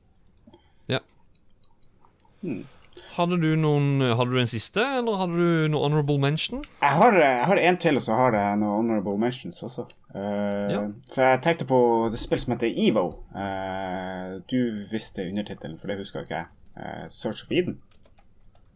Hadde 3.16 3.38
du 3.40 3.56
noen 3.60 4.02
Hadde 4.02 4.32
du 4.34 4.40
en 4.42 4.50
siste, 4.50 4.82
eller 4.98 5.20
hadde 5.20 5.38
du 5.38 5.68
noe 5.72 5.84
honorable 5.86 6.18
mention? 6.20 6.64
Jeg 6.82 6.98
har, 7.00 7.16
jeg 7.20 7.46
har 7.48 7.60
en 7.62 7.78
til, 7.78 7.96
og 8.00 8.04
så 8.04 8.16
har 8.18 8.36
jeg 8.36 8.58
noen 8.60 8.90
honorable 8.90 9.18
mentions 9.22 9.62
også. 9.64 9.86
Uh, 10.16 10.72
Ja. 10.72 10.82
For 11.14 11.22
jeg 11.24 11.42
tenkte 11.46 11.68
på 11.70 12.10
det 12.12 12.20
spill 12.20 12.40
som 12.40 12.56
heter 12.56 12.72
EVO. 12.88 13.06
Uh, 13.36 14.42
du 14.52 14.58
visste 14.92 15.28
undertittelen, 15.28 15.78
for 15.80 15.88
det 15.92 15.98
husker 16.02 16.26
ikke 16.26 16.36
jeg. 16.42 16.50
Uh, 16.76 17.08
Search 17.10 17.46
of 17.46 17.52
Eden. 17.52 17.80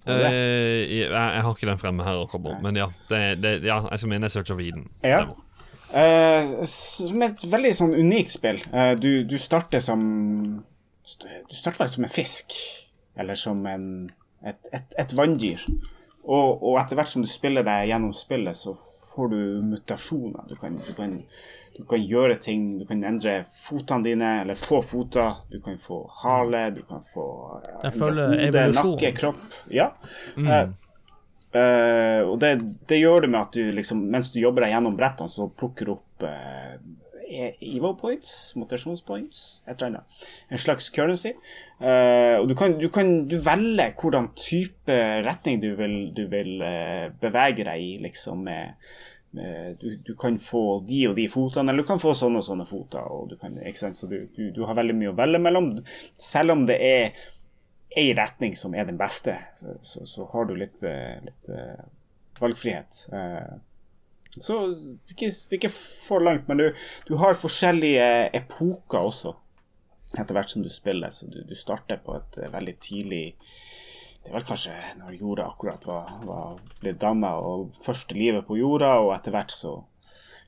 Jeg, 0.06 1.10
jeg 1.10 1.42
har 1.42 1.50
ikke 1.56 1.68
den 1.68 1.80
fremme 1.82 2.04
her, 2.06 2.62
men 2.62 2.76
ja. 2.78 2.86
Det, 3.10 3.42
det, 3.42 3.64
ja 3.66 3.80
jeg 3.90 4.10
mener 4.10 4.28
Search 4.28 4.52
of 4.54 4.60
Eden. 4.60 4.88
Ja. 5.04 5.18
Stemmer. 5.24 5.45
Eh, 5.96 6.54
som 6.68 7.22
et 7.24 7.44
veldig 7.48 7.72
sånn 7.78 7.94
unikt 7.96 8.34
spill. 8.36 8.60
Eh, 8.74 8.94
du, 9.00 9.24
du 9.24 9.38
starter 9.40 9.80
som 9.84 10.02
Du 11.06 11.56
starter 11.56 11.84
vel 11.84 11.92
som 11.94 12.08
en 12.08 12.12
fisk, 12.12 12.56
eller 13.16 13.38
som 13.40 13.62
en, 13.70 13.86
et, 14.44 14.72
et, 14.74 14.96
et 15.00 15.14
vanndyr. 15.16 15.62
Og, 16.26 16.64
og 16.66 16.80
etter 16.82 16.98
hvert 16.98 17.12
som 17.12 17.22
du 17.22 17.30
spiller 17.30 17.64
deg 17.64 17.92
gjennom 17.92 18.16
spillet, 18.18 18.58
så 18.58 18.74
får 19.16 19.30
du 19.32 19.42
mutasjoner. 19.70 20.48
Du 20.50 20.56
kan, 20.60 20.76
du 20.76 20.94
kan, 20.98 21.14
du 21.78 21.84
kan 21.88 22.02
gjøre 22.02 22.40
ting. 22.42 22.66
Du 22.82 22.88
kan 22.90 23.04
endre 23.08 23.38
fotene 23.54 24.10
dine, 24.10 24.32
eller 24.42 24.58
få 24.60 24.82
foter. 24.84 25.38
Du 25.52 25.60
kan 25.64 25.78
få 25.80 26.02
hale, 26.24 26.66
du 26.76 26.82
kan 26.90 27.06
få 27.14 27.28
eh, 27.62 27.86
Den 27.86 28.02
hode, 28.02 28.66
nakke, 28.74 29.14
kropp. 29.22 29.46
Ja. 29.72 29.92
Eh, 30.36 30.74
Eh, 31.56 32.22
og 32.28 32.38
det, 32.42 32.52
det 32.90 33.00
gjør 33.00 33.26
det 33.26 33.32
med 33.32 33.42
at 33.42 33.56
du 33.56 33.72
liksom, 33.76 34.04
mens 34.12 34.34
du 34.34 34.42
jobber 34.42 34.66
deg 34.66 34.76
gjennom 34.76 34.98
brettene, 35.00 35.32
så 35.32 35.48
plukker 35.48 35.88
du 35.88 35.96
opp 35.96 36.26
uh, 36.28 36.76
Evo 37.26 37.96
points, 37.98 38.30
motivasjonspoints, 38.60 39.40
et 39.66 39.74
eller 39.80 39.88
annet. 39.88 40.20
En 40.54 40.62
slags 40.62 40.92
currency. 40.94 41.32
Uh, 41.82 42.38
og 42.42 42.46
du 42.52 42.54
kan, 42.60 42.76
du 42.80 42.86
kan 42.94 43.10
du 43.32 43.40
velge 43.42 43.88
hvordan 43.98 44.30
type 44.38 45.00
retning 45.26 45.58
du 45.64 45.72
vil, 45.80 45.98
du 46.16 46.26
vil 46.32 46.62
eh, 46.64 47.10
bevege 47.22 47.66
deg 47.66 47.82
i, 47.82 47.92
liksom 48.06 48.46
med 48.46 48.76
med- 49.36 49.78
du, 49.82 49.98
du 50.06 50.16
kan 50.16 50.38
få 50.40 50.84
de 50.88 51.08
og 51.10 51.16
de 51.18 51.28
fotene, 51.28 51.72
eller 51.72 51.84
du 51.84 51.88
kan 51.88 52.00
få 52.00 52.14
sånne 52.16 52.40
og 52.40 52.48
sånne 52.48 52.66
foter. 52.70 53.04
Og 53.12 53.30
du 53.30 53.36
kan. 53.36 53.58
Du, 53.58 54.18
du, 54.36 54.44
du 54.56 54.62
har 54.64 54.78
veldig 54.78 54.96
mye 54.96 55.12
å 55.12 55.18
velge 55.18 55.42
mellom. 55.44 55.72
Selv 56.16 56.56
om 56.56 56.66
det 56.70 56.78
er 56.80 57.26
ei 57.96 58.12
retning 58.16 58.56
som 58.60 58.76
er 58.76 58.88
den 58.88 58.98
beste, 59.00 59.38
så, 59.56 59.78
så, 59.82 60.06
så 60.10 60.28
har 60.34 60.50
du 60.50 60.56
litt, 60.60 60.84
eh, 60.84 61.16
litt 61.24 61.50
eh, 61.52 61.86
valgfrihet. 62.40 63.06
Eh, 63.14 63.56
så 64.36 64.60
det 64.68 64.76
er, 64.76 65.14
ikke, 65.16 65.30
det 65.32 65.56
er 65.56 65.62
ikke 65.62 65.74
for 65.76 66.24
langt, 66.24 66.50
men 66.50 66.60
du, 66.60 66.68
du 67.08 67.16
har 67.22 67.40
forskjellige 67.40 68.10
epoker 68.36 69.08
også, 69.08 69.32
etter 70.18 70.36
hvert 70.36 70.52
som 70.52 70.66
du 70.66 70.70
spiller. 70.72 71.14
Så 71.16 71.30
du, 71.32 71.40
du 71.48 71.56
starter 71.56 72.02
på 72.04 72.18
et 72.20 72.40
veldig 72.52 72.76
tidlig 72.84 73.24
Det 74.26 74.32
er 74.32 74.36
vel 74.40 74.46
kanskje 74.48 74.74
når 75.00 75.18
jorda 75.20 75.48
akkurat 75.52 75.88
var, 75.88 76.12
var 76.26 76.60
ble 76.82 76.96
danna, 77.00 77.36
og 77.38 77.78
første 77.86 78.18
livet 78.18 78.48
på 78.48 78.58
jorda, 78.60 78.96
og 79.06 79.14
etter 79.16 79.36
hvert 79.36 79.54
så 79.54 79.78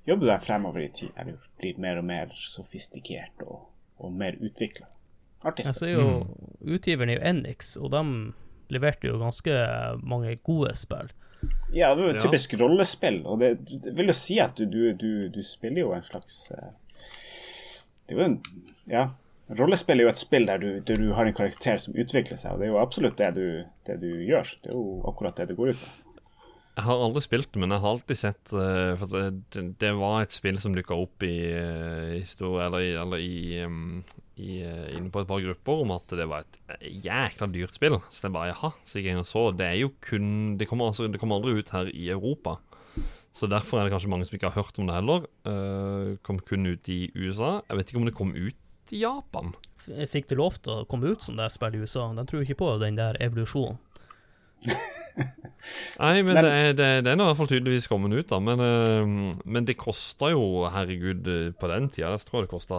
jobber 0.07 0.25
du 0.25 0.31
deg 0.31 0.43
fremover 0.43 0.83
i 0.83 0.91
tid, 0.97 1.15
du 1.27 1.35
blir 1.61 1.79
mer 1.83 2.01
og 2.01 2.07
mer 2.09 2.31
sofistikert 2.33 3.43
og, 3.45 3.67
og 4.01 4.15
mer 4.17 4.39
utvikla. 4.41 4.89
Artig 5.45 5.67
Jeg 5.67 5.77
ser 5.77 5.93
jo 5.93 6.07
Utgiveren 6.65 7.11
er 7.13 7.19
jo 7.19 7.27
Enix, 7.29 7.75
og 7.77 7.91
de 7.93 8.03
leverte 8.73 9.07
jo 9.07 9.19
ganske 9.21 9.53
mange 10.03 10.33
gode 10.43 10.73
spill. 10.75 11.11
Ja, 11.71 11.93
det 11.93 12.01
var 12.01 12.15
jo 12.15 12.23
typisk 12.25 12.55
Ja. 12.55 12.63
rollespill, 12.63 13.21
og 13.25 13.39
det, 13.39 13.51
det 13.83 13.93
vil 13.95 14.09
jo 14.09 14.15
si 14.17 14.39
at 14.41 14.57
du, 14.57 14.65
du, 14.65 14.91
du, 14.97 15.11
du 15.29 15.39
spiller 15.45 15.83
jo 15.83 15.93
en 15.93 16.03
slags 16.03 16.51
eh, 16.51 16.73
Det 18.07 18.15
er 18.15 18.19
jo 18.21 18.25
en 18.25 18.41
Ja. 18.89 19.07
Rollespill 19.47 20.01
er 20.01 20.09
jo 20.09 20.11
et 20.11 20.19
spill 20.19 20.47
der 20.49 20.59
du, 20.59 20.67
der 20.83 20.99
du 20.99 21.13
har 21.15 21.27
en 21.29 21.35
karakter 21.35 21.77
som 21.79 21.95
utvikler 21.95 22.35
seg, 22.35 22.51
og 22.51 22.59
det 22.59 22.67
er 22.67 22.73
jo 22.73 22.81
absolutt 22.81 23.21
det 23.21 23.29
du, 23.37 23.45
det 23.87 23.95
du 24.01 24.09
gjør. 24.27 24.49
Det 24.63 24.73
er 24.73 24.75
jo 24.75 24.99
akkurat 25.07 25.37
det 25.39 25.47
det 25.51 25.55
går 25.55 25.71
ut 25.71 25.79
på. 25.79 25.93
Jeg 26.77 26.85
har 26.85 27.03
aldri 27.05 27.23
spilt 27.23 27.47
det, 27.53 27.61
men 27.63 27.71
jeg 27.73 27.81
har 27.81 27.93
alltid 27.95 28.19
sett 28.19 28.51
uh, 28.53 28.93
For 28.99 29.09
det, 29.09 29.63
det, 29.81 29.93
var 29.97 30.19
et 30.21 30.35
spill 30.35 30.59
som 30.61 30.75
dukka 30.75 30.93
opp 30.93 31.23
i 31.25 31.33
uh, 31.49 32.11
historie 32.19 32.67
Eller, 32.67 32.83
i, 32.85 32.91
eller 33.01 33.23
i, 33.23 33.37
um, 33.65 34.03
i, 34.37 34.61
eh, 34.61 34.93
inne 34.97 35.11
på 35.13 35.21
et 35.23 35.29
par 35.29 35.41
grupper 35.41 35.83
om 35.83 35.93
at 35.95 36.13
det 36.17 36.27
var 36.29 36.45
et 36.45 36.59
eh, 36.75 36.87
jækla 37.05 37.49
dyrt 37.53 37.77
spill. 37.77 37.97
Så 38.13 38.27
det 38.27 38.33
bare 38.35 38.51
jaha, 38.51 38.71
så 38.85 38.99
gikk 38.99 39.09
jeg 39.09 39.17
inn 39.17 39.27
så. 39.27 39.43
Det 39.57 39.67
er 39.67 39.79
jo 39.81 39.91
kun 40.03 40.57
Det 40.57 40.69
kommer, 40.69 40.91
altså, 40.91 41.09
det 41.11 41.19
kommer 41.21 41.39
aldri 41.39 41.57
ut 41.57 41.73
her 41.73 41.89
i 41.93 42.09
Europa. 42.13 42.57
Så 43.37 43.49
derfor 43.49 43.77
er 43.77 43.85
det 43.85 43.93
kanskje 43.93 44.09
mange 44.09 44.25
som 44.25 44.37
ikke 44.37 44.49
har 44.49 44.63
hørt 44.63 44.79
om 44.81 44.87
det 44.89 44.95
heller. 44.97 45.27
Uh, 45.45 46.15
kom 46.25 46.39
kun 46.41 46.65
ut 46.65 46.89
i 46.89 47.11
USA. 47.13 47.59
Jeg 47.67 47.77
vet 47.77 47.91
ikke 47.91 47.99
om 48.01 48.07
det 48.07 48.15
kom 48.17 48.31
ut 48.33 48.93
i 48.93 49.01
Japan. 49.03 49.51
Fikk 50.09 50.31
det 50.31 50.39
lov 50.39 50.57
til 50.63 50.73
å 50.73 50.85
komme 50.89 51.11
ut 51.13 51.21
som 51.21 51.37
det 51.37 51.51
spillet 51.53 51.77
i 51.77 51.85
USA? 51.85 52.07
De 52.17 52.25
tror 52.25 52.41
ikke 52.41 52.57
på 52.63 52.71
den 52.81 52.97
der 52.97 53.19
evolusjonen. 53.21 53.77
Nei, 55.99 56.21
men, 56.21 56.33
Men- 56.37 56.45
det, 56.45 56.51
er, 56.53 56.73
det, 56.77 56.87
den 57.07 57.19
er 57.19 57.25
i 57.25 57.27
hvert 57.31 57.39
fall 57.39 57.49
tydeligvis 57.49 57.87
kommet 57.89 58.13
ut, 58.13 58.27
da. 58.29 58.37
Men, 58.43 58.61
eh, 58.63 59.41
men 59.49 59.65
det 59.67 59.75
kosta 59.81 60.29
jo, 60.31 60.43
herregud, 60.71 61.25
på 61.59 61.69
den 61.71 61.89
tida 61.89 62.11
Jeg 62.13 62.23
tror 62.29 62.45
det 62.45 62.51
kosta 62.53 62.77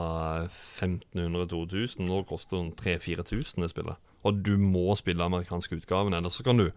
1500-2000. 0.81 2.05
Nå 2.07 2.23
koster 2.29 2.63
det 2.63 3.01
3000-4000 3.03 3.65
det 3.67 3.71
spillet. 3.75 3.99
Og 4.27 4.41
du 4.47 4.55
må 4.59 4.95
spille 4.99 5.25
amerikanske 5.25 5.79
utgaven, 5.81 6.15
ellers 6.17 6.39
så 6.39 6.47
kan 6.47 6.59
du 6.63 6.69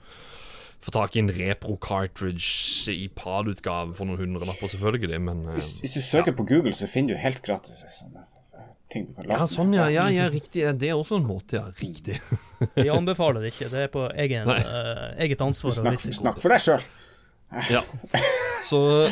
få 0.82 0.92
tak 0.96 1.16
i 1.16 1.22
en 1.22 1.30
repro 1.30 1.76
cartridge 1.78 2.90
i 2.94 3.06
PAD-utgave 3.14 3.94
for 3.98 4.10
noen 4.10 4.18
hundrelapper, 4.24 4.70
selvfølgelig, 4.72 5.20
men 5.22 5.44
eh, 5.46 5.58
Hvis, 5.60 5.76
hvis 5.84 5.98
du 5.98 6.02
søker 6.02 6.34
på 6.38 6.46
Google, 6.50 6.74
så 6.74 6.90
finner 6.90 7.14
du 7.14 7.22
helt 7.22 7.42
gratis 7.46 7.84
Sånn. 8.00 8.18
Ting 8.92 9.08
du 9.08 9.14
kan 9.18 9.30
Ja, 9.32 9.40
sånn, 9.50 9.74
ja. 9.76 9.88
Ja, 9.94 10.06
ja, 10.14 10.28
riktig. 10.32 10.64
Det 10.80 10.90
er 10.90 10.98
også 10.98 11.18
en 11.22 11.28
måte, 11.30 11.60
ja. 11.60 11.66
Riktig. 11.80 12.20
Vi 12.78 12.90
anbefaler 12.94 13.42
det 13.46 13.54
ikke. 13.56 13.70
Det 13.74 13.86
er 13.88 13.92
på 13.94 14.06
egen, 14.26 14.50
eh, 14.56 15.06
eget 15.26 15.42
ansvar 15.44 15.72
og 15.74 15.78
Snakk, 15.80 15.98
risiko. 16.00 16.20
snakk 16.22 16.42
for 16.44 16.54
deg 16.54 16.62
sjøl. 16.66 16.84
Ja. 17.72 17.82
Så 18.64 18.80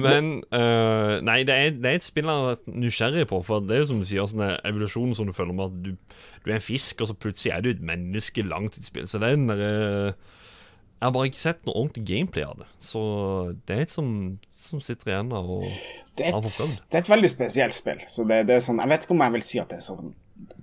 Men 0.00 0.40
uh, 0.54 1.18
Nei, 1.26 1.42
det 1.46 1.54
er, 1.54 1.70
det 1.76 1.90
er 1.90 1.98
et 1.98 2.06
spill 2.06 2.26
jeg 2.28 2.32
har 2.40 2.48
vært 2.54 2.66
nysgjerrig 2.72 3.26
på. 3.30 3.40
For 3.46 3.62
det 3.64 3.76
er 3.76 3.82
jo 3.84 3.88
som 3.92 4.02
du 4.02 4.08
sier, 4.08 4.26
sånn 4.30 4.42
der 4.44 4.58
evolusjon 4.68 5.14
som 5.18 5.28
du 5.28 5.34
føler 5.36 5.56
med 5.56 5.66
at 5.68 5.78
du, 5.84 5.90
du 6.44 6.50
er 6.50 6.58
en 6.58 6.64
fisk, 6.64 7.02
og 7.02 7.10
så 7.10 7.16
plutselig 7.18 7.54
er 7.54 7.64
du 7.64 7.70
et 7.72 7.82
menneske 7.84 8.44
langt 8.46 8.78
i 8.80 8.84
spill. 8.86 9.08
Så 9.10 9.20
det 9.22 9.30
er 9.30 9.38
den 9.38 9.50
derre 9.50 9.70
Jeg 9.70 11.06
har 11.06 11.14
bare 11.16 11.30
ikke 11.30 11.42
sett 11.42 11.62
noe 11.66 11.78
ordentlig 11.80 12.06
gameplay 12.10 12.44
av 12.46 12.56
det. 12.62 12.68
Så 12.84 13.00
det 13.68 13.76
er 13.76 13.86
et 13.86 13.94
som, 13.94 14.08
som 14.60 14.80
sitter 14.84 15.10
igjen 15.14 15.32
av 15.34 15.48
å 15.50 15.60
Det, 16.16 16.26
er 16.28 16.36
et- 16.36 16.84
det 16.90 16.98
er 16.98 17.04
et 17.04 17.08
veldig 17.14 17.30
spesielt 17.32 17.74
spill. 17.74 18.00
Så 18.08 18.26
det, 18.28 18.42
det 18.46 18.56
er 18.58 18.64
sånn, 18.64 18.78
jeg 18.82 18.88
vet 18.92 19.04
ikke 19.06 19.16
om 19.16 19.24
jeg 19.24 19.32
vil 19.38 19.46
si 19.46 19.58
at 19.62 19.68
det 19.72 19.78
er 19.80 19.86
sånn 19.86 20.14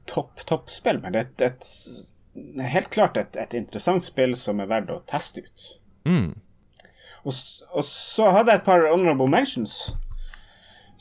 topp 0.08 0.70
spill 0.72 1.00
men 1.04 1.14
det 1.16 1.20
er 1.20 1.28
et, 1.28 1.42
et, 1.52 2.66
helt 2.72 2.90
klart 2.94 3.18
et, 3.18 3.36
et 3.42 3.54
interessant 3.58 4.04
spill 4.06 4.36
som 4.40 4.60
er 4.64 4.70
verdt 4.70 4.94
å 4.94 5.02
teste 5.10 5.42
ut. 5.44 5.64
mm. 6.06 6.36
Og, 7.28 7.34
og 7.76 7.84
så 7.84 8.30
hadde 8.32 8.54
jeg 8.54 8.62
et 8.62 8.66
par 8.70 8.86
honorable 8.88 9.28
mentions. 9.28 9.74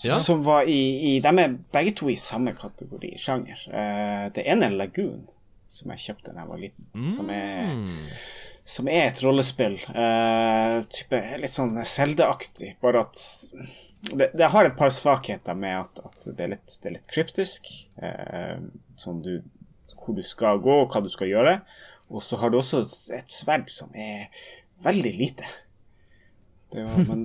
Ja. 0.03 0.17
Som 0.19 0.41
var 0.45 0.67
i, 0.67 0.79
i 1.15 1.21
De 1.23 1.29
er 1.39 1.53
begge 1.73 1.93
to 2.01 2.09
i 2.11 2.17
samme 2.19 2.51
kategori, 2.57 3.13
sjanger. 3.21 3.61
Uh, 3.71 4.27
det 4.35 4.43
ene 4.51 4.67
er 4.67 4.75
Lagoon, 4.77 5.23
som 5.71 5.93
jeg 5.95 6.03
kjøpte 6.09 6.35
da 6.35 6.43
jeg 6.43 6.51
var 6.51 6.59
liten. 6.65 7.07
Som 7.15 7.31
er 7.31 7.71
Mm. 7.71 8.09
Som 8.67 8.89
er 8.91 9.09
et 9.09 9.23
rollespill. 9.23 9.79
Uh, 9.95 10.83
type 10.93 11.21
Litt 11.43 11.55
sånn 11.55 11.77
Zelda-aktig, 11.87 12.75
bare 12.83 13.05
at 13.07 13.21
det, 14.12 14.31
det 14.39 14.51
har 14.53 14.67
et 14.67 14.79
par 14.79 14.93
svakheter 14.95 15.57
med 15.59 15.79
at, 15.85 16.03
at 16.03 16.27
det, 16.29 16.41
er 16.43 16.55
litt, 16.57 16.79
det 16.83 16.91
er 16.91 16.97
litt 16.99 17.11
kryptisk. 17.11 17.71
Uh, 18.03 18.59
sånn 18.99 19.23
du, 19.25 19.39
hvor 19.95 20.17
du 20.19 20.25
skal 20.27 20.61
gå, 20.62 20.81
og 20.83 20.91
hva 20.91 21.03
du 21.05 21.11
skal 21.12 21.31
gjøre. 21.31 21.61
Og 22.11 22.23
så 22.23 22.39
har 22.43 22.53
du 22.53 22.59
også 22.61 22.85
et 23.14 23.33
sverd 23.35 23.71
som 23.73 23.95
er 23.95 24.29
veldig 24.87 25.14
lite. 25.17 25.47
Jo, 26.77 26.89
men 27.09 27.20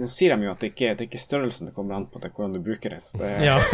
nå 0.00 0.08
sier 0.10 0.36
de 0.36 0.46
jo 0.46 0.52
at 0.52 0.60
det 0.62 0.72
ikke 0.72 0.92
det 0.94 1.04
er 1.04 1.08
ikke 1.08 1.20
størrelsen 1.22 1.70
det 1.70 1.74
kommer 1.76 1.96
an 1.96 2.06
på, 2.10 2.20
det 2.20 2.30
er 2.30 2.34
hvordan 2.36 2.56
du 2.56 2.60
bruker 2.64 2.94
det. 2.94 3.00
Så 3.04 3.20
det 3.20 3.30
Ja. 3.44 3.56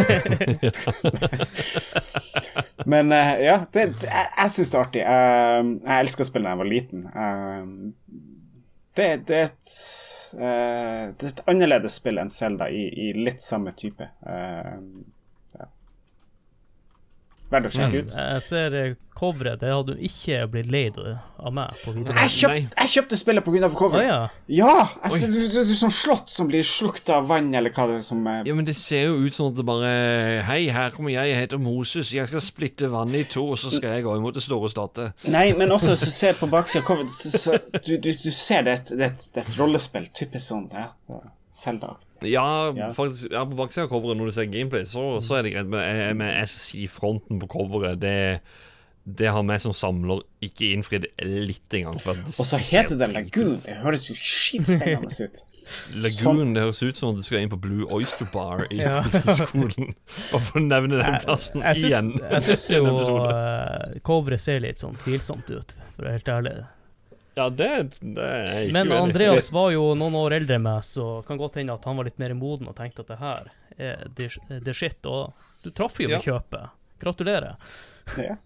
Men 2.86 3.12
eh, 3.12 3.32
ja, 3.42 3.56
det, 3.72 3.80
jeg, 4.04 4.26
jeg 4.36 4.50
syns 4.54 4.70
det 4.70 4.76
er 4.76 4.84
artig. 4.84 5.02
Eh, 5.02 5.70
jeg 5.88 6.04
elsker 6.04 6.22
å 6.22 6.28
spille 6.28 6.46
da 6.46 6.52
jeg 6.54 6.60
var 6.60 6.70
liten. 6.70 7.00
Eh, 7.10 7.62
det, 8.96 9.08
det, 9.28 9.40
er 9.40 9.48
et, 9.50 9.72
det 10.36 11.26
er 11.26 11.32
et 11.32 11.42
annerledes 11.50 11.98
spill 11.98 12.22
enn 12.22 12.30
Zelda 12.32 12.68
i, 12.70 12.84
i 12.86 13.10
litt 13.18 13.42
samme 13.44 13.74
type. 13.76 14.06
Eh. 17.46 17.52
Verdt 17.54 17.68
å 17.68 17.70
sjekke 17.70 18.02
ut. 18.02 18.14
Jeg 18.16 18.42
ser 18.42 18.74
eh, 18.74 18.94
coveret. 19.16 19.60
Det 19.60 19.70
hadde 19.70 19.94
du 19.94 20.00
ikke 20.04 20.40
blitt 20.50 20.70
leid 20.70 20.96
av 20.98 21.52
meg 21.54 21.76
på 21.84 21.94
video. 21.94 22.14
Jeg 22.16 22.32
kjøpte, 22.34 22.80
jeg 22.80 22.92
kjøpte 22.96 23.18
spillet 23.20 23.46
pga. 23.46 23.52
coveret. 23.52 23.76
coveret. 23.78 24.08
ja. 24.08 24.66
Ja! 24.66 24.88
Jeg 25.04 25.20
synes, 25.22 25.52
det, 25.54 25.62
er 25.62 25.78
sånn 25.78 25.94
slott 25.94 26.32
som 26.32 26.50
blir 26.50 26.66
slukt 26.66 27.08
av 27.14 27.28
vann, 27.30 27.52
eller 27.54 27.70
hva 27.74 27.86
det 27.90 28.00
er 28.00 28.04
som 28.06 28.26
er. 28.30 28.42
Ja, 28.48 28.56
men 28.58 28.66
det 28.66 28.76
ser 28.78 29.06
jo 29.06 29.20
ut 29.22 29.36
som 29.36 29.52
at 29.52 29.60
det 29.60 29.66
bare 29.68 29.94
Hei, 30.46 30.66
her 30.74 30.90
kommer 30.94 31.14
jeg, 31.14 31.30
jeg 31.32 31.44
heter 31.44 31.62
Moses. 31.62 32.12
Jeg 32.16 32.30
skal 32.30 32.42
splitte 32.44 32.90
vannet 32.92 33.22
i 33.22 33.30
to, 33.36 33.46
og 33.54 33.60
så 33.62 33.70
skal 33.74 33.96
jeg 33.96 34.06
gå 34.08 34.18
imot 34.18 34.36
det 34.36 34.44
store 34.44 34.72
statet. 34.72 35.26
Nei, 35.30 35.48
men 35.58 35.72
også 35.74 35.94
du 35.94 36.10
ser 36.10 36.36
på 36.38 36.50
baksida 36.50 36.82
av 36.82 36.90
coveret, 36.90 37.14
så, 37.14 37.32
så, 37.46 37.62
du, 37.78 37.94
du, 38.02 38.10
du 38.10 38.30
ser 38.34 38.66
det 38.66 38.76
er 38.76 38.84
det 38.96 39.02
er 39.06 39.10
et, 39.14 39.26
det 39.32 39.42
er 39.42 39.50
et 39.50 39.58
rollespill. 39.60 40.10
Typisk 40.16 40.50
sånn 40.50 40.66
ja, 40.74 40.90
Zelda-aktig. 41.56 42.30
Ja, 42.34 42.46
Ja. 42.76 42.90
faktisk 42.92 43.30
ja, 43.32 43.44
på 43.48 43.56
baksida 43.56 43.86
av 43.86 43.90
coveret, 43.94 44.16
når 44.20 44.26
du 44.30 44.32
ser 44.36 44.44
gameplay, 44.52 44.84
så, 44.84 45.06
så 45.24 45.38
er 45.38 45.42
det 45.46 45.54
greit. 45.56 45.66
Men 45.72 45.80
jeg- 45.88 46.16
med 46.16 46.34
SSI-fronten 46.44 47.40
på 47.40 47.48
coveret, 47.48 47.98
det, 48.02 48.40
det 49.06 49.28
har 49.30 49.42
vi 49.46 49.56
som 49.62 49.72
samler 49.72 50.20
ikke 50.42 50.72
innfridd 50.74 51.06
litt 51.22 51.72
engang. 51.78 51.98
for 52.02 52.12
det 52.18 52.26
Og 52.38 52.44
så 52.46 52.58
heter 52.58 52.98
det 52.98 53.08
Lagoon. 53.14 53.56
Det 53.64 53.76
høres 53.82 54.08
jo 54.10 54.14
skitspennende 54.18 55.08
ut. 55.26 55.44
Lagoon, 55.94 56.52
det 56.54 56.62
høres 56.62 56.82
ut 56.82 56.96
som 56.98 57.14
du 57.16 57.22
skal 57.26 57.38
inn 57.42 57.50
på 57.50 57.58
Blue 57.60 57.86
Oyster 57.90 58.26
Bar 58.32 58.66
i 58.70 58.76
Ja. 58.82 59.00
skolen. 59.34 59.94
Bare 60.32 60.40
for 60.42 60.58
å 60.60 60.62
nevne 60.66 61.00
den 61.02 61.20
plassen 61.24 61.62
Jeg 61.62 61.76
syns, 61.76 61.92
igjen. 61.92 62.12
jeg 62.30 62.42
syns 62.50 62.70
jo 62.76 62.84
uh, 63.24 64.00
coveret 64.06 64.40
ser 64.44 64.60
litt 64.60 64.78
sånn 64.82 64.96
tvilsomt 65.02 65.48
ut, 65.50 65.74
for 65.96 66.02
å 66.02 66.10
være 66.10 66.18
helt 66.20 66.28
ærlig. 66.36 66.56
Ja, 67.36 67.50
det, 67.52 67.90
det 68.00 68.24
er 68.24 68.62
ikke 68.64 68.72
Men. 68.72 68.92
Andreas 68.96 69.50
var 69.52 69.68
jo 69.74 69.90
noen 69.98 70.14
år 70.16 70.38
eldre 70.38 70.56
enn 70.56 70.64
meg, 70.64 70.84
så 70.88 71.20
kan 71.26 71.36
godt 71.36 71.58
hende 71.60 71.74
at 71.76 71.84
han 71.84 71.98
var 71.98 72.08
litt 72.08 72.16
mer 72.22 72.32
moden 72.38 72.70
og 72.70 72.76
tenkte 72.78 73.04
at 73.04 73.10
det 73.12 73.18
her 73.20 73.50
er 73.76 74.06
the, 74.16 74.28
the 74.64 74.72
shit. 74.74 75.04
Og 75.04 75.34
du 75.60 75.68
traff 75.76 75.98
jo 76.00 76.08
med 76.08 76.16
Ja. 76.16 76.22
kjøpet. 76.24 76.70
Gratulerer. 77.02 77.58
Ja. 78.16 78.38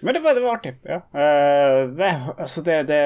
Men 0.00 0.14
det 0.16 0.20
var, 0.24 0.34
det 0.34 0.42
var 0.42 0.56
artig. 0.58 0.72
Ja. 0.82 0.96
Uh, 1.14 1.92
det, 1.94 2.10
altså 2.36 2.64
det, 2.66 2.82
det 2.90 3.00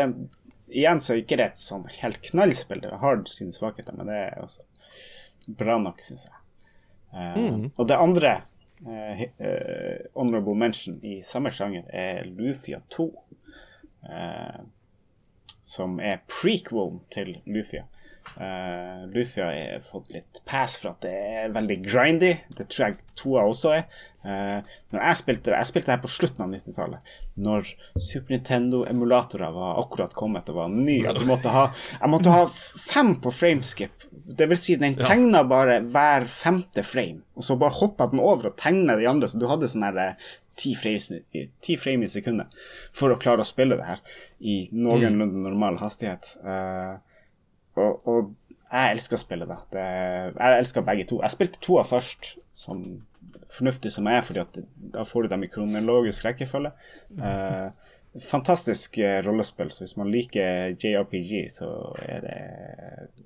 Igjen 0.72 0.98
så 1.04 1.12
er 1.12 1.20
ikke 1.20 1.36
det 1.38 1.44
et 1.52 1.60
sånn 1.60 1.84
helt 2.00 2.16
knallspill. 2.30 2.80
Det 2.82 2.96
har 2.98 3.20
sine 3.30 3.52
svakheter, 3.54 3.94
men 3.94 4.08
det 4.08 4.16
er 4.16 4.40
også 4.42 4.64
bra 5.60 5.76
nok, 5.78 6.00
syns 6.02 6.24
jeg. 6.30 6.40
Uh, 7.12 7.36
Mm. 7.36 7.68
Og 7.76 7.84
det 7.88 7.96
andre 7.96 8.32
uh, 8.88 9.20
eh, 9.20 10.00
honorable 10.16 10.56
mention 10.58 10.96
i 11.04 11.20
samme 11.24 11.52
sjanger 11.54 11.84
er 11.92 12.24
Lufia 12.32 12.80
2. 12.96 13.06
som 15.66 16.00
er 16.00 16.22
prequel 16.30 16.98
til 17.12 17.36
Lufia. 17.50 17.86
Uh, 18.36 19.06
Lufia 19.14 19.46
har 19.46 19.80
fått 19.80 20.10
litt 20.12 20.42
pass 20.44 20.74
for 20.80 20.90
at 20.90 21.04
det 21.06 21.12
er 21.14 21.54
veldig 21.54 21.78
grindy. 21.86 22.32
Det 22.52 22.66
tror 22.68 22.84
jeg 22.84 22.96
toa 23.16 23.44
også 23.48 23.72
er. 23.78 23.84
Uh, 24.26 24.58
når 24.90 25.04
jeg 25.04 25.18
spilte 25.20 25.54
Jeg 25.54 25.68
spilte 25.68 25.92
her 25.94 26.02
på 26.02 26.10
slutten 26.10 26.44
av 26.44 26.50
90-tallet, 26.52 27.14
når 27.46 27.70
Super 27.94 28.34
Nintendo-emulatorer 28.34 29.54
var 29.54 29.80
akkurat 29.82 30.16
kommet 30.18 30.50
og 30.50 30.58
var 30.58 30.74
ha, 31.54 31.66
jeg 32.00 32.12
måtte 32.12 32.34
ha 32.34 32.44
fem 32.50 33.14
på 33.22 33.32
frameskip. 33.32 34.08
Det 34.26 34.48
vil 34.50 34.58
si, 34.58 34.74
den 34.80 34.96
tegna 34.98 35.44
bare 35.46 35.78
hver 35.86 36.26
femte 36.30 36.82
frame, 36.86 37.22
og 37.38 37.46
så 37.46 37.54
bare 37.60 37.78
hoppa 37.78 38.08
den 38.10 38.22
over 38.22 38.50
og 38.50 38.56
tegna 38.58 38.96
de 38.98 39.06
andre, 39.06 39.28
så 39.30 39.38
du 39.38 39.46
hadde 39.50 39.68
sånn 39.70 39.86
her 39.86 40.00
eh, 40.02 40.30
ti 40.58 40.72
frames, 40.74 41.10
frame 41.78 42.06
i 42.06 42.10
sekundet 42.10 42.54
for 42.96 43.12
å 43.12 43.18
klare 43.20 43.44
å 43.44 43.46
spille 43.46 43.76
det 43.78 43.86
her 43.86 44.02
i 44.40 44.56
noenlunde 44.72 45.44
normal 45.44 45.78
hastighet. 45.82 46.32
Uh, 46.42 46.96
og, 47.76 48.08
og 48.08 48.32
jeg 48.66 48.96
elsker 48.96 49.18
å 49.18 49.20
spille 49.20 49.46
Det, 49.46 49.84
jeg 49.84 50.62
elsker 50.62 50.86
begge 50.86 51.06
to. 51.06 51.20
Jeg 51.22 51.34
spilte 51.36 51.60
toa 51.62 51.84
først, 51.86 52.32
som 52.56 52.82
fornuftig 53.52 53.92
som 53.94 54.08
jeg 54.08 54.18
er, 54.18 54.24
fordi 54.26 54.42
at 54.42 54.58
da 54.96 55.04
får 55.06 55.26
du 55.26 55.32
dem 55.32 55.44
i 55.46 55.50
kronologisk 55.50 56.26
rekkefølge. 56.26 56.72
Eh, 57.14 57.92
fantastisk 58.22 58.98
eh, 58.98 59.18
rollespill, 59.24 59.70
så 59.70 59.84
hvis 59.84 59.96
man 59.96 60.10
liker 60.12 60.74
JRPG, 60.80 61.46
så 61.52 61.68
er 62.02 62.20
det 62.24 62.40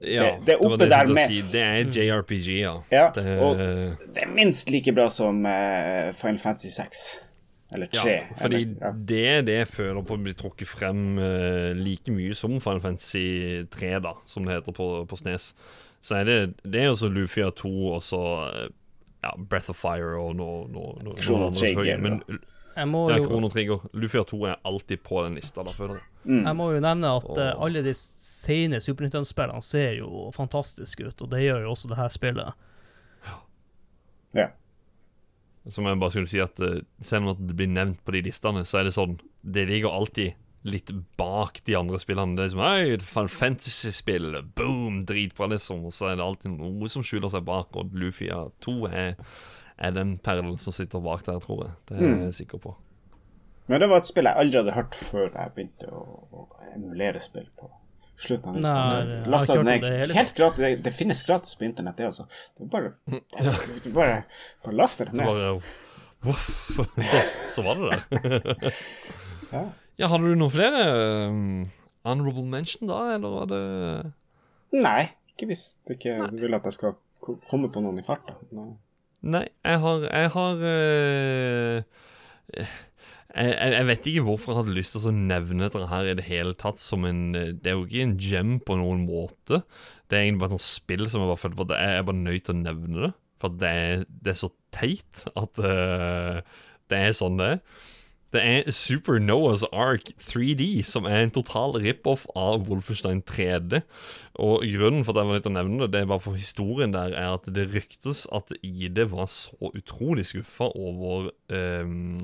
Ja, 0.00 0.22
det, 0.22 0.46
det 0.46 0.54
er 0.54 0.62
oppe 0.64 0.78
det 0.80 0.88
jeg 0.88 0.92
der 0.92 1.14
med 1.14 1.32
Si. 1.32 1.40
Det 1.52 1.64
er 1.64 1.90
JRPG, 1.96 2.48
ja. 2.60 2.76
Ja, 2.92 3.08
det, 3.14 3.24
og 3.38 3.58
det 3.58 4.24
er 4.24 4.34
minst 4.34 4.70
like 4.70 4.94
bra 4.96 5.08
som 5.12 5.44
eh, 5.46 6.12
Final 6.16 6.38
Fantasy 6.38 6.72
6. 6.76 7.02
Eller 7.72 7.86
3. 7.86 8.10
ja, 8.10 8.22
fordi 8.40 8.62
eller, 8.62 8.74
ja. 8.80 8.92
det 9.08 9.46
det 9.46 9.60
føler 9.70 10.02
på 10.02 10.16
blir 10.18 10.34
trukket 10.34 10.68
frem 10.68 11.18
eh, 11.22 11.70
like 11.78 12.10
mye 12.10 12.34
som 12.34 12.58
Final 12.60 12.82
Fantasy 12.82 13.62
3, 13.70 13.92
da, 14.02 14.16
som 14.26 14.46
det 14.46 14.58
heter 14.58 14.74
på, 14.74 14.90
på 15.06 15.16
Snes. 15.16 15.54
Så 16.02 16.16
er 16.16 16.24
det 16.24 16.38
Det 16.64 16.82
er 16.82 16.88
også 16.88 17.08
Lufia 17.08 17.50
2 17.50 17.70
og 17.94 18.02
så 18.02 18.22
ja, 19.22 19.34
Breath 19.36 19.70
of 19.70 19.76
Fire 19.76 20.16
og 20.18 20.34
noe, 20.36 20.64
noe, 20.72 20.96
noe, 21.04 21.20
noe 21.20 21.52
Trigger. 21.52 22.00
Men 22.00 22.22
Jeg 22.80 22.88
må 22.88 23.02
ja, 23.10 23.18
jo, 23.20 23.26
Chrono 23.28 23.50
Trigger. 23.52 23.82
Lufia 23.92 24.22
2 24.24 24.38
er 24.48 24.60
alltid 24.68 25.02
på 25.04 25.20
den 25.26 25.36
lista, 25.36 25.64
da, 25.66 25.74
føler 25.76 25.98
jeg. 25.98 26.06
Mm. 26.24 26.42
jeg 26.44 26.56
må 26.56 26.66
jo 26.74 26.80
nevne 26.84 27.10
at 27.16 27.28
og... 27.28 27.38
Åh. 27.40 27.62
alle 27.64 27.80
de 27.80 27.94
sene 27.96 28.76
Super 28.84 29.06
Nintendo-spillene 29.06 29.64
ser 29.64 29.94
jo 30.02 30.26
fantastiske 30.36 31.06
ut, 31.06 31.24
og 31.24 31.30
det 31.32 31.46
gjør 31.46 31.64
jo 31.64 31.70
også 31.72 31.90
det 31.92 32.00
her 32.00 32.12
spillet. 32.12 32.66
ja. 34.36 34.50
Som 35.68 35.88
jeg 35.88 36.00
bare 36.00 36.12
skulle 36.14 36.30
si 36.30 36.40
at 36.40 36.56
uh, 36.64 36.78
Selv 37.04 37.34
om 37.34 37.36
det 37.36 37.52
blir 37.56 37.68
nevnt 37.68 38.00
på 38.04 38.14
de 38.16 38.22
listene, 38.24 38.62
så 38.64 38.80
er 38.80 38.86
det 38.88 38.94
sånn 38.96 39.18
Det 39.44 39.66
ligger 39.68 39.92
alltid 39.92 40.38
litt 40.68 40.90
bak 41.16 41.62
de 41.64 41.76
andre 41.76 42.00
spillene. 42.00 42.36
Det 42.36 42.42
er 42.42 42.48
liksom 42.50 42.64
Hei, 42.64 43.28
Fantasy-spill, 43.32 44.34
boom, 44.56 44.98
dritbra, 45.08 45.48
liksom. 45.54 45.86
Og 45.88 45.94
så 45.96 46.10
er 46.10 46.18
det 46.18 46.26
alltid 46.26 46.52
noe 46.52 46.90
som 46.92 47.04
skjuler 47.06 47.32
seg 47.32 47.46
bak, 47.46 47.72
og 47.80 47.94
Lufia 47.96 48.42
2 48.66 48.74
er, 48.90 49.14
er 49.80 49.90
den 49.96 50.14
perlen 50.22 50.56
som 50.60 50.74
sitter 50.76 51.00
bak 51.04 51.24
der, 51.26 51.38
tror 51.42 51.64
jeg. 51.66 51.74
Det 51.88 51.98
er 52.00 52.24
jeg 52.26 52.34
sikker 52.42 52.60
på. 52.62 52.74
Men 53.70 53.80
det 53.80 53.88
var 53.92 54.02
et 54.02 54.08
spill 54.10 54.26
jeg 54.26 54.36
aldri 54.42 54.58
hadde 54.60 54.72
hørt 54.74 54.96
før 54.98 55.28
jeg 55.30 55.52
begynte 55.54 55.90
å, 55.94 56.00
å 56.34 56.46
emulere 56.74 57.20
spill 57.22 57.46
på 57.60 57.68
slutten 58.20 58.50
av 58.50 58.56
Nei, 58.60 58.72
90-tallet. 58.72 59.12
jeg 59.12 59.30
har 59.30 59.44
ikke 59.44 59.52
hørt 59.54 59.60
om 59.60 59.68
ned 59.70 59.84
det 59.84 59.92
hele 60.00 60.16
helt 60.18 60.32
tatt. 60.32 60.38
gratis. 60.40 60.60
Det, 60.64 60.70
det 60.84 60.92
finnes 60.98 61.22
gratis 61.28 61.54
på 61.56 61.64
internett, 61.68 61.96
det 62.00 62.08
også. 62.10 62.26
Du 62.58 62.64
bare, 62.72 62.90
du 63.84 63.90
bare, 63.94 64.18
bare 64.66 64.74
laster 64.76 65.08
det 65.08 65.14
Så 65.16 65.22
ned. 65.22 65.30
bare 65.30 65.62
så, 67.10 67.20
så 67.54 67.62
var 67.64 67.78
det 67.80 68.00
der. 68.10 68.74
Ja. 69.50 69.62
Ja, 69.98 70.06
Hadde 70.12 70.28
du 70.30 70.36
noen 70.38 70.52
flere 70.54 70.82
um, 71.30 71.64
honorable 72.06 72.44
mention 72.46 72.86
da, 72.90 72.98
eller 73.16 73.32
var 73.34 73.48
det 73.50 73.62
Nei, 74.78 75.08
ikke 75.32 75.48
hvis 75.50 75.64
du 75.88 75.94
ikke 75.96 76.28
vil 76.38 76.54
at 76.54 76.68
jeg 76.68 76.76
skal 76.76 76.94
komme 77.50 77.70
på 77.74 77.82
noen 77.82 77.98
i 77.98 78.04
farta. 78.06 78.36
Nei. 79.20 79.46
Jeg 79.66 79.80
har 79.82 80.06
Jeg 80.08 80.30
har 80.34 80.62
eh, 80.64 81.82
jeg, 83.30 83.72
jeg 83.76 83.86
vet 83.86 84.06
ikke 84.10 84.24
hvorfor 84.26 84.52
jeg 84.52 84.60
hadde 84.62 84.76
lyst 84.78 84.96
til 84.96 85.06
å 85.06 85.14
nevne 85.14 85.68
dette 85.68 85.90
her 85.92 86.08
i 86.08 86.16
det 86.18 86.26
hele 86.26 86.54
tatt 86.58 86.80
som 86.82 87.04
en 87.06 87.28
Det 87.34 87.68
er 87.68 87.76
jo 87.76 87.84
ikke 87.86 88.06
en 88.06 88.16
gem 88.18 88.56
på 88.64 88.78
noen 88.80 89.04
måte. 89.06 89.62
Det 90.10 90.18
er 90.18 90.24
egentlig 90.24 90.46
bare 90.46 90.58
et 90.58 90.66
spill 90.66 91.06
som 91.06 91.22
jeg 91.22 91.30
bare 91.30 91.42
føler 91.44 91.60
på 91.60 91.68
at 91.68 91.76
jeg 91.76 92.00
er 92.00 92.08
bare 92.08 92.24
nødt 92.24 92.46
til 92.48 92.56
å 92.56 92.62
nevne 92.64 93.04
det. 93.06 93.12
For 93.40 93.56
det 93.60 93.70
er, 93.70 94.02
det 94.08 94.34
er 94.34 94.40
så 94.40 94.50
teit 94.74 95.22
at 95.38 95.62
eh, 95.64 96.40
det 96.90 96.98
er 97.06 97.16
sånn 97.16 97.38
det 97.40 97.52
er. 97.54 97.62
Det 98.30 98.40
er 98.46 98.68
Super 98.70 99.18
Noah's 99.18 99.64
Ark 99.74 100.12
3D, 100.22 100.84
som 100.86 101.06
er 101.08 101.24
en 101.24 101.32
total 101.34 101.72
rip-off 101.82 102.28
av 102.38 102.68
Wolfenstein 102.68 103.24
3D. 103.26 103.80
Og 104.38 104.62
grunnen 104.70 105.02
for 105.02 105.16
at 105.16 105.24
jeg 105.24 105.30
var 105.30 105.34
nødt 105.34 105.44
til 105.48 105.50
å 105.50 105.56
nevne 105.56 105.80
det, 105.82 105.88
det 105.96 106.02
er 106.04 106.10
bare 106.12 106.22
for 106.22 106.38
historien 106.38 106.94
der, 106.94 107.10
er 107.18 107.34
at 107.34 107.48
det 107.50 107.64
ryktes 107.74 108.28
at 108.30 108.52
ID 108.62 109.00
var 109.10 109.26
så 109.32 109.72
utrolig 109.74 110.28
skuffa 110.28 110.68
over 110.78 111.32
um, 111.50 112.20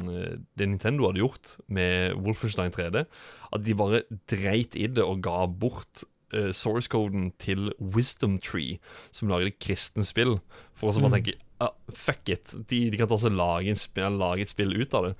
det 0.54 0.68
Nintendo 0.70 1.08
hadde 1.08 1.24
gjort 1.24 1.56
med 1.66 2.14
Wolfenstein 2.22 2.70
3D, 2.76 3.02
at 3.50 3.66
de 3.66 3.74
bare 3.74 4.04
dreit 4.30 4.78
i 4.78 4.86
det 4.86 5.02
og 5.02 5.24
ga 5.26 5.40
bort 5.50 6.04
uh, 6.36 6.52
source-coden 6.54 7.32
til 7.42 7.72
Wisdom 7.82 8.38
Tree, 8.38 8.78
som 9.10 9.26
lager 9.32 9.50
det 9.50 9.58
kristne 9.58 10.06
spill, 10.06 10.38
for 10.70 10.92
å 10.92 10.94
så 10.94 11.02
bare 11.02 11.18
tenke 11.18 11.34
ah, 11.58 11.74
fuck 11.90 12.30
it, 12.30 12.54
de, 12.70 12.84
de 12.94 13.02
kan 13.02 13.10
ta 13.10 13.18
og 13.18 13.34
lage, 13.34 13.74
lage 14.14 14.46
et 14.46 14.54
spill 14.54 14.78
ut 14.78 14.94
av 14.94 15.10
det. 15.10 15.16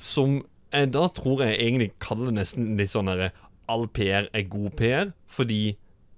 Som 0.00 0.40
jeg 0.72 0.92
da 0.94 1.04
tror 1.12 1.42
jeg 1.44 1.58
egentlig 1.58 1.92
kaller 2.02 2.30
det 2.30 2.38
nesten 2.40 2.74
litt 2.78 2.92
sånn 2.92 3.10
herre 3.10 3.32
All 3.70 3.86
PR 3.94 4.26
er 4.34 4.48
god 4.50 4.74
PR, 4.78 5.12
fordi 5.30 5.76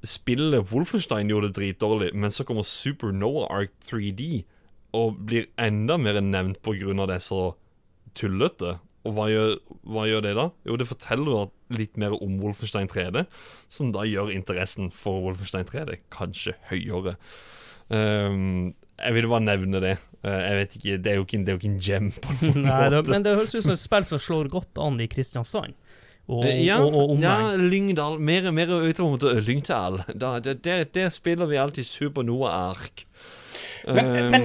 spillet 0.09 0.71
Wolfenstein 0.73 1.29
gjorde 1.31 1.51
det 1.51 1.59
dritdårlig, 1.59 2.13
men 2.17 2.33
så 2.33 2.47
kommer 2.49 2.65
Super 2.67 3.13
Noah 3.13 3.51
Ark 3.53 3.75
3D 3.85 4.45
og 4.97 5.21
blir 5.29 5.51
enda 5.61 5.99
mer 6.01 6.21
nevnt 6.25 6.65
av 6.65 7.09
det 7.11 7.21
så 7.25 7.43
tullete. 8.17 8.79
Og 9.03 9.17
hva 9.17 9.27
gjør, 9.31 9.57
hva 9.83 10.07
gjør 10.07 10.25
det 10.25 10.35
da? 10.39 10.47
Jo, 10.69 10.77
det 10.79 10.87
forteller 10.87 11.51
litt 11.75 11.97
mer 11.99 12.15
om 12.23 12.39
Wolfenstein 12.41 12.89
3D, 12.89 13.25
som 13.73 13.91
da 13.95 14.05
gjør 14.07 14.31
interessen 14.31 14.93
for 14.95 15.25
Wolfenstein 15.25 15.67
3D 15.67 15.99
kanskje 16.15 16.55
høyere. 16.71 17.17
Um, 17.91 18.75
jeg 19.03 19.17
ville 19.17 19.33
bare 19.33 19.49
nevne 19.49 19.83
det. 19.83 19.97
Eh, 20.23 20.39
jeg 20.47 20.59
vet 20.61 20.77
ikke, 20.79 20.97
Det 21.03 21.13
er 21.13 21.19
jo 21.19 21.27
ikke, 21.27 21.39
det 21.43 21.51
er 21.53 21.57
jo 21.57 21.61
ikke 21.63 21.73
en 21.73 21.83
gem 21.83 22.11
på 22.15 22.37
noen 22.41 22.63
Nei, 22.69 22.79
det, 22.89 23.01
måte. 23.01 23.11
men 23.11 23.27
det 23.27 23.37
høres 23.37 23.55
ut 23.57 23.67
som 23.67 23.75
et 23.75 23.83
spill 23.83 24.07
som 24.07 24.23
slår 24.23 24.51
godt 24.53 24.79
an 24.79 25.01
i 25.03 25.09
Kristiansand. 25.11 25.75
Og, 26.31 26.45
Eh, 26.47 26.61
ja, 26.65 26.79
og, 26.81 26.95
og 27.17 27.23
ja. 27.23 27.37
Lyngdal. 27.59 28.21
Mer, 28.23 28.51
mer 28.55 28.71
utover 28.71 29.17
mot 29.17 29.25
Lyngdal. 29.47 30.05
Da, 30.15 30.37
der, 30.41 30.55
der, 30.55 30.85
der 30.95 31.09
spiller 31.11 31.51
vi 31.51 31.59
alltid 31.59 31.85
Super 31.89 32.23
Noah-ark. 32.23 33.07
Men, 33.87 34.07
Um, 34.07 34.31
men 34.31 34.45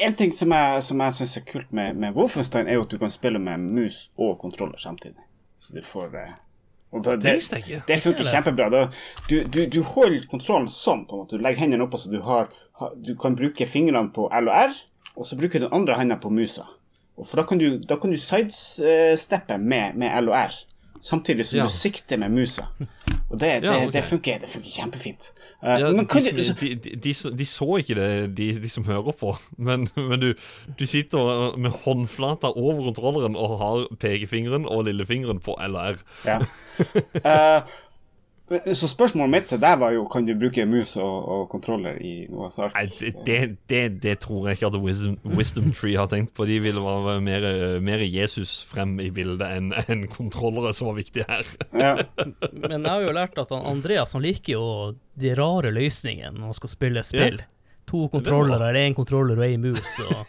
en 0.00 0.14
ting 0.16 0.32
som 0.32 0.52
jeg, 0.56 0.82
som 0.82 1.00
jeg 1.04 1.12
syns 1.12 1.36
er 1.36 1.42
kult 1.44 1.72
med, 1.76 1.98
med 2.00 2.14
Wolfenstein, 2.16 2.68
er 2.68 2.78
jo 2.78 2.86
at 2.86 2.94
du 2.94 2.96
kan 2.98 3.12
spille 3.12 3.38
med 3.38 3.60
mus 3.60 4.06
og 4.16 4.38
kontroller 4.40 4.80
samtidig. 4.80 5.20
Så 5.60 5.76
du 5.76 5.82
får 5.84 6.16
eh, 6.16 6.32
og 6.90 7.04
da, 7.04 7.14
det 7.20 7.36
det, 7.36 7.58
ikke. 7.60 7.82
det 7.86 8.00
funker 8.02 8.30
kjempebra. 8.32 8.70
Da, 8.72 8.80
du, 9.28 9.36
du, 9.44 9.60
du 9.70 9.82
holder 9.86 10.24
kontrollen 10.30 10.66
sånn, 10.72 11.04
på 11.06 11.14
en 11.14 11.22
måte. 11.22 11.38
Du 11.38 11.44
legger 11.44 11.62
hendene 11.66 11.86
oppå 11.86 12.00
så 12.00 12.10
du 12.10 12.18
har 12.24 12.48
Du 13.06 13.14
kan 13.20 13.36
bruke 13.36 13.66
fingrene 13.66 14.10
på 14.14 14.28
L 14.40 14.48
og 14.48 14.54
R, 14.70 14.74
og 15.16 15.26
så 15.26 15.36
bruker 15.36 15.60
du 15.60 15.66
den 15.68 15.74
andre 15.76 15.94
hånda 15.98 16.16
på 16.22 16.30
musa. 16.32 16.62
Og 17.20 17.26
for 17.28 17.36
da 17.36 17.44
kan 17.48 17.58
du, 17.60 17.78
da 17.84 17.96
kan 18.00 18.10
du 18.10 18.16
sidesteppe 18.16 19.58
med, 19.58 19.94
med 20.00 20.14
L 20.22 20.28
og 20.32 20.36
R, 20.38 20.54
samtidig 21.00 21.44
som 21.46 21.58
Ja. 21.58 21.64
du 21.64 21.70
sikter 21.72 22.16
med 22.20 22.30
musa. 22.32 22.62
Og 23.30 23.38
det, 23.40 23.62
det, 23.62 23.68
Ja, 23.68 23.76
okay. 23.86 23.92
det, 23.92 24.04
funker, 24.04 24.38
det 24.42 24.48
funker 24.48 24.70
kjempefint. 24.70 25.28
Uh, 25.62 25.68
Ja, 25.80 25.90
men 25.92 26.06
de, 26.06 26.22
som, 26.22 26.38
så, 26.44 26.54
de, 26.60 26.74
de, 26.74 26.96
de, 27.38 27.44
så- 27.46 27.76
ikke 27.78 27.94
det, 27.94 28.36
de, 28.36 28.48
de 28.62 28.68
som 28.68 28.84
hører 28.84 29.12
på. 29.12 29.36
Men, 29.58 29.88
men 29.96 30.20
du, 30.20 30.34
du 30.78 30.86
sitter 30.86 31.56
med 31.56 31.70
håndflata 31.84 32.46
over 32.56 32.82
kontrolleren 32.90 33.36
og 33.36 33.58
har 33.58 33.86
pekefingeren 34.00 34.66
og 34.66 34.84
lillefingeren 34.84 35.40
på 35.40 35.56
LR. 35.68 36.00
Ja. 36.26 36.38
Eh, 37.24 37.62
så 38.50 38.88
spørsmålet 38.90 39.30
mitt 39.30 39.44
til 39.52 39.60
deg 39.62 39.76
var 39.78 39.92
jo 39.94 40.02
kan 40.10 40.24
du 40.26 40.32
bruke 40.38 40.64
mus 40.66 40.96
og, 40.98 41.28
og 41.30 41.42
kontroller 41.52 42.00
i 42.02 42.26
noe 42.30 42.48
ark. 42.50 42.74
Nei, 42.74 43.12
det, 43.26 43.36
det, 43.70 43.82
det, 44.02 44.16
tror 44.24 44.48
jeg 44.48 44.58
ikke 44.58 44.70
at 44.72 44.78
Wisdom, 44.82 45.14
Wisdom 45.38 45.70
Tree 45.70 45.94
har 45.98 46.10
tenkt 46.10 46.34
på. 46.34 46.48
De 46.50 46.58
ville 46.62 46.82
være 46.82 47.20
mer, 47.22 47.46
mer 47.84 48.02
Jesus 48.02 48.56
frem 48.66 48.96
i 49.02 49.10
bildet 49.14 49.46
enn 49.46 49.70
en 49.86 50.04
kontrollere 50.10 50.74
som 50.74 50.90
var 50.90 50.98
viktig 50.98 51.28
her. 51.30 51.54
Ja. 51.70 51.94
Men 52.50 52.80
jeg 52.82 52.90
har 52.90 53.06
jo 53.06 53.14
lært 53.14 53.38
at 53.38 53.54
Andreas 53.54 54.16
han 54.18 54.26
liker 54.26 54.56
jo 54.56 54.66
de 55.20 55.34
rare 55.38 55.70
løsningene 55.74 56.34
når 56.34 56.50
han 56.50 56.58
skal 56.58 56.74
spille 56.74 57.06
spill. 57.06 57.42
To 57.90 58.06
kontrollere, 58.10 58.74
én 58.82 58.98
kontroller 58.98 59.38
og 59.38 59.46
én 59.46 59.62
mus. 59.62 59.94
Og 60.10 60.26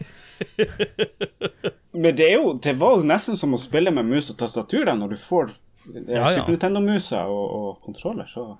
Men 1.92 2.16
det, 2.16 2.30
jo, 2.32 2.54
det 2.64 2.74
var 2.74 2.98
jo 2.98 3.04
nesten 3.08 3.38
som 3.38 3.54
å 3.54 3.60
spille 3.60 3.92
med 3.92 4.08
mus 4.08 4.30
og 4.32 4.38
tastatur 4.40 4.86
da, 4.88 4.96
når 4.96 5.16
du 5.16 5.18
får 5.20 5.50
er 5.52 6.04
Ja, 6.08 6.20
ja. 6.22 6.28
Super 6.38 6.52
Nintendo-musa 6.54 7.26
og, 7.28 7.56
og 7.58 7.82
kontroller. 7.84 8.26
Så 8.26 8.58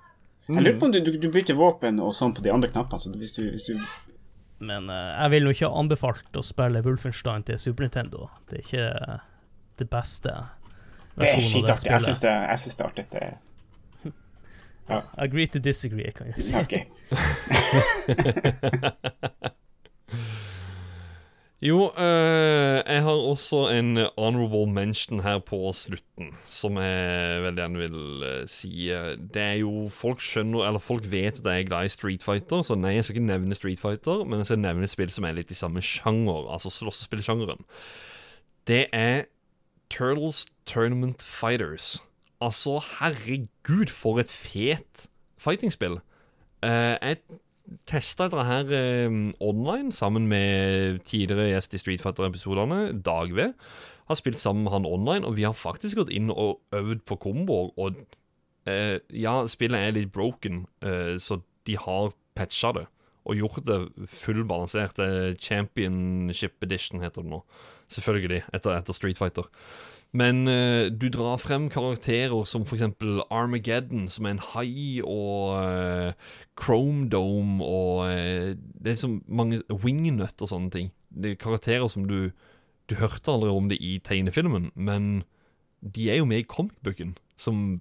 Jeg 0.48 0.64
lurer 0.64 0.80
på 0.80 0.86
om 0.86 0.92
du, 0.92 1.00
du, 1.06 1.12
du 1.22 1.30
bytter 1.32 1.56
våpen 1.56 2.00
og 2.04 2.16
sånn 2.18 2.34
på 2.36 2.44
de 2.44 2.52
andre 2.52 2.70
knappene. 2.72 3.00
Så 3.00 3.14
hvis 3.16 3.36
du, 3.38 3.44
hvis 3.54 3.70
du 3.70 3.76
Men 4.60 4.90
uh, 4.90 4.96
jeg 5.22 5.32
vil 5.36 5.48
jo 5.48 5.54
ikke 5.56 5.72
anbefalt 5.84 6.36
å 6.36 6.44
spille 6.44 6.84
Wolfenstein 6.86 7.48
til 7.48 7.62
Super 7.62 7.88
Nintendo. 7.88 8.28
Det 8.50 8.60
er 8.60 8.66
ikke 8.66 8.90
det 9.80 9.88
beste 9.90 10.36
Det 11.16 11.30
er 11.30 11.40
skitartig. 11.40 11.92
Jeg 11.94 12.02
syns 12.10 12.26
det, 12.26 12.36
jeg 12.36 12.60
synes 12.66 12.76
det 12.76 12.84
er 12.84 12.90
artig. 12.92 13.06
Det, 13.16 13.22
Agree 15.24 15.48
to 15.48 15.60
disagree, 15.64 16.12
kan 16.12 16.34
jeg 16.34 16.36
si. 16.44 16.56
ok. 16.60 16.74
Jo, 21.62 21.92
eh, 21.94 22.80
jeg 22.82 23.04
har 23.06 23.20
også 23.30 23.68
en 23.70 24.00
honorable 24.18 24.66
mention 24.66 25.20
her 25.22 25.38
på 25.46 25.60
slutten, 25.78 26.32
som 26.50 26.80
jeg 26.82 27.44
veldig 27.44 27.62
gjerne 27.62 27.82
vil 27.84 28.24
eh, 28.26 28.48
si. 28.50 28.72
Det 28.90 29.44
er 29.44 29.60
jo 29.60 29.84
Folk 29.94 30.24
skjønner, 30.26 30.66
eller 30.66 30.82
folk 30.82 31.06
vet 31.12 31.38
at 31.38 31.46
jeg 31.46 31.66
er 31.66 31.68
glad 31.70 31.86
i 31.86 31.94
Street 31.94 32.26
Fighter, 32.26 32.64
så 32.66 32.74
nei, 32.74 32.96
jeg 32.96 33.06
skal 33.06 33.20
ikke 33.20 33.28
nevne 33.28 33.58
Street 33.58 33.82
Fighter, 33.82 34.24
men 34.26 34.42
jeg 34.42 34.50
skal 34.50 34.64
nevne 34.64 34.90
et 34.90 34.94
spill 34.96 35.14
som 35.14 35.30
er 35.30 35.38
litt 35.38 35.54
i 35.54 35.60
samme 35.60 35.86
sjanger, 35.86 36.50
altså 36.50 36.74
slåssespillsjangeren. 36.74 37.62
Det 38.66 38.88
er 38.90 39.28
Turtles 39.94 40.48
Tournament 40.66 41.22
Fighters. 41.22 42.00
Altså, 42.42 42.80
herregud, 42.98 43.94
for 43.94 44.18
et 44.18 44.34
fet 44.34 45.06
fightingspill. 45.38 46.00
Eh, 46.66 46.98
jeg 46.98 47.22
testa 47.90 48.28
dette 48.30 48.46
her 48.48 48.72
eh, 48.76 49.18
online 49.40 49.92
sammen 49.96 50.28
med 50.32 51.02
tidligere 51.08 51.52
gjest 51.54 51.76
i 51.76 51.82
Street 51.82 52.04
Fighter-episodene, 52.04 52.92
Dagve. 53.06 53.52
Har 54.10 54.20
spilt 54.20 54.40
sammen 54.40 54.66
med 54.66 54.74
han 54.76 54.88
online, 54.88 55.26
og 55.28 55.38
vi 55.38 55.46
har 55.48 55.56
faktisk 55.56 56.02
gått 56.02 56.12
inn 56.14 56.32
og 56.34 56.60
øvd 56.76 57.06
på 57.08 57.20
komboer. 57.22 57.72
Og 57.80 58.02
eh, 58.68 58.98
ja, 59.16 59.36
spillet 59.52 59.80
er 59.80 59.96
litt 59.96 60.12
broken, 60.16 60.66
eh, 60.84 61.16
så 61.22 61.40
de 61.68 61.78
har 61.80 62.12
patcha 62.38 62.74
det. 62.76 62.88
Og 63.30 63.38
gjort 63.38 63.66
det 63.68 63.80
fullbalansert. 64.10 65.00
Eh, 65.00 65.36
Championship 65.40 66.64
Edition 66.66 67.04
heter 67.04 67.24
det 67.24 67.32
nå. 67.32 67.44
Selvfølgelig, 67.92 68.44
etter, 68.56 68.76
etter 68.78 68.98
Street 68.98 69.20
Fighter. 69.20 69.48
Men 70.12 70.44
uh, 70.48 70.92
du 70.92 71.08
drar 71.08 71.40
frem 71.40 71.70
karakterer 71.72 72.44
som 72.48 72.66
eksempel 72.68 73.22
Armageddon, 73.32 74.10
som 74.12 74.28
er 74.28 74.36
en 74.36 74.46
hai, 74.52 75.00
og 75.06 75.56
uh, 75.56 76.32
Chrome 76.60 77.08
Dome, 77.10 77.64
og 77.64 78.10
uh, 78.12 78.52
det 78.84 78.92
er 78.92 79.00
så 79.00 79.12
mange 79.28 79.62
Wingnut 79.72 80.44
og 80.44 80.52
sånne 80.52 80.74
ting. 80.74 80.92
Det 81.10 81.32
er 81.34 81.40
karakterer 81.40 81.88
som 81.92 82.08
du 82.08 82.32
Du 82.90 82.98
hørte 83.00 83.32
aldri 83.32 83.48
om 83.48 83.70
det 83.70 83.78
i 83.80 84.02
tegnefilmen, 84.04 84.72
men 84.76 85.24
de 85.80 86.10
er 86.12 86.18
jo 86.18 86.26
med 86.28 86.42
i 86.42 86.48
comicbooken, 86.50 87.14
som 87.40 87.80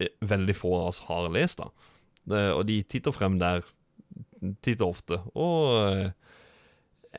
veldig 0.00 0.54
få 0.56 0.70
av 0.78 0.86
oss 0.88 1.00
har 1.04 1.28
lest, 1.34 1.58
da. 1.58 1.68
Det, 2.24 2.40
og 2.54 2.64
de 2.66 2.78
titter 2.82 3.12
frem 3.12 3.36
der 3.42 3.60
titt 4.64 4.80
og 4.80 4.94
ofte. 4.94 5.18
Og 5.36 6.14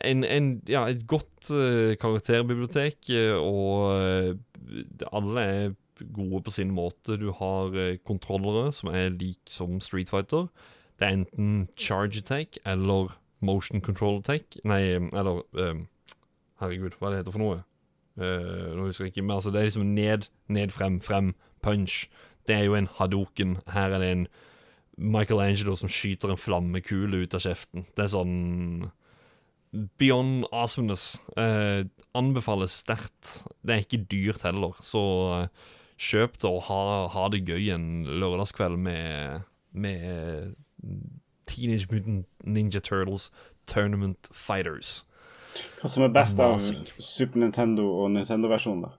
en, 0.02 0.24
en, 0.24 0.62
ja, 0.70 0.88
et 0.90 1.08
godt 1.08 1.52
uh, 1.52 1.94
karakterbibliotek, 2.02 3.10
eh, 3.10 3.34
og 3.38 3.94
eh, 4.02 4.36
alle 5.14 5.42
er 5.42 5.74
gode 6.16 6.42
på 6.44 6.52
sin 6.52 6.72
måte. 6.72 7.20
Du 7.22 7.32
har 7.32 7.76
kontrollere 8.06 8.72
som 8.74 8.90
er 8.90 9.14
lik 9.14 9.40
som 9.50 9.80
Street 9.80 10.10
Fighter. 10.10 10.48
Det 11.00 11.08
er 11.08 11.20
enten 11.20 11.70
charge 11.78 12.18
attack 12.18 12.58
eller 12.66 13.14
motion 13.42 13.82
control 13.82 14.20
attack. 14.20 14.58
Nei, 14.64 14.82
eller 14.96 15.44
um, 15.54 15.88
Herregud, 16.60 16.98
hva 16.98 17.08
er 17.08 17.12
det 17.12 17.22
heter 17.22 17.36
for 17.36 17.44
noe? 17.44 17.62
Uh, 18.18 18.74
nå 18.74 18.88
husker 18.88 19.08
jeg 19.08 19.14
ikke, 19.14 19.26
men 19.26 19.36
altså 19.38 19.52
det 19.54 19.62
er 19.62 19.70
liksom 19.70 19.94
ned, 19.96 20.28
ned, 20.48 20.74
frem, 20.74 21.00
frem, 21.02 21.34
punch. 21.62 22.08
Det 22.48 22.56
er 22.56 22.66
jo 22.68 22.76
en 22.76 22.90
hadoken. 23.00 23.58
Her 23.72 23.94
er 23.96 24.04
det 24.04 24.12
en 24.12 24.28
Michelangelo 24.98 25.76
som 25.76 25.90
skyter 25.90 26.34
en 26.34 26.40
flammekule 26.42 27.24
ut 27.24 27.38
av 27.38 27.46
kjeften. 27.46 27.88
Det 27.96 28.06
er 28.06 28.14
sånn 28.14 28.36
Beyond 29.74 30.46
awesomeness. 30.52 31.22
Eh, 31.38 31.86
anbefales 32.14 32.80
sterkt. 32.84 33.44
Det 33.66 33.74
er 33.74 33.86
ikke 33.86 34.04
dyrt 34.12 34.46
heller, 34.46 34.78
så 34.86 35.04
eh, 35.38 35.72
kjøp 35.98 36.38
det 36.42 36.50
og 36.50 36.62
ha, 36.68 36.82
ha, 37.14 37.30
det 37.34 37.46
gøy 37.48 37.72
en 37.74 37.88
lørdagskveld 38.22 38.78
med, 38.78 39.48
med 39.74 40.54
Teenage 41.50 41.90
Mutant 41.92 42.28
Ninja 42.46 42.84
Turtles 42.84 43.32
Tournament 43.70 44.30
Fighters. 44.32 45.02
Hva 45.80 45.90
som 45.90 46.06
er 46.06 46.14
best 46.14 46.42
av 46.42 46.58
Super 46.98 47.42
Nintendo 47.42 47.86
og 48.04 48.12
Nintendo-versjonen, 48.14 48.86
da? 48.88 48.94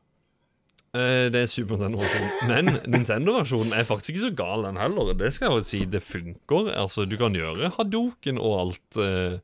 Eh, 0.94 1.28
det 1.34 1.40
er 1.42 1.50
Super 1.50 1.78
Nintendo-versjonen. 1.78 2.50
Men 2.50 2.74
Nintendo-versjonen 2.94 3.74
er 3.74 3.86
faktisk 3.88 4.14
ikke 4.14 4.26
så 4.28 4.34
gal, 4.38 4.66
den 4.66 4.78
heller. 4.78 5.14
Det 5.18 5.32
skal 5.34 5.50
jeg 5.50 5.56
jo 5.56 5.70
si. 5.70 5.80
Det 5.90 6.02
funker. 6.02 6.70
Altså, 6.74 7.06
du 7.06 7.16
kan 7.20 7.34
gjøre 7.34 7.72
hadoken 7.78 8.38
og 8.38 8.60
alt. 8.60 9.00
Eh, 9.02 9.38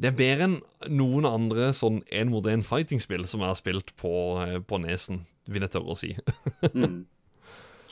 det 0.00 0.08
er 0.08 0.16
bedre 0.16 0.46
enn 0.48 0.54
noen 0.92 1.26
andre 1.28 1.70
sånn 1.76 2.00
én 2.14 2.30
mot 2.32 2.46
én 2.48 2.64
fighting-spill 2.64 3.26
som 3.28 3.42
jeg 3.44 3.52
har 3.52 3.58
spilt 3.58 3.92
på, 4.00 4.12
eh, 4.44 4.58
på 4.64 4.80
nesen, 4.82 5.24
vil 5.52 5.66
jeg 5.66 5.74
tørre 5.74 5.92
å 5.92 5.98
si. 5.98 6.14
mm. 6.72 7.02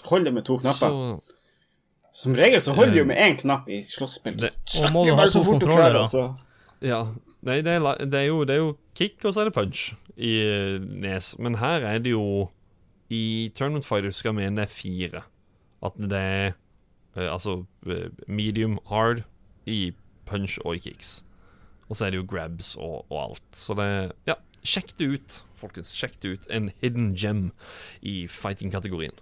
Hold 0.08 0.28
det 0.28 0.32
med 0.34 0.46
to 0.48 0.56
knapper. 0.62 0.94
Så, 0.94 2.20
som 2.22 2.36
regel 2.38 2.62
så 2.64 2.74
holder 2.76 2.94
du 2.94 3.02
jo 3.02 3.08
med 3.10 3.20
én 3.20 3.36
knapp 3.40 3.68
i 3.68 3.82
slåsspill. 3.84 4.40
Og 4.40 4.94
må 4.94 5.04
du 5.04 5.12
ha 5.18 5.28
to 5.28 5.44
kontrollere. 5.44 6.06
Altså. 6.06 6.30
Ja. 6.84 7.04
Nei, 7.46 7.60
det 7.64 7.72
er, 7.78 7.84
det, 8.04 8.18
er 8.18 8.26
jo, 8.28 8.40
det 8.44 8.56
er, 8.56 8.58
jo, 8.60 8.72
kick, 8.96 9.22
og 9.24 9.32
så 9.32 9.42
er 9.42 9.48
det 9.48 9.56
punch 9.56 9.90
i 10.20 10.32
uh, 10.44 10.80
nes. 10.80 11.32
Men 11.40 11.56
her 11.60 11.86
er 11.88 12.02
det 12.04 12.12
jo 12.12 12.50
I 13.08 13.48
Tournament 13.56 13.86
Fighter 13.86 14.12
skal 14.12 14.34
vi 14.34 14.42
mene 14.42 14.60
det 14.60 14.66
er 14.66 14.74
fire. 14.74 15.22
At 15.84 15.96
det 15.96 16.20
er 16.20 16.52
altså 17.16 17.62
medium, 18.28 18.78
hard 18.88 19.24
i 19.66 19.92
punch 20.28 20.58
og 20.64 20.76
i 20.76 20.84
kicks. 20.84 21.20
Og 21.90 21.98
så 21.98 22.06
er 22.06 22.14
det 22.14 22.20
jo 22.20 22.28
grabs 22.30 22.76
og, 22.78 23.02
og 23.10 23.18
alt. 23.24 23.48
Så 23.58 23.74
det 23.78 23.88
Ja, 24.30 24.38
sjekk 24.62 24.94
det 25.00 25.08
ut, 25.16 25.40
folkens. 25.58 25.90
Sjekk 25.96 26.20
det 26.22 26.34
ut. 26.36 26.46
En 26.54 26.70
hidden 26.80 27.12
gem 27.18 27.50
i 28.00 28.22
fighting-kategorien. 28.30 29.16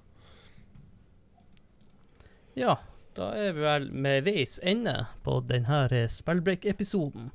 Ja, 2.59 2.77
da 3.17 3.31
er 3.39 3.55
vi 3.57 3.65
vel 3.65 3.89
med 3.95 4.27
veis 4.27 4.59
ende 4.63 5.07
på 5.25 5.39
denne 5.49 5.87
spillbreak-episoden. 6.13 7.31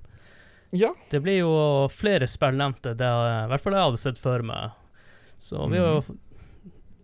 Ja. 0.73 0.91
Det 1.10 1.22
blir 1.23 1.41
jo 1.41 1.53
flere 1.93 2.27
spill 2.30 2.57
nevnte, 2.57 2.95
det 2.97 3.07
i 3.07 3.49
hvert 3.49 3.61
fall 3.61 3.76
jeg 3.77 3.88
hadde 3.89 4.01
sett 4.01 4.22
for 4.22 4.45
meg. 4.45 4.77
Så 5.41 5.65
vi 5.69 5.81
har 5.81 5.99
jo 5.99 6.19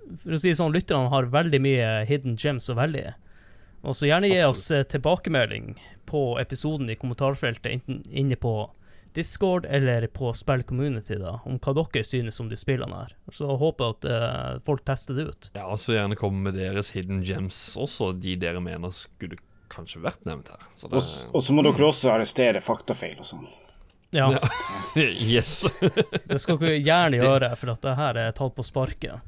For 0.10 0.34
å 0.34 0.38
si 0.42 0.50
det 0.50 0.58
sånn, 0.58 0.74
lytterne 0.74 1.12
har 1.12 1.28
veldig 1.30 1.60
mye 1.62 1.90
hidden 2.10 2.34
gems 2.40 2.66
å 2.72 2.76
velge 2.80 3.12
og 3.82 3.96
så 3.96 4.10
gjerne 4.10 4.28
gi 4.28 4.40
oss 4.44 4.66
eh, 4.76 4.84
tilbakemelding 4.84 5.78
på 6.10 6.24
episoden 6.42 6.90
i 6.90 6.98
kommentarfeltet, 7.00 7.72
enten 7.80 8.04
inne 8.10 8.38
på 8.40 8.54
Discord 9.14 9.66
eller 9.66 10.08
på 10.08 10.34
Spill 10.34 10.64
Community, 10.64 11.18
da, 11.18 11.40
om 11.46 11.58
hva 11.58 11.74
dere 11.74 12.04
synes 12.06 12.40
om 12.42 12.50
de 12.50 12.58
spillene 12.60 13.04
her. 13.04 13.16
Så 13.34 13.50
håper 13.58 13.86
jeg 13.86 13.96
at 13.98 14.10
uh, 14.10 14.60
folk 14.66 14.84
tester 14.86 15.18
det 15.18 15.30
ut. 15.30 15.50
Ja, 15.58 15.70
så 15.78 15.96
gjerne 15.96 16.18
komme 16.20 16.50
med 16.50 16.60
deres 16.60 16.94
hidden 16.94 17.24
gems 17.26 17.60
også, 17.80 18.12
de 18.14 18.36
dere 18.40 18.62
mener 18.64 18.94
skulle 18.94 19.40
kanskje 19.70 20.04
vært 20.04 20.26
nevnt 20.30 20.52
her. 20.54 20.70
Så 20.78 20.92
det, 20.92 21.02
og, 21.02 21.42
så 21.46 21.56
må 21.56 21.66
dere 21.66 21.90
også 21.90 22.14
arrestere 22.14 22.62
faktafeil 22.64 23.18
og 23.22 23.28
sånn. 23.32 23.50
Ja. 24.16 24.30
ja. 24.34 24.42
yes. 25.34 25.64
det 26.26 26.40
skal 26.42 26.62
dere 26.62 26.78
gjerne 26.78 27.20
gjøre, 27.24 27.54
for 27.58 27.74
at 27.74 27.86
det 27.86 27.98
her 28.00 28.24
er 28.28 28.38
tatt 28.38 28.58
på 28.58 28.66
sparket. 28.66 29.26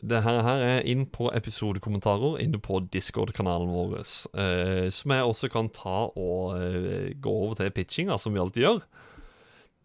Det 0.00 0.22
her, 0.24 0.40
her 0.46 0.62
er 0.64 0.88
inn 0.88 1.04
på 1.12 1.28
episodekommentarer 1.36 2.40
inne 2.40 2.60
på 2.62 2.80
Discord-kanalen 2.92 3.68
vår, 3.68 3.98
eh, 4.00 4.88
som 4.94 5.12
jeg 5.12 5.28
også 5.28 5.50
kan 5.52 5.68
ta 5.74 6.08
og 6.08 6.56
eh, 6.56 7.12
gå 7.20 7.34
over 7.44 7.58
til 7.58 7.72
pitchinga, 7.76 8.16
som 8.18 8.32
vi 8.32 8.40
alltid 8.40 8.64
gjør. 8.64 8.82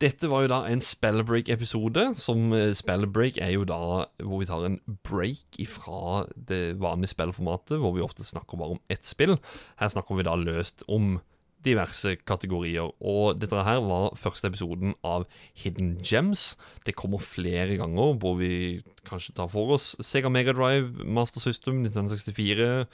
Dette 0.03 0.27
var 0.27 0.43
jo 0.43 0.49
da 0.51 0.57
en 0.67 0.81
Spellbreak-episode. 0.83 2.09
Som 2.19 2.51
eh, 2.55 2.73
Spellbreak 2.75 3.39
er 3.43 3.53
jo 3.53 3.67
da 3.67 3.79
hvor 4.23 4.41
vi 4.41 4.49
tar 4.49 4.65
en 4.67 4.79
break 5.07 5.59
ifra 5.61 6.25
det 6.35 6.77
vanlige 6.83 7.13
spillformatet, 7.13 7.79
hvor 7.79 7.95
vi 7.95 8.03
ofte 8.03 8.27
snakker 8.27 8.59
bare 8.59 8.75
om 8.75 8.83
ett 8.91 9.07
spill. 9.07 9.37
Her 9.79 9.93
snakker 9.93 10.19
vi 10.19 10.27
da 10.27 10.35
løst 10.39 10.83
om 10.91 11.19
diverse 11.65 12.15
kategorier. 12.27 12.91
Og 13.01 13.39
dette 13.41 13.63
her 13.67 13.81
var 13.85 14.15
første 14.19 14.49
episoden 14.51 14.93
av 15.05 15.25
Hidden 15.57 15.95
Gems. 16.05 16.53
Det 16.85 16.95
kommer 16.95 17.23
flere 17.23 17.79
ganger 17.81 18.15
hvor 18.21 18.37
vi 18.39 18.83
kanskje 19.05 19.35
tar 19.37 19.49
for 19.51 19.75
oss 19.75 19.93
Sega 20.05 20.29
Megadrive, 20.29 21.05
Master 21.05 21.43
System, 21.43 21.83
1964. 21.85 22.85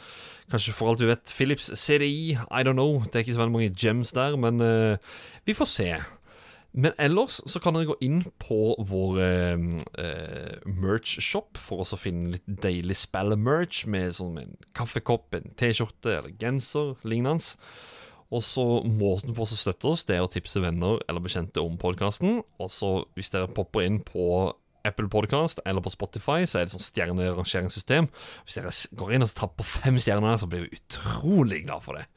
Kanskje 0.51 0.75
for 0.75 0.91
alt 0.91 1.03
du 1.03 1.09
vet 1.09 1.35
Philips 1.35 1.71
CDI. 1.75 2.39
I 2.49 2.63
don't 2.63 2.79
know. 2.79 3.03
Det 3.03 3.15
er 3.15 3.25
ikke 3.25 3.37
så 3.37 3.43
veldig 3.43 3.57
mange 3.59 3.75
gems 3.75 4.15
der, 4.15 4.35
men 4.39 4.61
uh, 4.61 4.97
vi 5.45 5.53
får 5.57 5.71
se. 5.71 5.93
Men 6.71 6.93
ellers 7.01 7.41
så 7.51 7.59
kan 7.59 7.75
dere 7.75 7.89
gå 7.89 7.97
inn 8.05 8.21
på 8.39 8.77
vår 8.87 9.17
eh, 9.25 9.63
merch-shop 10.63 11.59
for 11.59 11.83
å 11.83 11.99
finne 11.99 12.37
litt 12.37 12.47
deilig 12.63 12.95
spell 13.01 13.35
merch 13.35 13.83
med 13.91 14.15
sånn 14.15 14.39
en 14.39 14.53
kaffekopp, 14.77 15.35
en 15.35 15.51
T-skjorte 15.59 16.13
eller 16.15 16.37
genser 16.39 16.95
lignende. 17.03 17.57
Og 18.31 18.43
så 18.45 18.63
Måten 18.87 19.35
på 19.35 19.43
å 19.43 19.49
støtte 19.49 19.89
oss, 19.91 20.05
det 20.07 20.15
er 20.17 20.23
å 20.23 20.31
tipse 20.31 20.61
venner 20.63 21.01
eller 21.09 21.23
bekjente 21.23 21.63
om 21.63 21.75
podkasten. 21.79 22.39
Og 22.61 22.71
så 22.71 22.93
hvis 23.17 23.31
dere 23.33 23.51
popper 23.51 23.83
inn 23.87 23.99
på 24.05 24.53
Apple 24.87 25.09
Podcast 25.11 25.59
eller 25.65 25.83
på 25.83 25.91
Spotify, 25.93 26.45
så 26.47 26.61
er 26.61 26.67
det 26.67 26.75
sånn 26.75 26.85
stjernerangeringssystem. 26.85 28.07
Hvis 28.45 28.57
dere 28.57 28.71
går 28.97 29.17
inn 29.17 29.25
og 29.27 29.35
tar 29.35 29.51
på 29.53 29.67
fem 29.67 29.99
stjerner, 30.01 30.39
så 30.41 30.49
blir 30.49 30.65
vi 30.65 30.79
utrolig 30.79 31.65
glad 31.67 31.85
for 31.85 31.99
det. 31.99 32.07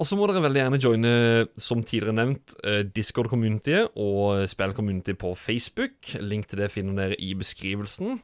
Og 0.00 0.08
så 0.08 0.16
må 0.18 0.26
dere 0.26 0.42
veldig 0.42 0.62
gjerne 0.64 0.80
joine, 0.82 1.16
som 1.60 1.82
tidligere 1.86 2.16
nevnt, 2.16 2.56
eh, 2.66 2.80
Discord-communityet 2.82 3.92
og 4.02 4.48
spill-community 4.50 5.14
på 5.14 5.34
Facebook. 5.38 6.16
Link 6.18 6.48
til 6.50 6.58
det 6.58 6.72
finner 6.74 6.96
dere 6.98 7.20
i 7.22 7.34
beskrivelsen. 7.38 8.18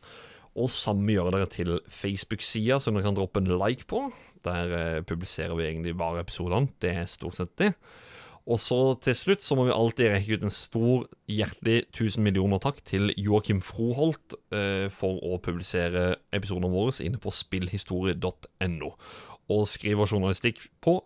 Og 0.59 0.73
samme 0.75 1.15
gjør 1.15 1.31
dere 1.31 1.47
til 1.47 1.77
Facebook-sida, 1.87 2.81
som 2.83 2.97
dere 2.97 3.07
kan 3.07 3.15
droppe 3.15 3.39
en 3.39 3.53
like 3.61 3.87
på. 3.87 4.09
Der 4.49 4.77
eh, 4.77 5.01
publiserer 5.07 5.55
vi 5.59 5.69
egentlig 5.69 5.97
bare 5.99 6.25
episodene. 6.25 6.73
Det 6.83 6.95
er 6.97 7.11
stort 7.11 7.39
sett 7.39 7.55
det. 7.61 7.73
Og 8.49 8.57
så 8.63 8.79
til 9.05 9.17
slutt 9.17 9.45
så 9.45 9.59
må 9.59 9.67
vi 9.69 9.75
alltid 9.77 10.09
rekke 10.09 10.39
ut 10.39 10.45
en 10.47 10.55
stor, 10.55 11.03
hjertelig 11.29 11.83
tusen 11.93 12.25
millioner 12.25 12.61
takk 12.65 12.81
til 12.89 13.13
Joakim 13.21 13.61
Froholt 13.61 14.39
eh, 14.57 14.87
for 14.89 15.21
å 15.21 15.37
publisere 15.45 16.15
episodene 16.33 16.73
våre 16.73 16.95
inne 17.05 17.21
på 17.21 17.33
spillhistorie.no. 17.35 18.93
Og 19.53 19.67
skriver 19.69 20.09
journalistikk 20.09 20.65
på 20.85 20.97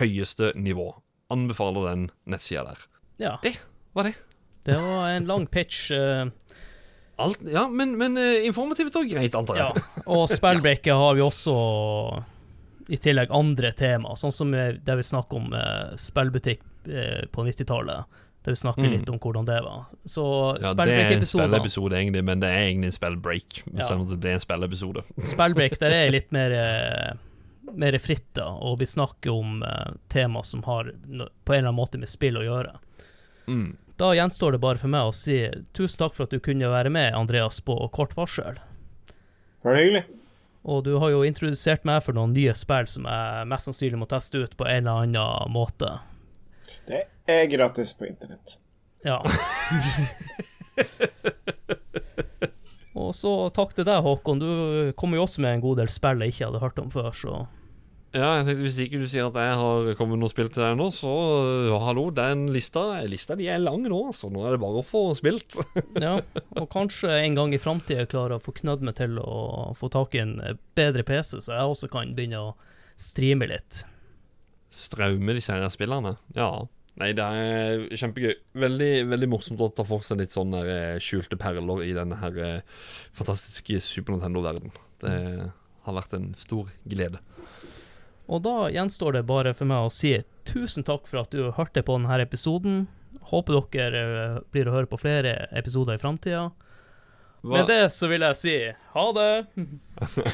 høyeste 0.00 0.54
nivå. 0.56 0.94
Anbefaler 1.32 1.90
den 1.90 2.08
nettsida 2.24 2.64
der. 2.70 2.88
Ja. 3.20 3.36
Det 3.44 3.58
var 3.96 4.08
det. 4.08 4.16
Det 4.66 4.80
var 4.80 5.12
en 5.12 5.28
lang 5.28 5.44
pitch. 5.52 5.90
Uh 5.92 6.32
Alt, 7.16 7.40
ja, 7.48 7.64
men, 7.68 7.94
men 7.96 8.18
uh, 8.20 8.44
informativt 8.44 8.96
og 9.00 9.08
greit, 9.08 9.36
antar 9.38 9.56
jeg. 9.56 9.84
Ja. 9.84 10.02
Og 10.12 10.26
spillbreaket 10.28 10.92
har 11.02 11.16
vi 11.16 11.24
også 11.24 11.54
i 12.88 12.98
tillegg 13.02 13.32
andre 13.34 13.72
tema, 13.72 14.14
sånn 14.16 14.34
som 14.34 14.52
det 14.54 14.96
vi 14.98 15.04
snakker 15.04 15.40
om 15.40 15.54
eh, 15.56 15.96
spillbutikk 15.98 16.62
eh, 16.86 17.26
på 17.32 17.44
90-tallet. 17.46 18.22
Der 18.46 18.54
vi 18.54 18.60
snakker 18.60 18.84
mm. 18.84 18.92
litt 18.92 19.08
om 19.10 19.18
hvordan 19.18 19.46
det 19.48 19.56
var. 19.64 19.88
Så 20.06 20.24
ja, 20.62 20.70
Det 20.78 20.84
er 20.94 21.16
en 21.16 21.26
spillepisode, 21.26 21.96
egentlig, 21.98 22.22
men 22.28 22.42
det 22.44 22.50
er 22.52 22.68
egentlig 22.68 22.92
en 22.92 22.98
spillbreak. 22.98 23.62
Ja. 23.72 23.88
Selv 23.88 24.04
om 24.04 24.10
det 24.10 24.20
blir 24.22 24.36
en 24.36 24.44
spillepisode. 24.44 25.02
spillbreak, 25.34 25.74
der 25.82 25.96
er 25.96 26.12
litt 26.14 26.30
mer 26.34 26.54
mer 27.82 27.96
fritt, 27.98 28.28
da, 28.38 28.46
og 28.62 28.78
vi 28.78 28.86
snakker 28.86 29.34
om 29.34 29.64
tema 30.12 30.44
som 30.46 30.62
har 30.68 30.92
på 30.94 31.52
en 31.52 31.58
eller 31.58 31.66
annen 31.66 31.80
måte 31.80 31.98
med 31.98 32.08
spill 32.08 32.38
å 32.38 32.44
gjøre. 32.46 32.76
Mm. 33.50 33.74
Da 33.98 34.12
gjenstår 34.14 34.54
det 34.54 34.62
bare 34.62 34.78
for 34.78 34.92
meg 34.92 35.08
å 35.08 35.16
si 35.16 35.40
tusen 35.74 36.04
takk 36.04 36.14
for 36.14 36.28
at 36.28 36.34
du 36.34 36.38
kunne 36.44 36.70
være 36.70 36.92
med, 36.92 37.14
Andreas, 37.18 37.58
på 37.64 37.74
kort 37.96 38.14
varsel. 38.14 38.60
Bare 39.64 39.82
hyggelig. 39.82 40.04
Og 40.66 40.82
du 40.84 40.96
har 40.98 41.12
jo 41.12 41.22
introdusert 41.22 41.84
meg 41.86 42.02
for 42.02 42.16
noen 42.16 42.32
nye 42.34 42.54
spill 42.58 42.88
som 42.90 43.06
jeg 43.06 43.48
mest 43.50 43.68
sannsynlig 43.68 44.00
må 44.00 44.08
teste 44.10 44.42
ut 44.42 44.56
på 44.58 44.66
en 44.66 44.82
eller 44.82 45.06
annen 45.06 45.52
måte. 45.54 45.92
Det 46.86 47.04
er 47.30 47.46
gratis 47.50 47.94
på 47.94 48.08
internett. 48.08 48.58
Ja. 49.06 49.22
Og 52.96 53.12
så 53.14 53.30
takk 53.54 53.74
til 53.76 53.86
deg, 53.86 54.02
Håkon. 54.02 54.40
Du 54.40 54.48
kommer 54.98 55.20
jo 55.20 55.26
også 55.26 55.42
med 55.44 55.58
en 55.58 55.62
god 55.62 55.76
del 55.82 55.90
spill 55.92 56.22
jeg 56.24 56.34
ikke 56.34 56.48
hadde 56.48 56.62
hørt 56.64 56.78
om 56.82 56.90
før, 56.90 57.10
så 57.14 57.32
ja, 58.16 58.28
jeg 58.38 58.46
tenkte 58.46 58.64
Hvis 58.64 58.78
ikke 58.82 59.00
du 59.02 59.06
sier 59.10 59.28
at 59.28 59.36
jeg 59.40 59.56
har 59.60 59.88
kommet 59.98 60.20
noe 60.20 60.32
spill 60.32 60.48
til 60.52 60.64
deg 60.64 60.76
nå, 60.78 60.88
så 60.94 61.12
ja, 61.68 61.80
hallo, 61.84 62.06
den 62.14 62.46
lista, 62.54 62.84
lista 63.08 63.36
de 63.38 63.48
er 63.52 63.60
lang 63.62 63.84
nå, 63.84 64.00
så 64.16 64.30
nå 64.32 64.44
er 64.46 64.56
det 64.56 64.62
bare 64.62 64.80
å 64.80 64.86
få 64.86 65.02
spilt. 65.18 65.58
ja, 66.06 66.14
og 66.56 66.68
kanskje 66.72 67.12
en 67.20 67.36
gang 67.38 67.52
i 67.54 67.60
framtida 67.60 68.08
klarer 68.10 68.38
å 68.38 68.42
få 68.42 68.54
knødd 68.56 68.86
meg 68.88 68.96
til 69.00 69.20
å 69.20 69.74
få 69.76 69.90
tak 69.92 70.16
i 70.16 70.22
en 70.24 70.38
bedre 70.78 71.04
PC, 71.06 71.36
så 71.44 71.54
jeg 71.54 71.74
også 71.74 71.90
kan 71.92 72.16
begynne 72.16 72.40
å 72.48 72.54
streame 72.96 73.50
litt. 73.50 73.82
Straume 74.72 75.36
disse 75.36 75.54
her 75.54 75.68
spillerne? 75.72 76.16
Ja. 76.36 76.50
Nei, 76.96 77.10
det 77.12 77.24
er 77.24 77.82
kjempegøy. 77.92 78.32
Veldig, 78.56 78.92
veldig 79.10 79.28
morsomt 79.28 79.60
å 79.60 79.68
ta 79.76 79.84
for 79.84 80.04
seg 80.04 80.22
litt 80.22 80.32
sånne 80.32 80.62
eh, 80.64 80.96
skjulte 81.02 81.36
perler 81.40 81.82
i 81.84 81.92
denne 81.96 82.16
her 82.22 82.38
eh, 82.40 82.76
fantastiske 83.16 83.82
Super 83.84 84.16
Nintendo-verden. 84.16 84.72
Det 85.02 85.16
har 85.86 85.98
vært 85.98 86.16
en 86.16 86.30
stor 86.38 86.72
glede. 86.88 87.20
Og 88.26 88.42
da 88.42 88.68
gjenstår 88.74 89.18
det 89.18 89.26
bare 89.28 89.52
for 89.54 89.68
meg 89.70 89.86
å 89.86 89.92
si 89.92 90.16
tusen 90.48 90.86
takk 90.86 91.06
for 91.06 91.22
at 91.22 91.34
du 91.34 91.50
hørte 91.54 91.82
på 91.86 91.98
denne 91.98 92.20
episoden. 92.22 92.86
Håper 93.30 93.60
dere 93.74 94.04
eh, 94.06 94.38
blir 94.54 94.68
å 94.70 94.74
høre 94.76 94.90
på 94.90 94.98
flere 95.00 95.46
episoder 95.54 95.98
i 95.98 96.02
framtida. 96.02 96.48
Med 97.46 97.68
det 97.70 97.92
så 97.94 98.08
vil 98.10 98.24
jeg 98.26 98.38
si 98.40 98.56
ha 98.94 99.06
det. 99.14 99.30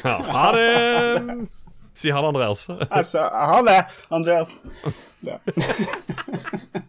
Ha 0.33 0.47
det! 0.55 1.47
Si 1.93 2.09
ha 2.09 2.21
det, 2.23 2.27
Andreas. 2.31 2.63
Altså, 2.89 3.21
ha 3.29 3.59
det, 3.67 3.77
Andreas. 4.09 4.55
Ja. 5.21 5.37